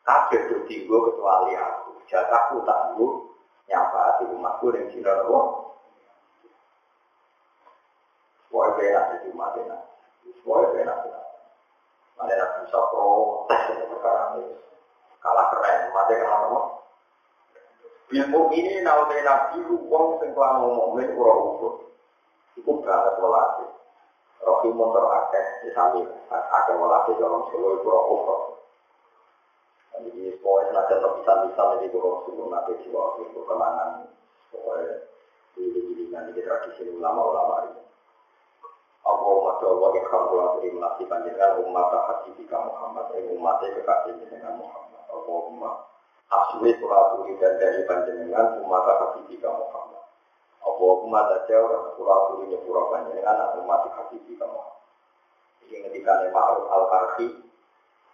kabeh 0.03 0.41
bertinggo 0.51 0.97
kecuali 1.07 1.55
aku 1.55 2.03
jatahku 2.11 2.67
tak 2.67 2.99
nggo 2.99 3.31
nyafaati 3.71 4.25
umatku 4.27 4.75
yang 4.75 4.91
dina 4.91 5.13
nopo 5.23 5.69
Wah, 8.49 8.73
enak 8.81 9.21
di 9.21 9.29
umat 9.37 9.61
enak. 9.61 9.77
Wah, 10.49 10.73
enak. 10.73 11.05
Mana 12.17 12.33
nak 12.33 12.65
bisa 12.65 12.81
protes 12.89 13.77
perkara 13.77 14.41
ini. 14.41 14.57
Kalah 15.21 15.53
keren, 15.53 15.93
mati 15.93 16.17
kalah 16.17 16.78
nopo. 18.09 18.49
Bilmu 18.49 18.53
ini 18.57 18.81
naute 18.81 19.21
nabi 19.21 19.59
wong 19.69 20.21
sing 20.21 20.33
kelan 20.33 20.65
mukmin 20.65 21.13
ora 21.17 21.33
ukur. 21.37 21.75
Iku 22.57 22.81
banget 22.81 23.21
welase. 23.21 23.67
Rohimun 24.39 24.95
terakeh 24.95 25.47
di 25.67 25.71
sami 25.75 26.01
akeh 26.33 26.75
welase 26.81 27.13
dalam 27.21 27.45
solo 27.53 27.69
iku 27.77 27.89
ora 27.89 28.01
ukur. 28.09 28.41
Jadi 29.99 30.31
pokoknya 30.39 30.71
nanti 30.79 30.95
terpisah 30.95 31.37
bisa 31.51 31.63
jadi 31.75 31.87
kurang 31.91 32.23
suruh 32.23 32.47
nanti 32.47 32.73
jiwa 32.87 33.19
itu 33.19 33.41
kenangan 33.43 34.07
pokoknya 34.55 34.95
diri-diri 35.59 36.05
nanti 36.15 36.31
di 36.39 36.43
tradisi 36.47 36.87
ulama-ulama 36.87 37.67
ini. 37.67 37.83
Allahumma 39.03 39.59
jawa 39.59 39.91
ikham 39.99 40.23
kula 40.31 40.47
terima 40.61 40.95
kasih 40.95 41.05
panjenengan 41.11 41.59
umat 41.67 41.91
hati 41.91 42.31
Muhammad, 42.47 43.11
umatnya 43.11 43.75
kekasih 43.75 44.13
dengan 44.23 44.55
Muhammad. 44.63 45.03
Allahumma 45.11 45.89
asli 46.29 46.77
kulaturi 46.77 47.41
dan 47.41 47.57
dari 47.57 47.89
panjenengan 47.89 48.61
umat 48.61 48.85
hakiki 48.85 49.41
kamu 49.41 49.65
kamu. 49.73 49.97
Apa 50.61 50.85
umat 51.09 51.27
aja 51.41 51.55
orang 51.57 51.97
kulaturi 51.97 52.53
nyepura 52.53 52.83
panjenengan 52.93 53.49
atau 53.49 53.65
umat 53.65 53.89
hakiki 53.89 54.37
kamu. 54.37 54.61
Ini 55.69 55.85
ketika 55.85 56.33
Ma'ruf 56.33 56.65
al-Karhi, 56.69 57.29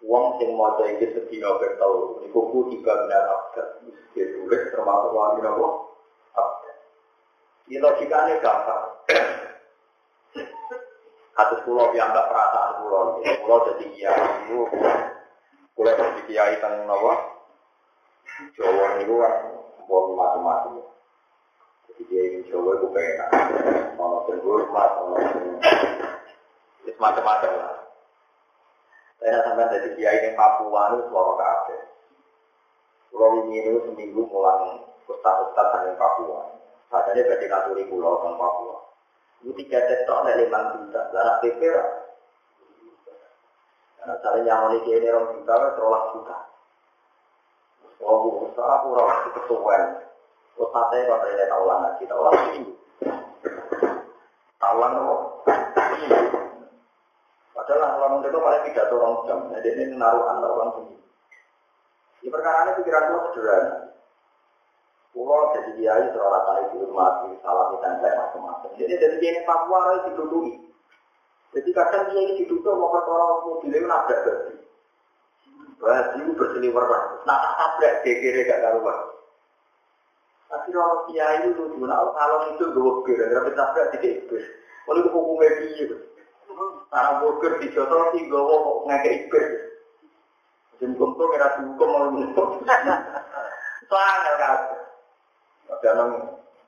uang 0.02 0.42
sing 0.42 0.58
mau 0.58 0.74
iki 0.82 1.06
sedina 1.14 1.54
bertau, 1.54 2.18
ini 2.18 2.30
kuku 2.34 2.58
tiga 2.74 3.06
benar 3.06 3.30
abad, 3.30 3.68
ditulis 4.10 4.62
termasuk 4.74 5.14
wali 5.14 5.38
nopo 5.38 5.94
abad. 6.34 6.74
Ini 7.70 7.78
logikanya 7.78 8.42
gampang. 8.42 8.82
Kasus 11.34 11.66
pulau 11.66 11.90
yang 11.94 12.14
gak 12.14 12.30
perasaan 12.30 12.78
pulau, 12.78 13.18
pulau 13.22 13.58
jadi 13.70 13.86
kiai 13.90 14.22
itu, 14.46 14.70
pulau 15.74 15.94
jadi 15.98 16.22
kiai 16.30 16.54
tentang 16.62 16.86
nopo, 16.86 17.33
Jawa 18.34 18.98
itu 18.98 19.14
kan 19.14 19.34
wong 19.86 20.18
macam-macam. 20.18 20.82
Jadi 21.86 22.02
dia 22.10 22.20
ingin 22.26 22.42
Jawa 22.50 22.82
itu 22.82 22.86
pengen 22.90 23.94
ono 23.94 24.18
sing 24.26 24.38
hormat, 24.42 24.90
ono 24.98 25.14
sing 25.22 25.44
macam-macam 26.98 27.50
lah. 27.54 27.74
Saya 29.22 29.38
sampai 29.46 29.70
dari 29.70 29.88
kiai 29.94 30.18
yang 30.26 30.34
Papua 30.34 30.98
itu 30.98 31.06
suara 31.14 31.32
kabeh. 31.38 31.80
Pulau 33.14 33.46
ini 33.46 33.62
itu 33.62 33.80
seminggu 33.86 34.26
mulang 34.26 34.82
ustaz-ustaz 35.06 35.86
yang 35.86 35.94
Papua. 35.94 36.58
Padahal 36.90 37.22
berarti 37.22 37.46
naturi 37.46 37.86
pulau 37.86 38.18
tentang 38.18 38.34
Papua. 38.34 38.76
Itu 39.46 39.52
tiga 39.54 39.78
cetok 39.86 40.26
dari 40.26 40.42
lima 40.42 40.74
juta. 40.74 41.00
Karena 41.14 41.38
PP 41.38 41.60
Karena 44.00 44.14
cara 44.20 44.38
yang 44.42 44.68
ini 44.74 44.90
ini 44.90 45.06
orang 45.08 45.32
juta, 45.38 45.54
terolak 45.78 46.04
juta. 46.12 46.53
Oh, 48.02 48.48
usaha 48.50 48.70
aku 48.80 48.96
rawat 48.96 49.18
kesuwen. 49.38 49.82
Usaha 50.58 50.82
saya 50.90 51.02
kalau 51.06 51.22
dari 51.22 51.46
taulan 51.46 51.78
ngaji, 51.82 52.02
taulan 52.10 52.34
ini. 52.54 52.72
Taulan 54.58 54.90
apa? 54.98 55.16
Padahal 57.54 57.90
orang 58.02 58.26
itu 58.26 58.38
paling 58.38 58.62
tidak 58.66 58.90
orang 58.90 59.14
jam. 59.30 59.38
Jadi 59.54 59.68
ini 59.78 59.84
naruhan 59.94 60.42
taulan 60.42 60.70
ini. 60.82 60.96
Di 62.24 62.28
perkara 62.32 62.66
ini 62.66 62.78
pikiran 62.80 63.08
gue 63.12 63.20
sederhana. 63.36 63.76
Pulau 65.14 65.54
jadi 65.54 65.70
kiai 65.78 66.10
serora 66.10 66.42
tadi 66.42 66.74
di 66.74 66.82
rumah 66.82 67.22
salah 67.38 67.70
kita 67.70 67.86
yang 68.02 68.18
macam-macam. 68.18 68.70
Jadi 68.74 68.92
dari 68.98 69.16
ini 69.22 69.40
Papua 69.46 69.78
itu 69.94 70.10
didudui. 70.10 70.52
Jadi 71.54 71.70
kadang 71.70 72.10
dia 72.10 72.18
ini 72.18 72.32
diduduk 72.42 72.74
mau 72.74 72.90
perkara 72.90 73.46
mobilnya 73.46 73.86
nabrak 73.86 74.18
berarti. 74.26 74.54
Baju 75.80 76.24
berseliwer 76.38 76.84
Nah 77.24 77.36
tak 77.38 77.54
tabrak 77.58 77.94
kiri 78.04 78.46
gak 78.46 78.62
karuan. 78.62 78.98
Tapi 80.48 80.70
orang 80.76 81.02
kiai 81.10 81.38
itu 81.50 81.62
nah 81.82 81.98
kalau 82.14 82.38
itu 82.54 82.64
gue 82.70 82.94
kir, 83.08 83.18
tapi 83.26 83.50
tabrak 83.58 83.86
tidak. 83.98 84.42
Kalau 84.86 84.98
itu 85.00 85.10
hukumnya 85.10 85.48
dia. 85.58 85.96
Karena 86.92 87.18
burger 87.18 87.52
di 87.58 87.66
jodoh 87.74 88.14
sih 88.14 88.22
gue 88.30 88.38
mau 88.38 88.86
ngekek 88.86 89.14
ikut. 89.26 89.46
Jemput 90.78 91.10
tuh 91.18 91.26
kira 91.34 91.48
hukum 91.58 91.88
mau 91.90 92.06
nutup. 92.12 92.62
Soalnya 93.90 94.32
kan. 94.38 94.58
Ada 95.64 95.90
nang 95.96 96.10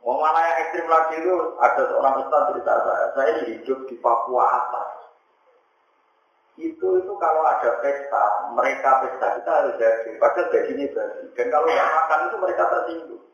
Mau 0.07 0.23
mana 0.23 0.39
yang 0.39 0.59
ekstrim 0.63 0.87
lagi 0.87 1.19
itu 1.19 1.35
ada 1.59 1.83
seorang 1.91 2.23
ustaz 2.23 2.55
cerita 2.55 2.75
saya, 2.79 3.07
saya 3.19 3.33
hidup 3.43 3.91
di 3.91 3.99
Papua 3.99 4.47
atas 4.55 5.06
itu 6.57 6.89
itu 6.97 7.13
kalau 7.21 7.43
ada 7.45 7.71
pesta, 7.85 8.25
mereka 8.57 9.05
pesta 9.05 9.37
kita 9.37 9.51
harus 9.53 9.77
jadi, 9.77 10.17
padahal 10.17 10.49
gajinya 10.49 10.87
basi. 10.97 11.25
Dan 11.37 11.47
kalau 11.53 11.69
nggak 11.69 11.93
makan 11.93 12.21
itu 12.27 12.37
mereka 12.41 12.63
tersinggung. 12.73 13.25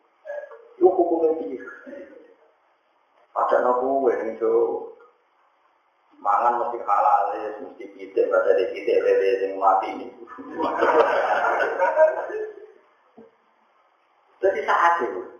Itu 0.75 0.87
hukumnya 0.91 1.31
dia. 1.39 1.63
Ada 3.33 3.57
nopo 3.63 4.11
itu 4.11 4.55
mangan 6.19 6.67
mesti 6.67 6.79
halal 6.83 7.23
ya, 7.35 7.51
mesti 7.63 7.85
pitik, 7.95 8.27
pada 8.31 8.51
di 8.59 8.65
pitik 8.75 8.99
lele 9.03 9.31
yang 9.47 9.53
mati 9.59 9.87
ini. 9.95 10.07
Jadi 14.43 14.61
saat 14.67 14.95
itu. 15.07 15.32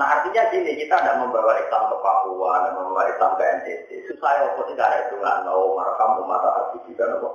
Nah 0.00 0.16
artinya 0.16 0.48
gini, 0.48 0.80
kita 0.80 0.96
tidak 0.96 1.20
membawa 1.20 1.60
Islam 1.60 1.92
ke 1.92 1.96
Papua, 2.00 2.64
tidak 2.64 2.72
membawa 2.72 3.04
Islam 3.12 3.36
ke 3.36 3.44
NTT. 3.44 3.88
Susah 4.08 4.32
ya, 4.32 4.56
kok 4.56 4.72
tidak 4.72 4.88
ada 4.88 4.96
hitungan, 5.04 5.44
mau 5.44 5.76
merekam 5.76 6.24
umat 6.24 6.40
hati 6.40 6.78
juga, 6.88 7.04
nopo. 7.12 7.28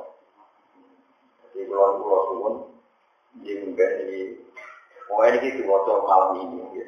Jadi 1.53 1.69
pulau 1.69 2.01
pulau 2.01 2.21
suwun, 2.33 2.55
mungkin 3.37 3.89
ini, 4.09 4.41
pokoknya 5.05 5.45
ini 5.45 5.61
diwaca 5.61 5.93
malam 6.09 6.41
ini, 6.41 6.81
ya. 6.81 6.87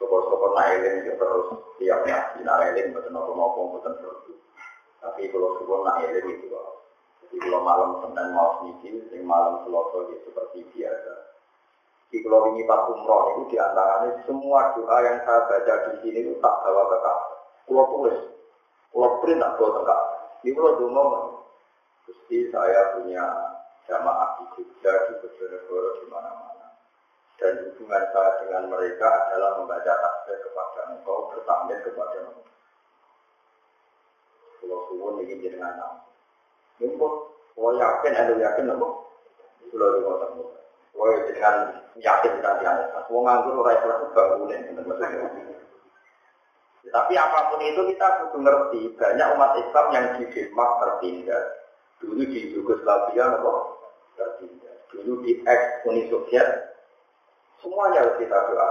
Sokor-sokor 0.00 0.56
nailing 0.56 1.04
ya 1.04 1.14
terus 1.20 1.52
tiap 1.76 2.00
ngaji 2.08 2.40
nailing 2.40 2.96
betul 2.96 3.12
nopo 3.12 3.36
nopo 3.36 3.60
betul 3.76 4.00
terus. 4.00 4.40
Tapi 5.04 5.28
kalau 5.28 5.60
suwun 5.60 5.84
nailing 5.84 6.32
itu, 6.32 6.48
jadi 6.48 7.36
kalau 7.44 7.60
malam 7.60 7.90
senin 8.00 8.32
mau 8.32 8.64
sedikit, 8.64 9.12
malam 9.20 9.68
selasa 9.68 9.98
ya 10.08 10.16
seperti 10.24 10.64
biasa 10.72 11.33
di 12.12 12.22
kalau 12.22 12.52
ini 12.54 12.62
pas 12.68 12.86
umroh 12.90 13.34
itu 13.34 13.54
di 13.54 13.56
antaranya 13.58 14.22
semua 14.28 14.70
doa 14.76 14.96
yang 15.02 15.18
saya 15.24 15.40
baca 15.50 15.74
di 15.90 15.92
sini 16.04 16.18
itu 16.24 16.32
tak 16.38 16.54
bawa 16.62 16.82
ke 16.92 16.96
Ka'bah. 17.02 17.38
Kalau 17.64 17.84
tulis, 17.90 18.18
kalau 18.92 19.08
print 19.24 19.40
tak 19.42 19.52
bawa 19.58 19.70
ke 19.70 19.82
Ka'bah. 19.82 20.10
Ini 20.44 20.50
kalau 20.52 20.72
dulu 20.78 21.04
Gusti 22.04 22.52
saya 22.52 22.94
punya 22.94 23.24
jamaah 23.88 24.36
di 24.36 24.44
Jogja, 24.54 24.92
di 25.08 25.12
Bojonegoro, 25.24 25.90
di 26.04 26.06
mana-mana. 26.12 26.68
Dan 27.40 27.64
hubungan 27.64 28.04
saya 28.12 28.30
dengan 28.44 28.68
mereka 28.68 29.08
adalah 29.28 29.58
membaca 29.58 29.92
tasbih 29.92 30.38
kepada 30.44 30.80
engkau, 30.92 31.32
bertambah 31.32 31.78
kepada 31.80 32.16
engkau. 32.28 32.44
Kalau 34.60 34.78
suwun 34.92 35.24
ini 35.24 35.40
jenengan 35.40 35.76
nama. 35.76 36.00
Ini 36.80 36.96
yakin, 37.56 38.12
ada 38.12 38.34
yakin, 38.36 38.72
apa? 38.72 38.88
Kalau 39.72 39.88
di 39.96 40.00
kota 40.04 40.26
Woi 40.94 41.26
dengan 41.26 41.74
yakin 41.98 42.32
kita 42.38 42.50
di 42.62 42.64
atas. 42.64 43.04
Wong 43.10 43.26
nganggur 43.26 43.66
ora 43.66 43.74
ikhlas 43.74 44.14
bangunin. 44.14 44.62
Tapi 46.84 47.12
apa 47.18 47.38
pun 47.50 47.60
itu 47.64 47.82
kita 47.90 48.06
kudu 48.22 48.38
ngerti 48.44 48.80
banyak 48.94 49.28
umat 49.34 49.52
Islam 49.58 49.86
yang 49.90 50.06
di 50.14 50.24
Denmark 50.30 50.72
tertindas. 50.78 51.46
Dulu 51.98 52.22
di 52.22 52.40
Yugoslavia 52.54 53.40
kok 53.40 53.60
tertindas. 54.14 54.78
Dulu 54.94 55.12
di 55.26 55.42
ex 55.42 55.60
Uni 55.90 56.06
Soviet 56.06 56.48
semuanya 57.58 58.06
harus 58.06 58.20
kita 58.22 58.38
doa. 58.46 58.70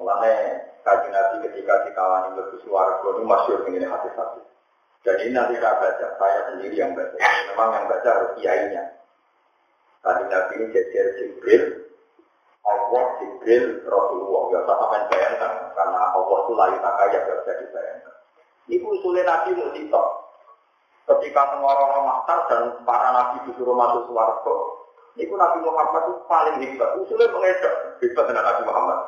Mulanya 0.00 0.32
kaji 0.82 1.08
nabi 1.12 1.36
ketika 1.50 1.86
dikawani 1.86 2.40
lebih 2.40 2.58
suara 2.64 2.98
ini 3.04 3.22
masyur 3.28 3.60
ini 3.68 3.84
hati-hati. 3.84 4.42
Jadi 5.04 5.36
nanti 5.36 5.60
saya 5.60 5.76
baca, 5.76 6.06
saya 6.16 6.40
sendiri 6.48 6.80
yang 6.80 6.96
baca. 6.96 7.20
Memang 7.52 7.68
yang 7.76 7.84
baca 7.92 8.08
harus 8.08 8.32
kiainya. 8.40 9.03
Kaji 10.04 10.24
nabi 10.28 10.52
ini 10.60 10.66
jadi 10.68 11.00
Jibril, 11.16 11.62
Allah, 12.60 13.04
Jibril, 13.24 13.80
Rasulullah. 13.88 14.42
Ya, 14.52 14.60
saya 14.68 14.84
main 14.84 15.04
bayangkan, 15.08 15.52
karena 15.72 16.00
Allah 16.12 16.38
itu 16.44 16.52
layu 16.52 16.76
tak 16.84 16.94
kaya, 17.00 17.18
gak 17.24 17.36
bisa 17.40 17.52
dibayangkan. 17.64 18.14
Ini 18.68 18.84
usulnya 18.84 19.22
nabi 19.24 19.50
musibah. 19.56 20.06
Ketika 21.04 21.56
maktar 21.60 22.38
dan 22.52 22.62
para 22.84 23.08
nabi 23.16 23.48
disuruh 23.48 23.76
masuk 23.76 24.12
suarga, 24.12 24.54
itu 25.14 25.30
Nabi 25.30 25.58
Muhammad 25.62 26.02
itu 26.10 26.14
paling 26.26 26.56
hebat. 26.58 26.90
Usulnya 26.98 27.30
mengedok, 27.30 27.74
hebat 28.02 28.24
dengan 28.26 28.44
Nabi 28.50 28.62
Muhammad. 28.66 28.98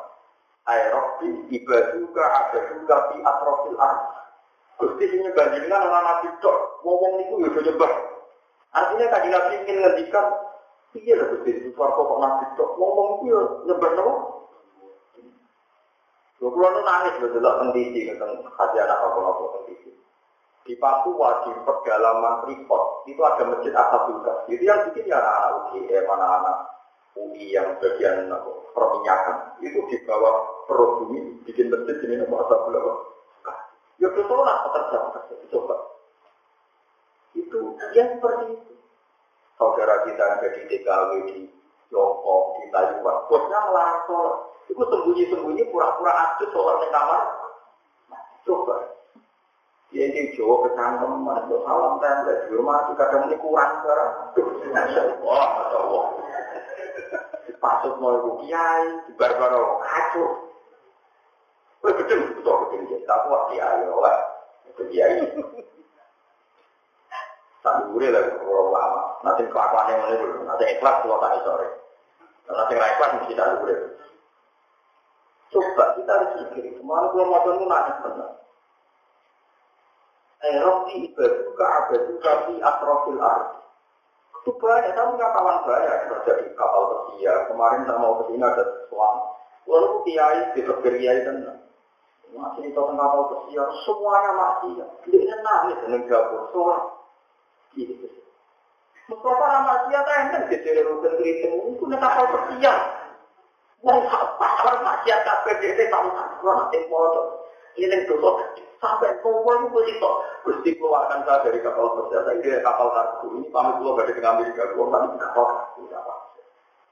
Aerobi 0.67 1.29
ada 1.63 2.59
juga 2.71 2.97
di 3.11 3.17
atrofil 3.23 3.77
ar. 3.79 3.95
Gusti 4.77 5.09
sini 5.09 5.31
bandingkan 5.33 5.89
orang 5.89 6.05
nabi 6.05 6.27
dok, 6.37 6.85
ngomong 6.85 7.17
itu 7.23 7.33
ya 7.39 7.49
nyembah. 7.65 7.91
Artinya 8.75 9.05
tadi 9.09 9.27
nabi 9.33 9.53
ingin 9.63 9.77
ngendikan, 9.81 10.25
iya 11.03 11.19
gusti 11.19 11.51
itu 11.51 11.69
suara 11.75 11.93
kok 11.93 12.17
nabi 12.21 12.45
dok, 12.55 12.69
ngomong 12.79 13.07
itu 13.21 13.25
ya 13.33 13.41
nyembah 13.67 13.91
nopo. 13.97 14.13
Lho 16.37 16.47
kula 16.53 16.67
nu 16.69 16.81
nangis 16.85 17.17
lho 17.17 17.27
delok 17.33 17.73
TV 17.73 18.13
teng 18.13 18.31
hati 18.45 18.77
anak 18.77 19.01
apa-apa 19.01 19.65
TV. 19.65 19.83
Di 20.67 20.73
Papua 20.77 21.47
di 21.47 21.51
pedalaman 21.65 22.45
Freeport 22.45 23.09
itu 23.09 23.21
ada 23.23 23.43
masjid 23.47 23.73
Asabullah. 23.73 24.45
Itu 24.45 24.63
yang 24.63 24.85
bikin 24.91 25.09
ya 25.09 25.17
anak-anak 25.17 25.51
UGM, 25.71 26.05
anak-anak 26.05 26.57
UI 27.17 27.49
yang 27.49 27.73
bagian 27.81 28.29
apa, 28.29 28.51
perminyakan 28.77 29.37
itu 29.65 29.79
di 29.89 29.97
bawah 30.05 30.65
perut 30.69 31.01
bumi 31.01 31.41
bikin 31.49 31.73
masjid 31.73 31.97
ini 32.05 32.21
nama 32.21 32.45
asal 32.45 32.69
berapa? 32.69 32.93
Ya 33.97 34.13
lah 34.13 34.57
pekerja 34.69 34.97
pekerja 35.09 35.35
coba. 35.49 35.75
Itu 37.33 37.73
yang 37.97 38.21
seperti 38.21 38.45
itu. 38.53 38.76
Saudara 39.57 40.05
kita 40.05 40.21
yang 40.21 40.39
jadi 40.45 40.61
TKW 40.69 41.11
di 41.33 41.49
Tiongkok, 41.89 42.61
di 42.61 42.65
Taiwan, 42.69 43.17
bosnya 43.25 43.59
melarang 43.65 44.01
sholat. 44.05 44.35
Itu 44.69 44.83
sembunyi-sembunyi 44.85 45.63
pura-pura 45.73 46.13
aktif 46.13 46.53
sholat 46.53 46.77
di 46.85 46.87
kamar. 46.93 47.23
Nah, 48.13 48.21
coba. 48.45 48.75
Ya 49.95 50.03
ini 50.03 50.35
Jawa 50.35 50.67
kecangkem, 50.67 51.23
masuk 51.23 51.63
salam 51.63 51.95
tanda 52.03 52.43
di 52.43 52.51
rumah, 52.51 52.91
kadang 52.99 53.31
ini 53.31 53.39
kurang 53.39 53.71
sekarang. 53.81 54.11
Masya 54.67 55.01
Allah, 55.15 55.45
Masya 55.47 55.77
Allah. 55.79 56.05
Pasut 57.57 57.93
mau 57.97 58.19
ibu 58.19 58.31
kiai, 58.45 58.85
barbaro 59.17 59.81
kacau. 59.81 60.27
Kowe 61.81 61.91
gedeng 62.03 62.35
butuh 62.35 62.55
gedeng 62.67 62.83
ya, 62.91 62.97
tak 63.07 63.19
kuat 63.25 63.41
kiai 63.49 63.81
ora. 63.87 64.13
Itu 64.69 64.83
kiai. 64.91 65.23
Tapi 67.63 67.81
gue 67.95 68.07
lagi 68.11 68.31
kalau 68.43 68.75
lama, 68.75 69.03
nanti 69.25 69.43
kelakuan 69.49 69.89
yang 69.89 70.01
dulu, 70.19 70.45
nanti 70.45 70.63
ikhlas 70.77 71.01
kalau 71.01 71.17
tadi 71.21 71.39
sore. 71.41 71.67
Nanti 72.47 72.73
ikhlas 72.77 73.11
mesti 73.17 73.33
tak 73.33 73.49
gue. 73.61 73.75
Coba 75.47 75.83
kita 75.95 76.11
harus 76.11 76.31
pikir, 76.51 76.75
kemarin 76.75 77.11
gue 77.15 77.23
mau 77.23 77.39
tuh 77.41 77.65
nangis 77.65 77.97
benar. 78.03 78.31
Eropa 80.37 80.93
ibadah 80.93 81.49
ke 81.49 81.65
abadu 81.65 82.13
tapi 82.21 82.53
atrofil 82.61 83.17
arti. 83.17 83.57
Itu 84.37 84.51
banyak, 84.61 84.93
tapi 84.93 85.17
kawan 85.17 85.57
banyak 85.65 85.95
terjadi 86.07 86.45
kapal 86.53 86.83
pesiar. 86.87 87.49
Kemarin 87.49 87.83
saya 87.89 87.97
mau 87.99 88.21
ke 88.21 88.31
sini 88.31 88.45
ada 88.45 88.63
sesuatu. 88.63 89.21
Lalu 89.67 89.89
kiai, 90.07 90.39
di 90.55 90.61
kiai 90.63 91.25
tenang. 91.25 91.59
Masih 92.31 92.69
itu 92.69 92.79
kapal 92.79 93.21
pesiar, 93.33 93.67
semuanya 93.81 94.31
masih. 94.37 94.71
Dia 95.09 95.35
nangis 95.41 95.77
dengan 95.83 96.05
dapur, 96.05 96.41
sholat. 96.53 96.83
Gitu. 97.73 98.07
Mustafa 99.07 99.45
Ramadhan 99.47 100.23
kan 100.35 100.41
jadi 100.51 100.83
rukun 100.83 101.15
keriting 101.15 101.55
itu 101.71 101.83
nih 101.87 101.95
kapal 101.95 102.27
pesiar. 102.27 102.77
Wong 103.79 104.03
pasar 104.11 104.83
maksiat 104.83 105.19
kabeh 105.23 105.53
dhewe 105.63 105.85
tahu. 105.87 106.11
Ini 107.77 107.87
yang 107.87 108.01
dosa 108.09 108.43
sampai 108.81 109.21
semua 109.21 109.53
itu 109.63 109.79
itu 109.85 110.09
Gusti 110.43 110.69
keluarkan 110.75 111.23
saya 111.23 111.45
dari 111.45 111.61
kapal. 111.63 112.09
Saya 112.09 112.35
dari 112.35 112.59
kapal 112.59 112.89
kargo 112.91 113.37
ini 113.37 113.47
pamit 113.53 113.79
keluar 113.79 114.01
dari 114.03 114.17
Amerika. 114.17 114.75
Gue 114.75 114.85
tadi 114.91 115.07
kapal 115.21 115.45
kargo 115.45 115.81
apa? 115.93 116.15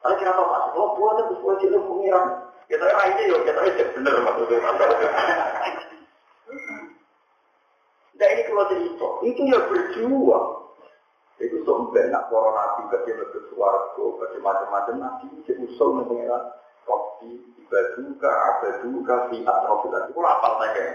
Tapi 0.05 0.13
kira 0.21 0.37
tahu 0.37 0.45
mas, 0.45 0.65
lo 0.77 0.93
buat 0.95 1.17
itu 1.25 1.33
jadi 1.65 1.77
pengiran. 1.81 2.25
Kita 2.69 2.85
aja 2.85 3.21
yuk, 3.25 3.41
kita 3.43 3.59
aja 3.59 3.83
bener 3.97 4.13
maksudnya. 4.21 4.57
Nah 8.15 8.27
ini 8.31 8.41
kalau 8.47 8.65
itu 9.25 9.41
ya 9.49 9.59
berjuang. 9.65 10.64
Itu 11.35 11.67
sombong, 11.67 12.07
nak 12.15 12.31
para 12.31 12.49
nabi 12.55 12.81
bagi 12.95 13.11
lebih 13.11 13.41
suarga, 13.51 14.05
bagi 14.23 14.39
macam-macam 14.39 14.95
nabi, 14.95 15.25
itu 15.43 15.51
usul 15.67 15.99
nih 15.99 16.05
pengiran. 16.07 16.43
Robi, 16.85 17.31
ibaduka, 17.59 18.29
abaduka, 18.29 19.15
fi 19.27 19.37
atrofilah. 19.43 20.01
Itu 20.07 20.19
apa 20.23 20.49
saja? 20.63 20.85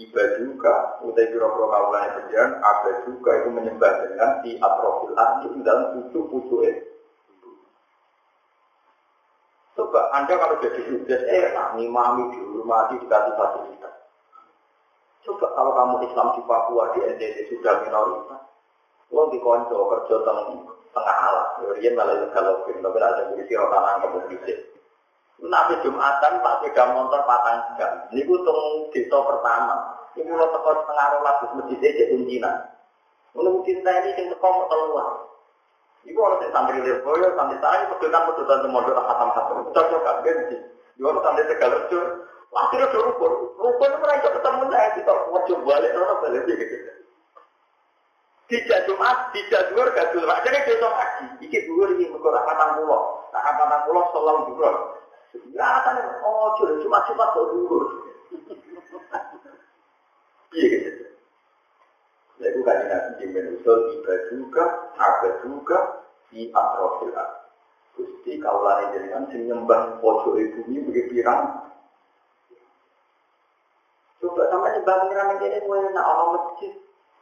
Ibaduka, 0.00 0.74
utai 1.04 1.28
biro-biro 1.28 1.66
kaulah 1.68 2.02
yang 2.32 2.56
abaduka 2.64 3.30
itu 3.44 3.48
menyembah 3.52 3.92
dengan 4.08 4.30
fi 4.40 4.56
atrofil 4.56 5.12
arti 5.12 5.60
dalam 5.60 6.00
pucuk-pucuk 6.00 6.60
itu. 6.64 7.50
Coba 9.76 10.08
Anda 10.16 10.36
kalau 10.40 10.60
jadi 10.64 10.80
sukses, 10.88 11.20
enak, 11.28 11.76
ngimami, 11.76 12.32
dihormati, 12.32 13.00
dikasih 13.04 13.34
fasilitas. 13.36 13.94
Coba 15.24 15.46
kalau 15.52 15.72
kamu 15.76 15.94
Islam 16.08 16.28
di 16.36 16.42
Papua, 16.48 16.92
di 16.96 17.00
NTT 17.12 17.36
sudah 17.52 17.84
minoritas. 17.84 18.51
Lo 19.12 19.28
di 19.28 19.38
konco 19.44 19.76
kerja 19.92 20.16
teng 20.24 20.40
tengah 20.92 21.16
alas. 21.20 21.48
Dia 21.80 21.92
malah 21.92 22.26
kalau 22.32 22.64
tapi 22.64 22.98
ada 22.98 23.28
polisi 23.28 23.52
rotanan 23.52 24.00
kepolisian. 24.00 24.58
Nabi 25.42 25.74
Jumatan 25.82 26.38
Pak 26.38 26.54
sepeda 26.62 26.94
motor 26.94 27.20
patang 27.26 27.74
jam. 27.74 27.92
Ini 28.14 28.22
tung 28.24 28.88
desa 28.94 29.18
pertama. 29.26 29.74
Ini 30.14 30.30
lo 30.30 30.46
teko 30.54 30.70
setengah 30.70 31.06
rolas 31.18 31.36
di 31.40 31.46
masjid 31.58 31.78
aja 31.82 32.04
kuncinan. 32.14 32.56
Menunggu 33.34 33.60
cinta 33.66 33.90
ini 33.90 34.10
yang 34.14 34.26
teko 34.36 34.46
mau 34.46 34.68
keluar. 34.70 35.08
Ibu 36.02 36.18
orang 36.18 36.42
yang 36.42 36.50
santri 36.50 36.78
Lirboyo, 36.82 37.30
santri 37.38 37.58
saya, 37.62 37.86
pedotan 37.94 38.26
pedotan 38.26 38.58
temodok 38.66 38.98
khatam 38.98 39.28
khatam. 39.34 39.56
Cocok 39.70 40.00
kan, 40.02 40.16
ganti. 40.26 40.56
Ibu 40.98 41.06
orang 41.10 41.22
santri 41.26 41.46
Tegalerjo, 41.46 42.00
akhirnya 42.54 42.90
udah 42.90 43.02
rukun. 43.06 43.32
Rukun 43.58 43.88
itu 43.90 43.98
mereka 44.02 44.28
ketemu 44.34 44.62
saya, 44.70 44.88
kita 44.98 45.12
wajib 45.30 45.58
balik, 45.62 45.90
orang 45.94 46.18
balik 46.22 46.42
gitu. 46.46 46.76
Tidak 48.52 48.84
Jumat, 48.84 49.32
tidak 49.32 49.72
dua, 49.72 49.88
gak 49.96 50.12
dua. 50.12 50.36
Jadi 50.44 50.68
besok 50.68 50.92
haji. 50.92 51.24
Iki 51.40 51.72
dua 51.72 51.88
ini 51.96 52.04
mereka 52.12 52.36
angkatan 52.36 52.84
pulau. 52.84 53.24
Nah 53.32 53.40
angkatan 53.48 53.80
pulau 53.88 54.04
selalu 54.12 54.40
dua. 54.52 54.70
Ya 55.56 55.80
kan, 55.80 55.96
oh 56.20 56.52
cuma 56.60 56.76
cuma 56.84 56.98
cuma 57.08 57.24
tuh 57.32 57.44
dulu. 57.48 57.78
Iya 60.52 60.66
gitu. 60.68 61.04
Lalu 62.44 62.60
kan 62.60 62.76
nabi 62.92 63.10
jimin 63.24 63.56
usul 63.56 63.96
iba 63.96 64.14
juga, 64.28 64.64
ada 65.00 65.30
juga 65.40 65.78
di 66.28 66.52
atrofil 66.52 67.16
Gusti 67.96 68.36
kaulah 68.36 68.92
jenengan 68.92 69.28
sing 69.32 69.48
nyembah 69.48 69.96
pojok 70.04 70.36
bumi 70.36 70.84
begitu 70.92 71.24
pirang. 71.24 71.72
Coba 74.20 74.44
sama 74.52 74.76
nyembah 74.76 74.96
pengiran 75.08 75.40
ini 75.40 75.58
gue 75.64 75.78
nak 75.96 76.04
orang 76.04 76.28
masjid, 76.36 76.72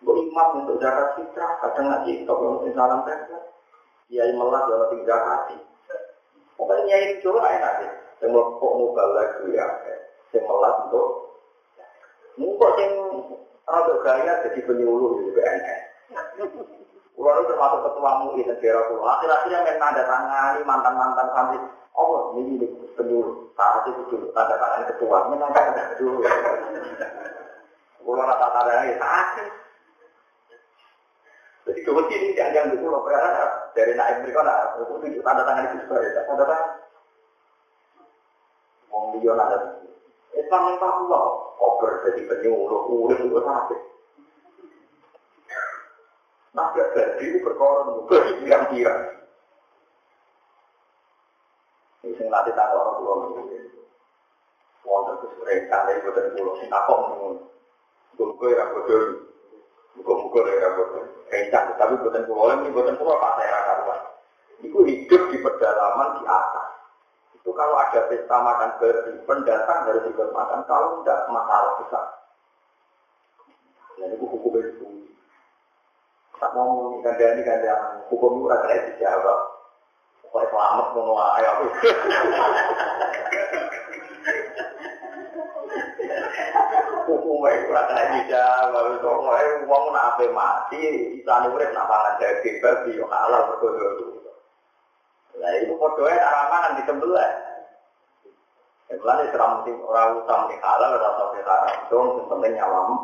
imam 0.01 0.49
untuk 0.65 0.81
zakat 0.81 1.21
fitrah, 1.21 1.61
kadang 1.61 1.87
ngaji, 1.93 2.25
untuk 2.25 2.65
salam 2.73 3.05
tempel. 3.05 3.41
Kiai 4.11 4.33
melas 4.35 4.67
dalam 4.67 4.89
tiga 4.97 5.17
hati. 5.17 5.57
Pokoknya 6.59 6.97
ini 6.99 7.23
coba 7.23 7.47
enak 7.47 7.73
deh. 7.85 7.93
Yang 8.21 8.37
kok 8.59 8.73
mau 8.77 8.93
balik 8.93 9.31
ya, 9.49 9.67
yang 10.35 10.45
melas 10.45 10.75
untuk 10.89 11.31
Mungkin 12.41 12.73
yang 12.81 12.95
rada 13.69 13.95
gaya 14.01 14.33
jadi 14.49 14.61
penyuluh 14.65 15.21
di. 15.21 15.29
Kulo 17.13 17.29
itu 17.37 17.53
termasuk 17.53 17.81
ketua 17.85 18.11
MUI 18.25 18.49
negara 18.49 18.81
kulo. 18.89 19.05
Akhir-akhirnya 19.05 19.61
main 19.61 19.77
tanda 19.77 20.03
tangani 20.09 20.61
mantan-mantan 20.65 21.29
santri. 21.37 21.59
Oh, 21.93 22.33
ini 22.33 22.57
ini 22.57 22.67
penyuluh. 22.97 23.53
Saat 23.53 23.93
itu 23.93 24.09
dulu 24.09 24.33
tanda 24.33 24.57
tangan 24.57 24.89
ketua. 24.89 25.29
Memang 25.29 25.53
kan 25.53 25.77
ada 25.77 26.01
dulu. 26.01 26.25
Kulo 28.01 28.21
rata 28.25 28.47
tanda 28.57 28.73
ini 28.89 28.97
sakit. 28.97 29.49
Jadi 31.91 31.99
kemudian 31.99 32.23
ini 32.23 32.39
jangan 32.39 32.71
dulu 32.71 32.87
loh. 32.87 33.03
Karena 33.03 33.43
dari 33.75 33.99
naik 33.99 34.23
mereka 34.23 34.47
nak 34.47 34.79
tunjuk 34.79 35.27
tanda 35.27 35.43
tangan 35.43 35.75
itu 35.75 35.83
sebagai 35.83 36.23
tanda 36.23 36.45
tangan. 36.47 36.71
Wong 38.95 39.19
dia 39.19 39.35
ada 39.35 39.59
Islam 40.39 40.71
yang 40.71 40.79
Papua, 40.79 41.21
koper 41.59 41.93
jadi 42.07 42.31
penyuluh, 42.31 42.87
urip 42.87 43.19
itu 43.19 43.43
sakit. 43.43 43.81
Nah, 46.55 46.71
jadi 46.79 47.23
itu 47.27 47.43
berkorban, 47.43 48.07
berpirang-pirang. 48.07 49.03
Ini 52.07 52.15
yang 52.23 52.31
nanti 52.31 52.55
tanggal 52.55 52.79
orang 52.79 52.95
pulau 53.03 53.15
wonten 54.87 55.15
kesuretan 55.27 55.87
dari 55.91 56.03
boten 56.07 56.27
pulau 56.39 56.55
sing 56.63 56.71
takok 56.71 56.99
ngono. 57.03 57.29
Muga 58.15 58.47
ya 58.55 58.65
bodoh. 58.79 59.03
Muga-muga 59.99 60.41
ya 60.47 60.69
bodoh. 60.79 61.05
Rencang 61.31 61.67
tapi 61.79 61.95
boten 62.03 62.27
pulau 62.27 62.51
ini 62.63 62.75
boten 62.75 62.99
pulau 62.99 63.19
pas 63.19 63.39
saya 63.39 63.59
karuan. 63.67 64.01
Itu 64.63 64.79
hidup 64.87 65.23
di 65.31 65.39
pedalaman 65.41 66.21
di 66.21 66.23
atas. 66.27 66.69
Itu 67.41 67.51
kalau 67.57 67.75
ada 67.79 68.07
pesta 68.07 68.37
makan 68.39 68.71
berarti 68.77 69.11
pendatang 69.25 69.81
harus 69.89 70.05
ikut 70.07 70.29
makan. 70.31 70.61
Kalau 70.69 71.01
tidak 71.03 71.27
masalah 71.33 71.73
besar. 71.83 72.07
Dan 73.99 74.15
itu 74.15 74.25
hukum 74.27 74.55
itu. 74.61 74.87
Tak 76.41 76.57
mau 76.57 76.97
gandani 77.05 77.45
gandani 77.45 78.07
hukum 78.09 78.41
itu 78.41 78.47
rasa 78.49 78.67
dijawab. 78.93 79.41
Pokoknya 80.31 80.47
selamat 80.55 80.87
ae 80.95 81.45
aku. 81.51 81.65
Hukumnya 87.11 87.51
itu 87.59 87.75
rasa 87.75 88.03
dijawab. 88.15 89.03
Pokoknya 89.03 89.67
uang 89.67 89.85
nak 89.91 90.07
ape 90.15 90.27
mati, 90.31 90.83
isane 91.19 91.51
urip 91.51 91.75
nak 91.75 91.91
pangan 91.91 92.15
daging 92.23 92.63
babi 92.63 92.93
halal 93.03 93.43
berkodo. 93.51 94.23
Lah 95.41 95.53
itu 95.59 95.75
podoe 95.75 96.15
aramangan 96.15 96.77
di 96.79 96.83
sebelah. 96.87 97.31
Sebelah 98.87 99.15
ini 99.23 99.31
seram 99.35 99.63
orang 99.67 100.43
di 100.51 100.57
halal, 100.63 100.91
rasa 100.99 101.25
di 101.35 101.41
haram. 101.43 101.77
Dong, 101.91 102.07
penting 102.31 102.53
nyawamu. 102.55 102.97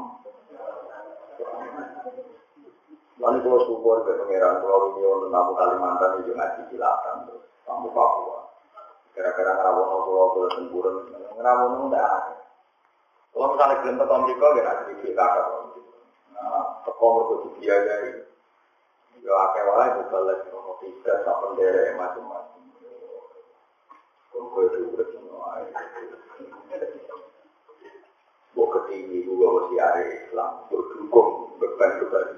Lalu 3.16 3.38
kalau 3.40 3.64
syukur 3.64 4.04
ke 4.04 4.12
Pulau 4.60 4.92
Rio 4.92 5.08
untuk 5.16 5.32
tamu 5.32 5.56
Kalimantan 5.56 6.20
itu 6.20 6.36
ngaji 6.36 6.62
silakan 6.68 7.32
tamu 7.64 7.88
Papua. 7.96 8.44
Kira-kira 9.16 9.56
ngerawono 9.56 10.04
Pulau 10.04 10.26
Pulau 10.36 10.52
Tempurun, 10.52 10.96
ngerawono 11.32 11.88
enggak. 11.88 12.45
Kalau 13.36 13.52
misalnya 13.52 13.84
belum 13.84 14.00
ke 14.00 14.14
Amerika, 14.16 14.46
ya 14.56 14.62
nanti 14.64 15.12
kakak. 15.12 15.46
Nah, 16.32 16.80
teko 16.88 17.04
mereka 17.04 17.34
dibiayai. 17.44 18.10
Ya 19.20 19.32
akeh 19.44 19.64
wae 19.68 19.88
balik 20.08 20.40
ono 20.56 20.72
tiga 20.80 21.20
sak 21.20 21.36
pendere 21.44 22.00
macam-macam. 22.00 22.64
Kok 24.32 24.56
itu 24.56 24.78
urip 24.88 25.08
semua. 25.12 25.60
Bok 28.56 28.68
ketinggi 28.72 29.28
juga 29.28 29.46
masih 29.52 29.78
ada 29.84 30.00
Islam, 30.00 30.52
berdukung 30.72 31.60
beban 31.60 31.92
beban 32.00 32.28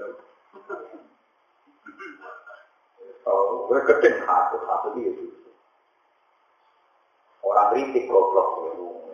Oh, 3.23 3.71
gue 3.71 3.87
keting 3.87 4.19
satu 4.27 4.57
satu. 4.67 4.89
Orang 7.43 7.71
kritik 7.75 8.11
goblok. 8.11 8.49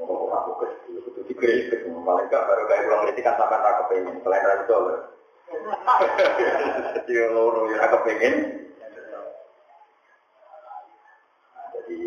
Ngomong 0.04 0.32
aku 0.32 0.52
kecil 0.64 1.00
itu 1.00 1.20
dikritik 1.28 1.80
paling 2.04 2.28
gak 2.28 2.44
baru 2.44 2.68
kayak 2.68 2.82
bilang 2.84 3.02
kritik 3.08 3.24
kan 3.24 3.36
sampai 3.40 3.60
tak 3.60 3.74
kepengen. 3.84 4.20
Selain 4.20 4.44
dari 4.44 4.62
itu 4.64 4.78
jadi 7.04 7.14
loro 7.32 7.68
ya 7.72 7.84
kepengen. 7.88 8.34
Jadi 11.74 12.00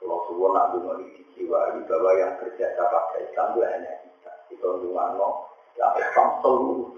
kalau 0.00 0.18
suwon 0.28 0.52
nak 0.52 0.66
dungo 0.72 0.92
dijiwai 1.00 1.80
bahwa 1.88 2.10
yang 2.16 2.32
kerja 2.40 2.66
pakai 2.76 3.28
Islam 3.28 3.46
itu 3.56 3.60
hanya 3.64 3.92
kita. 4.04 4.32
Itu 4.52 4.68
dungo 4.84 5.28
ya 5.76 5.86
Islam 5.96 6.28
seluruh 6.40 6.92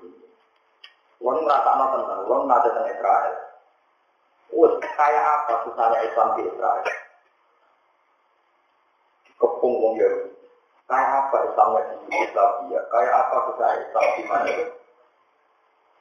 Wong 1.25 1.41
ngerasa 1.41 1.73
tentang, 1.73 2.21
wong 2.29 2.45
ngerasa 2.45 2.69
tentang 2.69 2.91
Israel. 2.93 3.35
Wah, 4.53 4.73
kayak 4.77 5.25
apa 5.25 5.53
susahnya 5.65 6.05
Islam 6.05 6.37
di 6.37 6.43
Israel? 6.53 6.85
Kayak 10.95 11.27
apa 11.27 11.37
Islamnya 11.51 11.83
di 11.91 12.17
Islamia? 12.23 12.81
Kayak 12.87 13.15
apa 13.27 13.37
susahnya 13.51 13.83
Islam 13.83 14.07
di 14.15 14.23
mana? 14.31 14.53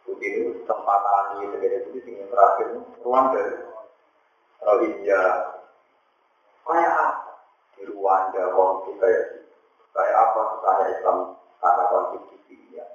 Begini 0.06 0.40
kesempatan 0.62 1.24
ini 1.34 1.46
segala 1.50 1.78
itu 1.82 1.98
yang 2.14 2.30
terakhir 2.30 2.68
Rwanda, 3.02 3.42
Rohingya. 4.62 5.24
Kayak 6.62 6.94
apa? 6.94 7.32
Di 7.74 7.84
Rwanda, 7.90 8.42
konflik 8.54 9.02
kayak 9.02 9.26
Kayak 9.98 10.14
apa 10.14 10.40
susahnya 10.54 10.86
Islam 10.94 11.18
karena 11.58 11.84
konflik 11.90 12.22
di 12.30 12.38
Syria? 12.46 12.86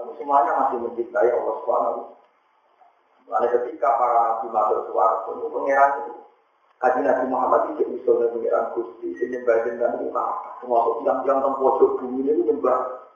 Tapi 0.00 0.16
semuanya 0.16 0.52
masih 0.64 0.80
mencintai 0.80 1.28
Allah 1.28 1.54
Subhanahu 1.60 2.00
Lalu 3.24 3.48
ketika 3.52 3.88
para 4.00 4.16
nabi 4.20 4.48
masuk 4.52 4.88
suara 4.88 5.24
itu 5.28 5.48
pengiran 5.48 5.90
itu 6.08 6.12
Kaji 6.84 7.00
Nabi 7.00 7.24
Muhammad 7.32 7.72
tidak 7.72 7.96
bisa 7.96 8.12
pengiran 8.12 8.76
Gusti. 8.76 9.16
Ini 9.16 9.40
nyembah 9.40 9.56
itu 9.64 10.12
apa? 10.12 10.24
Termasuk 10.60 10.94
yang-yang 11.08 11.40
tempojok 11.40 11.96
bumi 11.96 12.28
ini 12.28 12.44
nyembah. 12.44 13.08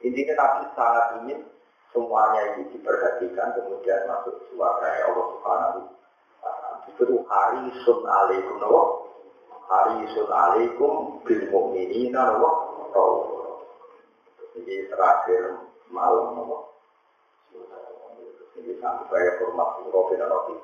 Intinya 0.00 0.34
Nabi 0.40 0.64
sangat 0.72 1.06
ingin 1.20 1.44
semuanya 1.92 2.56
ini 2.56 2.72
diperhatikan 2.72 3.60
kemudian 3.60 4.08
masuk 4.08 4.40
suara 4.48 4.88
Allah 5.04 5.26
Subhanahu 5.36 5.80
Itu 6.96 7.20
hari 7.28 7.76
sun 7.84 8.00
alaikum 8.08 8.56
Hari 9.68 10.08
sun 10.16 10.28
alaikum 10.32 11.20
bil 11.28 11.42
mu'minina 11.52 12.40
Jadi 14.56 14.74
terakhir 14.88 15.60
malam 15.92 16.40
nomor 16.40 16.72
ini 18.56 18.80
sampai 18.80 19.36
hormat 19.44 19.84
Robin 19.92 20.16
dan 20.16 20.32
Robin 20.32 20.56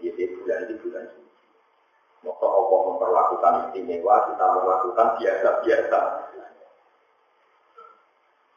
di 0.00 0.24
bulan 0.40 0.64
di 0.64 0.74
bulan. 0.80 1.23
Maka 2.24 2.46
Allah 2.48 2.80
memperlakukan 2.88 3.52
istimewa, 3.68 4.14
kita 4.32 4.44
melakukan 4.56 5.08
biasa-biasa. 5.20 6.00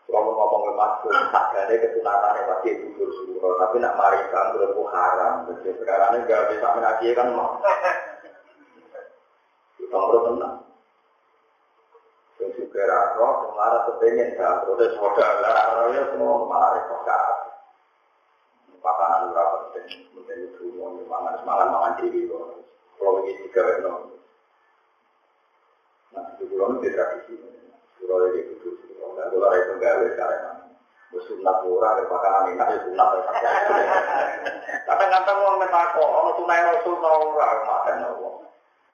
Kalau 0.08 0.32
ngomong 0.32 0.62
ke 0.64 0.74
masuk, 0.80 1.12
sakane 1.36 1.76
kesunatannya 1.84 2.48
pasti 2.48 2.70
gugur 2.80 3.12
suruh, 3.12 3.60
tapi 3.60 3.84
nak 3.84 4.00
marikan 4.00 4.56
berlaku 4.56 4.88
haram. 4.88 5.52
Jadi 5.52 5.76
sekarang 5.84 6.16
ini 6.16 6.32
gak 6.32 6.48
bisa 6.48 6.68
menaji 6.80 7.08
kan 7.12 7.28
mau. 7.36 7.60
Kita 9.76 9.96
perlu 10.00 10.20
tenang. 10.32 10.56
Yang 12.40 12.50
juga 12.56 13.14
roh, 13.20 13.34
kemarin 13.52 13.82
kepengen 13.84 14.30
kan, 14.40 14.64
terus 14.64 14.96
modal 14.96 15.32
ya 15.92 16.04
semua 16.16 16.48
malah 16.48 16.72
repot 16.80 17.04
Pakanan 18.78 19.36
berapa 19.36 19.56
penting, 19.76 20.08
penting 20.16 20.40
itu 20.48 20.64
mau 20.80 20.96
mangan 20.96 21.44
mangan 21.44 22.00
diri 22.00 22.30
Kalau 22.98 23.22
ini 23.24 23.34
tiga 23.46 23.62
weno. 23.62 23.94
Nah, 26.18 26.26
itu 26.34 26.44
pulau 26.50 26.82
itu 26.82 26.90
tradisi. 26.90 27.34
Pulau 28.02 28.34
ini 28.34 28.40
itu 28.42 28.70
pulau. 28.74 29.14
Dan 29.16 29.30
pulau 29.30 29.54
itu 29.54 29.74
gawe 29.78 30.08
karena 30.18 30.52
sunat 31.28 31.58
murah 31.66 31.92
dari 31.98 32.08
makanan 32.08 32.54
enak 32.56 32.68
ya 32.72 32.80
sunat. 32.88 33.10
Kadang-kadang 34.88 35.38
orang 35.44 35.60
metako, 35.66 36.04
orang 36.04 36.36
tunai 36.40 36.62
rasul 36.64 36.96
naura 37.04 37.50
makan 37.68 38.06
Allah. 38.08 38.34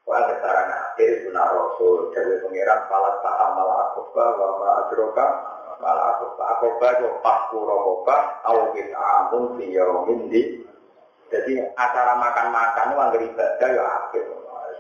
Wah, 0.04 0.20
sekarang 0.28 0.68
akhir 0.68 1.12
sunat 1.28 1.48
rasul 1.54 2.12
dari 2.12 2.42
pengiran 2.44 2.80
salat 2.90 3.16
paham 3.22 3.50
malah 3.56 3.78
akobah, 3.92 4.30
wama 4.36 4.68
adroka, 4.84 5.28
akobah. 5.80 6.46
Akobah 6.58 6.90
itu 6.98 7.08
pas 7.22 7.40
kurokoba, 7.54 8.18
awin 8.48 8.90
amun 8.92 9.44
siyomin 9.60 10.22
di. 10.28 10.42
Jadi 11.34 11.54
acara 11.74 12.14
makan-makan 12.22 12.94
itu 12.94 12.98
anggar 13.02 13.22
ibadah 13.26 13.70
ya 13.74 13.84
akhir. 14.06 14.26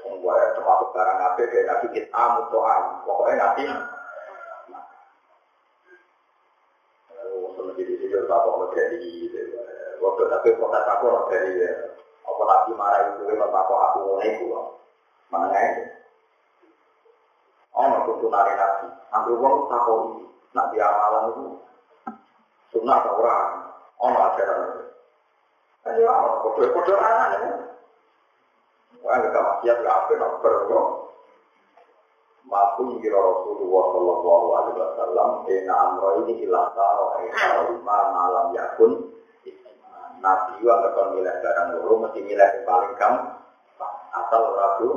Semua 0.05 0.37
termasuk 0.53 0.93
barang 0.93 1.19
akhir, 1.33 1.45
kayak 1.49 1.65
nabi 1.65 1.87
kita 1.97 2.21
mutoan. 2.37 2.81
Pokoknya 3.09 3.35
nabi 3.41 3.63
menjadi 7.73 7.93
sejauh 8.05 8.29
tak 8.29 8.39
mau 8.45 8.69
dari 8.69 9.33
waktu 9.97 10.23
tapi 10.29 10.47
kota 10.61 10.79
aku 10.85 11.05
dari 11.33 11.57
apa 12.21 12.41
nabi 12.45 12.71
marah 12.77 13.01
itu 13.09 13.23
memang 13.25 13.49
aku 13.49 13.73
aku 13.73 13.97
mulai 14.05 14.29
itu 14.37 14.45
mana 15.33 15.57
itu 15.57 15.83
oh 17.73 17.83
nggak 17.89 18.05
tuh 18.05 18.29
nari 18.29 18.53
nabi 18.53 18.87
ambil 19.09 19.33
uang 19.41 19.55
ini 19.65 20.23
nabi 20.53 20.77
amalan 20.77 21.23
itu 21.33 21.45
sunnah 22.69 23.01
orang 23.01 23.73
oh 23.97 24.07
nggak 24.13 24.37
kan 24.37 24.59
ya 25.91 26.15
kode 26.39 26.93
anak 26.95 27.39
ini. 27.43 27.51
Wah 29.03 29.15
nggak 29.19 29.35
maksiat 29.35 29.77
nggak 29.83 29.97
apa 29.99 30.11
nggak 30.15 30.35
perlu 30.39 30.81
Maku 32.43 32.99
kira 32.99 33.15
Rasulullah 33.19 33.83
Shallallahu 33.95 34.47
Alaihi 34.51 34.75
Wasallam 34.79 35.29
Ena 35.47 35.73
amro 35.79 36.09
ini 36.23 36.43
ilah 36.43 36.75
taro 36.75 37.23
lima 37.23 37.97
malam 38.11 38.45
yakun. 38.51 38.91
Nabi 40.23 40.55
itu 40.63 40.71
akan 40.71 41.19
milih 41.19 41.35
barang 41.43 41.67
dulu 41.75 41.93
mesti 42.07 42.19
milih 42.23 42.47
yang 42.47 42.63
paling 42.63 42.93
kam 42.95 43.43
asal 44.15 44.55
ragu 44.55 44.91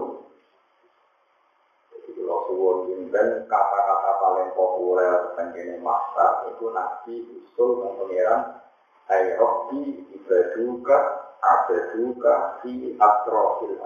Jadi 1.90 2.22
Rasulullah 2.22 2.86
dan 3.10 3.28
kata-kata 3.50 4.10
paling 4.22 4.48
populer 4.54 5.34
tentang 5.34 5.82
masa 5.82 6.46
itu 6.54 6.70
Nabi 6.70 7.14
usul 7.42 7.82
dan 7.82 8.38
Ayrobi 9.06 10.02
ibaduka 10.12 10.96
abaduka 11.38 12.58
fi 12.62 12.98
atrofil 12.98 13.78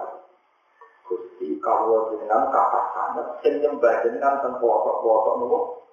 Gusti 1.11 1.59
kalau 1.59 2.15
dengan 2.15 2.47
kapal 2.47 2.85
sangat, 2.95 3.27
sing 3.43 3.59
nyembah 3.59 3.99
jenengan 3.99 4.39
teng 4.39 4.55
pelosok-pelosok. 4.63 5.83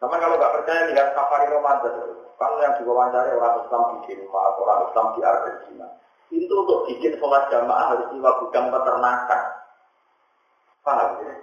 Sama 0.00 0.16
kalau 0.16 0.40
nggak 0.40 0.54
percaya 0.56 0.88
lihat 0.88 1.12
safari 1.12 1.46
Ramadan, 1.52 2.16
kan 2.40 2.52
yang 2.58 2.74
diwawancara 2.80 3.38
orang 3.38 3.60
Islam 3.60 3.82
di 3.92 3.96
Denmark, 4.08 4.54
orang 4.58 4.80
Islam 4.88 5.06
di 5.14 5.20
Argentina. 5.20 5.86
Itu 6.32 6.54
untuk 6.64 6.88
bikin 6.88 7.20
sholat 7.20 7.52
jamaah 7.52 7.92
harus 7.92 8.08
lewat 8.08 8.34
gudang 8.40 8.72
peternakan. 8.72 9.42
Paham 10.82 11.10
ya? 11.22 11.34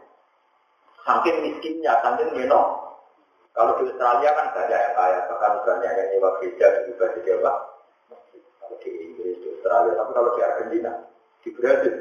Saking 1.06 1.38
miskinnya, 1.46 1.94
saking 2.02 2.30
menok. 2.34 2.68
Kalau 3.54 3.82
di 3.82 3.90
Australia 3.90 4.30
kan 4.38 4.48
banyak 4.54 4.80
yang 4.80 4.96
kaya, 4.96 5.20
bahkan 5.28 5.54
banyak 5.66 5.92
yang 5.92 6.08
nyewa 6.14 6.30
gereja 6.40 6.68
di 6.86 7.20
Jawa. 7.26 7.54
Kalau 8.62 8.76
di 8.80 8.90
Inggris, 8.94 9.42
di 9.42 9.48
Australia, 9.58 9.98
tapi 9.98 10.12
kalau 10.14 10.32
di 10.38 10.42
Argentina, 10.46 10.92
di 11.42 11.50
Brazil, 11.56 11.96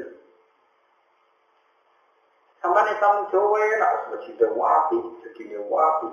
sama 2.59 2.79
nih 2.85 2.95
tamu 2.99 3.23
Jawa 3.31 3.63
nak 3.79 3.93
masjid 4.11 4.39
wapi, 4.51 4.99
segini 5.23 5.57
wapi, 5.57 6.09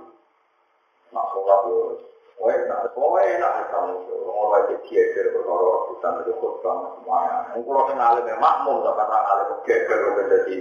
nak 1.11 1.27
sholat 1.35 1.61
yo, 1.69 1.79
Wah, 2.37 2.53
nak 2.53 2.93
semua 2.93 3.21
enak 3.25 3.73
tamu 3.73 4.05
Jawa, 4.09 4.63
aja 4.63 4.77
dia 4.89 5.03
dari 5.13 5.31
berkoror 5.35 5.93
hutan 5.93 6.23
itu 6.23 6.33
khutbah 6.39 6.97
semuanya. 6.97 7.53
Kalau 7.53 7.85
kenal 7.89 8.13
dengan 8.21 8.39
makmum, 8.41 8.85
tak 8.85 8.95
pernah 8.95 9.21
ngalir 9.25 9.47
geger 9.67 10.01
jadi 10.31 10.57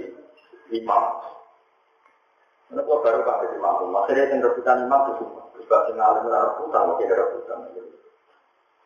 imam. 0.74 1.04
Ini 2.66 2.82
kok 2.82 3.02
baru 3.02 3.20
pakai 3.22 3.52
di 3.54 3.58
makmum, 3.62 3.94
akhirnya 3.94 4.30
yang 4.34 4.42
rebutan 4.42 4.84
imam 4.90 5.00
itu 5.06 5.22
semua. 5.22 5.42
Terus 5.54 5.66
ngalir 5.70 6.20
dengan 6.26 6.42
rebutan, 6.50 6.82
mungkin 6.90 7.14
rebutan. 7.14 7.58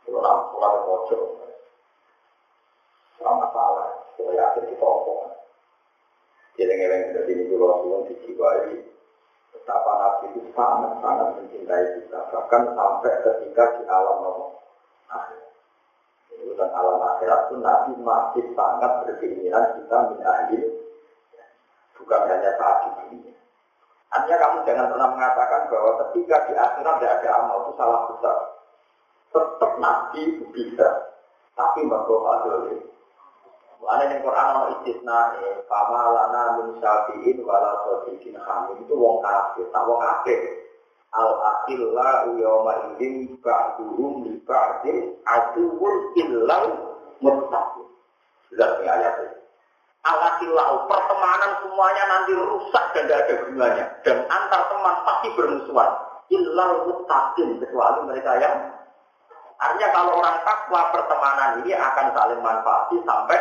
Kalau 0.04 0.20
nak 0.20 0.36
sholat 0.52 0.70
yang 0.74 0.84
pojok, 0.84 1.22
masalah, 3.20 3.88
kalau 4.16 4.32
yakin 4.36 4.64
kita 4.68 4.84
omong. 4.84 5.32
Jeleng-jeleng 6.60 7.02
dari 7.16 7.30
ini 7.32 7.42
dulu 7.48 7.64
Rasulullah 7.72 8.04
dijiwai 8.10 8.74
betapa 9.54 9.92
Nabi 9.96 10.24
itu 10.36 10.40
sangat-sangat 10.52 11.28
mencintai 11.40 11.84
kita. 11.96 12.18
Bahkan 12.28 12.62
sampai 12.76 13.12
ketika 13.24 13.64
di 13.80 13.82
alam 13.88 14.16
nomor 14.20 14.60
akhir. 15.08 15.40
Dan 16.30 16.68
alam 16.76 17.00
akhirat 17.00 17.40
itu 17.48 17.56
Nabi 17.64 17.92
masih 18.04 18.44
sangat 18.52 18.92
berkeinginan 19.08 19.64
kita 19.80 19.96
mengakhiri 20.12 20.68
bukan 21.96 22.20
hanya 22.28 22.50
saat 22.60 22.76
di 22.84 22.90
dunia. 23.08 23.39
Artinya 24.10 24.36
kamu 24.42 24.56
jangan 24.66 24.86
pernah 24.90 25.08
mengatakan 25.14 25.62
bahwa 25.70 25.90
ketika 26.02 26.36
di 26.50 26.54
akhirat 26.58 26.94
tidak 26.98 27.14
ada 27.22 27.28
amal 27.38 27.56
itu 27.62 27.72
salah 27.78 28.00
besar. 28.10 28.36
Tetap 29.30 29.72
Nabi 29.78 30.20
itu 30.34 30.44
bisa, 30.50 30.88
tapi 31.54 31.86
berdoa 31.86 32.34
dulu. 32.42 32.90
Mana 33.80 34.12
yang 34.12 34.20
Quran 34.20 34.46
ono 34.52 34.62
istisna 34.76 35.40
e 35.40 35.64
fama 35.64 36.12
lana 36.12 36.42
min 36.60 36.76
syafi'in 36.82 37.38
wala 37.46 37.80
sadiqin 37.86 38.36
hamid 38.36 38.76
itu 38.82 38.92
wong 38.92 39.24
kafir, 39.24 39.64
tak 39.72 39.82
wong 39.88 40.02
kafir. 40.02 40.40
Al 41.10 41.30
akhilla 41.42 42.28
yawma 42.38 42.72
idzin 42.92 43.40
ba'duhum 43.40 44.26
li 44.26 44.36
ba'din 44.44 45.16
aduwwun 45.24 45.96
illau 46.18 46.66
muttaqin. 47.24 47.88
Sudah 48.52 48.78
ayat 48.84 49.14
ini. 49.26 49.39
Al 50.00 50.16
akhilla 50.16 50.88
pertemanan 50.88 51.52
semuanya 51.60 52.04
nanti 52.08 52.32
rusak 52.32 52.84
dan 52.96 53.04
tidak 53.04 53.20
ada 53.28 53.34
gunanya 53.44 53.84
dan 54.00 54.16
antar 54.32 54.62
teman 54.72 54.96
pasti 55.04 55.28
bermusuhan. 55.36 55.90
Illau 56.30 56.88
muttaqin 56.88 57.58
kecuali 57.60 58.00
mereka 58.06 58.32
yang 58.40 58.56
Artinya 59.60 59.88
kalau 59.92 60.16
orang 60.16 60.40
takwa 60.40 60.88
pertemanan 60.88 61.60
ini 61.60 61.76
akan 61.76 62.16
saling 62.16 62.40
manfaati 62.40 62.96
sampai 63.04 63.38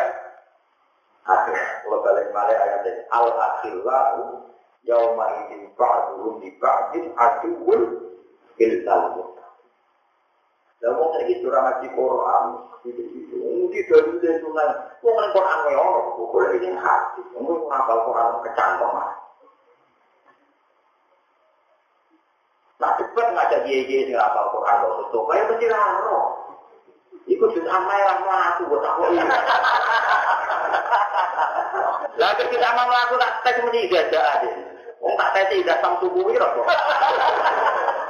akhir. 1.24 1.56
Kalau 1.80 2.04
balik 2.04 2.28
balik 2.28 2.60
ayat 2.60 2.84
ini, 2.84 3.02
al 3.08 3.26
akhillahu 3.32 4.44
yauma 4.84 5.26
idin 5.44 5.72
ba'duhum 5.80 6.44
di 6.44 6.52
ba'din 6.60 7.16
aduwwun 7.16 7.82
ilal 8.60 9.32
Lah 10.80 10.96
wong 10.96 11.12
saiki 11.12 11.44
ora 11.44 11.60
ngaji 11.60 11.88
Quran, 11.92 12.44
gitu-gitu. 12.88 13.36
Mungkin 13.36 13.84
dari 13.84 14.10
dari 14.24 14.40
sunan, 14.40 14.68
wong 15.04 15.12
nang 15.12 15.30
Quran 15.36 15.58
wae 15.68 15.76
ono, 15.76 16.00
kok 16.16 16.56
ini 16.56 16.68
hati. 16.72 17.20
Wong 17.36 17.68
ngapal 17.68 17.98
Quran 18.08 18.40
kecantong 18.48 18.96
Nah, 22.80 22.96
cepat 22.96 23.26
ngajak 23.36 23.68
kiai-kiai 23.68 24.08
sing 24.08 24.16
hafal 24.16 24.56
Quran 24.56 24.80
kok 24.80 24.96
tutup, 25.04 25.28
kaya 25.28 25.44
mesti 25.52 25.66
laro. 25.68 26.20
Iku 27.28 27.44
jus 27.52 27.68
amai 27.68 28.00
ra 28.00 28.24
mlaku 28.24 28.72
buat 28.72 28.80
aku 28.80 29.02
ini. 29.12 29.20
Lah 32.16 32.32
kita 32.40 32.66
amal 32.72 32.88
mlaku 32.88 33.20
tak 33.20 33.32
tes 33.44 33.60
mesti 33.60 33.84
gajah. 33.92 34.48
Wong 35.04 35.12
tak 35.20 35.28
tes 35.36 35.52
tidak 35.52 35.84
sam 35.84 36.00
tubuh 36.00 36.24
piro 36.24 36.48
kok. 36.56 36.66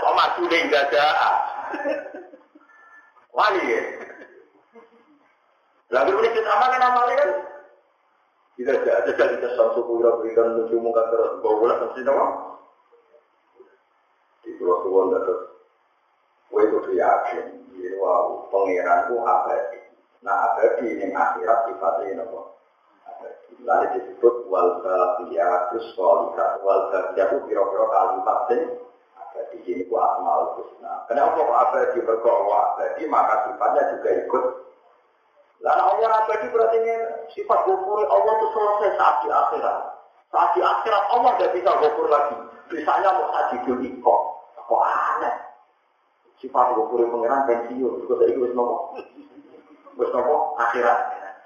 Oh 0.06 0.14
maju 0.14 0.42
deh 0.46 0.62
gajah. 0.70 1.10
Wali 3.30 3.62
ya. 3.62 3.82
Lalu 5.90 6.10
ini 6.22 6.28
kita 6.34 6.50
amal 6.50 6.68
kan 6.70 6.86
amal 6.86 7.04
kan. 7.10 7.30
Tidak 8.60 8.76
ada 8.76 9.12
jadi 9.16 9.36
kesam 9.40 9.72
suku 9.72 10.04
berikan 10.04 10.52
lucu 10.52 10.76
muka 10.76 11.00
terus 11.08 11.40
bawa 11.40 11.54
bola 11.56 11.74
mesti 11.80 12.00
nama. 12.04 12.26
Di 14.44 14.50
pulau 14.60 14.84
suwon 14.84 15.16
terus. 15.16 15.40
Kue 16.50 16.66
itu 16.66 16.98
yakin, 16.98 17.46
jadi 17.72 17.94
wow, 18.02 18.50
pangeranku 18.50 19.22
abadi. 19.22 19.80
Nah 20.26 20.50
abadi 20.50 20.98
ini 20.98 21.14
akhirat 21.14 21.70
sifatnya 21.70 22.20
nopo. 22.20 22.58
Lalu 23.64 23.86
disebut 23.96 24.50
wal 24.50 24.82
baqiyatus 24.82 25.94
sholihat. 25.94 26.60
Wal 26.60 26.90
baqiyatu 26.90 27.46
kalimat 27.48 28.38
sing 28.50 28.62
abadi 29.50 29.66
ini 29.66 29.82
ku 29.90 29.98
asmaul 29.98 30.62
husna. 30.62 31.02
Kenapa 31.10 31.34
kok 31.34 31.50
abadi 31.50 31.98
berkoro 32.06 32.54
abadi 32.54 33.02
maka 33.10 33.50
sifatnya 33.50 33.82
juga 33.98 34.10
ikut. 34.22 34.44
Lalu 35.60 35.82
Allah 35.82 36.10
abadi 36.22 36.46
berarti 36.54 36.76
ini 36.78 36.94
sifat 37.34 37.58
gofur 37.66 38.06
Allah 38.06 38.32
itu 38.38 38.46
selesai 38.54 38.90
saat 38.94 39.16
di 39.26 39.28
akhirat. 39.28 39.78
Saat 40.30 40.50
di 40.54 40.60
akhirat 40.62 41.04
Allah 41.10 41.30
tidak 41.36 41.52
bisa 41.58 41.70
gofur 41.82 42.06
lagi. 42.06 42.36
Bisanya 42.70 43.10
mau 43.10 43.26
saji 43.34 43.56
dulu 43.66 43.90
kok. 43.98 44.20
Kok 44.70 44.82
aneh. 44.86 45.34
Sifat 46.38 46.66
gofur 46.78 47.02
pengiran 47.10 47.44
pensiun. 47.50 48.06
Juga 48.06 48.14
saya 48.22 48.30
ikut 48.30 48.54
nopo. 48.54 48.76
Wis 49.98 50.10
nopo 50.14 50.54
akhirat. 50.62 50.98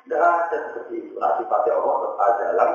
Tidak 0.04 0.20
ada 0.20 0.52
seperti 0.52 1.00
itu. 1.00 1.16
Nah, 1.16 1.40
sifatnya 1.40 1.80
Allah 1.80 1.96
tetap 2.04 2.32
dalam 2.36 2.70